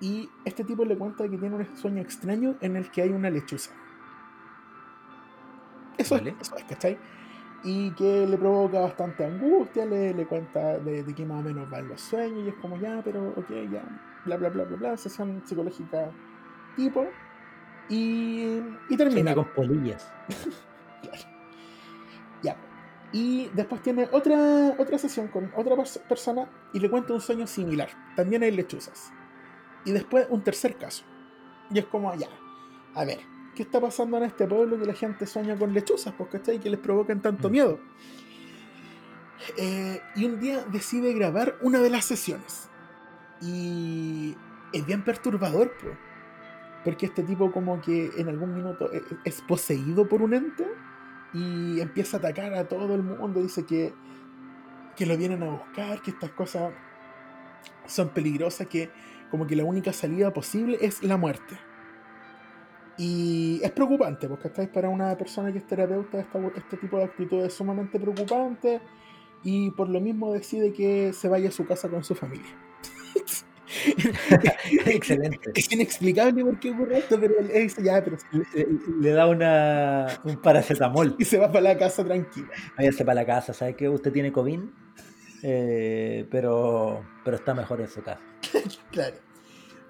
Y 0.00 0.28
este 0.44 0.64
tipo 0.64 0.84
le 0.84 0.96
cuenta 0.96 1.28
que 1.28 1.38
tiene 1.38 1.56
un 1.56 1.76
sueño 1.76 2.00
extraño 2.00 2.56
en 2.60 2.76
el 2.76 2.90
que 2.90 3.02
hay 3.02 3.10
una 3.10 3.30
lechuza. 3.30 3.72
Eso, 5.98 6.16
vale. 6.16 6.30
es, 6.30 6.48
eso 6.48 6.56
es, 6.56 6.64
¿cachai? 6.64 6.98
Y 7.64 7.92
que 7.92 8.26
le 8.26 8.36
provoca 8.36 8.80
bastante 8.80 9.24
angustia, 9.24 9.86
le, 9.86 10.14
le 10.14 10.26
cuenta 10.26 10.78
de, 10.78 11.04
de 11.04 11.14
qué 11.14 11.24
más 11.24 11.40
o 11.40 11.42
menos 11.42 11.70
van 11.70 11.88
los 11.88 12.00
sueños 12.00 12.44
y 12.44 12.48
es 12.48 12.54
como 12.56 12.76
ya, 12.76 13.00
pero 13.04 13.28
ok, 13.36 13.50
ya, 13.70 13.82
bla, 14.24 14.36
bla, 14.36 14.48
bla, 14.48 14.64
bla, 14.64 14.76
bla, 14.76 14.96
sesión 14.96 15.42
psicológica 15.44 16.10
tipo. 16.76 17.06
Y, 17.88 18.60
y 18.88 18.96
termina. 18.96 19.34
con 19.34 19.52
polillas. 19.54 20.10
claro. 21.02 21.18
Ya, 22.42 22.56
y 23.12 23.48
después 23.54 23.82
tiene 23.82 24.08
otra, 24.10 24.74
otra 24.78 24.98
sesión 24.98 25.28
con 25.28 25.52
otra 25.54 25.76
persona 26.08 26.48
y 26.72 26.80
le 26.80 26.90
cuenta 26.90 27.12
un 27.12 27.20
sueño 27.20 27.46
similar. 27.46 27.90
También 28.16 28.42
hay 28.42 28.50
lechuzas. 28.50 29.12
Y 29.84 29.92
después 29.92 30.26
un 30.30 30.42
tercer 30.42 30.76
caso. 30.76 31.04
Y 31.70 31.78
es 31.78 31.84
como, 31.86 32.14
ya, 32.14 32.28
a 32.94 33.04
ver, 33.04 33.20
¿qué 33.54 33.62
está 33.62 33.80
pasando 33.80 34.16
en 34.16 34.24
este 34.24 34.46
pueblo 34.46 34.78
que 34.78 34.86
la 34.86 34.94
gente 34.94 35.26
sueña 35.26 35.56
con 35.56 35.72
lechuzas? 35.72 36.14
Está 36.32 36.52
ahí 36.52 36.58
que 36.58 36.70
les 36.70 36.80
provocan 36.80 37.20
tanto 37.20 37.50
miedo. 37.50 37.78
Eh, 39.56 40.00
y 40.14 40.24
un 40.24 40.40
día 40.40 40.64
decide 40.70 41.12
grabar 41.12 41.56
una 41.62 41.80
de 41.80 41.90
las 41.90 42.04
sesiones. 42.04 42.68
Y 43.40 44.36
es 44.72 44.86
bien 44.86 45.04
perturbador, 45.04 45.72
pues. 45.80 45.96
Porque 46.84 47.06
este 47.06 47.22
tipo 47.22 47.52
como 47.52 47.80
que 47.80 48.10
en 48.16 48.28
algún 48.28 48.54
minuto 48.54 48.90
es 49.24 49.40
poseído 49.42 50.08
por 50.08 50.22
un 50.22 50.34
ente 50.34 50.66
y 51.32 51.80
empieza 51.80 52.16
a 52.16 52.20
atacar 52.20 52.54
a 52.54 52.68
todo 52.68 52.94
el 52.94 53.02
mundo, 53.02 53.40
dice 53.40 53.64
que, 53.64 53.94
que 54.96 55.06
lo 55.06 55.16
vienen 55.16 55.42
a 55.44 55.50
buscar, 55.50 56.02
que 56.02 56.10
estas 56.10 56.30
cosas 56.30 56.72
son 57.86 58.08
peligrosas, 58.08 58.66
que 58.66 58.90
como 59.30 59.46
que 59.46 59.54
la 59.54 59.64
única 59.64 59.92
salida 59.92 60.32
posible 60.32 60.78
es 60.80 61.02
la 61.04 61.16
muerte. 61.16 61.56
Y 62.98 63.60
es 63.62 63.70
preocupante, 63.70 64.28
porque 64.28 64.48
estáis 64.48 64.68
para 64.68 64.88
una 64.88 65.16
persona 65.16 65.50
que 65.50 65.58
es 65.58 65.66
terapeuta, 65.66 66.20
esta, 66.20 66.38
este 66.56 66.76
tipo 66.76 66.98
de 66.98 67.04
actitud 67.04 67.44
es 67.44 67.54
sumamente 67.54 67.98
preocupante 67.98 68.80
y 69.42 69.70
por 69.70 69.88
lo 69.88 70.00
mismo 70.00 70.32
decide 70.32 70.72
que 70.72 71.12
se 71.12 71.28
vaya 71.28 71.48
a 71.48 71.52
su 71.52 71.66
casa 71.66 71.88
con 71.88 72.04
su 72.04 72.14
familia. 72.14 72.46
Excelente. 74.86 75.52
Es 75.54 75.72
inexplicable 75.72 76.44
por 76.44 76.60
qué 76.60 76.70
ocurre 76.70 76.98
esto, 76.98 77.18
pero 77.18 77.38
él 77.38 77.48
dice 77.48 77.82
ya, 77.82 78.02
pero. 78.04 78.18
Le, 78.32 78.66
le, 79.00 79.10
da 79.10 79.26
una, 79.26 80.06
un 80.24 80.36
paracetamol. 80.36 81.16
Y 81.18 81.24
se 81.24 81.38
va 81.38 81.50
para 81.50 81.72
la 81.72 81.78
casa 81.78 82.04
tranquila. 82.04 82.48
Váyase 82.76 83.04
para 83.04 83.14
la 83.14 83.26
casa, 83.26 83.54
¿sabe 83.54 83.74
que 83.74 83.88
usted 83.88 84.12
tiene 84.12 84.30
COVID? 84.30 84.60
Eh, 85.42 86.26
pero, 86.30 87.04
pero 87.24 87.36
está 87.36 87.54
mejor 87.54 87.80
en 87.80 87.88
su 87.88 88.02
casa. 88.02 88.20
claro. 88.90 89.16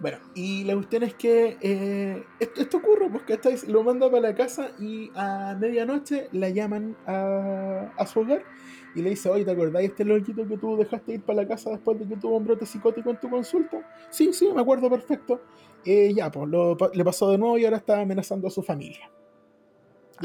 Bueno, 0.03 0.19
y 0.35 0.65
la 0.65 0.75
cuestión 0.75 1.05
es 1.05 1.15
que 1.15 1.57
eh, 1.61 2.25
esto, 2.41 2.61
esto, 2.61 2.79
ocurre 2.79 3.09
porque 3.09 3.35
estáis, 3.35 3.69
lo 3.69 3.85
manda 3.85 4.11
para 4.11 4.31
la 4.31 4.35
casa 4.35 4.73
y 4.81 5.13
a 5.15 5.57
medianoche 5.61 6.29
la 6.33 6.49
llaman 6.49 6.97
a, 7.07 7.93
a 7.97 8.07
su 8.07 8.19
hogar 8.19 8.43
y 8.97 9.03
le 9.03 9.11
dice, 9.11 9.31
oye, 9.31 9.45
¿te 9.45 9.53
acordáis 9.53 9.91
este 9.91 10.05
loquito 10.05 10.45
que 10.49 10.59
tú 10.59 10.77
dejaste 10.77 11.15
ir 11.15 11.23
para 11.23 11.43
la 11.43 11.49
casa 11.49 11.71
después 11.71 12.01
de 12.01 12.09
que 12.09 12.17
tuvo 12.17 12.37
un 12.37 12.45
brote 12.45 12.67
psicótico 12.67 13.11
en 13.11 13.21
tu 13.21 13.31
consulta? 13.31 13.89
Sí, 14.11 14.33
sí, 14.33 14.51
me 14.53 14.61
acuerdo 14.61 14.91
perfecto. 14.91 15.41
Eh, 15.85 16.13
ya, 16.13 16.33
pues 16.33 16.49
lo, 16.49 16.77
le 16.93 17.05
pasó 17.05 17.31
de 17.31 17.39
nuevo 17.39 17.57
y 17.57 17.65
ahora 17.65 17.77
está 17.77 18.01
amenazando 18.01 18.49
a 18.49 18.51
su 18.51 18.61
familia. 18.65 19.09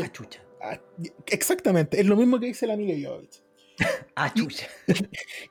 Ah, 0.01 0.11
chucha. 0.11 0.41
Ah, 0.59 0.80
exactamente, 1.28 2.01
es 2.01 2.07
lo 2.07 2.15
mismo 2.15 2.39
que 2.39 2.47
dice 2.47 2.65
la 2.65 2.73
amiga 2.73 2.95
Jovich. 3.07 3.43
ah, 4.15 4.34
chucha. 4.34 4.65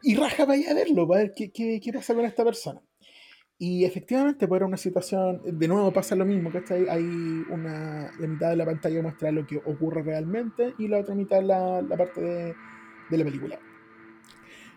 Y, 0.02 0.12
y 0.14 0.16
raja 0.16 0.44
para 0.44 0.54
allá 0.54 0.72
a 0.72 0.74
verlo, 0.74 1.06
para 1.06 1.20
ver 1.22 1.32
qué, 1.32 1.52
qué, 1.52 1.80
qué 1.80 1.92
pasa 1.92 2.12
con 2.12 2.24
esta 2.24 2.42
persona. 2.44 2.82
Y 3.59 3.84
efectivamente, 3.84 4.46
pues 4.46 4.59
era 4.59 4.66
una 4.66 4.76
situación, 4.76 5.40
de 5.44 5.68
nuevo 5.68 5.90
pasa 5.90 6.14
lo 6.14 6.26
mismo, 6.26 6.52
que 6.52 6.62
hay 6.90 7.44
una, 7.48 8.11
la 8.18 8.26
mitad 8.26 8.50
de 8.50 8.57
la 8.57 8.66
pantalla 8.66 9.00
muestra 9.00 9.32
lo 9.32 9.46
que 9.46 9.57
ocurre 9.64 10.02
realmente 10.02 10.74
y 10.78 10.88
la 10.88 10.98
otra 10.98 11.14
mitad 11.14 11.42
la, 11.42 11.80
la 11.80 11.96
parte 11.96 12.20
de, 12.20 12.54
de 13.09 13.16
la 13.18 13.24
película. 13.24 13.59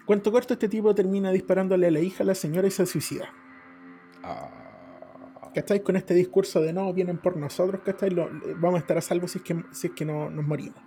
Cuento 0.06 0.32
corto, 0.32 0.54
este 0.54 0.70
tipo 0.70 0.96
termina 0.96 1.32
disparándole 1.32 1.88
a 1.88 1.92
la 1.92 2.00
hija 2.00 2.24
a 2.24 2.26
la 2.26 2.36
señora 2.36 2.68
y 2.68 2.72
se 2.72 2.86
suicida. 2.86 3.30
Ah. 4.24 5.52
¿Cachai? 5.54 5.84
Con 5.84 5.96
este 5.98 6.14
discurso 6.14 6.62
de 6.62 6.72
no, 6.72 6.94
vienen 6.94 7.18
por 7.18 7.36
nosotros, 7.36 7.82
¿cachai? 7.84 8.12
Lo, 8.12 8.30
vamos 8.58 8.76
a 8.76 8.80
estar 8.80 8.98
a 8.98 9.02
salvo 9.02 9.28
si 9.28 9.40
es 9.40 9.44
que, 9.44 9.64
si 9.72 9.88
es 9.88 9.94
que 9.94 10.06
no, 10.06 10.30
nos 10.30 10.46
morimos. 10.46 10.80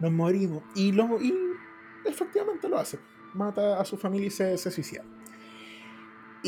Nos 0.00 0.12
morimos. 0.12 0.62
Y, 0.76 0.92
lo, 0.92 1.20
y 1.20 1.34
efectivamente 2.04 2.68
lo 2.68 2.78
hace. 2.78 2.98
mata 3.34 3.80
a 3.80 3.84
su 3.84 3.96
familia 3.96 4.28
y 4.28 4.30
se, 4.30 4.56
se 4.56 4.70
suicida. 4.70 5.02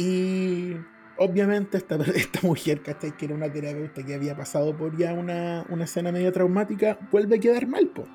Y 0.00 0.76
obviamente 1.18 1.76
esta, 1.76 1.96
esta 2.14 2.40
mujer, 2.42 2.82
¿cachai? 2.82 3.14
Que 3.16 3.26
era 3.26 3.34
una 3.34 3.52
terapeuta 3.52 4.02
que 4.02 4.14
había 4.14 4.34
pasado 4.34 4.74
por 4.74 4.96
ya 4.96 5.12
una, 5.12 5.66
una 5.68 5.84
escena 5.84 6.10
medio 6.10 6.32
traumática, 6.32 6.98
vuelve 7.12 7.36
a 7.36 7.38
quedar 7.38 7.66
mal, 7.66 7.86
po. 7.88 8.06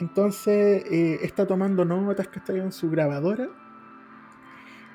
Entonces 0.00 0.84
eh, 0.90 1.20
está 1.22 1.46
tomando 1.46 1.84
notas, 1.84 2.26
¿cachai? 2.26 2.58
En 2.58 2.72
su 2.72 2.90
grabadora 2.90 3.48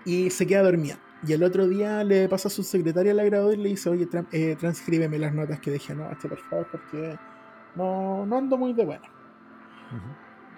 y 0.03 0.29
se 0.29 0.45
queda 0.45 0.63
dormida. 0.63 0.99
Y 1.25 1.31
el 1.31 1.43
otro 1.43 1.67
día 1.67 2.03
le 2.03 2.27
pasa 2.27 2.49
a 2.49 2.51
su 2.51 2.63
secretaria 2.63 3.13
la 3.13 3.23
grabadora 3.23 3.55
y 3.55 3.63
le 3.63 3.69
dice, 3.69 3.89
oye, 3.89 4.07
eh, 4.31 4.57
transcríbeme 4.59 5.17
las 5.17 5.33
notas 5.33 5.59
que 5.61 5.71
dejé 5.71 5.93
anoche, 5.93 6.27
por 6.27 6.39
favor, 6.39 6.67
porque 6.71 7.17
no, 7.75 8.25
no 8.25 8.37
ando 8.37 8.57
muy 8.57 8.73
de 8.73 8.85
buena. 8.85 9.09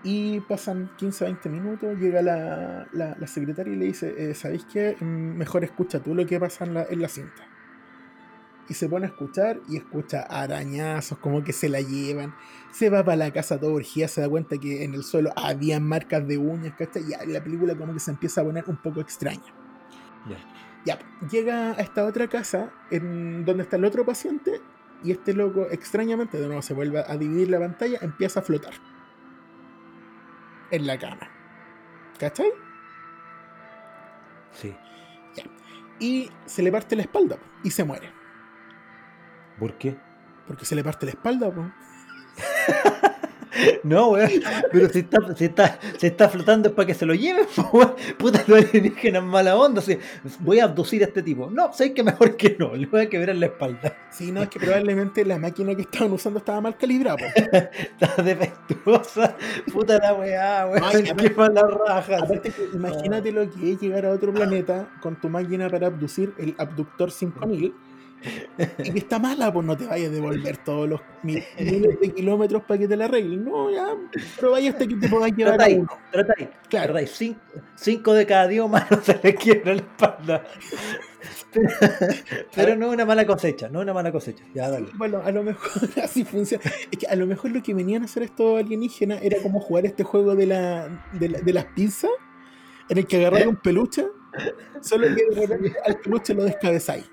Y 0.03 0.39
pasan 0.41 0.89
15, 0.97 1.25
20 1.25 1.49
minutos, 1.49 1.97
llega 1.99 2.21
la, 2.23 2.87
la, 2.91 3.27
secretaria 3.27 3.73
y 3.73 3.75
le 3.75 3.85
dice, 3.85 4.13
eh, 4.17 4.33
¿sabéis 4.33 4.65
qué? 4.65 4.97
Mm, 4.99 5.37
mejor 5.37 5.63
escucha 5.63 5.99
tú 5.99 6.15
lo 6.15 6.25
que 6.25 6.39
pasa 6.39 6.65
en 6.65 6.73
la, 6.73 6.83
en 6.89 7.01
la 7.01 7.07
cinta. 7.07 7.47
Y 8.67 8.73
se 8.73 8.89
pone 8.89 9.05
a 9.05 9.09
escuchar 9.09 9.59
y 9.69 9.77
escucha 9.77 10.21
arañazos, 10.21 11.19
como 11.19 11.43
que 11.43 11.53
se 11.53 11.69
la 11.69 11.81
llevan. 11.81 12.33
Se 12.71 12.89
va 12.89 13.03
para 13.03 13.17
la 13.17 13.31
casa 13.31 13.59
toda 13.59 13.73
urgida, 13.73 14.07
se 14.07 14.21
da 14.21 14.29
cuenta 14.29 14.57
que 14.57 14.83
en 14.83 14.95
el 14.95 15.03
suelo 15.03 15.33
había 15.35 15.79
marcas 15.79 16.27
de 16.27 16.37
uñas, 16.37 16.73
¿cachai? 16.77 17.03
Y 17.03 17.31
la 17.31 17.43
película 17.43 17.75
como 17.75 17.93
que 17.93 17.99
se 17.99 18.11
empieza 18.11 18.41
a 18.41 18.43
poner 18.43 18.63
un 18.67 18.77
poco 18.77 19.01
extraña. 19.01 19.53
Ya, 20.83 20.97
llega 21.29 21.73
a 21.73 21.81
esta 21.81 22.05
otra 22.05 22.27
casa 22.27 22.71
en 22.89 23.45
donde 23.45 23.63
está 23.63 23.75
el 23.75 23.85
otro 23.85 24.03
paciente 24.03 24.61
y 25.03 25.11
este 25.11 25.33
loco 25.33 25.67
extrañamente 25.69 26.39
de 26.39 26.47
nuevo 26.47 26.61
se 26.63 26.73
vuelve 26.73 27.03
a 27.05 27.17
dividir 27.17 27.49
la 27.49 27.59
pantalla, 27.59 27.99
empieza 28.01 28.39
a 28.39 28.43
flotar 28.43 28.73
en 30.71 30.87
la 30.87 30.97
cama. 30.97 31.29
¿Cachai? 32.19 32.51
Sí. 34.51 34.75
Ya. 35.35 35.43
Y 35.99 36.29
se 36.45 36.63
le 36.63 36.71
parte 36.71 36.95
la 36.95 37.03
espalda 37.03 37.37
y 37.63 37.71
se 37.71 37.83
muere. 37.83 38.11
¿Por 39.59 39.77
qué? 39.77 39.97
Porque 40.47 40.65
se 40.65 40.75
le 40.75 40.83
parte 40.83 41.05
la 41.05 41.11
espalda. 41.11 41.51
No, 43.83 44.09
weón. 44.09 44.29
Pero 44.71 44.89
si 44.89 44.99
está, 44.99 45.35
si 45.35 45.45
está, 45.45 45.79
si 45.97 46.07
está 46.07 46.29
flotando 46.29 46.69
es 46.69 46.75
para 46.75 46.85
que 46.85 46.93
se 46.93 47.05
lo 47.05 47.13
lleven, 47.13 47.45
weón. 47.73 47.95
Puta, 48.17 48.43
los 48.47 48.59
alienígenas 48.59 49.23
mala 49.23 49.57
onda. 49.57 49.81
voy 50.39 50.59
a 50.59 50.65
abducir 50.65 51.01
a 51.03 51.07
este 51.07 51.21
tipo. 51.21 51.49
No, 51.49 51.73
sé 51.73 51.93
que 51.93 52.03
mejor 52.03 52.37
que 52.37 52.55
no. 52.57 52.75
Le 52.75 52.87
voy 52.87 53.01
a 53.01 53.09
quebrar 53.09 53.35
la 53.35 53.47
espalda. 53.47 53.95
Sí, 54.09 54.31
no, 54.31 54.43
es 54.43 54.49
que 54.49 54.59
probablemente 54.59 55.25
la 55.25 55.37
máquina 55.37 55.75
que 55.75 55.81
estaban 55.83 56.11
usando 56.11 56.39
estaba 56.39 56.61
mal 56.61 56.77
calibrada, 56.77 57.17
Estaba 57.35 58.23
defectuosa. 58.23 59.35
Puta 59.71 59.97
la 59.99 60.13
weá, 60.13 60.67
weón. 60.67 61.15
Qué 61.17 61.29
mala 61.31 61.63
raja. 61.63 62.19
Aparte, 62.19 62.53
imagínate 62.73 63.31
lo 63.31 63.49
que 63.49 63.73
es 63.73 63.81
llegar 63.81 64.05
a 64.05 64.11
otro 64.11 64.33
planeta 64.33 64.89
con 65.01 65.15
tu 65.15 65.29
máquina 65.29 65.69
para 65.69 65.87
abducir, 65.87 66.33
el 66.37 66.55
Abductor 66.57 67.11
5000 67.11 67.73
y 68.83 68.91
que 68.91 68.99
está 68.99 69.19
mala, 69.19 69.51
pues 69.51 69.65
no 69.65 69.75
te 69.75 69.85
vayas 69.85 70.09
a 70.09 70.13
devolver 70.13 70.57
todos 70.57 70.87
los 70.87 71.01
miles 71.23 71.45
de 71.57 72.13
kilómetros 72.13 72.63
para 72.63 72.79
que 72.79 72.87
te 72.87 72.95
la 72.95 73.05
arreglen. 73.05 73.45
No, 73.45 73.71
ya, 73.71 73.87
pero 74.35 74.51
vaya 74.51 74.69
hasta 74.69 74.87
que 74.87 74.95
te 74.95 75.09
podáis 75.09 75.35
llevar 75.35 75.55
trata 75.55 75.69
ahí, 75.69 75.77
uno. 75.77 75.89
Trata 76.11 76.33
ahí, 76.37 76.49
claro. 76.69 76.95
cinco, 77.75 78.13
de 78.13 78.25
cada 78.25 78.51
idioma 78.51 78.87
no 78.89 79.01
se 79.01 79.19
le 79.21 79.35
quiebra 79.35 79.73
la 79.73 79.81
espalda. 79.81 80.43
Pero, 82.55 82.75
no 82.75 82.87
es 82.87 82.93
una 82.93 83.05
mala 83.05 83.25
cosecha, 83.25 83.67
no 83.67 83.79
es 83.79 83.83
una 83.83 83.93
mala 83.93 84.11
cosecha. 84.11 84.43
Ya, 84.53 84.69
dale. 84.69 84.87
Bueno, 84.93 85.21
a 85.23 85.31
lo 85.31 85.43
mejor 85.43 85.89
así 86.01 86.23
funciona. 86.23 86.63
Es 86.91 86.97
que 86.97 87.07
a 87.07 87.15
lo 87.15 87.27
mejor 87.27 87.51
lo 87.51 87.61
que 87.61 87.73
venían 87.73 88.03
a 88.03 88.05
hacer 88.05 88.23
estos 88.23 88.59
alienígenas 88.59 89.21
era 89.21 89.41
como 89.41 89.59
jugar 89.59 89.85
este 89.85 90.03
juego 90.03 90.35
de, 90.35 90.45
la, 90.47 91.05
de, 91.11 91.53
las 91.53 91.65
pinzas, 91.65 92.11
en 92.89 92.97
el 92.97 93.05
que 93.05 93.17
agarraron 93.17 93.49
un 93.49 93.55
peluche, 93.57 94.07
solo 94.81 95.07
que 95.13 95.35
de 95.35 95.47
repente 95.47 95.77
al 95.85 95.99
peluche 95.99 96.33
lo 96.33 96.43
descabezáis. 96.43 97.09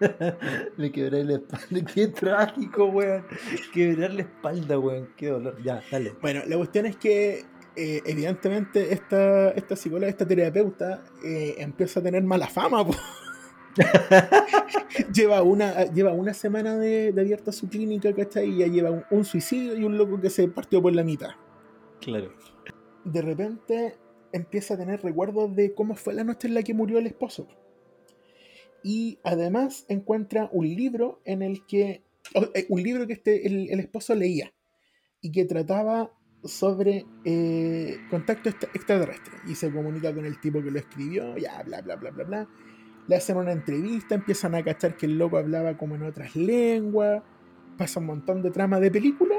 Le 0.76 0.92
quebré 0.92 1.24
la 1.24 1.34
espalda. 1.34 1.92
Qué 1.94 2.08
trágico, 2.08 2.86
weón. 2.86 3.24
Quebrar 3.72 4.12
la 4.14 4.22
espalda, 4.22 4.78
weón. 4.78 5.08
Qué 5.16 5.28
dolor. 5.28 5.62
Ya, 5.62 5.82
dale. 5.90 6.14
Bueno, 6.20 6.42
la 6.46 6.56
cuestión 6.56 6.86
es 6.86 6.96
que, 6.96 7.44
eh, 7.76 8.02
evidentemente, 8.04 8.92
esta, 8.92 9.50
esta 9.50 9.76
psicóloga, 9.76 10.08
esta 10.08 10.26
terapeuta, 10.26 11.02
eh, 11.24 11.54
empieza 11.58 12.00
a 12.00 12.02
tener 12.02 12.22
mala 12.22 12.46
fama, 12.46 12.84
lleva, 15.12 15.42
una, 15.42 15.84
lleva 15.86 16.12
una 16.12 16.32
semana 16.32 16.76
de, 16.76 17.08
abierta 17.08 17.50
su 17.50 17.68
clínica, 17.68 18.12
¿cachai? 18.14 18.50
Y 18.50 18.58
ya 18.58 18.66
lleva 18.68 19.06
un, 19.10 19.24
suicidio 19.24 19.76
y 19.76 19.84
un 19.84 19.98
loco 19.98 20.20
que 20.20 20.30
se 20.30 20.46
partió 20.48 20.80
por 20.80 20.94
la 20.94 21.02
mitad. 21.02 21.30
Claro. 22.00 22.32
De 23.04 23.20
repente 23.20 23.96
empieza 24.32 24.74
a 24.74 24.76
tener 24.76 25.02
recuerdos 25.02 25.54
de 25.54 25.74
cómo 25.74 25.94
fue 25.96 26.14
la 26.14 26.24
noche 26.24 26.48
en 26.48 26.54
la 26.54 26.62
que 26.62 26.74
murió 26.74 26.98
el 26.98 27.06
esposo 27.06 27.48
y 28.84 29.18
además 29.24 29.86
encuentra 29.88 30.50
un 30.52 30.66
libro 30.66 31.22
en 31.24 31.40
el 31.40 31.64
que, 31.64 32.04
eh, 32.34 32.66
un 32.68 32.82
libro 32.82 33.06
que 33.06 33.14
este, 33.14 33.46
el, 33.46 33.80
esposo 33.80 34.14
leía 34.14 34.52
y 35.22 35.32
que 35.32 35.46
trataba 35.46 36.12
sobre 36.44 37.06
eh, 37.24 37.96
contacto 38.10 38.50
extraterrestre 38.50 39.32
y 39.48 39.54
se 39.54 39.72
comunica 39.72 40.14
con 40.14 40.26
el 40.26 40.38
tipo 40.38 40.62
que 40.62 40.70
lo 40.70 40.78
escribió, 40.78 41.34
ya, 41.38 41.62
bla, 41.62 41.80
bla, 41.80 41.96
bla, 41.96 42.10
bla, 42.10 42.24
bla. 42.24 42.48
Le 43.08 43.16
hacen 43.16 43.38
una 43.38 43.52
entrevista, 43.52 44.14
empiezan 44.14 44.54
a 44.54 44.62
cachar 44.62 44.98
que 44.98 45.06
el 45.06 45.16
loco 45.16 45.38
hablaba 45.38 45.78
como 45.78 45.94
en 45.94 46.02
otras 46.02 46.36
lenguas, 46.36 47.22
pasa 47.78 48.00
un 48.00 48.06
montón 48.06 48.42
de 48.42 48.50
trama 48.50 48.80
de 48.80 48.90
película 48.90 49.36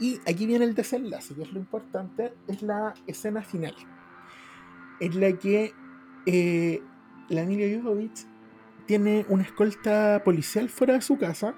y 0.00 0.18
aquí 0.26 0.46
viene 0.46 0.64
el 0.64 0.74
desenlace, 0.74 1.34
que 1.34 1.42
es 1.42 1.52
lo 1.52 1.60
importante, 1.60 2.32
es 2.48 2.62
la 2.62 2.94
escena 3.06 3.42
final, 3.42 3.74
en 4.98 5.20
la 5.20 5.38
que 5.38 5.74
eh, 6.24 6.80
la 7.28 7.42
Emilia 7.42 7.78
Jovovich 7.78 8.31
tiene 8.86 9.26
una 9.28 9.42
escolta 9.42 10.22
policial 10.24 10.68
fuera 10.68 10.94
de 10.94 11.00
su 11.02 11.18
casa 11.18 11.54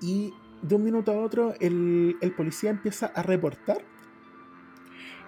y 0.00 0.34
de 0.62 0.74
un 0.74 0.84
minuto 0.84 1.12
a 1.12 1.20
otro 1.20 1.54
el, 1.60 2.16
policía 2.36 2.70
empieza 2.70 3.06
a 3.06 3.22
reportar 3.22 3.78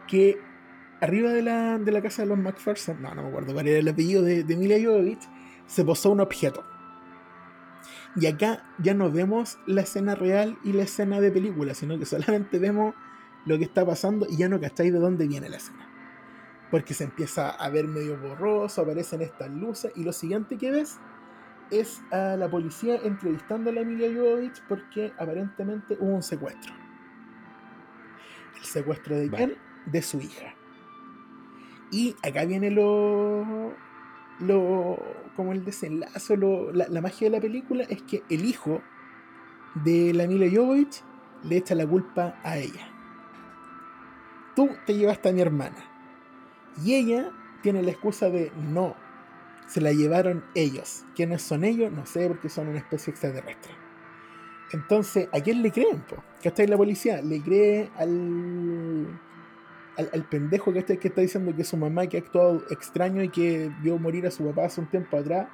que 0.06 0.38
arriba 1.00 1.30
de 1.30 1.42
la, 1.42 1.78
de 1.78 1.92
la 1.92 2.02
casa 2.02 2.22
de 2.22 2.28
los 2.28 2.38
McPherson, 2.38 3.02
no, 3.02 3.14
no 3.14 3.22
me 3.22 3.28
acuerdo 3.28 3.52
cuál 3.52 3.68
era 3.68 3.78
el 3.78 3.88
apellido 3.88 4.22
de, 4.22 4.44
de 4.44 4.56
Mila 4.56 4.76
se 5.66 5.84
posó 5.84 6.10
un 6.10 6.20
objeto. 6.20 6.64
Y 8.16 8.26
acá 8.26 8.64
ya 8.78 8.94
no 8.94 9.10
vemos 9.10 9.58
la 9.66 9.80
escena 9.80 10.14
real 10.14 10.56
y 10.62 10.72
la 10.72 10.84
escena 10.84 11.20
de 11.20 11.32
película, 11.32 11.74
sino 11.74 11.98
que 11.98 12.06
solamente 12.06 12.58
vemos 12.58 12.94
lo 13.44 13.58
que 13.58 13.64
está 13.64 13.84
pasando 13.84 14.26
y 14.28 14.36
ya 14.36 14.48
no 14.48 14.60
cacháis 14.60 14.92
de 14.92 14.98
dónde 14.98 15.26
viene 15.26 15.48
la 15.48 15.56
escena 15.56 15.93
porque 16.70 16.94
se 16.94 17.04
empieza 17.04 17.50
a 17.50 17.68
ver 17.70 17.86
medio 17.86 18.18
borroso, 18.18 18.82
aparecen 18.82 19.22
estas 19.22 19.50
luces 19.50 19.92
y 19.94 20.04
lo 20.04 20.12
siguiente 20.12 20.56
que 20.56 20.70
ves 20.70 20.98
es 21.70 22.02
a 22.10 22.36
la 22.36 22.48
policía 22.50 22.96
entrevistando 23.02 23.70
a 23.70 23.72
la 23.72 23.80
Emilia 23.80 24.08
Jovovich 24.14 24.62
porque 24.68 25.12
aparentemente 25.18 25.96
hubo 25.98 26.14
un 26.14 26.22
secuestro. 26.22 26.74
¿El 28.56 28.64
secuestro 28.64 29.16
de 29.16 29.30
quién? 29.30 29.54
De 29.86 30.02
su 30.02 30.18
hija. 30.18 30.54
Y 31.90 32.16
acá 32.22 32.44
viene 32.44 32.70
lo. 32.70 33.74
lo 34.40 34.98
como 35.36 35.52
el 35.52 35.64
desenlazo, 35.64 36.36
la, 36.72 36.88
la, 36.88 37.00
magia 37.00 37.26
de 37.26 37.36
la 37.36 37.40
película 37.40 37.84
es 37.84 38.02
que 38.02 38.22
el 38.30 38.44
hijo 38.44 38.82
de 39.74 40.12
la 40.14 40.24
Emilia 40.24 40.50
Jovovich 40.52 41.02
le 41.44 41.58
echa 41.58 41.74
la 41.74 41.86
culpa 41.86 42.40
a 42.42 42.56
ella. 42.56 42.88
Tú 44.56 44.70
te 44.86 44.94
llevaste 44.94 45.28
a 45.28 45.32
mi 45.32 45.40
hermana 45.40 45.93
y 46.82 46.94
ella 46.94 47.30
tiene 47.62 47.82
la 47.82 47.90
excusa 47.90 48.30
de 48.30 48.52
no, 48.70 48.94
se 49.66 49.80
la 49.80 49.92
llevaron 49.92 50.44
ellos. 50.54 51.04
¿Quiénes 51.14 51.42
son 51.42 51.64
ellos? 51.64 51.92
No 51.92 52.06
sé, 52.06 52.28
porque 52.28 52.48
son 52.48 52.68
una 52.68 52.78
especie 52.78 53.10
extraterrestre. 53.10 53.72
Entonces, 54.72 55.28
¿a 55.32 55.40
quién 55.40 55.62
le 55.62 55.70
creen? 55.70 56.00
Po? 56.02 56.16
¿Cachai? 56.42 56.66
La 56.66 56.76
policía 56.76 57.22
le 57.22 57.40
cree 57.40 57.90
al, 57.96 59.06
al, 59.96 60.24
pendejo 60.28 60.72
que 60.72 60.80
está, 60.80 60.96
que 60.96 61.08
está 61.08 61.20
diciendo 61.20 61.54
que 61.54 61.64
su 61.64 61.76
mamá 61.76 62.06
que 62.06 62.16
ha 62.16 62.20
actuado 62.20 62.62
extraño 62.70 63.22
y 63.22 63.28
que 63.28 63.70
vio 63.82 63.98
morir 63.98 64.26
a 64.26 64.30
su 64.30 64.44
papá 64.44 64.66
hace 64.66 64.80
un 64.80 64.88
tiempo 64.88 65.16
atrás 65.16 65.48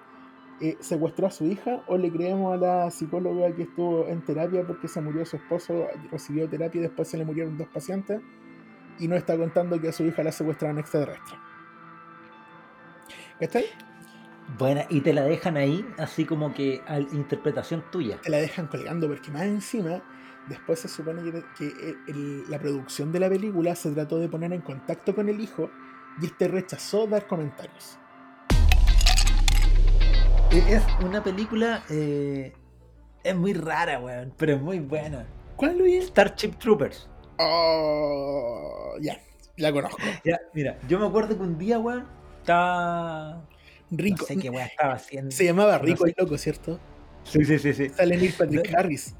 eh, 0.60 0.76
secuestró 0.80 1.26
a 1.26 1.30
su 1.30 1.46
hija 1.46 1.82
o 1.86 1.96
le 1.96 2.10
creemos 2.10 2.52
a 2.52 2.56
la 2.56 2.90
psicóloga 2.90 3.54
que 3.54 3.62
estuvo 3.62 4.06
en 4.08 4.22
terapia 4.22 4.66
porque 4.66 4.88
se 4.88 5.00
murió 5.00 5.24
su 5.24 5.36
esposo, 5.36 5.86
recibió 6.10 6.48
terapia 6.48 6.80
y 6.80 6.82
después 6.82 7.08
se 7.08 7.16
le 7.16 7.24
murieron 7.24 7.56
dos 7.56 7.68
pacientes 7.68 8.20
y 9.00 9.08
no 9.08 9.16
está 9.16 9.36
contando 9.36 9.80
que 9.80 9.88
a 9.88 9.92
su 9.92 10.04
hija 10.04 10.22
la 10.22 10.30
secuestraron 10.30 10.78
extraterrestre. 10.78 11.36
¿Cachai? 13.40 13.64
Bueno, 14.58 14.82
y 14.90 15.00
te 15.00 15.12
la 15.12 15.22
dejan 15.22 15.56
ahí, 15.56 15.86
así 15.96 16.24
como 16.24 16.52
que 16.52 16.82
a 16.86 17.00
interpretación 17.00 17.84
tuya. 17.90 18.18
Te 18.20 18.30
la 18.30 18.36
dejan 18.36 18.66
colgando, 18.66 19.08
porque 19.08 19.30
más 19.30 19.42
encima, 19.42 20.02
después 20.48 20.80
se 20.80 20.88
supone 20.88 21.22
que, 21.56 21.96
la 22.48 22.58
producción 22.58 23.12
de 23.12 23.20
la 23.20 23.28
película 23.28 23.74
se 23.74 23.90
trató 23.92 24.18
de 24.18 24.28
poner 24.28 24.52
en 24.52 24.60
contacto 24.60 25.14
con 25.14 25.28
el 25.28 25.40
hijo 25.40 25.70
y 26.20 26.26
este 26.26 26.48
rechazó 26.48 27.06
dar 27.06 27.26
comentarios. 27.26 27.96
E, 30.50 30.58
es 30.74 30.82
una 31.04 31.22
película. 31.22 31.84
Eh, 31.88 32.52
es 33.22 33.36
muy 33.36 33.52
rara, 33.54 34.00
weón, 34.00 34.34
pero 34.36 34.54
es 34.54 34.60
muy 34.60 34.80
buena. 34.80 35.26
¿Cuál, 35.56 35.78
Luis? 35.78 36.06
Starship 36.06 36.58
Troopers. 36.58 37.08
Oh, 37.42 38.94
ya. 39.00 39.20
La 39.56 39.72
conozco. 39.72 39.98
Ya, 40.24 40.40
mira, 40.54 40.78
yo 40.88 40.98
me 40.98 41.06
acuerdo 41.06 41.36
que 41.36 41.42
un 41.42 41.58
día, 41.58 41.78
weón, 41.78 42.06
estaba. 42.40 43.42
Rico. 43.90 44.18
No 44.20 44.26
sé 44.26 44.36
qué 44.36 44.50
weón 44.50 44.66
estaba 44.68 44.94
haciendo. 44.94 45.30
Se 45.30 45.44
llamaba 45.44 45.78
No 45.78 45.84
Rico 45.84 46.04
sé. 46.04 46.14
y 46.16 46.20
Loco, 46.20 46.38
¿cierto? 46.38 46.78
Sí, 47.24 47.44
sí, 47.44 47.58
sí, 47.58 47.74
sí. 47.74 47.88
Sale 47.90 48.16
Neil 48.16 48.32
Patrick 48.32 48.70
No. 48.70 48.78
Harris. 48.78 49.14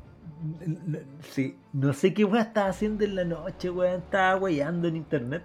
Sí, 1.33 1.57
no 1.73 1.93
sé 1.93 2.15
qué 2.15 2.25
weón 2.25 2.47
estaba 2.47 2.69
haciendo 2.69 3.05
en 3.05 3.15
la 3.17 3.25
noche, 3.25 3.71
weón. 3.71 4.01
Estaba 4.01 4.37
weyando 4.39 4.89
en 4.89 4.97
internet. 4.97 5.43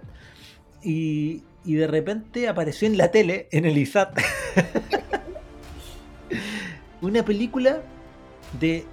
Y, 0.82 1.42
y 1.64 1.74
de 1.74 1.86
repente 1.86 2.48
apareció 2.48 2.86
en 2.86 2.96
la 2.96 3.10
tele, 3.10 3.48
en 3.50 3.64
el 3.64 3.76
ISAT, 3.76 4.16
una 7.00 7.24
película 7.24 7.80
de 8.60 8.84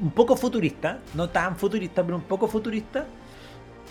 un 0.00 0.10
poco 0.12 0.36
futurista, 0.36 1.00
no 1.14 1.28
tan 1.30 1.56
futurista, 1.56 2.02
pero 2.04 2.16
un 2.16 2.22
poco 2.22 2.48
futurista, 2.48 3.06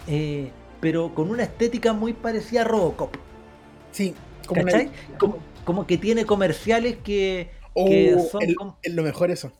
eh, 0.07 0.51
pero 0.79 1.13
con 1.13 1.29
una 1.29 1.43
estética 1.43 1.93
muy 1.93 2.13
parecida 2.13 2.61
a 2.61 2.63
Robocop. 2.65 3.15
Sí, 3.91 4.15
como. 4.47 4.61
Como, 5.17 5.37
como 5.65 5.85
que 5.87 5.97
tiene 5.97 6.25
comerciales 6.25 6.97
que, 7.03 7.51
Oh, 7.73 7.85
que 7.85 8.17
son 8.31 8.41
el- 8.43 8.55
como- 8.55 8.77
es 8.81 8.93
lo 8.93 9.03
mejor 9.03 9.29
eso. 9.31 9.51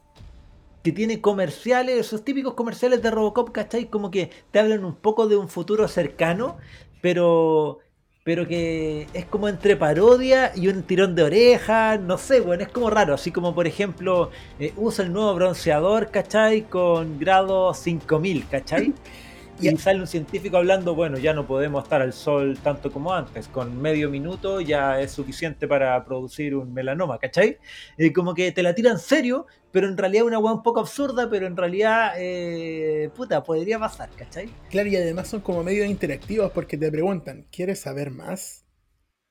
que 0.83 0.91
tiene 0.93 1.19
comerciales, 1.21 1.99
esos 1.99 2.23
típicos 2.23 2.53
comerciales 2.53 3.01
de 3.03 3.11
Robocop, 3.11 3.51
¿cachai? 3.51 3.85
Como 3.89 4.09
que 4.11 4.31
te 4.51 4.59
hablan 4.59 4.85
un 4.85 4.95
poco 4.95 5.27
de 5.27 5.35
un 5.35 5.49
futuro 5.49 5.87
cercano, 5.89 6.57
pero 7.01 7.79
pero 8.29 8.47
que 8.47 9.07
es 9.11 9.25
como 9.25 9.49
entre 9.49 9.75
parodia 9.75 10.51
y 10.55 10.67
un 10.67 10.83
tirón 10.83 11.15
de 11.15 11.23
oreja, 11.23 11.97
no 11.97 12.19
sé, 12.19 12.41
bueno, 12.41 12.61
es 12.61 12.69
como 12.69 12.91
raro, 12.91 13.15
así 13.15 13.31
como 13.31 13.55
por 13.55 13.65
ejemplo, 13.65 14.29
eh, 14.59 14.71
usa 14.77 15.03
el 15.03 15.11
nuevo 15.11 15.33
bronceador, 15.33 16.11
¿cachai? 16.11 16.61
Con 16.61 17.17
grado 17.17 17.73
5000, 17.73 18.47
¿cachai? 18.47 18.93
Y 19.61 19.75
sale 19.77 19.99
un 19.99 20.07
científico 20.07 20.57
hablando, 20.57 20.95
bueno, 20.95 21.17
ya 21.17 21.33
no 21.33 21.45
podemos 21.45 21.83
estar 21.83 22.01
al 22.01 22.13
sol 22.13 22.57
tanto 22.63 22.91
como 22.91 23.13
antes, 23.13 23.47
con 23.47 23.81
medio 23.81 24.09
minuto 24.09 24.61
ya 24.61 25.01
es 25.01 25.11
suficiente 25.11 25.67
para 25.67 26.03
producir 26.05 26.55
un 26.55 26.73
melanoma, 26.73 27.19
¿cachai? 27.19 27.57
Eh, 27.97 28.13
como 28.13 28.33
que 28.33 28.51
te 28.51 28.63
la 28.63 28.73
tiran 28.73 28.99
serio, 28.99 29.47
pero 29.71 29.87
en 29.87 29.97
realidad 29.97 30.25
una 30.25 30.39
weá 30.39 30.53
un 30.53 30.63
poco 30.63 30.79
absurda, 30.79 31.29
pero 31.29 31.45
en 31.45 31.57
realidad, 31.57 32.13
eh, 32.17 33.09
puta, 33.15 33.43
podría 33.43 33.79
pasar, 33.79 34.09
¿cachai? 34.15 34.49
Claro, 34.69 34.89
y 34.89 34.95
además 34.95 35.27
son 35.27 35.41
como 35.41 35.63
medios 35.63 35.87
interactivos 35.87 36.51
porque 36.51 36.77
te 36.77 36.91
preguntan, 36.91 37.45
¿quieres 37.51 37.79
saber 37.81 38.11
más? 38.11 38.65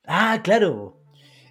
Ah, 0.05 0.41
claro, 0.43 1.03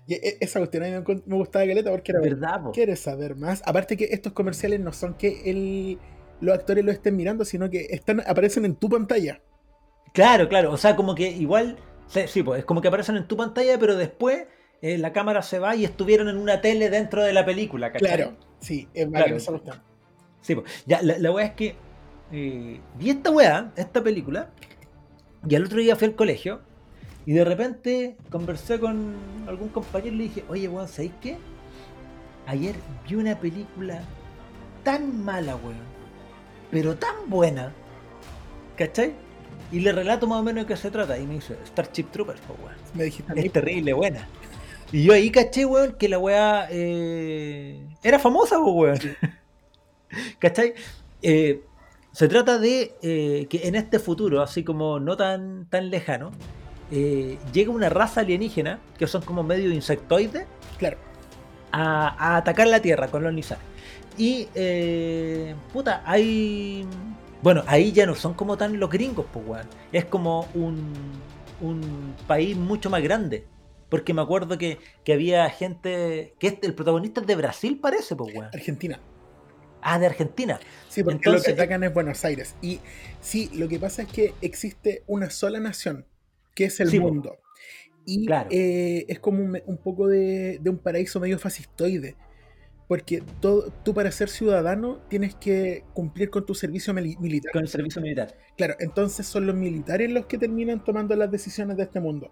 Y 0.07 0.15
e- 0.15 0.37
esa 0.39 0.59
cuestión 0.59 0.83
a 0.83 0.87
mí 0.87 0.93
me, 1.25 1.35
gustaba 1.37 1.65
Caleta 1.65 1.91
porque 1.91 2.11
era 2.11 2.21
verdad. 2.21 2.61
¿Quieres 2.73 2.99
saber 2.99 3.35
más? 3.35 3.61
Aparte 3.65 3.97
que 3.97 4.05
estos 4.05 4.33
comerciales 4.33 4.79
no 4.79 4.93
son 4.93 5.15
que 5.15 5.49
el, 5.49 5.99
los 6.39 6.55
actores 6.55 6.83
lo 6.83 6.91
estén 6.91 7.15
mirando, 7.15 7.45
sino 7.45 7.69
que 7.69 7.87
están 7.89 8.21
aparecen 8.27 8.65
en 8.65 8.75
tu 8.75 8.89
pantalla. 8.89 9.41
Claro, 10.13 10.47
claro, 10.49 10.71
o 10.71 10.77
sea, 10.77 10.95
como 10.95 11.15
que 11.15 11.29
igual, 11.29 11.77
sí, 12.07 12.21
sí, 12.27 12.43
pues 12.43 12.59
es 12.59 12.65
como 12.65 12.81
que 12.81 12.87
aparecen 12.87 13.17
en 13.17 13.27
tu 13.27 13.37
pantalla, 13.37 13.77
pero 13.79 13.95
después 13.95 14.47
eh, 14.81 14.97
la 14.97 15.13
cámara 15.13 15.41
se 15.41 15.59
va 15.59 15.75
y 15.75 15.85
estuvieron 15.85 16.29
en 16.29 16.37
una 16.37 16.61
tele 16.61 16.89
dentro 16.89 17.23
de 17.23 17.33
la 17.33 17.45
película, 17.45 17.91
¿cachai? 17.91 18.07
Claro, 18.07 18.37
sí, 18.59 18.87
es 18.93 19.07
Claro. 19.07 19.37
Sí, 20.41 20.55
po. 20.55 20.63
ya, 20.85 21.01
la, 21.01 21.17
la 21.17 21.31
weá 21.31 21.47
es 21.47 21.51
que 21.53 21.75
eh, 22.31 22.79
vi 22.97 23.09
esta 23.09 23.31
weá, 23.31 23.71
esta 23.75 24.03
película, 24.03 24.51
y 25.47 25.55
al 25.55 25.65
otro 25.65 25.79
día 25.79 25.95
fui 25.95 26.07
al 26.07 26.15
colegio, 26.15 26.61
y 27.25 27.33
de 27.33 27.43
repente 27.43 28.17
conversé 28.29 28.79
con 28.79 29.15
algún 29.47 29.69
compañero 29.69 30.15
y 30.15 30.17
le 30.17 30.23
dije, 30.25 30.43
oye, 30.47 30.67
weón, 30.67 30.87
¿sabéis 30.87 31.11
qué? 31.21 31.37
Ayer 32.45 32.75
vi 33.07 33.15
una 33.15 33.37
película 33.37 34.01
tan 34.83 35.23
mala, 35.25 35.57
weón, 35.57 35.96
pero 36.71 36.95
tan 36.95 37.15
buena, 37.27 37.73
¿cachai? 38.75 39.13
Y 39.71 39.81
le 39.81 39.91
relato 39.91 40.27
más 40.27 40.39
o 40.39 40.43
menos 40.43 40.65
de 40.65 40.73
qué 40.73 40.77
se 40.77 40.91
trata, 40.91 41.17
y 41.17 41.25
me 41.27 41.35
dice, 41.35 41.57
Starship 41.65 42.05
Troopers, 42.11 42.39
po, 42.41 42.55
weón. 42.63 42.75
Me 42.93 43.05
dijiste 43.05 43.33
Es 43.35 43.51
terrible, 43.51 43.93
buena. 43.93 44.27
Y 44.91 45.03
yo 45.03 45.13
ahí 45.13 45.29
caché, 45.29 45.65
weón, 45.65 45.93
que 45.93 46.07
la 46.07 46.19
weá 46.19 46.67
eh, 46.71 47.81
era 48.01 48.19
famosa, 48.19 48.57
po, 48.57 48.71
weón. 48.71 48.99
¿Cachai? 50.39 50.73
Eh, 51.21 51.63
se 52.13 52.27
trata 52.27 52.57
de 52.59 52.95
eh, 53.01 53.47
que 53.49 53.67
en 53.67 53.75
este 53.75 53.99
futuro, 53.99 54.41
así 54.41 54.63
como 54.63 54.99
no 54.99 55.17
tan, 55.17 55.67
tan 55.69 55.89
lejano, 55.89 56.31
llega 56.89 57.71
una 57.71 57.89
raza 57.89 58.21
alienígena, 58.21 58.79
que 58.97 59.07
son 59.07 59.21
como 59.21 59.43
medio 59.43 59.71
insectoides, 59.73 60.45
claro, 60.77 60.97
a, 61.73 62.07
a 62.07 62.37
atacar 62.37 62.67
la 62.67 62.81
Tierra, 62.81 63.09
colonizar. 63.09 63.57
Y, 64.17 64.47
eh, 64.55 65.55
puta, 65.71 66.01
hay... 66.05 66.85
Bueno, 67.41 67.63
ahí 67.67 67.91
ya 67.91 68.05
no 68.05 68.15
son 68.15 68.33
como 68.33 68.57
tan 68.57 68.79
los 68.79 68.89
gringos, 68.89 69.25
pues, 69.31 69.45
weón. 69.47 69.67
Es 69.91 70.05
como 70.05 70.47
un, 70.55 70.91
un 71.61 72.15
país 72.27 72.57
mucho 72.57 72.89
más 72.89 73.01
grande. 73.03 73.45
Porque 73.89 74.13
me 74.13 74.21
acuerdo 74.21 74.57
que, 74.57 74.79
que 75.03 75.13
había 75.13 75.49
gente... 75.49 76.33
que 76.39 76.47
este- 76.47 76.67
el 76.67 76.73
protagonista 76.73 77.21
es 77.21 77.27
de 77.27 77.35
Brasil, 77.35 77.79
parece, 77.79 78.15
pues, 78.15 78.33
weón. 78.35 78.49
Argentina. 78.53 78.99
Ah, 79.81 79.99
de 79.99 80.07
Argentina. 80.07 80.59
Sí, 80.89 81.03
porque 81.03 81.17
Entonces- 81.17 81.49
lo 81.49 81.55
que 81.55 81.61
atacan 81.61 81.83
es 81.83 81.93
Buenos 81.93 82.25
Aires. 82.25 82.55
Y 82.61 82.79
sí, 83.21 83.51
lo 83.53 83.67
que 83.67 83.77
pasa 83.79 84.01
es 84.01 84.07
que 84.09 84.33
existe 84.41 85.03
una 85.07 85.29
sola 85.29 85.59
nación, 85.59 86.05
que 86.55 86.65
es 86.65 86.79
el 86.79 86.89
Sí, 86.89 86.99
po. 86.99 87.07
mundo. 87.07 87.37
Y 88.03 88.25
Claro. 88.25 88.49
eh, 88.51 89.05
es 89.07 89.19
como 89.19 89.43
un, 89.43 89.61
un 89.65 89.77
poco 89.77 90.07
de, 90.07 90.57
de 90.59 90.69
un 90.69 90.79
paraíso 90.79 91.19
medio 91.19 91.37
fascistoide. 91.37 92.15
Porque 92.87 93.21
todo, 93.41 93.71
tú 93.83 93.93
para 93.93 94.11
ser 94.11 94.29
ciudadano 94.29 94.99
tienes 95.09 95.35
que 95.35 95.83
cumplir 95.93 96.29
con 96.29 96.45
tu 96.45 96.55
servicio 96.55 96.93
mili- 96.93 97.17
militar. 97.19 97.51
Con 97.51 97.63
el 97.63 97.67
servicio 97.67 98.01
militar. 98.01 98.33
Claro, 98.55 98.75
entonces 98.79 99.27
son 99.27 99.45
los 99.45 99.55
militares 99.55 100.09
los 100.09 100.25
que 100.25 100.37
terminan 100.37 100.83
tomando 100.83 101.15
las 101.15 101.29
decisiones 101.29 101.75
de 101.77 101.83
este 101.83 101.99
mundo. 101.99 102.31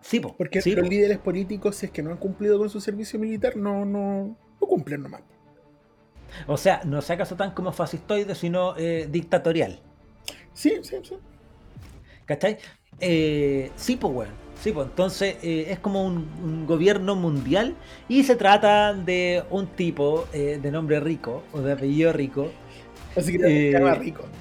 Sí, 0.00 0.20
po. 0.20 0.36
Porque 0.36 0.60
sí, 0.60 0.74
los 0.74 0.84
po. 0.84 0.90
líderes 0.90 1.18
políticos, 1.18 1.76
si 1.76 1.86
es 1.86 1.92
que 1.92 2.02
no 2.02 2.10
han 2.10 2.18
cumplido 2.18 2.58
con 2.58 2.68
su 2.68 2.80
servicio 2.80 3.18
militar, 3.18 3.56
no, 3.56 3.84
no, 3.84 4.36
no 4.60 4.66
cumplen 4.66 5.02
nomás. 5.02 5.22
O 6.46 6.56
sea, 6.56 6.80
no 6.84 7.02
se 7.02 7.12
acaso 7.12 7.36
tan 7.36 7.52
como 7.52 7.72
fascistoide, 7.72 8.34
sino 8.34 8.74
eh, 8.76 9.06
dictatorial. 9.10 9.80
Sí, 10.54 10.80
sí, 10.82 10.96
sí. 11.02 11.16
¿Cachai? 12.26 12.58
Eh, 13.00 13.70
sí, 13.76 13.96
pues, 13.96 14.12
weón. 14.14 14.41
Sí, 14.62 14.72
pues, 14.72 14.86
entonces 14.88 15.38
eh, 15.42 15.66
es 15.70 15.80
como 15.80 16.04
un, 16.06 16.36
un 16.42 16.66
gobierno 16.66 17.16
mundial 17.16 17.80
y 18.06 18.22
se 18.24 18.36
trata 18.36 18.94
de 18.94 19.44
un 19.50 19.74
tipo 19.74 20.28
eh, 20.32 20.58
de 20.62 20.70
nombre 20.70 21.00
rico 21.00 21.48
o 21.52 21.62
de 21.62 21.72
apellido 21.72 22.12
rico. 22.12 22.60
Así 23.16 23.32
que 23.38 23.38
Eh, 23.44 23.72
se 23.72 23.72
llama 23.72 23.94
rico. 23.96 24.32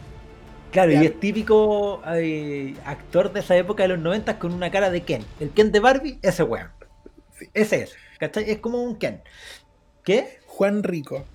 Claro, 0.71 0.93
y 0.93 1.05
es 1.05 1.19
típico 1.19 2.01
eh, 2.15 2.79
actor 2.85 3.33
de 3.33 3.41
esa 3.41 3.57
época 3.57 3.83
de 3.83 3.89
los 3.89 3.99
90 3.99 4.39
con 4.39 4.53
una 4.53 4.71
cara 4.71 4.91
de 4.91 5.03
Ken. 5.03 5.25
El 5.39 5.53
Ken 5.53 5.71
de 5.71 5.79
Barbie, 5.81 6.19
ese 6.21 6.43
weón. 6.43 6.71
Sí. 7.31 7.47
Ese 7.53 7.83
es. 7.83 7.99
¿Cachai? 8.19 8.49
Es 8.51 8.59
como 8.59 8.83
un 8.83 8.97
Ken. 8.97 9.23
¿Qué? 10.03 10.39
Juan 10.47 10.83
Rico. 10.83 11.25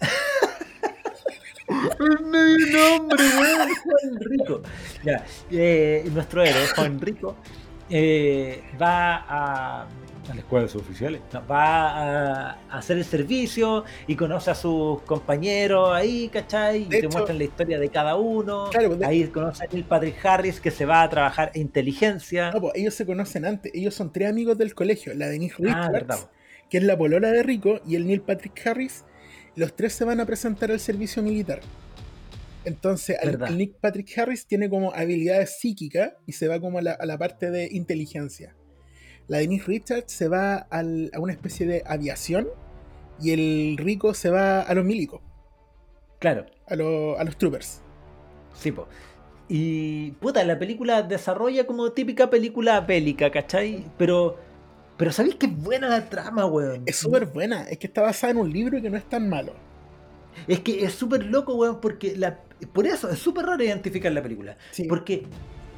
Medio 1.68 2.98
nombre, 2.98 3.24
weón. 3.38 3.68
Juan 3.82 4.20
Rico. 4.20 4.62
Ya, 5.02 5.24
eh, 5.50 6.08
nuestro 6.12 6.42
héroe, 6.44 6.66
Juan 6.74 7.00
Rico, 7.00 7.36
eh, 7.94 8.62
va 8.80 9.16
a, 9.16 9.82
a 9.82 10.34
la 10.34 10.40
escuela 10.40 10.64
de 10.64 10.68
suboficiales. 10.70 11.20
No, 11.32 11.46
va 11.46 12.48
a, 12.50 12.58
hacer 12.70 12.96
el 12.96 13.04
servicio 13.04 13.84
y 14.06 14.16
conoce 14.16 14.50
a 14.50 14.54
sus 14.54 15.02
compañeros 15.02 15.90
ahí, 15.92 16.28
¿cachai? 16.28 16.82
Y 16.82 16.84
De 16.84 16.88
te 16.88 16.98
hecho- 17.06 17.10
muestran 17.10 17.36
la 17.38 17.44
historia 17.44 17.78
de 17.78 17.88
cada 17.90 18.16
uno. 18.16 18.70
Claro, 18.70 18.88
pues, 18.88 19.00
de- 19.00 19.06
ahí 19.06 19.24
conoce 19.28 19.64
a 19.64 19.68
Neil 19.70 19.84
Patrick 19.84 20.24
Harris 20.24 20.58
que 20.60 20.70
se 20.70 20.86
va 20.86 21.02
a 21.02 21.10
trabajar 21.10 21.50
en 21.54 21.62
inteligencia. 21.62 22.50
No, 22.50 22.60
pues 22.62 22.72
ellos 22.76 22.94
se 22.94 23.04
conocen 23.04 23.44
antes. 23.44 23.70
Ellos 23.74 23.94
son 23.94 24.10
tres 24.12 24.30
amigos 24.30 24.56
del 24.56 24.74
colegio. 24.74 25.12
La 25.14 25.28
Denise 25.28 25.56
ah, 25.58 25.62
Richards, 25.62 25.92
verdad. 25.92 26.18
que 26.70 26.78
es 26.78 26.84
la 26.84 26.96
polola 26.96 27.30
de 27.30 27.42
Rico, 27.42 27.80
y 27.86 27.96
el 27.96 28.06
Neil 28.06 28.22
Patrick 28.22 28.66
Harris. 28.66 29.04
Los 29.54 29.76
tres 29.76 29.92
se 29.92 30.06
van 30.06 30.18
a 30.18 30.24
presentar 30.24 30.70
al 30.70 30.80
servicio 30.80 31.22
militar. 31.22 31.60
Entonces, 32.64 33.16
Verdad. 33.24 33.48
el 33.48 33.58
Nick 33.58 33.74
Patrick 33.80 34.16
Harris 34.18 34.46
tiene 34.46 34.68
como 34.70 34.92
habilidades 34.94 35.58
psíquicas 35.58 36.12
y 36.26 36.32
se 36.32 36.46
va 36.48 36.60
como 36.60 36.78
a 36.78 36.82
la, 36.82 36.92
a 36.92 37.06
la 37.06 37.18
parte 37.18 37.50
de 37.50 37.68
inteligencia. 37.72 38.54
La 39.28 39.38
Denise 39.38 39.64
Richards 39.66 40.12
se 40.12 40.28
va 40.28 40.56
al- 40.56 41.10
a 41.14 41.20
una 41.20 41.32
especie 41.32 41.66
de 41.66 41.82
aviación 41.86 42.48
y 43.20 43.30
el 43.32 43.76
Rico 43.78 44.14
se 44.14 44.30
va 44.30 44.60
a 44.62 44.74
los 44.74 44.84
milicos, 44.84 45.20
Claro. 46.18 46.46
a, 46.66 46.76
los- 46.76 47.18
a 47.18 47.24
los 47.24 47.36
troopers. 47.36 47.80
Sí, 48.54 48.70
po. 48.72 48.86
Y 49.48 50.12
puta, 50.12 50.44
la 50.44 50.58
película 50.58 51.02
desarrolla 51.02 51.66
como 51.66 51.92
típica 51.92 52.30
película 52.30 52.80
bélica, 52.80 53.30
¿cachai? 53.30 53.84
Pero, 53.98 54.38
pero 54.96 55.10
¿sabéis 55.12 55.34
que 55.34 55.46
es 55.46 55.56
buena 55.56 55.88
la 55.88 56.08
trama, 56.08 56.46
weón? 56.46 56.84
Es 56.86 56.96
súper 56.96 57.26
buena, 57.26 57.64
es 57.68 57.78
que 57.78 57.86
está 57.88 58.02
basada 58.02 58.30
en 58.30 58.36
un 58.38 58.52
libro 58.52 58.78
y 58.78 58.82
que 58.82 58.90
no 58.90 58.96
es 58.96 59.08
tan 59.08 59.28
malo. 59.28 59.52
Es 60.46 60.60
que 60.60 60.84
es 60.84 60.94
súper 60.94 61.26
loco, 61.26 61.54
weón, 61.54 61.80
porque 61.80 62.16
la, 62.16 62.38
por 62.72 62.86
eso 62.86 63.10
es 63.10 63.18
súper 63.18 63.46
raro 63.46 63.62
identificar 63.62 64.12
la 64.12 64.22
película. 64.22 64.56
Sí. 64.70 64.84
Porque, 64.84 65.24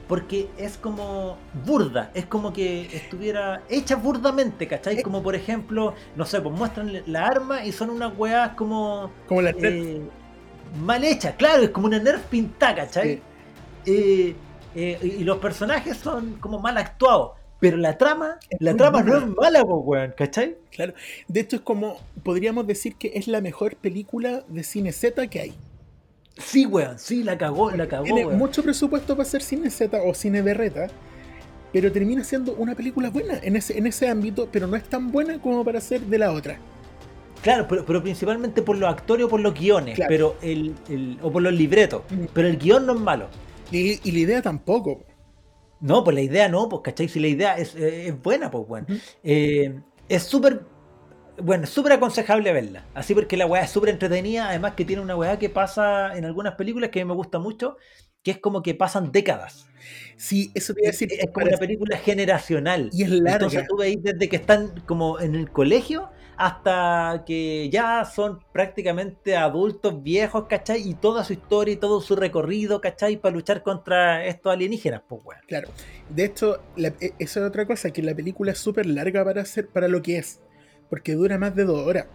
porque 0.08 0.48
es 0.58 0.76
como 0.76 1.36
burda, 1.64 2.10
es 2.14 2.26
como 2.26 2.52
que 2.52 2.82
estuviera 2.94 3.62
hecha 3.68 3.96
burdamente, 3.96 4.66
¿cachai? 4.66 5.02
Como 5.02 5.22
por 5.22 5.34
ejemplo, 5.34 5.94
no 6.16 6.24
sé, 6.24 6.40
pues 6.40 6.54
muestran 6.54 7.02
la 7.06 7.26
arma 7.26 7.64
y 7.64 7.72
son 7.72 7.90
unas 7.90 8.16
weas 8.16 8.50
como 8.50 9.10
Como 9.26 9.42
la 9.42 9.50
eh, 9.50 10.02
mal 10.84 11.04
hechas, 11.04 11.34
claro, 11.36 11.62
es 11.62 11.70
como 11.70 11.86
una 11.86 11.98
nerf 11.98 12.22
pintada, 12.24 12.74
¿cachai? 12.74 13.22
Sí. 13.84 13.92
eh, 13.92 14.36
eh, 14.74 15.16
y 15.20 15.24
los 15.24 15.38
personajes 15.38 15.96
son 15.96 16.34
como 16.40 16.58
mal 16.58 16.76
actuados. 16.78 17.32
Pero 17.64 17.78
la 17.78 17.96
trama, 17.96 18.38
la 18.60 18.76
trama 18.76 19.02
no 19.02 19.16
es 19.16 19.26
mala, 19.26 19.62
weón, 19.62 20.12
¿cachai? 20.14 20.58
Claro. 20.70 20.92
De 21.28 21.40
hecho, 21.40 21.56
es 21.56 21.62
como, 21.62 21.96
podríamos 22.22 22.66
decir 22.66 22.96
que 22.96 23.12
es 23.14 23.26
la 23.26 23.40
mejor 23.40 23.76
película 23.76 24.44
de 24.48 24.62
cine 24.62 24.92
Z 24.92 25.26
que 25.28 25.40
hay. 25.40 25.54
Sí, 26.36 26.66
weón, 26.66 26.98
sí, 26.98 27.24
la 27.24 27.38
cagó, 27.38 27.70
la 27.70 27.88
cagó. 27.88 28.04
Tiene 28.04 28.26
mucho 28.26 28.62
presupuesto 28.62 29.16
para 29.16 29.26
hacer 29.26 29.40
cine 29.40 29.70
Z 29.70 29.98
o 30.02 30.12
cine 30.12 30.42
berreta, 30.42 30.88
pero 31.72 31.90
termina 31.90 32.22
siendo 32.22 32.52
una 32.52 32.74
película 32.74 33.08
buena 33.08 33.38
en 33.42 33.56
ese, 33.56 33.78
en 33.78 33.86
ese 33.86 34.10
ámbito, 34.10 34.46
pero 34.52 34.66
no 34.66 34.76
es 34.76 34.84
tan 34.84 35.10
buena 35.10 35.40
como 35.40 35.64
para 35.64 35.80
ser 35.80 36.02
de 36.02 36.18
la 36.18 36.32
otra. 36.32 36.58
Claro, 37.42 37.66
pero, 37.66 38.02
principalmente 38.02 38.60
por 38.60 38.76
los 38.76 38.90
actores 38.90 39.24
o 39.24 39.28
por 39.30 39.40
los 39.40 39.58
guiones, 39.58 39.98
pero 40.06 40.36
el, 40.42 40.74
o 41.22 41.32
por 41.32 41.40
los 41.40 41.54
libretos. 41.54 42.02
Mm. 42.10 42.24
Pero 42.34 42.46
el 42.46 42.58
guion 42.58 42.84
no 42.84 42.92
es 42.92 43.00
malo. 43.00 43.28
Y, 43.72 44.06
y 44.06 44.12
la 44.12 44.18
idea 44.18 44.42
tampoco. 44.42 45.02
No, 45.80 46.02
pues 46.04 46.14
la 46.14 46.22
idea 46.22 46.48
no, 46.48 46.68
pues, 46.68 46.82
¿cachai? 46.82 47.08
Si 47.08 47.20
la 47.20 47.28
idea 47.28 47.56
es, 47.56 47.74
eh, 47.76 48.14
buena, 48.22 48.50
pues, 48.50 48.66
bueno. 48.66 48.86
Eh, 49.22 49.80
es 50.08 50.22
súper, 50.22 50.62
bueno, 51.42 51.66
súper 51.66 51.92
aconsejable 51.92 52.52
verla. 52.52 52.86
Así 52.94 53.14
porque 53.14 53.36
la 53.36 53.46
weá 53.46 53.62
es 53.62 53.70
súper 53.70 53.90
entretenida, 53.90 54.48
además 54.48 54.74
que 54.74 54.84
tiene 54.84 55.02
una 55.02 55.16
weá 55.16 55.38
que 55.38 55.50
pasa 55.50 56.16
en 56.16 56.24
algunas 56.24 56.54
películas 56.54 56.90
que 56.90 57.00
a 57.00 57.04
mí 57.04 57.08
me 57.08 57.14
gusta 57.14 57.38
mucho, 57.38 57.76
que 58.22 58.32
es 58.32 58.38
como 58.38 58.62
que 58.62 58.74
pasan 58.74 59.12
décadas. 59.12 59.66
Sí, 60.16 60.50
eso 60.54 60.74
te 60.74 60.80
iba 60.80 60.88
a 60.88 60.92
decir. 60.92 61.12
Es, 61.12 61.30
como 61.32 61.46
una 61.46 61.58
película 61.58 61.98
generacional. 61.98 62.88
Y 62.92 63.02
es 63.02 63.10
larga. 63.10 63.32
Entonces 63.32 63.64
tú 63.68 63.76
veis 63.76 64.02
desde 64.02 64.28
que 64.28 64.36
están 64.36 64.80
como 64.86 65.20
en 65.20 65.34
el 65.34 65.50
colegio 65.50 66.10
hasta 66.36 67.24
que 67.26 67.68
ya 67.70 68.04
son 68.04 68.40
prácticamente 68.52 69.36
adultos 69.36 70.02
viejos, 70.02 70.46
¿cachai? 70.48 70.88
Y 70.88 70.94
toda 70.94 71.24
su 71.24 71.32
historia 71.32 71.74
y 71.74 71.76
todo 71.76 72.00
su 72.00 72.16
recorrido, 72.16 72.80
¿cachai? 72.80 73.16
Para 73.16 73.34
luchar 73.34 73.62
contra 73.62 74.24
estos 74.26 74.52
alienígenas, 74.52 75.02
pues, 75.08 75.22
weón. 75.24 75.40
Claro. 75.46 75.68
De 76.08 76.24
hecho, 76.24 76.60
e, 76.76 77.14
eso 77.18 77.40
es 77.40 77.46
otra 77.46 77.66
cosa, 77.66 77.90
que 77.90 78.02
la 78.02 78.14
película 78.14 78.52
es 78.52 78.58
súper 78.58 78.86
larga 78.86 79.24
para, 79.24 79.42
hacer, 79.42 79.68
para 79.68 79.88
lo 79.88 80.02
que 80.02 80.18
es, 80.18 80.40
porque 80.90 81.14
dura 81.14 81.38
más 81.38 81.54
de 81.54 81.64
dos 81.64 81.86
horas. 81.86 82.06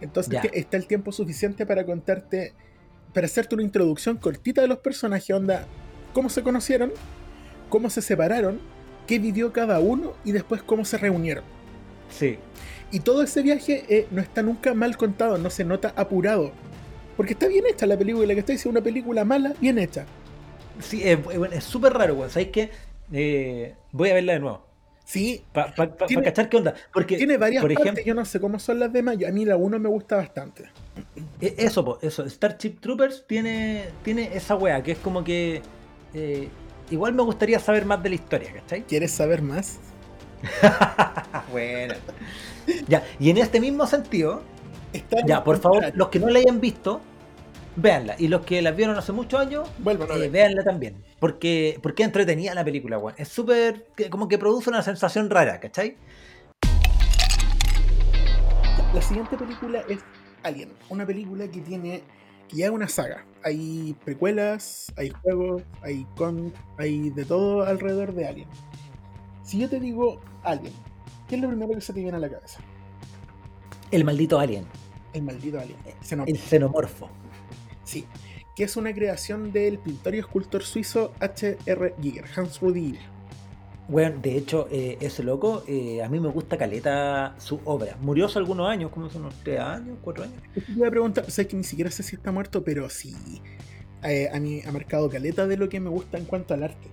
Entonces 0.00 0.40
está 0.52 0.76
el 0.76 0.86
tiempo 0.86 1.12
suficiente 1.12 1.66
para 1.66 1.84
contarte, 1.86 2.54
para 3.12 3.26
hacerte 3.26 3.54
una 3.54 3.64
introducción 3.64 4.16
cortita 4.16 4.60
de 4.60 4.68
los 4.68 4.78
personajes, 4.78 5.34
onda, 5.34 5.66
cómo 6.12 6.28
se 6.28 6.42
conocieron, 6.42 6.92
cómo 7.68 7.90
se 7.90 8.02
separaron, 8.02 8.60
qué 9.06 9.18
vivió 9.18 9.52
cada 9.52 9.80
uno 9.80 10.14
y 10.24 10.32
después 10.32 10.62
cómo 10.62 10.84
se 10.84 10.98
reunieron. 10.98 11.44
Sí. 12.10 12.38
Y 12.94 13.00
todo 13.00 13.24
ese 13.24 13.42
viaje 13.42 13.84
eh, 13.88 14.06
no 14.12 14.22
está 14.22 14.40
nunca 14.40 14.72
mal 14.72 14.96
contado, 14.96 15.36
no 15.36 15.50
se 15.50 15.64
nota 15.64 15.92
apurado. 15.96 16.52
Porque 17.16 17.32
está 17.32 17.48
bien 17.48 17.64
hecha 17.66 17.86
la 17.86 17.98
película, 17.98 18.32
que 18.34 18.38
está 18.38 18.52
diciendo 18.52 18.78
una 18.78 18.84
película 18.84 19.24
mala, 19.24 19.52
bien 19.60 19.80
hecha. 19.80 20.06
Sí, 20.78 21.02
es 21.02 21.64
súper 21.64 21.92
raro, 21.92 22.14
weón. 22.14 22.30
¿Sabéis 22.30 22.50
qué? 22.52 22.70
Eh, 23.12 23.74
voy 23.90 24.10
a 24.10 24.14
verla 24.14 24.34
de 24.34 24.38
nuevo. 24.38 24.64
Sí. 25.04 25.42
Para 25.52 25.74
cachar 26.22 26.48
qué 26.48 26.56
onda. 26.56 26.74
Porque, 26.92 27.16
tiene 27.16 27.36
varias 27.36 27.62
por 27.62 27.72
ejemplo, 27.72 28.04
yo 28.04 28.14
no 28.14 28.24
sé 28.24 28.38
cómo 28.38 28.60
son 28.60 28.78
las 28.78 28.92
demás. 28.92 29.16
A 29.26 29.32
mí 29.32 29.44
la 29.44 29.56
1 29.56 29.80
me 29.80 29.88
gusta 29.88 30.14
bastante. 30.14 30.70
E, 31.40 31.52
eso, 31.58 31.98
eso. 32.00 32.30
Starship 32.30 32.78
Troopers 32.80 33.26
tiene, 33.26 33.86
tiene 34.04 34.30
esa 34.36 34.54
wea 34.54 34.84
que 34.84 34.92
es 34.92 34.98
como 34.98 35.24
que. 35.24 35.62
Eh, 36.14 36.48
igual 36.92 37.12
me 37.12 37.24
gustaría 37.24 37.58
saber 37.58 37.86
más 37.86 38.00
de 38.04 38.10
la 38.10 38.14
historia, 38.14 38.52
¿cachai? 38.52 38.84
¿Quieres 38.84 39.10
saber 39.10 39.42
más? 39.42 39.80
bueno. 41.50 41.94
Ya, 42.88 43.04
y 43.18 43.30
en 43.30 43.38
este 43.38 43.60
mismo 43.60 43.86
sentido, 43.86 44.42
ya, 45.26 45.42
por 45.42 45.58
favor, 45.58 45.92
los 45.94 46.08
que 46.08 46.18
no 46.18 46.28
la 46.28 46.38
hayan 46.38 46.60
visto, 46.60 47.00
véanla. 47.76 48.16
Y 48.18 48.28
los 48.28 48.44
que 48.44 48.62
la 48.62 48.70
vieron 48.72 48.96
hace 48.96 49.12
muchos 49.12 49.40
años, 49.40 49.68
eh, 49.86 50.28
véanla 50.28 50.62
también. 50.62 51.02
Porque, 51.18 51.78
porque 51.82 52.02
es 52.02 52.08
entretenida 52.08 52.54
la 52.54 52.64
película, 52.64 52.98
weón. 52.98 53.14
Es 53.18 53.28
súper, 53.28 53.86
como 54.10 54.28
que 54.28 54.38
produce 54.38 54.70
una 54.70 54.82
sensación 54.82 55.30
rara, 55.30 55.60
¿cachai? 55.60 55.96
La 58.94 59.02
siguiente 59.02 59.36
película 59.36 59.82
es 59.88 59.98
Alien, 60.44 60.70
una 60.88 61.04
película 61.04 61.48
que 61.48 61.60
tiene 61.60 62.02
que 62.48 62.58
ya 62.58 62.66
es 62.66 62.70
una 62.70 62.88
saga. 62.88 63.24
Hay 63.42 63.96
precuelas, 64.04 64.92
hay 64.96 65.10
juegos, 65.10 65.62
hay 65.82 66.06
con, 66.16 66.52
hay 66.78 67.10
de 67.10 67.24
todo 67.24 67.64
alrededor 67.64 68.14
de 68.14 68.28
Alien. 68.28 68.48
Si 69.42 69.58
yo 69.58 69.68
te 69.68 69.80
digo 69.80 70.20
Alien, 70.42 70.72
¿Qué 71.28 71.36
es 71.36 71.40
lo 71.40 71.48
primero 71.48 71.72
que 71.74 71.80
se 71.80 71.92
te 71.92 72.00
viene 72.00 72.16
a 72.16 72.20
la 72.20 72.28
cabeza? 72.28 72.60
El 73.90 74.04
maldito 74.04 74.38
alien. 74.38 74.66
El 75.12 75.22
maldito 75.22 75.58
alien. 75.58 75.78
El 76.26 76.38
xenomorfo. 76.38 77.08
Sí. 77.84 78.06
Que 78.56 78.64
es 78.64 78.76
una 78.76 78.92
creación 78.92 79.52
del 79.52 79.78
pintor 79.78 80.14
y 80.14 80.18
escultor 80.18 80.62
suizo 80.62 81.12
H.R. 81.20 81.94
Giger, 82.00 82.24
Hans 82.36 82.60
Rudi 82.60 82.98
Bueno, 83.88 84.18
de 84.20 84.36
hecho, 84.36 84.68
eh, 84.70 84.98
ese 85.00 85.22
loco, 85.22 85.64
eh, 85.66 86.02
a 86.02 86.08
mí 86.08 86.20
me 86.20 86.28
gusta 86.28 86.58
caleta 86.58 87.34
su 87.38 87.60
obra. 87.64 87.96
Murió 88.00 88.26
hace 88.26 88.38
algunos 88.38 88.68
años, 88.68 88.90
como 88.90 89.08
son 89.08 89.22
unos 89.22 89.34
tres 89.42 89.60
años, 89.60 89.98
cuatro 90.02 90.24
años. 90.24 90.40
Te 90.54 90.72
voy 90.74 90.86
a 90.86 90.90
preguntar, 90.90 91.30
sé 91.30 91.46
que 91.48 91.56
ni 91.56 91.64
siquiera 91.64 91.90
sé 91.90 92.02
si 92.02 92.16
está 92.16 92.32
muerto, 92.32 92.62
pero 92.62 92.88
sí. 92.90 93.40
Eh, 94.02 94.28
a 94.32 94.38
mí 94.38 94.60
ha 94.66 94.70
marcado 94.70 95.08
caleta 95.08 95.46
de 95.46 95.56
lo 95.56 95.68
que 95.68 95.80
me 95.80 95.88
gusta 95.88 96.18
en 96.18 96.26
cuanto 96.26 96.54
al 96.54 96.64
arte. 96.64 96.88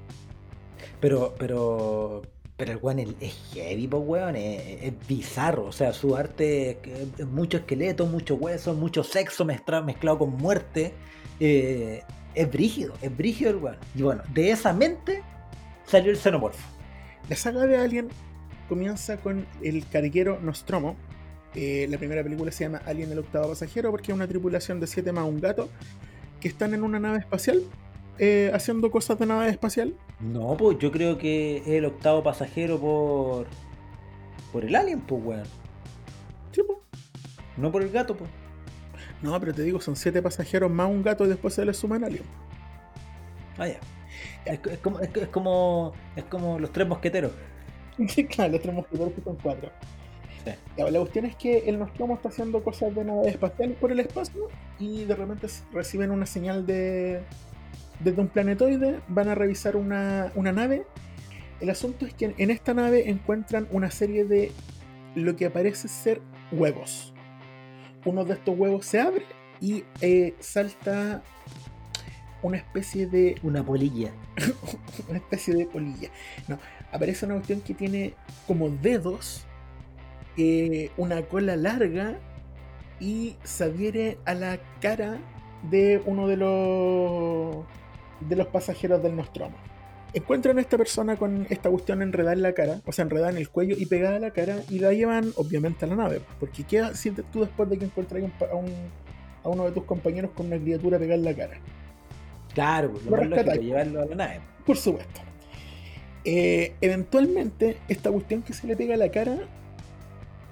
Pero, 0.99 1.36
pero, 1.38 2.22
pero 2.61 2.73
el 2.73 2.79
weón 2.79 2.99
es, 2.99 3.33
heavy, 3.55 3.88
weón, 3.88 4.35
es, 4.35 4.93
bizarro. 5.07 5.65
O 5.65 5.71
sea, 5.71 5.93
su 5.93 6.15
arte 6.15 6.77
es, 7.17 7.25
mucho 7.25 7.57
esqueleto, 7.57 8.05
mucho 8.05 8.35
hueso, 8.35 8.75
mucho 8.75 9.03
sexo 9.03 9.45
mezclado, 9.45 10.19
con 10.19 10.38
muerte. 10.38 10.93
Eh, 11.39 12.03
es 12.35 12.51
brígido, 12.51 12.93
es 13.01 13.17
brígido 13.17 13.49
el 13.49 13.55
weón. 13.55 13.77
Y 13.95 14.03
bueno, 14.03 14.21
de 14.31 14.51
esa 14.51 14.73
mente 14.73 15.23
salió 15.88 16.11
el 16.11 16.17
xenomorfo. 16.17 16.63
La 17.29 17.35
saga 17.35 17.65
de 17.65 17.77
Alien 17.77 18.09
comienza 18.69 19.17
con 19.17 19.47
el 19.63 19.83
carguero 19.88 20.39
Nostromo. 20.39 20.95
Eh, 21.55 21.88
la 21.89 21.97
primera 21.97 22.21
película 22.21 22.51
se 22.51 22.65
llama 22.65 22.83
Alien 22.85 23.11
el 23.11 23.17
octavo 23.17 23.49
pasajero 23.49 23.89
porque 23.89 24.11
es 24.11 24.15
una 24.15 24.27
tripulación 24.27 24.79
de 24.79 24.85
siete 24.85 25.11
más 25.11 25.27
un 25.27 25.41
gato 25.41 25.67
que 26.39 26.47
están 26.47 26.75
en 26.75 26.83
una 26.83 26.99
nave 26.99 27.17
espacial 27.17 27.63
eh, 28.23 28.52
haciendo 28.53 28.91
cosas 28.91 29.18
de 29.18 29.26
nave 29.26 29.49
espacial? 29.49 29.95
No, 30.19 30.56
pues 30.56 30.77
yo 30.77 30.91
creo 30.91 31.18
que 31.18 31.57
es 31.57 31.68
el 31.69 31.85
octavo 31.85 32.22
pasajero 32.22 32.80
por. 32.80 33.48
por 34.53 34.64
el 34.64 34.76
alien, 34.76 35.02
pues, 35.02 35.23
weón. 35.26 35.43
Sí, 36.52 36.61
pues. 36.61 36.77
No 37.57 37.72
por 37.72 37.81
el 37.81 37.89
gato, 37.89 38.15
pues. 38.15 38.30
No, 39.23 39.39
pero 39.39 39.56
te 39.56 39.64
digo, 39.64 39.81
son 39.81 39.95
siete 39.95 40.22
pasajeros 40.22 40.69
más 40.69 40.88
un 40.88 41.02
gato 41.02 41.26
y 41.26 41.30
después 41.30 41.56
se 41.56 41.65
les 41.65 41.77
suma 41.77 41.95
el 41.95 42.03
alien. 42.03 42.23
Ah, 43.57 43.68
ya. 43.68 43.80
Es, 44.45 44.60
como, 44.77 44.99
es, 44.99 45.10
como, 45.30 45.93
es 46.15 46.23
como 46.26 46.60
los 46.60 46.72
tres 46.72 46.88
mosqueteros. 46.88 47.31
claro, 48.30 48.52
los 48.52 48.61
tres 48.61 48.76
mosqueteros 48.76 49.14
que 49.14 49.22
son 49.22 49.38
cuatro. 49.41 49.72
la 50.77 50.99
cuestión 50.99 51.26
es 51.26 51.35
que 51.38 51.57
el 51.68 51.80
Nostromo 51.80 52.14
está 52.14 52.30
haciendo 52.30 52.64
cosas 52.64 52.93
de 52.93 53.03
nave 53.03 53.30
espacial 53.30 53.72
por 53.81 53.91
el 53.91 53.99
espacio 53.99 54.49
y 54.77 55.06
de 55.06 55.15
repente 55.15 55.48
reciben 55.73 56.11
una 56.11 56.27
señal 56.27 56.68
de, 56.68 57.23
desde 58.03 58.22
un 58.22 58.28
planetoide 58.28 58.99
van 59.07 59.30
a 59.30 59.36
revisar 59.36 59.76
una, 59.76 60.32
nave. 60.36 60.86
El 61.60 61.69
asunto 61.69 62.06
es 62.06 62.14
que 62.14 62.34
en 62.38 62.49
esta 62.49 62.73
nave 62.73 63.10
encuentran 63.10 63.68
una 63.72 63.91
serie 63.91 64.26
de 64.26 64.52
lo 65.15 65.36
que 65.36 65.49
parece 65.49 65.88
ser 65.88 66.22
huevos. 66.52 67.14
Uno 68.06 68.26
de 68.26 68.34
estos 68.34 68.57
huevos 68.57 68.86
se 68.86 68.99
abre 68.99 69.26
y 69.60 69.84
eh, 70.02 70.36
salta 70.40 71.22
una 72.41 72.57
especie 72.57 73.06
de. 73.06 73.36
Una 73.44 73.64
polilla. 73.64 74.11
una 75.07 75.19
especie 75.19 75.53
de 75.53 75.65
polilla. 75.68 76.10
No, 76.48 76.57
aparece 76.91 77.26
una 77.26 77.36
cuestión 77.36 77.61
que 77.61 77.76
tiene 77.76 78.15
como 78.48 78.69
dedos, 78.69 79.45
eh, 80.38 80.90
una 80.98 81.22
cola 81.23 81.56
larga 81.56 82.18
y 82.99 83.36
se 83.44 83.65
adhiere 83.65 84.18
a 84.26 84.34
la 84.34 84.60
cara 84.80 85.19
de 85.69 86.02
uno 86.06 86.28
de 86.28 86.38
los 86.38 87.65
de 88.27 88.35
los 88.35 88.48
pasajeros 88.48 89.02
del 89.03 89.15
Nostromo. 89.15 89.56
Encuentran 90.14 90.57
a 90.57 90.61
esta 90.61 90.77
persona 90.77 91.15
con 91.15 91.48
esta 91.49 91.69
cuestión 91.69 92.02
enredada 92.02 92.34
en 92.34 92.41
la 92.41 92.53
cara, 92.53 92.81
o 92.85 92.91
sea, 92.91 93.03
enredada 93.03 93.31
en 93.31 93.38
el 93.38 93.49
cuello 93.49 93.76
y 93.77 93.85
pegada 93.85 94.18
a 94.18 94.19
la 94.19 94.31
cara, 94.31 94.57
y 94.69 94.80
la 94.80 94.91
llevan 94.91 95.31
obviamente 95.38 95.85
a 95.85 95.88
la 95.88 95.95
nave. 95.95 96.22
Porque 96.39 96.64
¿qué 96.64 96.84
sientes 96.95 97.23
tú 97.31 97.41
después 97.41 97.69
de 97.69 97.77
que 97.77 97.85
encuentras 97.85 98.22
a, 98.52 98.56
un, 98.56 98.72
a 99.43 99.49
uno 99.49 99.65
de 99.65 99.72
tus 99.72 99.85
compañeros 99.85 100.31
con 100.35 100.48
una 100.48 100.57
criatura 100.57 100.99
pegada 100.99 101.15
en 101.15 101.23
la 101.23 101.34
cara? 101.34 101.57
Claro, 102.53 102.91
pues, 102.91 103.06
lo, 103.06 103.23
lo 103.23 103.45
más 103.45 103.57
llevarlo 103.57 104.02
a 104.02 104.06
la 104.06 104.15
nave. 104.15 104.41
Por 104.65 104.77
supuesto. 104.77 105.22
Eh, 106.23 106.76
eventualmente, 106.81 107.77
esta 107.88 108.11
cuestión 108.11 108.41
que 108.41 108.53
se 108.53 108.68
le 108.68 108.76
pega 108.76 108.95
a 108.95 108.98
la 108.98 109.10
cara 109.10 109.38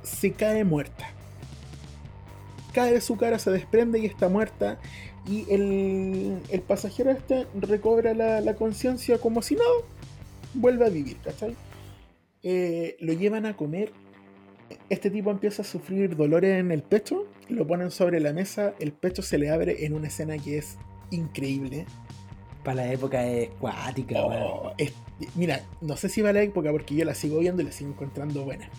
se 0.03 0.31
cae 0.31 0.63
muerta. 0.63 1.09
Cae 2.73 2.93
de 2.93 3.01
su 3.01 3.17
cara, 3.17 3.39
se 3.39 3.51
desprende 3.51 3.99
y 3.99 4.05
está 4.05 4.29
muerta. 4.29 4.79
Y 5.27 5.45
el, 5.49 6.41
pasajero 6.67 7.11
este 7.11 7.45
recobra 7.59 8.13
la, 8.13 8.55
conciencia 8.55 9.19
como 9.19 9.41
si 9.41 9.55
no, 9.55 9.63
vuelve 10.53 10.85
a 10.85 10.89
vivir, 10.89 11.17
¿cachai? 11.17 11.55
Eh, 12.43 12.97
lo 12.99 13.13
llevan 13.13 13.45
a 13.45 13.55
comer. 13.55 13.91
Este 14.89 15.09
tipo 15.09 15.31
empieza 15.31 15.63
a 15.63 15.65
sufrir 15.65 16.15
dolores 16.15 16.59
en 16.59 16.71
el 16.71 16.83
pecho, 16.83 17.25
lo 17.47 17.65
ponen 17.65 17.91
sobre 17.91 18.19
la 18.19 18.33
mesa, 18.33 18.73
el 18.79 18.91
pecho 18.91 19.21
se 19.21 19.37
le 19.37 19.49
abre 19.49 19.85
en 19.85 19.93
una 19.93 20.07
escena 20.07 20.37
que 20.37 20.59
es 20.59 20.77
increíble. 21.11 21.85
para 22.63 22.85
la 22.85 22.93
época 22.93 23.25
es 23.25 23.49
cuática, 23.59 24.23
oh, 24.23 24.73
Mira, 25.35 25.65
no 25.81 25.97
sé 25.97 26.07
si 26.07 26.21
va 26.21 26.31
la 26.31 26.41
época 26.41 26.71
porque 26.71 26.95
yo 26.95 27.03
la 27.03 27.13
sigo 27.13 27.39
viendo 27.39 27.61
y 27.61 27.65
la 27.65 27.71
sigo 27.71 27.89
encontrando 27.89 28.45
buena. 28.45 28.69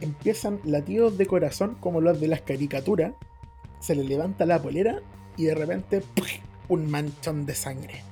Empiezan 0.00 0.60
latidos 0.64 1.18
de 1.18 1.26
corazón 1.26 1.76
como 1.80 2.00
los 2.00 2.20
de 2.20 2.28
las 2.28 2.40
caricaturas. 2.40 3.12
Se 3.80 3.94
le 3.94 4.04
levanta 4.04 4.46
la 4.46 4.62
polera 4.62 5.02
y 5.36 5.44
de 5.44 5.54
repente 5.54 6.02
un 6.68 6.90
manchón 6.90 7.46
de 7.46 7.54
sangre. 7.54 8.02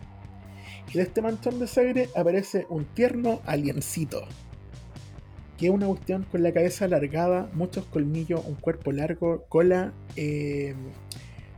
Y 0.93 0.97
de 0.97 1.03
este 1.03 1.23
manchón 1.23 1.59
de 1.59 1.67
sangre 1.67 2.09
aparece 2.17 2.67
un 2.71 2.85
tierno 2.85 3.41
aliencito. 3.45 4.27
Que 5.57 5.67
es 5.67 5.73
una 5.73 5.87
cuestión 5.87 6.25
con 6.31 6.43
la 6.43 6.53
cabeza 6.53 6.85
alargada, 6.85 7.51
muchos 7.53 7.85
colmillos, 7.87 8.45
un 8.47 8.55
cuerpo 8.55 8.93
largo, 8.93 9.45
cola, 9.49 9.93
eh, 10.17 10.75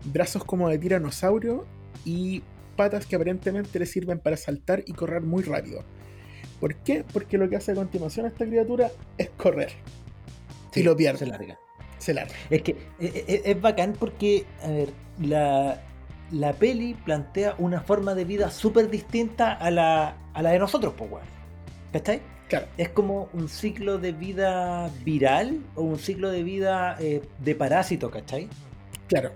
brazos 0.05 0.45
como 0.45 0.69
de 0.69 0.79
tiranosaurio 0.79 1.67
y 2.05 2.43
patas 2.77 3.07
que 3.07 3.17
aparentemente 3.17 3.79
le 3.79 3.87
sirven 3.87 4.19
para 4.19 4.37
saltar 4.37 4.83
y 4.87 4.93
correr 4.93 5.23
muy 5.23 5.43
rápido. 5.43 5.85
¿Por 6.61 6.77
qué? 6.77 7.05
Porque 7.13 7.39
lo 7.39 7.49
que 7.49 7.57
hace 7.57 7.73
a 7.73 7.75
continuación 7.75 8.27
esta 8.27 8.45
criatura 8.47 8.91
es 9.19 9.31
correr. 9.31 9.71
y 10.75 10.83
lo 10.83 10.97
pierde. 10.97 11.19
Se 11.19 11.27
larga. 11.27 11.59
Se 12.01 12.13
larga. 12.13 12.35
Es 12.51 12.63
que 12.63 12.73
es, 12.99 13.15
e, 13.15 13.25
e, 13.29 13.43
es 13.45 13.61
bacán 13.61 13.95
porque, 13.99 14.45
a 14.65 14.69
ver, 14.69 14.89
la, 15.21 15.81
la 16.33 16.53
peli 16.53 16.95
plantea 16.95 17.55
una 17.59 17.81
forma 17.81 18.15
de 18.15 18.25
vida 18.25 18.51
súper 18.51 18.91
distinta 18.91 19.53
a 19.53 19.71
la, 19.71 20.17
a 20.35 20.43
la 20.43 20.51
de 20.51 20.59
nosotros, 20.59 20.95
pues, 20.97 21.11
weón. 21.11 21.27
¿Cachai? 21.93 22.21
Claro. 22.49 22.67
Es 22.77 22.89
como 22.89 23.29
un 23.33 23.49
ciclo 23.49 23.99
de 23.99 24.13
vida 24.13 24.91
viral 25.05 25.61
o 25.77 25.83
un 25.83 25.99
ciclo 25.99 26.31
de 26.31 26.43
vida 26.43 26.97
eh, 26.99 27.23
de 27.39 27.55
parásito, 27.55 28.11
¿cachai? 28.11 28.49
Claro. 29.07 29.31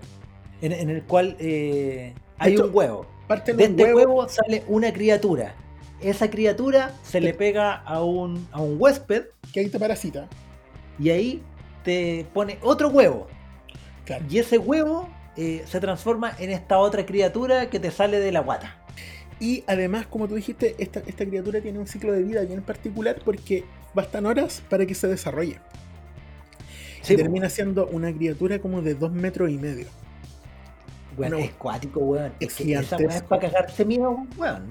En, 0.61 0.89
el 0.89 1.03
cual 1.03 1.35
eh, 1.39 2.13
hay 2.37 2.57
un 2.57 2.69
huevo. 2.73 3.05
Parte 3.27 3.53
de 3.53 3.65
este 3.65 3.93
huevo. 3.93 4.27
sale 4.27 4.63
una 4.67 4.91
criatura. 4.91 5.55
Esa 6.01 6.29
criatura 6.29 6.93
se 7.03 7.21
le 7.21 7.33
pega 7.33 7.73
a 7.73 8.03
un, 8.03 8.47
a 8.51 8.61
un 8.61 8.75
huésped. 8.79 9.25
Que 9.53 9.61
ahí 9.61 9.69
te 9.69 9.79
parasita. 9.79 10.27
Y 10.99 11.09
ahí 11.09 11.43
te 11.85 12.25
pone 12.33 12.57
otro 12.61 12.89
huevo. 12.89 13.27
Claro. 14.03 14.25
Y 14.29 14.39
ese 14.39 14.57
huevo 14.57 15.07
eh, 15.37 15.63
se 15.67 15.79
transforma 15.79 16.33
en 16.37 16.49
esta 16.49 16.79
otra 16.79 17.05
criatura 17.05 17.69
que 17.69 17.79
te 17.79 17.91
sale 17.91 18.19
de 18.19 18.31
la 18.31 18.41
guata. 18.41 18.75
Y 19.39 19.63
además, 19.67 20.07
como 20.07 20.27
tú 20.27 20.35
dijiste, 20.35 20.75
esta, 20.77 21.01
esta 21.05 21.25
criatura 21.25 21.61
tiene 21.61 21.79
un 21.79 21.87
ciclo 21.87 22.11
de 22.11 22.23
vida 22.23 22.41
bien 22.41 22.61
particular 22.61 23.21
porque 23.23 23.63
bastan 23.93 24.25
horas 24.25 24.63
para 24.69 24.85
que 24.85 24.95
se 24.95 25.07
desarrolle. 25.07 25.59
y 27.07 27.15
termina 27.15 27.49
siendo 27.49 27.87
una 27.87 28.13
criatura 28.13 28.59
como 28.59 28.81
de 28.81 28.95
dos 28.95 29.11
metros 29.11 29.49
y 29.49 29.57
medio. 29.57 29.87
Bueno, 31.15 31.37
es 31.37 31.51
cuático, 31.51 31.99
weón. 31.99 32.33
Es, 32.39 32.55
que 32.55 32.73
esa 32.73 32.97
es 32.97 33.21
para 33.23 33.41
cagarse 33.41 33.85
miedo, 33.85 34.25
weón. 34.37 34.63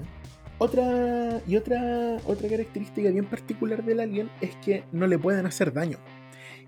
Otra, 0.57 1.41
y 1.47 1.57
otra, 1.57 2.17
otra 2.25 2.47
característica 2.47 3.09
bien 3.09 3.25
particular 3.25 3.83
del 3.83 3.99
alien 3.99 4.29
es 4.41 4.55
que 4.57 4.83
no 4.91 5.05
le 5.05 5.19
pueden 5.19 5.45
hacer 5.45 5.73
daño 5.73 5.97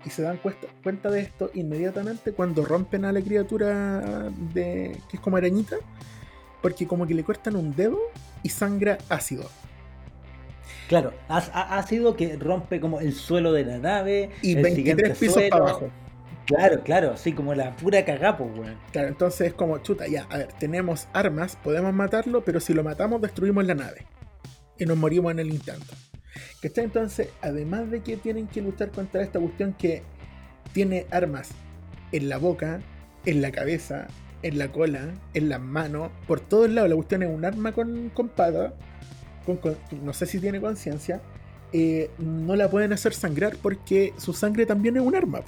y 0.04 0.10
se 0.10 0.22
dan 0.22 0.38
cuenta, 0.82 1.10
de 1.10 1.20
esto 1.20 1.50
inmediatamente 1.54 2.32
cuando 2.32 2.64
rompen 2.64 3.04
a 3.04 3.12
la 3.12 3.20
criatura 3.20 4.30
de 4.54 4.96
que 5.08 5.16
es 5.16 5.20
como 5.20 5.36
arañita, 5.36 5.76
porque 6.62 6.86
como 6.86 7.06
que 7.06 7.14
le 7.14 7.24
cortan 7.24 7.56
un 7.56 7.74
dedo 7.74 7.98
y 8.42 8.48
sangra 8.48 8.98
ácido. 9.08 9.48
Claro, 10.88 11.12
ácido 11.28 12.16
que 12.16 12.36
rompe 12.36 12.80
como 12.80 13.00
el 13.00 13.12
suelo 13.12 13.52
de 13.52 13.64
la 13.64 13.78
nave 13.78 14.30
y 14.42 14.54
23 14.54 15.18
pisos 15.18 15.42
para 15.50 15.64
abajo. 15.64 15.90
Claro, 16.46 16.82
claro, 16.82 17.12
así 17.12 17.34
como 17.34 17.54
la 17.54 17.76
pura 17.76 18.02
cagapo, 18.06 18.44
weón. 18.44 18.78
Claro, 18.90 19.08
entonces 19.08 19.48
es 19.48 19.52
como, 19.52 19.76
chuta, 19.78 20.06
ya, 20.06 20.26
a 20.30 20.38
ver, 20.38 20.48
tenemos 20.58 21.06
armas, 21.12 21.56
podemos 21.56 21.92
matarlo, 21.92 22.42
pero 22.42 22.58
si 22.58 22.72
lo 22.72 22.82
matamos 22.82 23.20
destruimos 23.20 23.66
la 23.66 23.74
nave. 23.74 24.06
Y 24.78 24.86
nos 24.86 24.96
morimos 24.96 25.30
en 25.32 25.40
el 25.40 25.50
intento. 25.50 25.94
¿Cachai? 26.60 26.84
Entonces, 26.84 27.28
además 27.40 27.90
de 27.90 28.00
que 28.00 28.16
tienen 28.16 28.46
que 28.46 28.62
luchar 28.62 28.90
contra 28.90 29.22
esta 29.22 29.38
cuestión 29.38 29.74
que 29.74 30.02
tiene 30.72 31.06
armas 31.10 31.50
en 32.12 32.28
la 32.28 32.38
boca, 32.38 32.80
en 33.24 33.42
la 33.42 33.50
cabeza, 33.50 34.06
en 34.42 34.58
la 34.58 34.70
cola, 34.70 35.14
en 35.34 35.48
las 35.48 35.60
manos, 35.60 36.10
por 36.26 36.40
todos 36.40 36.70
lados, 36.70 36.88
la 36.90 36.96
cuestión 36.96 37.22
es 37.22 37.28
un 37.28 37.44
arma 37.44 37.72
con, 37.72 38.10
con 38.10 38.28
pata, 38.28 38.74
no 40.02 40.12
sé 40.12 40.26
si 40.26 40.38
tiene 40.40 40.60
conciencia, 40.60 41.20
eh, 41.72 42.10
no 42.18 42.56
la 42.56 42.70
pueden 42.70 42.92
hacer 42.92 43.14
sangrar 43.14 43.56
porque 43.60 44.12
su 44.18 44.32
sangre 44.32 44.66
también 44.66 44.96
es 44.96 45.02
un 45.02 45.14
arma. 45.14 45.40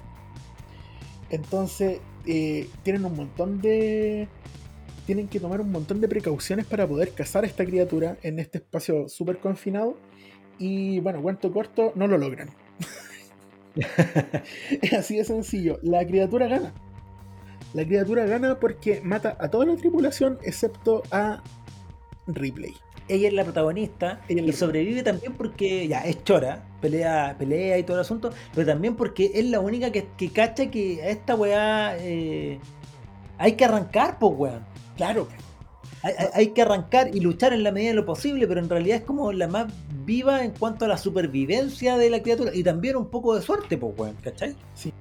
Entonces, 1.30 2.00
eh, 2.26 2.68
tienen 2.82 3.04
un 3.04 3.16
montón 3.16 3.60
de. 3.60 4.28
Tienen 5.06 5.28
que 5.28 5.40
tomar 5.40 5.60
un 5.60 5.72
montón 5.72 6.00
de 6.00 6.08
precauciones 6.08 6.66
para 6.66 6.86
poder 6.86 7.12
cazar 7.12 7.44
a 7.44 7.46
esta 7.46 7.64
criatura 7.64 8.16
en 8.22 8.38
este 8.38 8.58
espacio 8.58 9.08
súper 9.08 9.38
confinado 9.38 9.96
y 10.60 11.00
bueno, 11.00 11.22
cuento 11.22 11.50
corto, 11.50 11.92
no 11.96 12.06
lo 12.06 12.18
logran. 12.18 12.50
es 14.82 14.92
así 14.98 15.16
de 15.16 15.24
sencillo. 15.24 15.78
La 15.82 16.06
criatura 16.06 16.46
gana. 16.46 16.72
La 17.72 17.84
criatura 17.84 18.26
gana 18.26 18.60
porque 18.60 19.00
mata 19.02 19.36
a 19.40 19.48
toda 19.48 19.64
la 19.64 19.76
tripulación 19.76 20.38
excepto 20.42 21.02
a 21.10 21.42
Ripley. 22.26 22.74
Ella 23.08 23.28
es 23.28 23.34
la 23.34 23.42
protagonista 23.42 24.20
y 24.28 24.52
sobrevive 24.52 25.02
también 25.02 25.32
porque 25.32 25.88
ya 25.88 26.02
es 26.02 26.22
chora, 26.22 26.62
pelea, 26.80 27.34
pelea 27.38 27.78
y 27.78 27.82
todo 27.82 27.96
el 27.96 28.02
asunto, 28.02 28.30
pero 28.54 28.66
también 28.66 28.94
porque 28.94 29.32
es 29.34 29.46
la 29.46 29.58
única 29.60 29.90
que, 29.90 30.06
que 30.16 30.30
cacha 30.30 30.70
que 30.70 31.02
a 31.02 31.08
esta 31.08 31.34
weá 31.34 31.96
eh, 31.98 32.60
hay 33.38 33.52
que 33.52 33.64
arrancar, 33.64 34.18
pues 34.18 34.32
weón. 34.36 34.64
Claro. 34.96 35.26
Hay, 36.02 36.48
que 36.48 36.62
arrancar 36.62 37.14
y 37.14 37.20
luchar 37.20 37.52
en 37.52 37.62
la 37.62 37.72
medida 37.72 37.90
de 37.90 37.97
lo 37.97 38.06
posible, 38.06 38.47
pero 38.47 38.60
en 38.60 38.70
realidad 38.70 38.98
es 38.98 39.05
como 39.05 39.32
la 39.32 39.48
más 39.48 39.70
viva 40.06 40.43
en 40.43 40.52
cuanto 40.52 40.86
a 40.86 40.89
la 40.89 40.97
supervivencia 40.97 41.98
de 41.98 42.09
la 42.09 42.22
criatura 42.22 42.52
y 42.55 42.62
también 42.62 42.97
un 42.97 43.10
poco 43.10 43.35
de 43.35 43.43
suerte, 43.43 43.77
pues, 43.77 43.93
weón, 43.98 44.16
¿cachai? 44.22 44.56
Sí. 44.74 44.94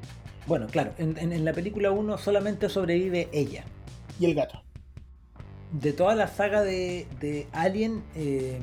Bueno, 0.46 0.68
claro, 0.68 0.92
en, 0.98 1.46
la 1.46 1.54
película 1.54 1.92
1 1.92 2.18
solamente 2.18 2.70
sobrevive 2.70 3.30
ella. 3.32 3.64
Y 4.20 4.26
el 4.26 4.36
gato. 4.36 4.62
De 5.72 5.94
toda 5.94 6.16
la 6.16 6.28
saga 6.28 6.64
de, 6.64 7.48
Alien, 7.54 8.04
eh, 8.16 8.60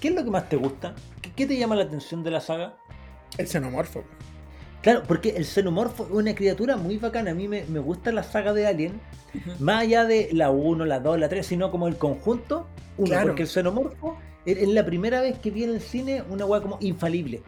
¿qué 0.00 0.08
es 0.08 0.14
lo 0.14 0.24
que 0.24 0.30
más 0.30 0.48
te 0.48 0.56
gusta? 0.56 0.94
¿Qué, 1.34 1.46
te 1.46 1.56
llama 1.56 1.76
la 1.76 1.84
atención 1.84 2.22
de 2.24 2.30
la 2.30 2.40
saga? 2.40 2.76
El 3.38 3.48
xenomorfo. 3.48 4.04
Claro, 4.84 5.02
porque 5.08 5.30
el 5.30 5.46
xenomorfo 5.46 6.04
es 6.04 6.10
una 6.10 6.34
criatura 6.34 6.76
muy 6.76 6.98
bacana. 6.98 7.30
A 7.30 7.34
mí 7.34 7.48
me, 7.48 7.62
gusta 7.62 8.12
la 8.12 8.22
saga 8.22 8.52
de 8.52 8.66
Alien, 8.66 9.00
más 9.58 9.80
allá 9.80 10.04
de 10.04 10.28
la 10.32 10.50
1, 10.50 10.84
la 10.84 11.00
2, 11.00 11.20
la 11.20 11.30
3, 11.30 11.46
sino 11.46 11.70
como 11.70 11.88
el 11.88 11.96
conjunto. 11.96 12.66
Uno, 12.98 13.16
porque 13.22 13.42
el 13.44 13.48
xenomorfo 13.48 14.18
es 14.44 14.68
la 14.68 14.84
primera 14.84 15.22
vez 15.22 15.38
que 15.38 15.50
vi 15.50 15.64
en 15.64 15.70
el 15.70 15.80
cine 15.80 16.22
una 16.28 16.44
weá 16.44 16.60
como 16.60 16.76
infalible. 16.82 17.42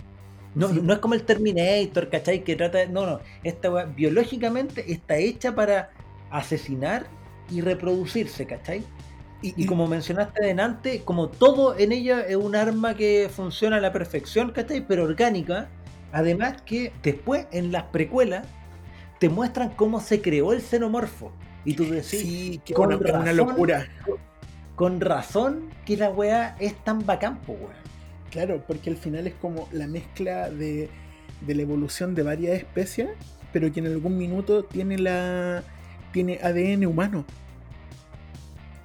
No, 0.54 0.68
no 0.68 0.94
es 0.94 0.98
como 1.00 1.12
el 1.12 1.24
Terminator, 1.24 2.08
¿cachai? 2.08 2.42
Que 2.42 2.56
trata 2.56 2.78
de. 2.78 2.88
No, 2.88 3.04
no. 3.04 3.20
Esta 3.44 3.70
weá 3.70 3.84
biológicamente 3.84 4.90
está 4.90 5.18
hecha 5.18 5.54
para 5.54 5.90
asesinar 6.30 7.06
y 7.50 7.60
reproducirse, 7.60 8.46
¿cachai? 8.46 8.82
Y, 9.42 9.62
y, 9.62 9.66
como 9.66 9.86
mencionaste 9.86 10.42
delante, 10.42 11.02
como 11.02 11.28
todo 11.28 11.78
en 11.78 11.92
ella 11.92 12.22
es 12.22 12.36
un 12.36 12.56
arma 12.56 12.96
que 12.96 13.28
funciona 13.30 13.76
a 13.76 13.80
la 13.80 13.92
perfección, 13.92 14.52
¿cachai? 14.52 14.86
Pero 14.86 15.04
orgánica 15.04 15.68
Además 16.12 16.62
que 16.62 16.92
después 17.02 17.46
en 17.52 17.72
las 17.72 17.84
precuelas 17.84 18.46
te 19.18 19.28
muestran 19.28 19.70
cómo 19.70 20.00
se 20.00 20.20
creó 20.20 20.52
el 20.52 20.60
xenomorfo. 20.60 21.32
Y 21.64 21.74
tú 21.74 21.84
decís, 21.84 22.20
sí, 22.20 22.60
con 22.74 22.94
una, 22.94 23.18
una 23.18 23.32
locura. 23.32 23.88
Con 24.76 25.00
razón 25.00 25.70
que 25.84 25.96
la 25.96 26.10
weá 26.10 26.54
es 26.60 26.74
tan 26.84 27.04
bacán, 27.04 27.40
weá. 27.48 27.74
Claro, 28.30 28.62
porque 28.66 28.90
al 28.90 28.96
final 28.96 29.26
es 29.26 29.34
como 29.34 29.68
la 29.72 29.86
mezcla 29.86 30.50
de, 30.50 30.90
de 31.40 31.54
la 31.54 31.62
evolución 31.62 32.14
de 32.14 32.22
varias 32.22 32.56
especies, 32.56 33.08
pero 33.52 33.72
que 33.72 33.80
en 33.80 33.86
algún 33.86 34.16
minuto 34.18 34.64
tiene 34.64 34.98
la 34.98 35.64
tiene 36.12 36.38
ADN 36.42 36.86
humano. 36.86 37.24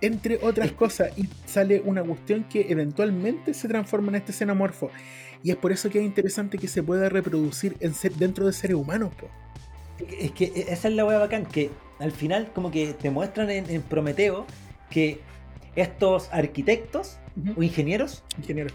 Entre 0.02 0.40
otras 0.42 0.72
cosas, 0.72 1.18
y 1.18 1.30
sale 1.46 1.82
una 1.86 2.04
cuestión 2.04 2.44
que 2.46 2.66
eventualmente 2.70 3.54
se 3.54 3.68
transforma 3.68 4.10
en 4.10 4.16
este 4.16 4.34
xenomorfo. 4.34 4.90
Y 5.44 5.52
es 5.52 5.58
por 5.58 5.72
eso 5.72 5.90
que 5.90 6.00
es 6.00 6.06
interesante 6.06 6.58
que 6.58 6.68
se 6.68 6.84
pueda 6.84 7.10
reproducir 7.10 7.76
en 7.80 7.94
dentro 8.18 8.46
de 8.46 8.54
seres 8.54 8.76
humanos. 8.76 9.12
Es 10.20 10.32
que 10.32 10.46
e, 10.46 10.72
esa 10.72 10.88
es 10.88 10.94
la 10.94 11.06
hueá 11.06 11.20
bacán, 11.20 11.46
que 11.46 11.72
al 12.00 12.12
final 12.12 12.52
como 12.54 12.72
que 12.72 12.94
te 12.94 13.10
muestran 13.10 13.50
en, 13.50 13.82
Prometeo 13.84 14.46
que 14.90 15.20
estos 15.76 16.30
arquitectos 16.32 17.18
o 17.56 17.64
ingenieros, 17.64 18.24
ingenieros 18.38 18.74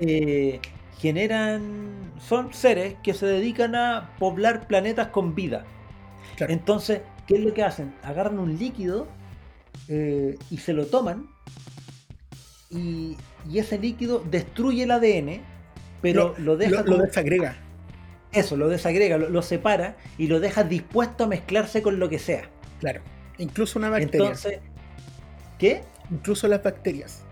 eh, 0.00 0.60
generan, 0.98 2.12
son 2.18 2.52
seres 2.52 2.96
que 3.02 3.14
se 3.14 3.26
dedican 3.26 3.74
a 3.74 4.14
poblar 4.18 4.66
planetas 4.66 5.08
con 5.08 5.34
vida. 5.34 5.64
Entonces, 6.40 7.00
¿qué 7.26 7.36
es 7.36 7.40
lo 7.40 7.54
que 7.54 7.62
hacen? 7.62 7.94
Agarran 8.02 8.38
un 8.38 8.58
líquido 8.58 9.08
eh, 9.88 10.36
y 10.50 10.58
se 10.58 10.72
lo 10.72 10.86
toman 10.86 11.28
y, 12.70 13.16
y, 13.48 13.58
ese 13.58 13.78
líquido 13.78 14.22
destruye 14.30 14.82
el 14.82 14.90
ADN 14.90 15.40
pero 16.00 16.34
lo, 16.38 16.56
deja. 16.56 16.82
Lo, 16.82 16.98
desagrega. 16.98 17.56
Eso, 18.32 18.56
lo 18.56 18.68
desagrega, 18.68 19.16
lo, 19.18 19.42
separa 19.42 19.96
y 20.18 20.26
lo 20.26 20.40
deja 20.40 20.64
dispuesto 20.64 21.24
a 21.24 21.26
mezclarse 21.26 21.82
con 21.82 21.98
lo 21.98 22.08
que 22.08 22.18
sea. 22.18 22.42
Claro. 22.80 23.00
Incluso 23.38 23.78
una 23.78 23.90
bacteria. 23.90 24.26
Entonces, 24.26 24.60
¿Qué? 25.58 25.82
Incluso 26.10 26.48
las 26.48 26.62
bacterias. 26.62 27.24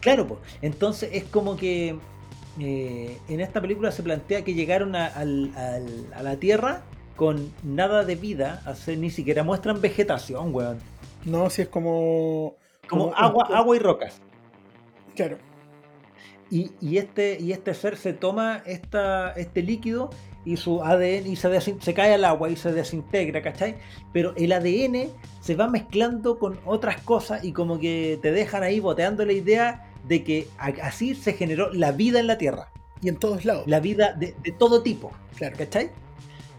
Claro, 0.00 0.26
pues. 0.26 0.40
Entonces 0.60 1.10
es 1.12 1.24
como 1.24 1.56
que 1.56 1.96
eh, 2.58 3.18
en 3.28 3.40
esta 3.40 3.60
película 3.60 3.92
se 3.92 4.02
plantea 4.02 4.42
que 4.42 4.54
llegaron 4.54 4.96
a, 4.96 5.24
la 5.24 6.36
Tierra 6.38 6.82
con 7.16 7.52
nada 7.62 8.04
de 8.04 8.16
vida, 8.16 8.62
ni 8.86 9.10
siquiera 9.10 9.44
muestran 9.44 9.80
vegetación, 9.80 10.54
weón. 10.54 10.78
No, 11.24 11.50
si 11.50 11.62
es 11.62 11.68
como... 11.68 12.56
Como, 12.88 13.14
agua, 13.14 13.46
agua 13.52 13.76
y 13.76 13.78
rocas. 13.78 14.20
Claro. 15.14 15.38
Y, 16.50 16.98
este, 16.98 17.38
y 17.40 17.52
este 17.52 17.74
ser 17.74 17.96
se 17.96 18.12
toma 18.12 18.62
esta, 18.66 19.30
este 19.32 19.62
líquido 19.62 20.10
y 20.44 20.56
su 20.56 20.82
ADN 20.82 21.28
y 21.28 21.36
se, 21.36 21.60
se, 21.60 21.94
cae 21.94 22.14
al 22.14 22.24
agua 22.24 22.50
y 22.50 22.56
se 22.56 22.72
desintegra, 22.72 23.40
¿cachai? 23.40 23.76
Pero 24.12 24.34
el 24.36 24.50
ADN 24.50 25.10
se 25.40 25.54
va 25.54 25.68
mezclando 25.68 26.40
con 26.40 26.58
otras 26.64 27.00
cosas 27.02 27.44
y 27.44 27.52
como 27.52 27.78
que 27.78 28.18
te 28.20 28.32
dejan 28.32 28.64
ahí 28.64 28.80
boteando 28.80 29.24
la 29.24 29.32
idea 29.32 29.92
de 30.08 30.24
que 30.24 30.48
así 30.82 31.14
se 31.14 31.34
generó 31.34 31.72
la 31.72 31.92
vida 31.92 32.18
en 32.18 32.26
la 32.26 32.36
Tierra. 32.36 32.68
Y 33.00 33.08
en 33.08 33.16
todos 33.16 33.44
lados. 33.44 33.64
La 33.66 33.80
vida 33.80 34.12
de, 34.12 34.34
todo 34.58 34.82
tipo, 34.82 35.12
claro. 35.36 35.56
¿cachai? 35.56 35.90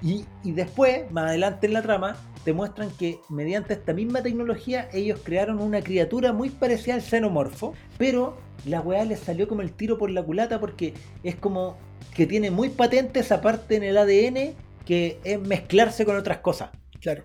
Y, 0.02 0.26
y 0.44 0.54
después, 0.54 1.12
más 1.12 1.26
adelante 1.26 1.68
en 1.68 1.74
la 1.74 1.82
trama, 1.82 2.16
te 2.44 2.54
muestran 2.54 2.90
que 2.92 3.20
mediante 3.30 3.74
esta 3.74 3.94
misma 3.94 4.24
tecnología 4.24 4.90
ellos 4.94 5.20
crearon 5.24 5.60
una 5.60 5.82
criatura 5.82 6.34
muy 6.34 6.50
parecida 6.50 6.96
al 6.96 7.02
xenomorfo, 7.02 7.74
pero 7.98 8.38
la 8.66 8.82
weá 8.82 9.06
les 9.06 9.20
salió 9.20 9.48
como 9.48 9.62
el 9.62 9.72
tiro 9.72 9.98
por 9.98 10.10
la 10.10 10.24
culata 10.24 10.60
porque 10.60 10.94
es 11.24 11.36
como 11.36 11.78
que 12.16 12.26
tiene 12.26 12.52
muy 12.52 12.70
patente 12.70 13.20
esa 13.20 13.42
parte 13.42 13.76
en 13.76 13.84
el 13.84 13.98
ADN 13.98 14.56
que 14.86 15.20
es 15.24 15.40
mezclarse 15.40 16.06
con 16.06 16.18
otras 16.18 16.40
cosas. 16.40 16.72
Claro. 17.00 17.24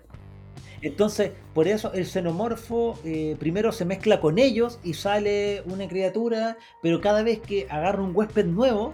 Entonces, 0.81 1.31
por 1.53 1.67
eso 1.67 1.91
el 1.93 2.05
xenomorfo 2.05 2.99
eh, 3.03 3.35
primero 3.39 3.71
se 3.71 3.85
mezcla 3.85 4.19
con 4.19 4.37
ellos 4.37 4.79
y 4.83 4.93
sale 4.93 5.63
una 5.65 5.87
criatura, 5.87 6.57
pero 6.81 7.01
cada 7.01 7.23
vez 7.23 7.39
que 7.39 7.65
agarra 7.69 8.03
un 8.03 8.15
huésped 8.15 8.45
nuevo, 8.45 8.93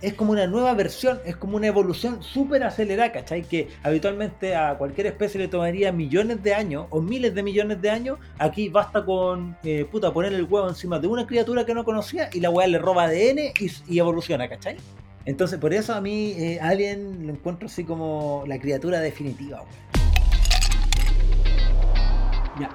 es 0.00 0.14
como 0.14 0.32
una 0.32 0.46
nueva 0.46 0.74
versión, 0.74 1.18
es 1.24 1.36
como 1.36 1.56
una 1.56 1.66
evolución 1.66 2.22
súper 2.22 2.62
acelerada, 2.62 3.12
¿cachai? 3.12 3.42
Que 3.42 3.68
habitualmente 3.82 4.54
a 4.54 4.76
cualquier 4.76 5.08
especie 5.08 5.40
le 5.40 5.48
tomaría 5.48 5.92
millones 5.92 6.42
de 6.42 6.54
años 6.54 6.86
o 6.90 7.00
miles 7.00 7.34
de 7.34 7.42
millones 7.42 7.82
de 7.82 7.90
años. 7.90 8.18
Aquí 8.38 8.68
basta 8.68 9.04
con, 9.04 9.56
eh, 9.64 9.86
puta, 9.90 10.12
poner 10.12 10.32
el 10.32 10.44
huevo 10.44 10.68
encima 10.68 10.98
de 10.98 11.08
una 11.08 11.26
criatura 11.26 11.66
que 11.66 11.74
no 11.74 11.84
conocía 11.84 12.30
y 12.32 12.40
la 12.40 12.50
weá 12.50 12.66
le 12.66 12.78
roba 12.78 13.04
ADN 13.04 13.52
y, 13.88 13.98
evoluciona, 13.98 14.48
¿cachai? 14.48 14.76
Entonces, 15.24 15.58
por 15.58 15.74
eso 15.74 15.94
a 15.94 16.00
mí 16.00 16.34
eh, 16.38 16.58
Alien 16.62 17.26
lo 17.26 17.32
encuentro 17.32 17.66
así 17.66 17.84
como 17.84 18.44
la 18.46 18.58
criatura 18.58 19.00
definitiva, 19.00 19.64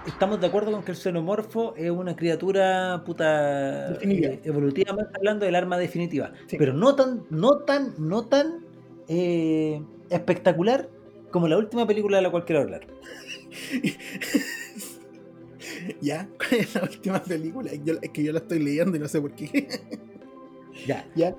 estamos 0.06 0.40
de 0.40 0.48
acuerdo 0.48 0.72
con 0.72 0.84
que 0.84 0.92
el 0.92 0.98
xenomorfo 0.98 1.76
es 1.76 1.92
una 1.92 2.16
criatura 2.16 3.04
puta 3.06 3.94
eh, 4.02 4.40
evolutivamente 4.44 5.12
hablando 5.16 5.46
del 5.46 5.56
arma 5.56 5.78
definitiva. 5.78 6.34
Pero 6.58 6.74
no 6.74 6.96
tan, 6.96 7.24
no 7.30 7.60
tan, 7.60 7.94
no 7.98 8.26
tan 8.26 8.66
eh, 9.08 9.82
espectacular 10.10 10.90
como 11.32 11.48
la 11.48 11.58
última 11.58 11.88
película 11.88 12.18
de 12.18 12.24
la 12.24 12.32
cual 12.32 12.46
quiero 12.46 12.62
hablar. 12.62 12.88
¿Ya? 16.02 16.30
¿Cuál 16.38 16.62
es 16.62 16.76
la 16.76 16.84
última 16.84 17.24
película? 17.24 17.72
es 17.72 18.10
que 18.10 18.24
yo 18.24 18.32
la 18.32 18.40
estoy 18.40 18.60
leyendo 18.60 18.98
y 18.98 19.00
no 19.00 19.08
sé 19.08 19.20
por 19.20 19.34
qué. 19.34 19.68
ya. 20.88 21.06
¿Ya? 21.16 21.36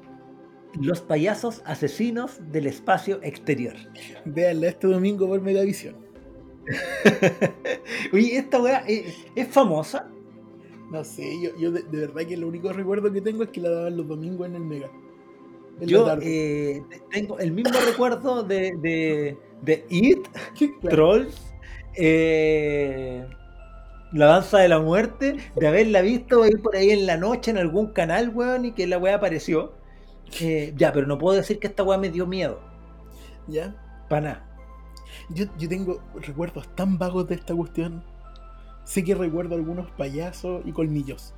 Los 0.81 1.01
payasos 1.01 1.63
asesinos 1.65 2.41
del 2.51 2.67
espacio 2.67 3.21
exterior. 3.23 3.75
Véanla 4.25 4.69
este 4.69 4.89
domingo 4.89 5.29
por 5.29 5.41
Megavisión. 5.41 6.04
Oye, 8.13 8.37
esta 8.37 8.61
weá 8.61 8.85
es, 8.87 9.49
famosa. 9.49 10.09
No 10.91 11.05
sé, 11.05 11.25
yo, 11.59 11.73
de, 11.73 11.83
verdad 11.83 12.23
que 12.23 12.35
el 12.35 12.45
único 12.45 12.73
recuerdo 12.73 13.13
que 13.13 13.21
tengo 13.21 13.43
es 13.43 13.51
que 13.51 13.61
la 13.61 13.71
daban 13.71 13.97
los 13.97 14.07
domingos 14.07 14.47
en 14.47 14.55
el 14.55 14.65
Mega. 14.65 14.91
yo 15.81 16.17
eh, 16.21 16.83
tengo 17.11 17.39
el 17.39 17.53
mismo 17.53 17.79
recuerdo 17.85 18.43
de, 18.43 18.73
de, 18.81 19.37
de 19.63 19.87
It, 19.89 20.29
Trolls, 20.89 21.53
eh, 21.97 23.27
La 24.13 24.27
Danza 24.27 24.59
de 24.59 24.69
la 24.69 24.79
Muerte, 24.79 25.37
de 25.57 25.67
haberla 25.67 26.01
visto 26.03 26.43
ahí 26.43 26.53
por 26.53 26.77
ahí 26.77 26.91
en 26.91 27.07
la 27.07 27.17
noche 27.17 27.51
en 27.51 27.59
algún 27.59 27.93
canal, 27.93 28.29
weón, 28.29 28.67
y 28.67 28.73
que 28.73 28.87
la 28.87 28.99
weá 28.99 29.17
apareció. 29.17 29.73
Eh, 30.41 30.73
ya, 30.77 30.93
pero 30.93 31.07
no 31.07 31.19
puedo 31.19 31.37
decir 31.37 31.59
que 31.59 31.67
esta 31.67 31.83
weá 31.83 31.99
me 31.99 32.11
dio 32.11 32.27
miedo. 32.27 32.61
¿Ya? 33.49 33.77
Para 34.09 34.21
nada. 34.21 34.54
Yo, 35.31 35.47
tengo 35.69 36.01
recuerdos 36.15 36.69
tan 36.75 36.99
vagos 36.99 37.29
de 37.29 37.37
esta 37.37 37.55
cuestión. 37.55 38.05
Sé 38.85 39.03
que 39.05 39.15
recuerdo 39.15 39.55
algunos 39.55 39.91
payasos 39.93 40.63
y 40.65 40.73
colmillos. 40.73 41.35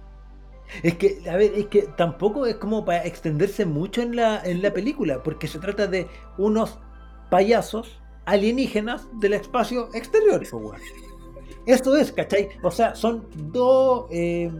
Es 0.82 0.94
que, 0.94 1.22
a 1.30 1.36
ver, 1.36 1.52
es 1.54 1.66
que 1.66 1.82
tampoco 1.96 2.46
es 2.46 2.56
como 2.56 2.84
para 2.84 3.04
extenderse 3.04 3.64
mucho 3.64 4.02
en 4.02 4.16
la, 4.16 4.42
en 4.44 4.62
la 4.62 4.72
película, 4.72 5.22
porque 5.22 5.46
se 5.46 5.60
trata 5.60 5.86
de 5.86 6.08
unos 6.38 6.78
payasos 7.30 8.00
alienígenas 8.24 9.06
del 9.20 9.34
espacio 9.34 9.88
exterior. 9.94 10.42
Eso 11.66 11.96
es, 11.96 12.12
¿cachai? 12.12 12.48
O 12.62 12.70
sea, 12.70 12.94
son 12.94 13.26
dos, 13.52 14.06
eh, 14.10 14.50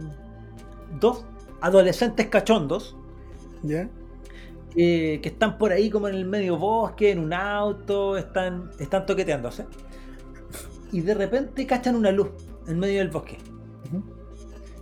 dos 0.99 1.25
adolescentes 1.61 2.27
cachondos. 2.27 2.95
¿Ya? 3.63 3.89
Que 4.77 5.29
están 5.29 5.57
por 5.57 5.71
ahí 5.71 5.89
como 5.89 6.07
en 6.07 6.13
el 6.13 6.25
medio 6.25 6.57
bosque, 6.57 7.11
en 7.11 7.19
un 7.19 7.33
auto, 7.33 8.15
están, 8.15 8.69
están 8.79 9.07
toqueteándose. 9.07 9.65
Y 10.91 11.01
de 11.01 11.15
repente 11.15 11.65
cachan 11.65 11.95
una 11.95 12.11
luz 12.11 12.29
en 12.67 12.77
medio 12.77 12.99
del 12.99 13.09
bosque. 13.09 13.37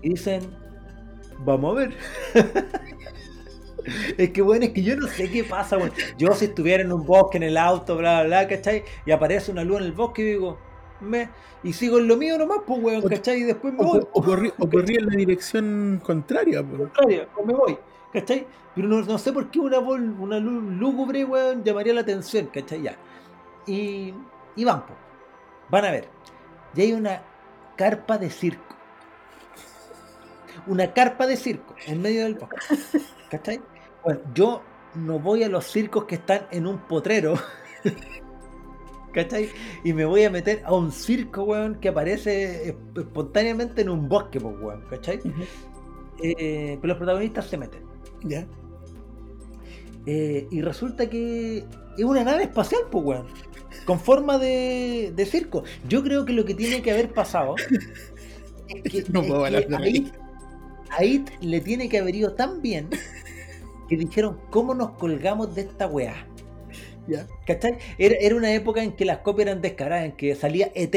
Y 0.01 0.09
dicen, 0.09 0.41
vamos 1.39 1.72
a 1.72 1.80
ver. 1.80 1.93
es 4.17 4.30
que 4.31 4.41
bueno, 4.41 4.65
es 4.65 4.72
que 4.72 4.84
yo 4.84 4.97
no 4.97 5.07
sé 5.07 5.31
qué 5.31 5.45
pasa, 5.45 5.77
Yo 6.17 6.34
si 6.34 6.45
estuviera 6.45 6.84
en 6.84 6.91
un 6.91 7.05
bosque, 7.05 7.38
en 7.38 7.43
el 7.43 7.55
auto, 7.57 7.95
bla, 7.95 8.23
bla, 8.23 8.41
bla, 8.41 8.47
¿cachai? 8.49 8.84
Y 9.05 9.11
aparece 9.11 9.51
una 9.51 9.63
luz 9.63 9.80
en 9.80 9.85
el 9.85 9.91
bosque 9.93 10.23
y 10.23 10.26
digo, 10.26 10.57
me... 10.99 11.30
Y 11.63 11.72
sigo 11.72 11.97
en 11.99 12.07
lo 12.07 12.17
mío 12.17 12.38
nomás, 12.38 12.59
pues, 12.67 12.84
weón, 12.84 13.01
¿cachai? 13.03 13.39
Y 13.39 13.43
después 13.43 13.73
me 13.73 13.84
voy. 13.84 14.01
O, 14.11 14.22
corrí, 14.22 14.51
en 14.97 15.05
la 15.05 15.15
dirección 15.15 16.01
contraria, 16.03 16.61
pues. 16.61 16.81
Contraria, 16.81 17.27
o 17.35 17.43
me 17.43 17.53
voy. 17.53 17.77
¿Cachai? 18.16 18.48
Pero 18.74 18.88
no, 18.88 19.18
sé 19.18 19.34
por 19.34 19.52
qué 19.52 19.60
una, 19.60 19.80
una 19.80 20.40
luz 20.40 20.64
lúgubre, 20.64 21.26
weón, 21.26 21.64
llamaría 21.64 21.94
la 21.94 22.02
atención, 22.02 22.48
¿cachai? 22.48 22.82
Ya. 22.82 22.98
Y, 23.68 24.14
y 24.56 24.64
van, 24.64 24.86
van 25.70 25.86
a 25.86 25.92
ver. 25.92 26.08
Y 26.76 26.82
hay 26.82 26.94
una 26.94 27.22
carpa 27.76 28.18
de 28.18 28.30
circo. 28.30 28.76
Una 30.68 30.94
carpa 30.94 31.28
de 31.28 31.36
circo 31.36 31.76
en 31.86 32.02
medio 32.02 32.24
del 32.24 32.36
bosque. 32.36 32.56
¿Cachai? 33.30 33.62
Bueno, 34.04 34.22
yo 34.34 34.62
no 34.96 35.20
voy 35.20 35.44
a 35.44 35.50
los 35.50 35.66
circos 35.66 36.06
que 36.06 36.16
están 36.16 36.48
en 36.52 36.68
un 36.68 36.80
potrero. 36.80 37.36
¿Cachai? 39.14 39.50
Y 39.84 39.94
me 39.94 40.06
voy 40.06 40.24
a 40.24 40.30
meter 40.30 40.62
a 40.66 40.74
un 40.74 40.92
circo, 40.92 41.44
weón, 41.44 41.80
que 41.80 41.90
aparece 41.90 42.78
espontáneamente 42.96 43.82
en 43.82 43.90
un 43.90 44.08
bosque, 44.08 44.40
pues, 44.40 44.56
weón, 44.60 44.86
¿cachai? 44.90 45.22
Eh, 46.22 46.78
pero 46.82 46.88
los 46.94 46.98
protagonistas 46.98 47.48
se 47.48 47.58
meten. 47.58 47.94
¿Ya? 48.26 48.47
Eh, 50.06 50.47
y 50.52 50.61
resulta 50.61 51.10
que 51.10 51.64
es 51.97 52.03
una 52.03 52.23
nave 52.23 52.43
espacial, 52.43 52.81
pues, 52.91 53.06
weón. 53.06 53.27
Con 53.85 53.99
forma 53.99 54.38
de, 54.38 55.27
circo. 55.30 55.64
Yo 55.88 56.03
creo 56.03 56.26
que 56.26 56.34
lo 56.34 56.45
que 56.45 56.53
tiene 56.53 56.81
que 56.81 56.91
haber 56.91 57.14
pasado 57.14 57.56
es 58.68 58.91
que, 58.91 59.03
no 59.11 59.23
puedo 59.23 59.45
a, 59.45 59.49
It, 61.03 61.30
le 61.41 61.60
tiene 61.61 61.89
que 61.89 61.99
haber 61.99 62.15
ido 62.15 62.34
tan 62.34 62.61
bien 62.61 62.89
que 63.89 63.97
dijeron, 63.97 64.39
¿cómo 64.49 64.73
nos 64.73 64.91
colgamos 64.91 65.53
de 65.53 65.61
esta 65.61 65.88
weá? 65.88 66.27
¿Ya? 67.07 67.27
¿Cachai? 67.45 67.77
Era, 67.97 68.35
una 68.35 68.52
época 68.53 68.81
en 68.81 68.93
que 68.95 69.06
las 69.06 69.19
copias 69.19 69.47
eran 69.47 69.61
descaradas, 69.61 70.06
en 70.06 70.11
que 70.14 70.35
salía 70.35 70.72
ET 70.73 70.95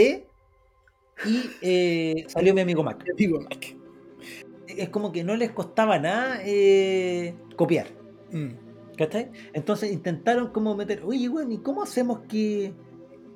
y 1.26 1.50
eh, 1.60 2.24
salió 2.28 2.54
mi 2.54 2.60
amigo 2.60 2.82
Mac. 2.82 3.02
Mi 3.04 3.10
amigo 3.10 3.40
Mac 3.40 3.74
es 4.78 4.88
como 4.88 5.12
que 5.12 5.24
no 5.24 5.36
les 5.36 5.50
costaba 5.50 5.98
nada 5.98 6.40
eh, 6.44 7.34
copiar. 7.56 7.86
Mm. 8.30 8.96
¿Cachai? 8.96 9.30
Entonces 9.52 9.92
intentaron 9.92 10.48
como 10.48 10.74
meter, 10.74 11.02
oye, 11.04 11.28
bueno, 11.28 11.52
¿y 11.52 11.58
cómo 11.58 11.82
hacemos 11.82 12.20
que, 12.28 12.72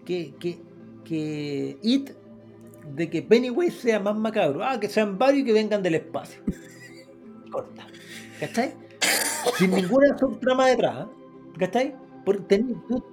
que, 0.04 0.34
que, 0.40 0.60
que 1.04 1.78
It, 1.82 2.10
de 2.94 3.08
que 3.08 3.22
Pennywise 3.22 3.80
sea 3.80 4.00
más 4.00 4.16
macabro? 4.16 4.64
Ah, 4.64 4.80
que 4.80 4.88
sean 4.88 5.18
varios 5.18 5.42
y 5.42 5.44
que 5.44 5.52
vengan 5.52 5.82
del 5.82 5.94
espacio. 5.94 6.42
Corta. 7.50 7.86
¿Cachai? 8.40 8.74
Sin 9.56 9.70
ninguna 9.70 10.16
subtrama 10.18 10.68
detrás. 10.68 11.06
¿Cachai? 11.58 11.94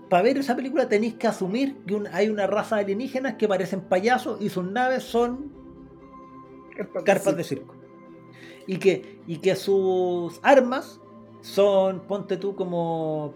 para 0.08 0.24
ver 0.24 0.38
esa 0.38 0.56
película 0.56 0.88
tenéis 0.88 1.16
que 1.16 1.26
asumir 1.26 1.78
que 1.88 2.00
hay 2.12 2.30
una 2.30 2.46
raza 2.46 2.76
de 2.76 2.84
alienígenas 2.84 3.36
que 3.36 3.48
parecen 3.48 3.82
payasos 3.82 4.40
y 4.40 4.50
sus 4.50 4.64
naves 4.64 5.02
son 5.02 5.52
carpas 7.04 7.36
de 7.36 7.44
circo 7.44 7.79
y 8.70 8.78
que, 8.78 9.20
y 9.26 9.38
que 9.38 9.56
sus 9.56 10.40
armas 10.44 11.02
son, 11.42 12.02
ponte 12.02 12.38
tú, 12.38 12.56
como 12.56 13.34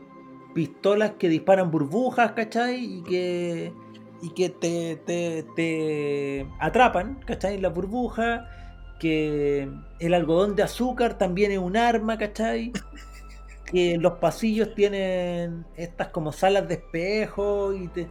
pistolas 0.53 1.13
que 1.17 1.27
disparan 1.27 1.71
burbujas, 1.71 2.33
¿cachai? 2.33 2.99
Y 2.99 3.01
que, 3.01 3.73
y 4.21 4.29
que 4.29 4.49
te, 4.49 4.97
te, 4.97 5.43
te 5.55 6.45
atrapan, 6.59 7.19
¿cachai? 7.25 7.59
La 7.59 7.69
burbuja, 7.69 8.47
que 8.99 9.67
el 9.99 10.13
algodón 10.13 10.55
de 10.55 10.61
azúcar 10.61 11.17
también 11.17 11.51
es 11.51 11.57
un 11.57 11.77
arma, 11.77 12.17
¿cachai? 12.17 12.71
Que 13.65 13.97
los 13.97 14.19
pasillos 14.19 14.75
tienen 14.75 15.65
estas 15.75 16.09
como 16.09 16.31
salas 16.31 16.67
de 16.67 16.75
espejo 16.75 17.73
y 17.73 17.87
te... 17.87 18.07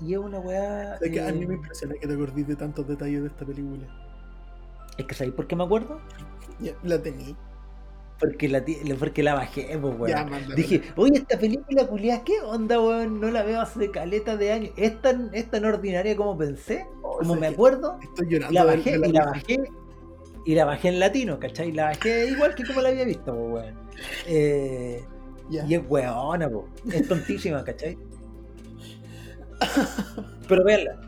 y 0.00 0.12
es 0.14 0.18
una 0.18 0.38
weá... 0.38 0.94
Es 0.94 1.10
que 1.10 1.20
a 1.20 1.30
mí 1.30 1.44
me 1.44 1.52
eh, 1.52 1.56
impresiona 1.58 1.94
que 2.00 2.06
te 2.06 2.14
acordís 2.14 2.48
de 2.48 2.56
tantos 2.56 2.88
detalles 2.88 3.20
de 3.20 3.28
esta 3.28 3.44
película. 3.44 4.01
Es 4.96 5.06
que 5.06 5.14
¿sabéis 5.14 5.34
por 5.34 5.46
qué 5.46 5.56
me 5.56 5.64
acuerdo? 5.64 6.00
la 6.82 7.02
tení. 7.02 7.36
Porque 8.18 8.48
la, 8.48 8.64
porque 8.98 9.22
la 9.22 9.34
bajé, 9.34 9.76
pues, 9.80 9.94
weón. 9.98 10.30
Dije, 10.54 10.82
oye, 10.96 11.18
esta 11.18 11.38
película 11.38 11.86
culiada, 11.88 12.22
¿qué 12.22 12.40
onda, 12.40 12.80
weón? 12.80 13.20
No 13.20 13.30
la 13.30 13.42
veo 13.42 13.60
hace 13.60 13.90
caleta 13.90 14.36
de 14.36 14.52
años. 14.52 14.72
¿Es 14.76 15.00
tan, 15.02 15.30
es 15.32 15.50
tan 15.50 15.64
ordinaria 15.64 16.16
como 16.16 16.38
pensé? 16.38 16.86
Oh, 17.02 17.18
como 17.18 17.34
me 17.34 17.48
acuerdo. 17.48 17.98
Estoy 18.00 18.28
llorando. 18.30 18.54
La 18.54 18.64
bajé 18.64 19.00
y 19.04 19.12
la 19.12 19.24
bajé. 19.26 19.58
Y 20.44 20.54
la 20.54 20.64
bajé 20.64 20.88
en 20.88 21.00
latino, 21.00 21.38
¿cachai? 21.40 21.72
La 21.72 21.86
bajé 21.86 22.26
igual 22.28 22.54
que 22.54 22.64
como 22.64 22.80
la 22.80 22.90
había 22.90 23.04
visto, 23.04 23.34
pues, 23.34 23.52
weón. 23.64 23.74
Eh, 24.26 25.08
Y 25.50 25.74
es 25.74 25.82
weona, 25.88 26.48
pues. 26.48 26.66
Es 26.94 27.08
tontísima, 27.08 27.64
¿cachai? 27.64 27.98
Pero 30.48 30.64
véanla. 30.64 31.00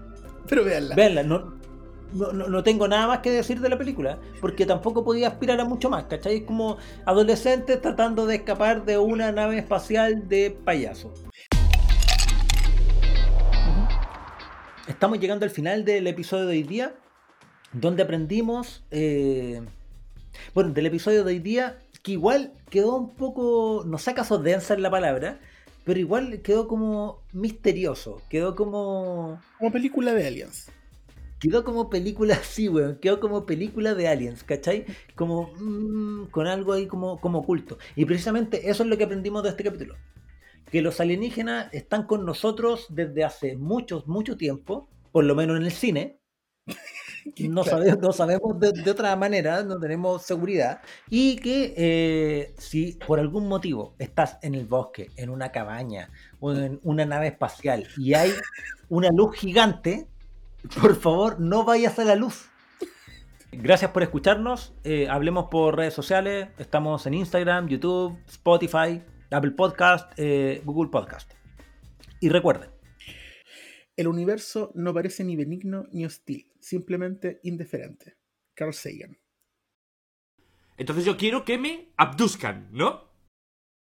Pero 0.48 0.64
véanla. 0.64 0.94
Véanla, 0.94 1.22
no, 1.22 1.53
no, 2.12 2.32
no, 2.32 2.62
tengo 2.62 2.86
nada 2.86 3.06
más 3.06 3.18
que 3.18 3.30
decir 3.30 3.60
de 3.60 3.68
la 3.68 3.78
película, 3.78 4.18
porque 4.40 4.66
tampoco 4.66 5.04
podía 5.04 5.28
aspirar 5.28 5.60
a 5.60 5.64
mucho 5.64 5.90
más, 5.90 6.04
¿cachai? 6.04 6.44
Como 6.44 6.76
adolescentes 7.04 7.80
tratando 7.80 8.26
de 8.26 8.36
escapar 8.36 8.84
de 8.84 8.98
una 8.98 9.32
nave 9.32 9.58
espacial 9.58 10.28
de 10.28 10.56
payaso. 10.64 11.12
Estamos 14.86 15.18
llegando 15.18 15.44
al 15.44 15.50
final 15.50 15.84
del 15.84 16.06
episodio 16.06 16.46
de 16.46 16.56
hoy 16.56 16.62
día, 16.62 16.94
donde 17.72 18.02
aprendimos, 18.02 18.84
eh, 18.90 19.62
bueno, 20.54 20.72
del 20.72 20.86
episodio 20.86 21.24
de 21.24 21.32
hoy 21.32 21.38
día, 21.40 21.78
que 22.02 22.12
igual 22.12 22.52
quedó 22.70 22.96
un 22.96 23.14
poco, 23.14 23.82
no 23.86 23.98
sé 23.98 24.10
acaso 24.10 24.38
densa 24.38 24.74
en 24.74 24.82
la 24.82 24.90
palabra, 24.90 25.40
pero 25.84 25.98
igual 25.98 26.40
quedó 26.42 26.68
como 26.68 27.22
misterioso, 27.32 28.22
quedó 28.28 28.54
como... 28.54 29.40
Como 29.58 29.72
película 29.72 30.12
de 30.12 30.26
aliens 30.26 30.70
quedó 31.48 31.64
como 31.64 31.90
película 31.90 32.34
así, 32.40 32.68
weón. 32.68 32.98
Quedó 33.00 33.20
como 33.20 33.46
película 33.46 33.94
de 33.94 34.08
aliens, 34.08 34.44
¿cachai? 34.44 34.86
Como 35.14 35.52
mm, 35.58 36.26
con 36.30 36.46
algo 36.46 36.72
ahí 36.72 36.86
como, 36.86 37.20
como 37.20 37.40
oculto. 37.40 37.78
Y 37.96 38.04
precisamente 38.04 38.70
eso 38.70 38.82
es 38.82 38.88
lo 38.88 38.96
que 38.96 39.04
aprendimos 39.04 39.42
de 39.42 39.50
este 39.50 39.64
capítulo. 39.64 39.96
Que 40.70 40.82
los 40.82 41.00
alienígenas 41.00 41.72
están 41.72 42.06
con 42.06 42.24
nosotros 42.24 42.86
desde 42.88 43.24
hace 43.24 43.56
mucho, 43.56 44.02
mucho 44.06 44.36
tiempo, 44.36 44.88
por 45.12 45.24
lo 45.24 45.34
menos 45.34 45.56
en 45.58 45.64
el 45.64 45.72
cine. 45.72 46.18
No 47.38 47.64
sabemos, 47.64 47.98
no 48.00 48.12
sabemos 48.12 48.60
de, 48.60 48.90
otra 48.90 49.16
manera, 49.16 49.62
no 49.62 49.80
tenemos 49.80 50.22
seguridad. 50.22 50.82
Y 51.08 51.36
que 51.36 51.72
eh, 51.74 52.54
si 52.58 52.92
por 53.06 53.18
algún 53.18 53.48
motivo 53.48 53.94
estás 53.98 54.36
en 54.42 54.54
el 54.54 54.66
bosque, 54.66 55.10
en 55.16 55.30
una 55.30 55.50
cabaña 55.50 56.10
o 56.40 56.52
en 56.52 56.80
una 56.82 57.06
nave 57.06 57.28
espacial 57.28 57.88
y 57.96 58.12
hay 58.12 58.30
una 58.90 59.08
luz 59.10 59.36
gigante, 59.36 60.06
por 60.80 60.96
favor, 60.96 61.40
no 61.40 61.64
vayas 61.64 61.98
a 61.98 62.04
la 62.04 62.16
luz. 62.16 62.50
Gracias 63.52 63.90
por 63.92 64.02
escucharnos. 64.02 64.74
Eh, 64.82 65.08
hablemos 65.08 65.46
por 65.50 65.76
redes 65.76 65.94
sociales. 65.94 66.48
Estamos 66.58 67.06
en 67.06 67.14
Instagram, 67.14 67.68
YouTube, 67.68 68.18
Spotify, 68.26 69.02
Apple 69.30 69.52
Podcast, 69.52 70.12
eh, 70.16 70.60
Google 70.64 70.90
Podcast. 70.90 71.32
Y 72.20 72.28
recuerden. 72.28 72.70
El 73.96 74.08
universo 74.08 74.72
no 74.74 74.92
parece 74.92 75.22
ni 75.22 75.36
benigno 75.36 75.86
ni 75.92 76.04
hostil, 76.04 76.50
simplemente 76.60 77.38
indiferente. 77.44 78.16
Carl 78.54 78.74
Sagan. 78.74 79.18
Entonces 80.76 81.04
yo 81.04 81.16
quiero 81.16 81.44
que 81.44 81.58
me 81.58 81.92
abduzcan, 81.96 82.68
¿no? 82.72 83.13